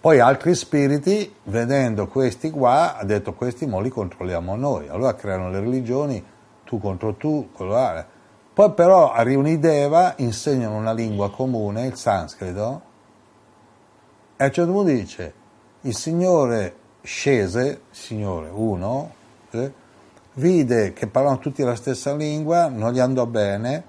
[0.00, 4.86] Poi altri spiriti, vedendo questi qua, ha detto questi mo li controlliamo noi.
[4.88, 6.24] Allora creano le religioni,
[6.64, 8.06] tu contro tu, là.
[8.52, 12.82] Poi però riunì Deva, insegnano una lingua comune, il sanscrito,
[14.36, 15.34] e a un certo punto dice,
[15.80, 16.74] il Signore
[17.08, 19.12] scese, Signore, uno,
[19.52, 19.72] eh,
[20.34, 23.82] vide che parlavano tutti la stessa lingua, non gli andò bene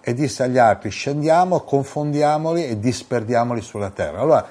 [0.00, 4.18] e disse agli altri scendiamo, confondiamoli e disperdiamoli sulla terra.
[4.18, 4.44] Allora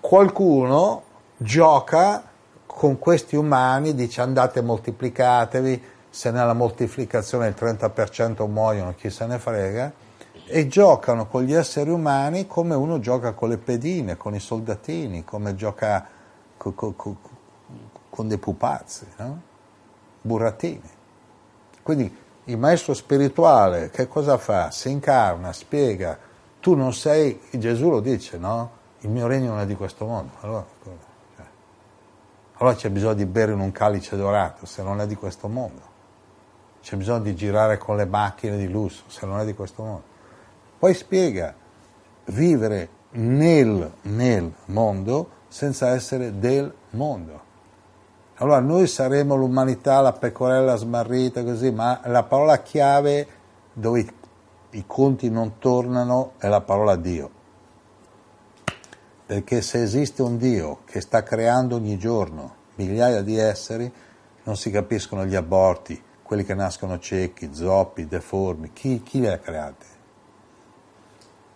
[0.00, 1.02] qualcuno
[1.36, 2.22] gioca
[2.64, 9.38] con questi umani dice andate moltiplicatevi, se nella moltiplicazione il 30% muoiono, chi se ne
[9.38, 9.92] frega,
[10.46, 15.24] e giocano con gli esseri umani come uno gioca con le pedine, con i soldatini,
[15.24, 16.08] come gioca
[16.56, 17.33] co- co- co-
[18.14, 19.42] con dei pupazzi, no?
[20.20, 20.88] burattini.
[21.82, 24.70] Quindi il maestro spirituale che cosa fa?
[24.70, 26.16] Si incarna, spiega,
[26.60, 28.82] tu non sei, Gesù lo dice, no?
[29.00, 30.30] Il mio regno non è di questo mondo.
[30.42, 31.44] Allora, cioè,
[32.58, 35.82] allora c'è bisogno di bere in un calice dorato, se non è di questo mondo.
[36.82, 40.02] C'è bisogno di girare con le macchine di lusso, se non è di questo mondo.
[40.78, 41.52] Poi spiega,
[42.26, 47.43] vivere nel, nel mondo senza essere del mondo.
[48.38, 53.26] Allora noi saremo l'umanità, la pecorella smarrita, così, ma la parola chiave
[53.72, 54.06] dove
[54.70, 57.30] i, conti non tornano è la parola Dio.
[59.26, 63.90] Perché se esiste un Dio che sta creando ogni giorno migliaia di esseri,
[64.42, 69.38] non si capiscono gli aborti, quelli che nascono ciechi, zoppi, deformi, chi, chi li ha
[69.38, 69.86] creati?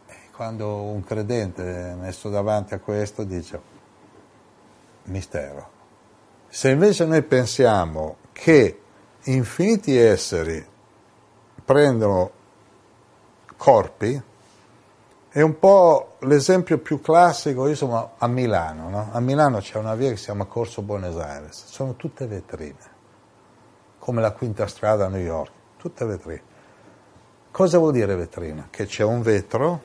[0.06, 3.60] E quando un credente è messo davanti a questo dice,
[5.04, 5.77] mistero.
[6.50, 8.80] Se invece noi pensiamo che
[9.24, 10.64] infiniti esseri
[11.62, 12.30] prendono
[13.54, 14.22] corpi,
[15.28, 19.08] è un po' l'esempio più classico, io sono a Milano, no?
[19.12, 22.96] a Milano c'è una via che si chiama Corso Buenos Aires, sono tutte vetrine,
[23.98, 26.42] come la quinta strada a New York, tutte vetrine.
[27.50, 28.68] Cosa vuol dire vetrina?
[28.70, 29.82] Che c'è un vetro,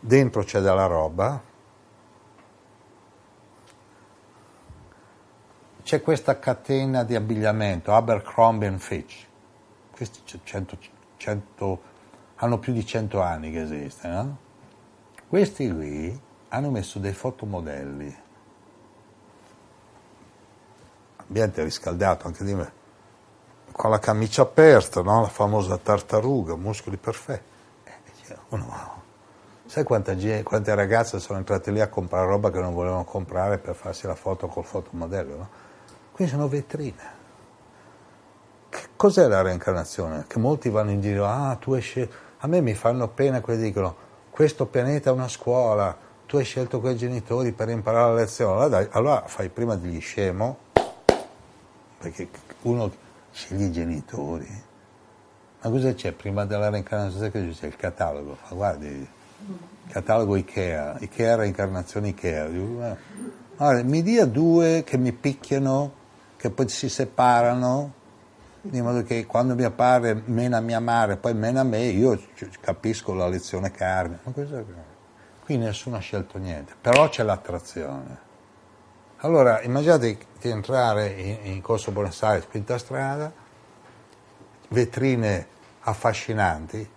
[0.00, 1.40] dentro c'è della roba,
[5.92, 9.26] c'è questa catena di abbigliamento, Abercrombie Fitch,
[9.90, 10.78] questi 100,
[11.18, 11.82] 100,
[12.36, 14.38] hanno più di 100 anni che esiste, no?
[15.28, 18.16] Questi qui hanno messo dei fotomodelli,
[21.26, 22.72] ambiente riscaldato anche di me,
[23.70, 25.20] con la camicia aperta, no?
[25.20, 27.50] la famosa tartaruga, muscoli perfetti.
[27.84, 29.02] Eh, uno,
[29.66, 33.74] sai quante, quante ragazze sono entrate lì a comprare roba che non volevano comprare per
[33.74, 35.36] farsi la foto col fotomodello?
[35.36, 35.61] No?
[36.12, 37.20] Qui sono vetrine.
[38.68, 40.24] Che cos'è la reincarnazione?
[40.26, 42.14] Che molti vanno in giro, ah, tu hai scelto.
[42.38, 43.96] A me mi fanno pena quelli che dicono,
[44.30, 48.52] questo pianeta è una scuola, tu hai scelto quei genitori per imparare la lezione.
[48.52, 50.58] Allora, dai, allora fai prima degli scemo,
[51.98, 52.28] perché
[52.62, 52.90] uno
[53.30, 54.62] sceglie i genitori.
[55.62, 57.30] Ma cosa c'è prima della reincarnazione?
[57.30, 59.08] C'è il catalogo, ma guardi,
[59.88, 62.44] catalogo Ikea, Ikea reincarnazione Ikea.
[63.56, 66.00] Allora, mi dia due che mi picchiano
[66.42, 67.92] che poi si separano,
[68.62, 72.20] di modo che quando mio padre mena mia madre, poi mena me, io
[72.60, 74.18] capisco la lezione carne.
[74.24, 74.64] Ma cosa...
[75.44, 78.18] Qui nessuno ha scelto niente, però c'è l'attrazione.
[79.18, 83.32] Allora, immaginate di entrare in, in Corso Buenos Aires, quinta strada,
[84.66, 85.46] vetrine
[85.82, 86.90] affascinanti,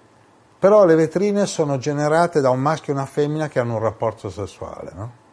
[0.58, 4.32] però le vetrine sono generate da un maschio e una femmina che hanno un rapporto
[4.32, 5.24] sessuale, no?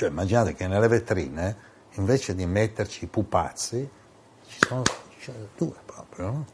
[0.00, 1.54] Cioè immaginate che nelle vetrine,
[1.96, 3.86] invece di metterci i pupazzi,
[4.46, 4.82] ci sono
[5.18, 6.46] cioè, due proprio, no?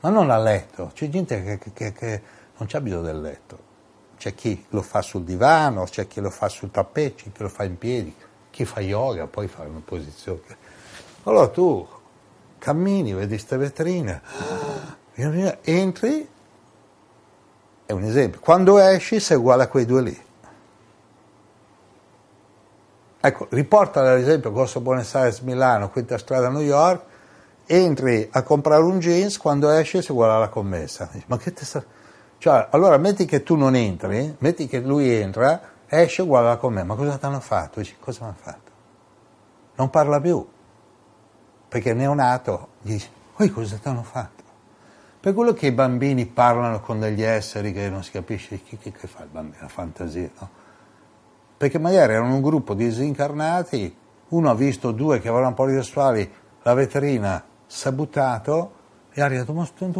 [0.00, 2.22] Ma non a letto, c'è gente che, che, che
[2.56, 3.58] non c'ha bisogno del letto.
[4.16, 7.50] C'è chi lo fa sul divano, c'è chi lo fa sul tappeto, c'è chi lo
[7.50, 8.16] fa in piedi,
[8.48, 10.56] chi fa yoga, poi fa una posizione.
[11.24, 11.86] Allora tu
[12.56, 14.22] cammini, vedi queste vetrine,
[15.12, 16.26] entri,
[17.84, 20.24] è un esempio, quando esci sei uguale a quei due lì.
[23.20, 27.02] Ecco, riporta ad esempio Corso Buenos Aires Milano, quinta strada New York,
[27.66, 31.10] entri a comprare un jeans, quando esci si uguale alla commessa.
[31.26, 31.84] Ma che te sta...
[32.38, 36.86] Cioè, allora metti che tu non entri, metti che lui entra, esce uguale alla commessa,
[36.86, 37.80] ma cosa ti hanno fatto?
[37.80, 38.70] Dici, cosa mi hanno fatto?
[39.76, 40.46] Non parla più,
[41.68, 44.44] perché il neonato dice, poi cosa ti hanno fatto?
[45.18, 48.92] Per quello che i bambini parlano con degli esseri che non si capisce, chi, chi,
[48.92, 49.62] che fa il bambino?
[49.62, 50.64] La fantasia, no?
[51.56, 53.96] Perché magari erano un gruppo di disincarnati,
[54.28, 56.30] uno ha visto due che avevano polli sessuali,
[56.62, 58.72] la veterina si è buttato
[59.10, 59.90] e ha detto, ma tu,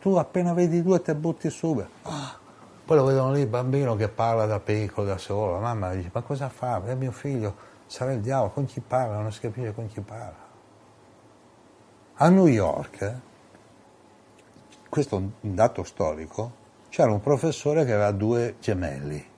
[0.00, 1.88] tu appena vedi due te butti subito.
[2.02, 2.38] Ah.
[2.84, 6.10] Poi lo vedono lì il bambino che parla da piccolo, da solo, la mamma dice,
[6.12, 6.82] ma cosa fa?
[6.84, 7.54] È mio figlio,
[7.86, 9.20] sarà il diavolo, con chi parla?
[9.20, 10.48] Non si capisce con chi parla.
[12.14, 13.14] A New York,
[14.88, 19.29] questo è un dato storico, c'era un professore che aveva due gemelli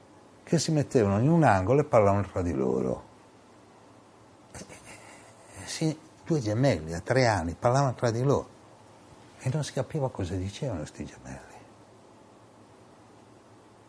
[0.53, 3.05] che si mettevano in un angolo e parlavano tra di loro.
[5.65, 8.49] Sì, due gemelli a tre anni parlavano tra di loro
[9.41, 11.57] e non si capiva cosa dicevano questi gemelli.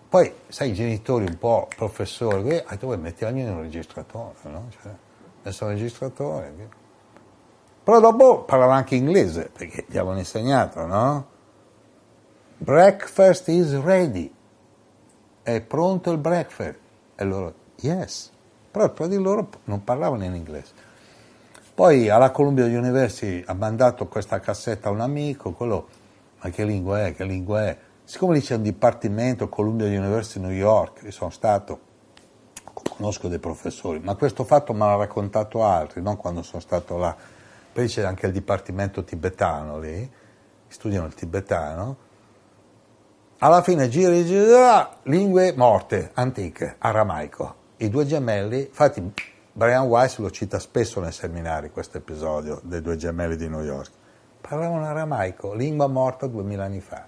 [0.08, 3.62] Poi, sai, i genitori un po' professori, eh, hai detto, vuoi metti ogni in un
[3.64, 4.68] registratore, no?
[4.70, 4.92] Cioè,
[5.44, 6.54] messo un registratore.
[6.56, 6.70] via.
[7.84, 11.28] Però dopo parlava anche inglese, perché gli avevano insegnato, no?
[12.60, 14.34] Breakfast is ready.
[15.44, 16.80] È pronto il breakfast.
[17.16, 18.32] E loro, yes.
[18.72, 20.74] Però tra di loro non parlavano in inglese.
[21.76, 25.88] Poi alla Columbia University ha mandato questa cassetta a un amico, quello,
[26.42, 27.78] ma che lingua è, che lingua è?
[28.04, 31.80] Siccome lì c'è un dipartimento, Columbia University New York, io sono stato,
[32.72, 37.16] conosco dei professori, ma questo fatto me l'ha raccontato altri, non quando sono stato là.
[37.74, 40.10] Poi c'è anche il dipartimento tibetano lì,
[40.68, 42.03] studiano il tibetano.
[43.44, 47.56] Alla fine gira e gira, ah, lingue morte, antiche, aramaico.
[47.76, 49.04] I due gemelli, infatti
[49.52, 53.92] Brian Weiss lo cita spesso nei seminari questo episodio dei due gemelli di New York.
[54.40, 57.06] Parlavano aramaico, lingua morta duemila anni fa.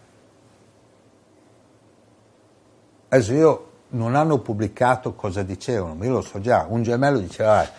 [3.08, 6.66] Adesso io non hanno pubblicato cosa dicevano, ma io lo so già.
[6.68, 7.70] Un gemello diceva, "Ah,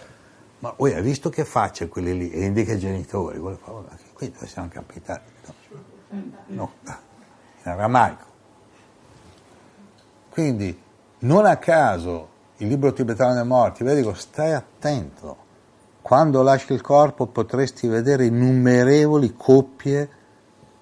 [0.60, 2.30] ma uè, hai visto che faccia quelli lì?
[2.30, 3.38] E indica i genitori.
[3.38, 5.30] Quello fa, "Guarda, Qui dove siamo capitati?
[6.46, 6.96] No, no,
[7.62, 8.25] in aramaico.
[10.36, 10.78] Quindi,
[11.20, 15.34] non a caso, il libro tibetano dei morti, vedi, dico, stai attento.
[16.02, 20.10] Quando lasci il corpo potresti vedere innumerevoli coppie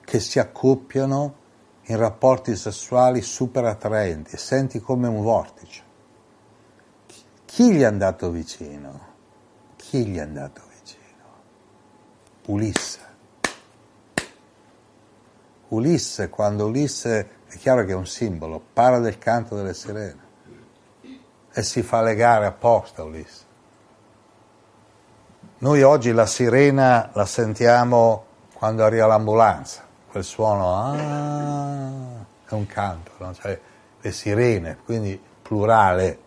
[0.05, 1.34] che si accoppiano
[1.83, 5.83] in rapporti sessuali super attraenti, senti come un vortice.
[7.44, 9.00] Chi gli è andato vicino?
[9.76, 11.26] Chi gli è andato vicino?
[12.47, 12.99] Ulisse.
[15.68, 20.23] Ulisse, quando Ulisse, è chiaro che è un simbolo, parla del canto delle sirene
[21.52, 23.42] e si fa legare apposta Ulisse.
[25.58, 28.24] Noi oggi la sirena la sentiamo
[28.55, 33.33] quando arriva l'ambulanza, quel suono ah, è un canto, no?
[33.34, 33.58] cioè,
[34.00, 36.18] le sirene, quindi plurale.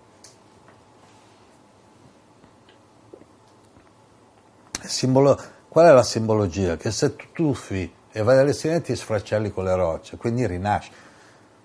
[4.80, 6.78] Simbolo- qual è la simbologia?
[6.78, 10.92] Che se tu tuffi e vai dalle sirene ti sfracelli con le rocce, quindi rinasci.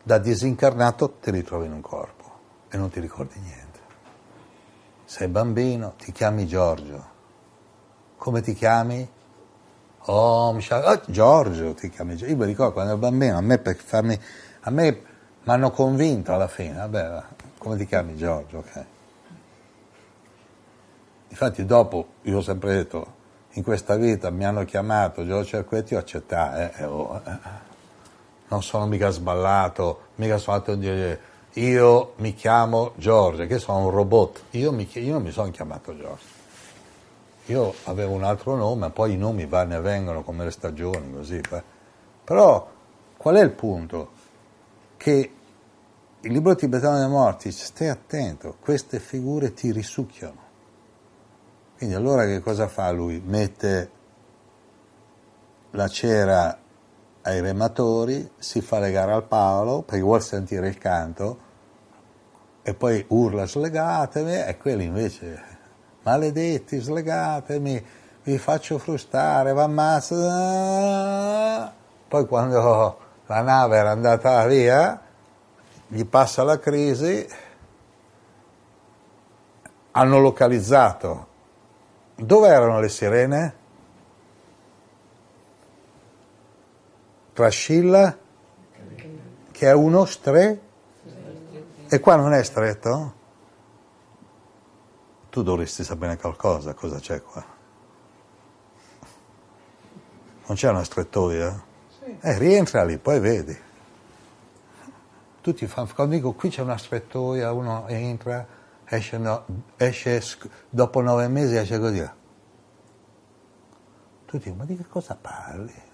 [0.05, 2.31] Da disincarnato ti ritrovi in un corpo
[2.69, 3.79] e non ti ricordi niente.
[5.05, 7.11] Sei bambino, ti chiami Giorgio.
[8.17, 9.09] Come ti chiami?
[10.07, 12.33] Oh, ah, Giorgio ti chiami Giorgio.
[12.33, 14.19] Io mi ricordo quando ero bambino, a me per farmi,
[14.61, 14.91] a me
[15.45, 17.25] mi hanno convinto alla fine, vabbè, va,
[17.59, 18.59] come ti chiami Giorgio?
[18.59, 18.85] Ok.
[21.29, 23.15] Infatti dopo, io ho sempre detto,
[23.51, 27.71] in questa vita mi hanno chiamato Giorgio Cerquetti, ho accettato, eh, eh, oh, eh.
[28.53, 30.39] Non sono mica sballato, mica
[30.77, 31.21] dire
[31.55, 35.97] io mi chiamo Giorgio, che sono un robot, io, mi, io non mi sono chiamato
[35.97, 36.41] Giorgio.
[37.47, 41.41] Io avevo un altro nome, poi i nomi vanno e vengono come le stagioni, così.
[41.51, 41.63] eh.
[42.25, 42.71] Però
[43.17, 44.11] qual è il punto?
[44.97, 45.33] Che
[46.21, 50.51] il libro tibetano dei morti, stai attento, queste figure ti risucchiano.
[51.77, 53.21] Quindi allora che cosa fa lui?
[53.25, 53.91] Mette
[55.71, 56.62] la cera
[57.23, 61.51] ai rematori, si fa legare al palo perché vuol sentire il canto
[62.63, 65.53] e poi urla slegatemi e quelli invece
[66.03, 67.85] maledetti slegatemi,
[68.25, 70.21] vi faccio frustare, va ammazza.
[72.09, 75.01] Poi quando la nave era andata via,
[75.87, 77.27] gli passa la crisi,
[79.93, 81.27] hanno localizzato
[82.15, 83.55] dove erano le sirene?
[87.33, 88.19] Tra Scilla,
[89.51, 90.61] che è uno stre,
[91.89, 93.15] e qua non è stretto?
[95.31, 97.43] Tu dovresti sapere qualcosa, cosa c'è qua.
[100.47, 101.65] Non c'è una strettoia?
[102.21, 103.59] Eh, rientra lì, poi vedi.
[105.41, 108.47] Tutti fanno, quando dico qui c'è una strettoia, uno entra,
[108.85, 109.45] esce, no-
[109.77, 112.11] esce sc- dopo nove mesi esce così.
[114.27, 115.91] Tutti dicono, ma di che cosa parli?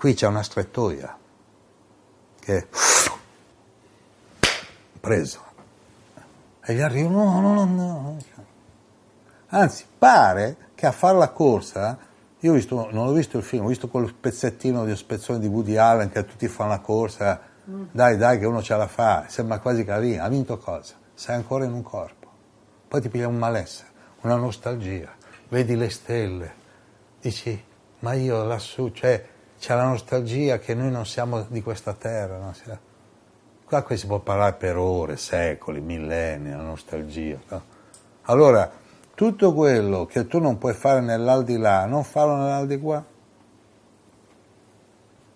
[0.00, 1.14] Qui c'è una strettoia
[2.40, 2.66] che
[4.98, 5.40] preso.
[6.64, 8.16] E gli arrivano, no, no, no, no.
[9.48, 11.98] Anzi, pare che a fare la corsa,
[12.38, 15.48] io ho visto, non ho visto il film, ho visto quel pezzettino di ispezione di
[15.48, 19.58] Woody Allen che tutti fanno la corsa, dai, dai, che uno ce la fa, sembra
[19.58, 20.22] quasi che vinto.
[20.22, 20.94] Ha vinto cosa?
[21.12, 22.26] Sei ancora in un corpo.
[22.88, 23.90] Poi ti piglia un malessere,
[24.22, 25.10] una nostalgia,
[25.50, 26.54] vedi le stelle,
[27.20, 27.62] dici,
[27.98, 32.88] ma io lassù, cioè, c'è la nostalgia che noi non siamo di questa terra, siamo-
[33.66, 37.38] Qua qui si può parlare per ore, secoli, millenni, la nostalgia.
[37.48, 37.62] no?
[38.22, 38.68] Allora,
[39.14, 43.04] tutto quello che tu non puoi fare nell'aldilà, non farlo nell'aldiquà.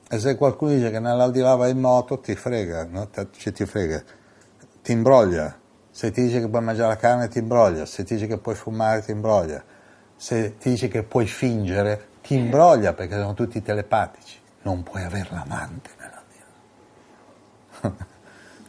[0.09, 3.09] E se qualcuno dice che nell'aldilà vai in moto, ti frega, no?
[3.13, 4.03] Cioè, ti frega,
[4.83, 5.55] ti imbroglia.
[5.91, 7.85] Se ti dice che puoi mangiare la carne, ti imbroglia.
[7.85, 9.63] Se ti dice che puoi fumare, ti imbroglia.
[10.17, 14.41] Se ti dice che puoi fingere, ti imbroglia perché sono tutti telepatici.
[14.63, 16.47] Non puoi avere l'amante nell'aldilà.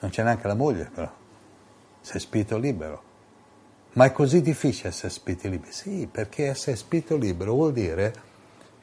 [0.02, 1.10] non c'è neanche la moglie, però.
[2.02, 3.02] Sei spirito libero.
[3.94, 5.72] Ma è così difficile essere spiriti liberi?
[5.72, 8.14] Sì, perché essere spirito libero vuol dire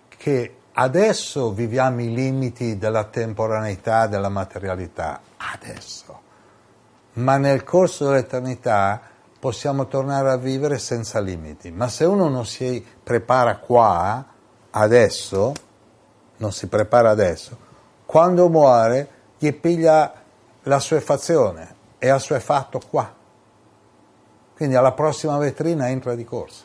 [0.09, 6.21] che adesso viviamo i limiti della temporaneità, della materialità, adesso.
[7.15, 9.03] Ma nel corso dell'eternità
[9.39, 11.71] possiamo tornare a vivere senza limiti.
[11.71, 14.32] Ma se uno non si prepara qua,
[14.73, 15.53] adesso,
[16.37, 17.57] non si prepara adesso,
[18.05, 20.13] quando muore gli piglia
[20.65, 23.13] la sua fazione e la sua fatto qua.
[24.55, 26.65] Quindi alla prossima vetrina entra di corsa.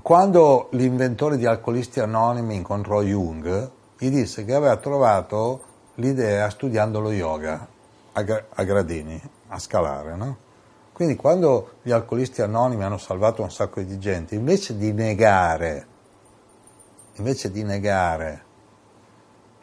[0.00, 5.62] Quando l'inventore di Alcolisti Anonimi incontrò Jung, gli disse che aveva trovato
[5.94, 7.66] l'idea studiando lo yoga
[8.12, 10.36] a gradini, a scalare, no?
[10.94, 15.86] Quindi quando gli alcolisti anonimi hanno salvato un sacco di gente, invece di negare,
[17.14, 18.44] invece di negare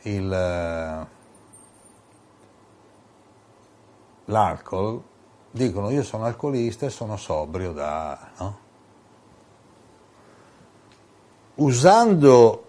[0.02, 1.08] il, eh,
[4.26, 5.02] l'alcol,
[5.52, 8.32] dicono io sono alcolista e sono sobrio da...
[8.38, 8.60] No?
[11.56, 12.66] Usando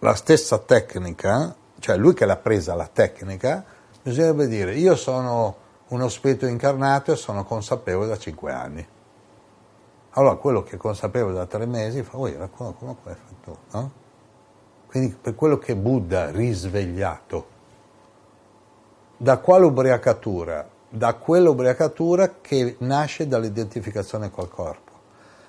[0.00, 3.64] la stessa tecnica, cioè lui che l'ha presa la tecnica,
[4.02, 8.86] bisognerebbe dire io sono uno spirito incarnato e sono consapevole da cinque anni.
[10.10, 13.58] Allora quello che è consapevole da tre mesi fa, oi, come, come hai fatto?
[13.72, 13.90] No?
[14.86, 17.46] Quindi per quello che Buddha risvegliato,
[19.16, 20.68] da quale ubriacatura?
[20.90, 24.92] Da quell'ubriacatura che nasce dall'identificazione col corpo.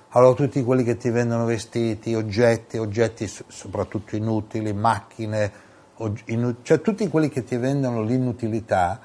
[0.10, 5.52] Allora tutti quelli che ti vendono vestiti, oggetti, oggetti soprattutto inutili, macchine,
[6.26, 9.00] inut- cioè tutti quelli che ti vendono l'inutilità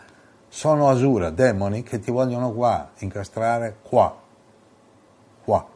[0.55, 4.17] sono asura, demoni che ti vogliono qua, incastrare qua,
[5.43, 5.67] qua.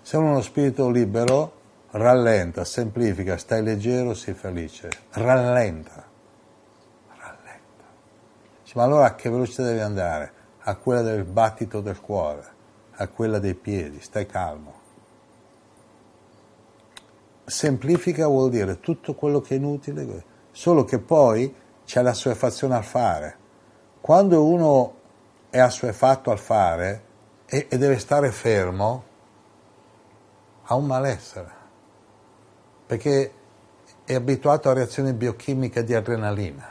[0.00, 1.52] Se uno spirito libero,
[1.90, 6.06] rallenta, semplifica, stai leggero, sii felice, rallenta,
[7.18, 7.84] rallenta.
[8.72, 10.32] Ma allora a che velocità devi andare?
[10.60, 12.52] A quella del battito del cuore
[12.96, 14.80] a quella dei piedi, stai calmo.
[17.44, 21.54] Semplifica vuol dire tutto quello che è inutile, solo che poi
[21.84, 23.42] c'è la assuefazione al fare.
[24.04, 24.94] Quando uno
[25.48, 27.02] è assuefatto al fare
[27.46, 29.02] e, e deve stare fermo,
[30.64, 31.50] ha un malessere,
[32.84, 33.32] perché
[34.04, 36.70] è abituato a reazioni biochimiche di adrenalina.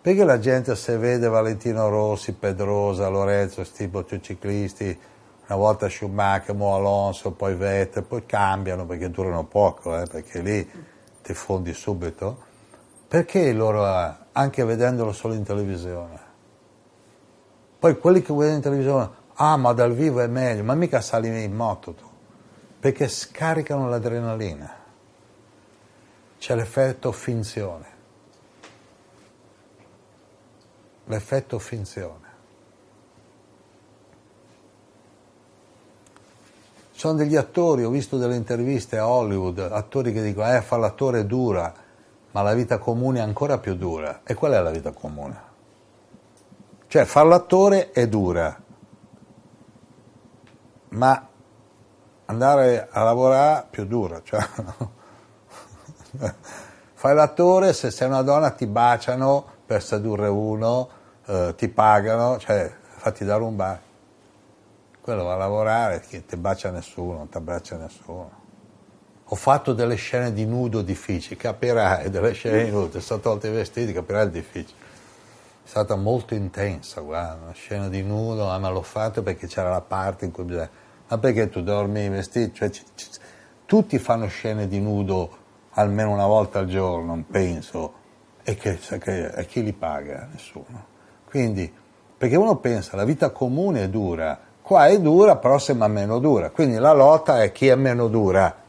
[0.00, 3.90] Perché la gente se vede Valentino Rossi, Pedrosa, Lorenzo, questi
[4.22, 4.98] ciclisti,
[5.46, 10.70] una volta Schumacher, Mo Alonso, poi Vettel, poi cambiano perché durano poco, eh, perché lì
[11.22, 12.46] ti fondi subito?
[13.06, 16.20] Perché loro, anche vedendolo solo in televisione?
[17.78, 21.28] Poi quelli che vedono in televisione, ah ma dal vivo è meglio, ma mica sali
[21.42, 22.06] in moto tu,
[22.80, 24.74] perché scaricano l'adrenalina,
[26.38, 27.96] c'è l'effetto finzione.
[31.08, 32.26] l'effetto finzione.
[36.92, 41.26] Sono degli attori, ho visto delle interviste a Hollywood, attori che dicono, eh, fare l'attore
[41.26, 41.72] dura,
[42.38, 44.20] ma la vita comune è ancora più dura.
[44.22, 45.46] E qual è la vita comune?
[46.86, 48.56] Cioè, fare l'attore è dura,
[50.90, 51.28] ma
[52.26, 54.22] andare a lavorare più dura.
[54.22, 54.38] Cioè,
[56.94, 60.88] fai l'attore, se sei una donna ti baciano per sedurre uno,
[61.26, 63.82] eh, ti pagano, cioè fatti dare un bacio.
[65.00, 68.37] Quello va a lavorare, che ti bacia nessuno, non ti abbraccia nessuno.
[69.30, 73.50] Ho fatto delle scene di nudo difficili, capirai, delle scene di nudo, sono tolti i
[73.50, 74.86] vestiti, capirai il difficile.
[75.64, 79.68] È stata molto intensa, guarda, una scena di nudo, ah, ma l'ho fatto perché c'era
[79.68, 80.70] la parte in cui bisogna...
[81.08, 82.54] Ma perché tu dormi i vestiti?
[82.54, 83.18] Cioè, c- c-
[83.66, 85.36] tutti fanno scene di nudo
[85.72, 87.92] almeno una volta al giorno, penso,
[88.42, 90.26] e, che, che, e chi li paga?
[90.32, 90.86] Nessuno.
[91.26, 91.70] Quindi,
[92.16, 96.48] perché uno pensa la vita comune è dura, qua è dura, però sembra meno dura.
[96.48, 98.64] Quindi la lotta è chi è meno dura.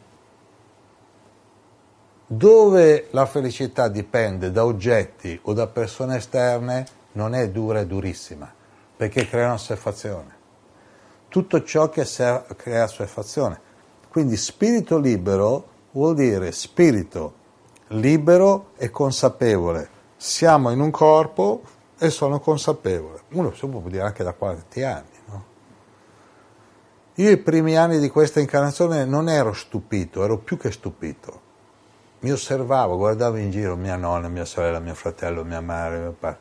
[2.31, 8.53] Dove la felicità dipende da oggetti o da persone esterne, non è dura, è durissima,
[8.95, 10.37] perché crea assuefazione.
[11.27, 13.59] Tutto ciò che crea assuefazione.
[14.09, 17.33] Quindi spirito libero vuol dire spirito
[17.87, 19.89] libero e consapevole.
[20.15, 21.63] Siamo in un corpo
[21.97, 23.21] e sono consapevole.
[23.29, 25.17] Uno si può dire anche da quanti anni.
[25.25, 25.45] No?
[27.15, 31.47] Io i primi anni di questa incarnazione non ero stupito, ero più che stupito.
[32.21, 36.39] Mi osservavo, guardavo in giro mia nonna, mia sorella, mio fratello, mia madre, mio padre,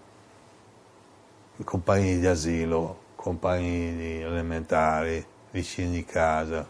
[1.59, 6.67] i compagni di asilo, compagni di elementari, vicini di casa.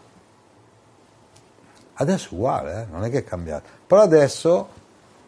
[1.93, 2.85] Adesso è uguale, eh?
[2.91, 3.67] non è che è cambiato.
[3.87, 4.69] Però adesso,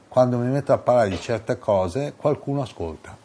[0.07, 3.17] quando mi metto a parlare di certe cose, qualcuno ascolta.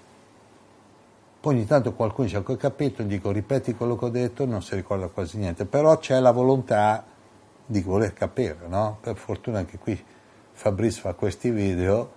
[1.39, 4.75] Poi ogni tanto qualcuno dice, ho capito, dico, ripeti quello che ho detto, non si
[4.75, 5.67] ricorda quasi niente.
[5.67, 7.05] Però c'è la volontà
[7.67, 8.97] di voler capire, no?
[9.03, 10.15] Per fortuna anche qui
[10.57, 12.13] Fabrice fa questi video,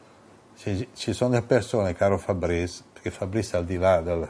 [0.55, 4.27] ci, ci sono delle persone, caro Fabrice, perché Fabrice è al di là del,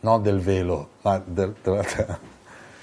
[0.00, 1.82] non del velo, ma del, della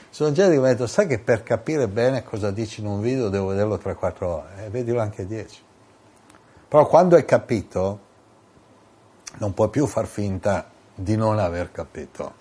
[0.10, 3.30] Sono gente che mi detto, sai che per capire bene cosa dici in un video
[3.30, 5.62] devo vederlo 3-4 ore, e eh, vedilo anche 10.
[6.68, 8.00] Però quando hai capito,
[9.38, 12.34] non puoi più far finta di non aver capito.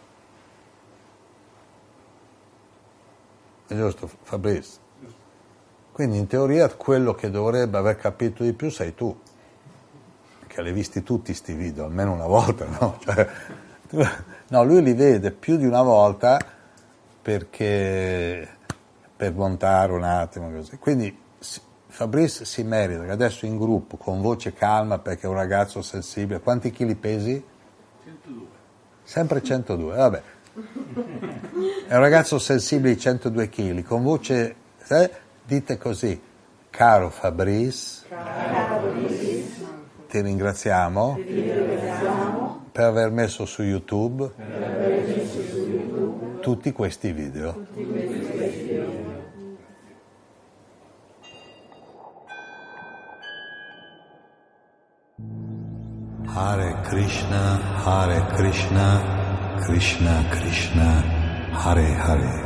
[3.66, 4.85] È giusto, Fabrizio?
[5.96, 9.18] Quindi in teoria quello che dovrebbe aver capito di più sei tu,
[10.46, 12.98] che l'hai visti tutti questi video, almeno una volta, no?
[13.02, 13.26] Cioè,
[14.48, 16.38] no, lui li vede più di una volta
[17.22, 18.46] perché
[19.16, 20.76] per montare un attimo così.
[20.76, 21.18] Quindi
[21.86, 26.40] Fabrice si merita che adesso in gruppo, con voce calma, perché è un ragazzo sensibile,
[26.40, 27.42] quanti chili pesi?
[28.04, 28.46] 102.
[29.02, 30.22] Sempre 102, vabbè.
[31.86, 34.56] È un ragazzo sensibile di 102 kg, con voce...
[34.88, 36.20] Eh, dite così,
[36.70, 39.44] caro Fabrice, caro Fabrice
[40.08, 47.52] ti, ringraziamo ti ringraziamo, per aver messo su YouTube, messo su YouTube tutti questi video.
[47.52, 49.14] Tutti questi video.
[56.26, 61.02] Hare Krishna, Hare Krishna, Krishna Krishna,
[61.52, 62.45] Hare Hare.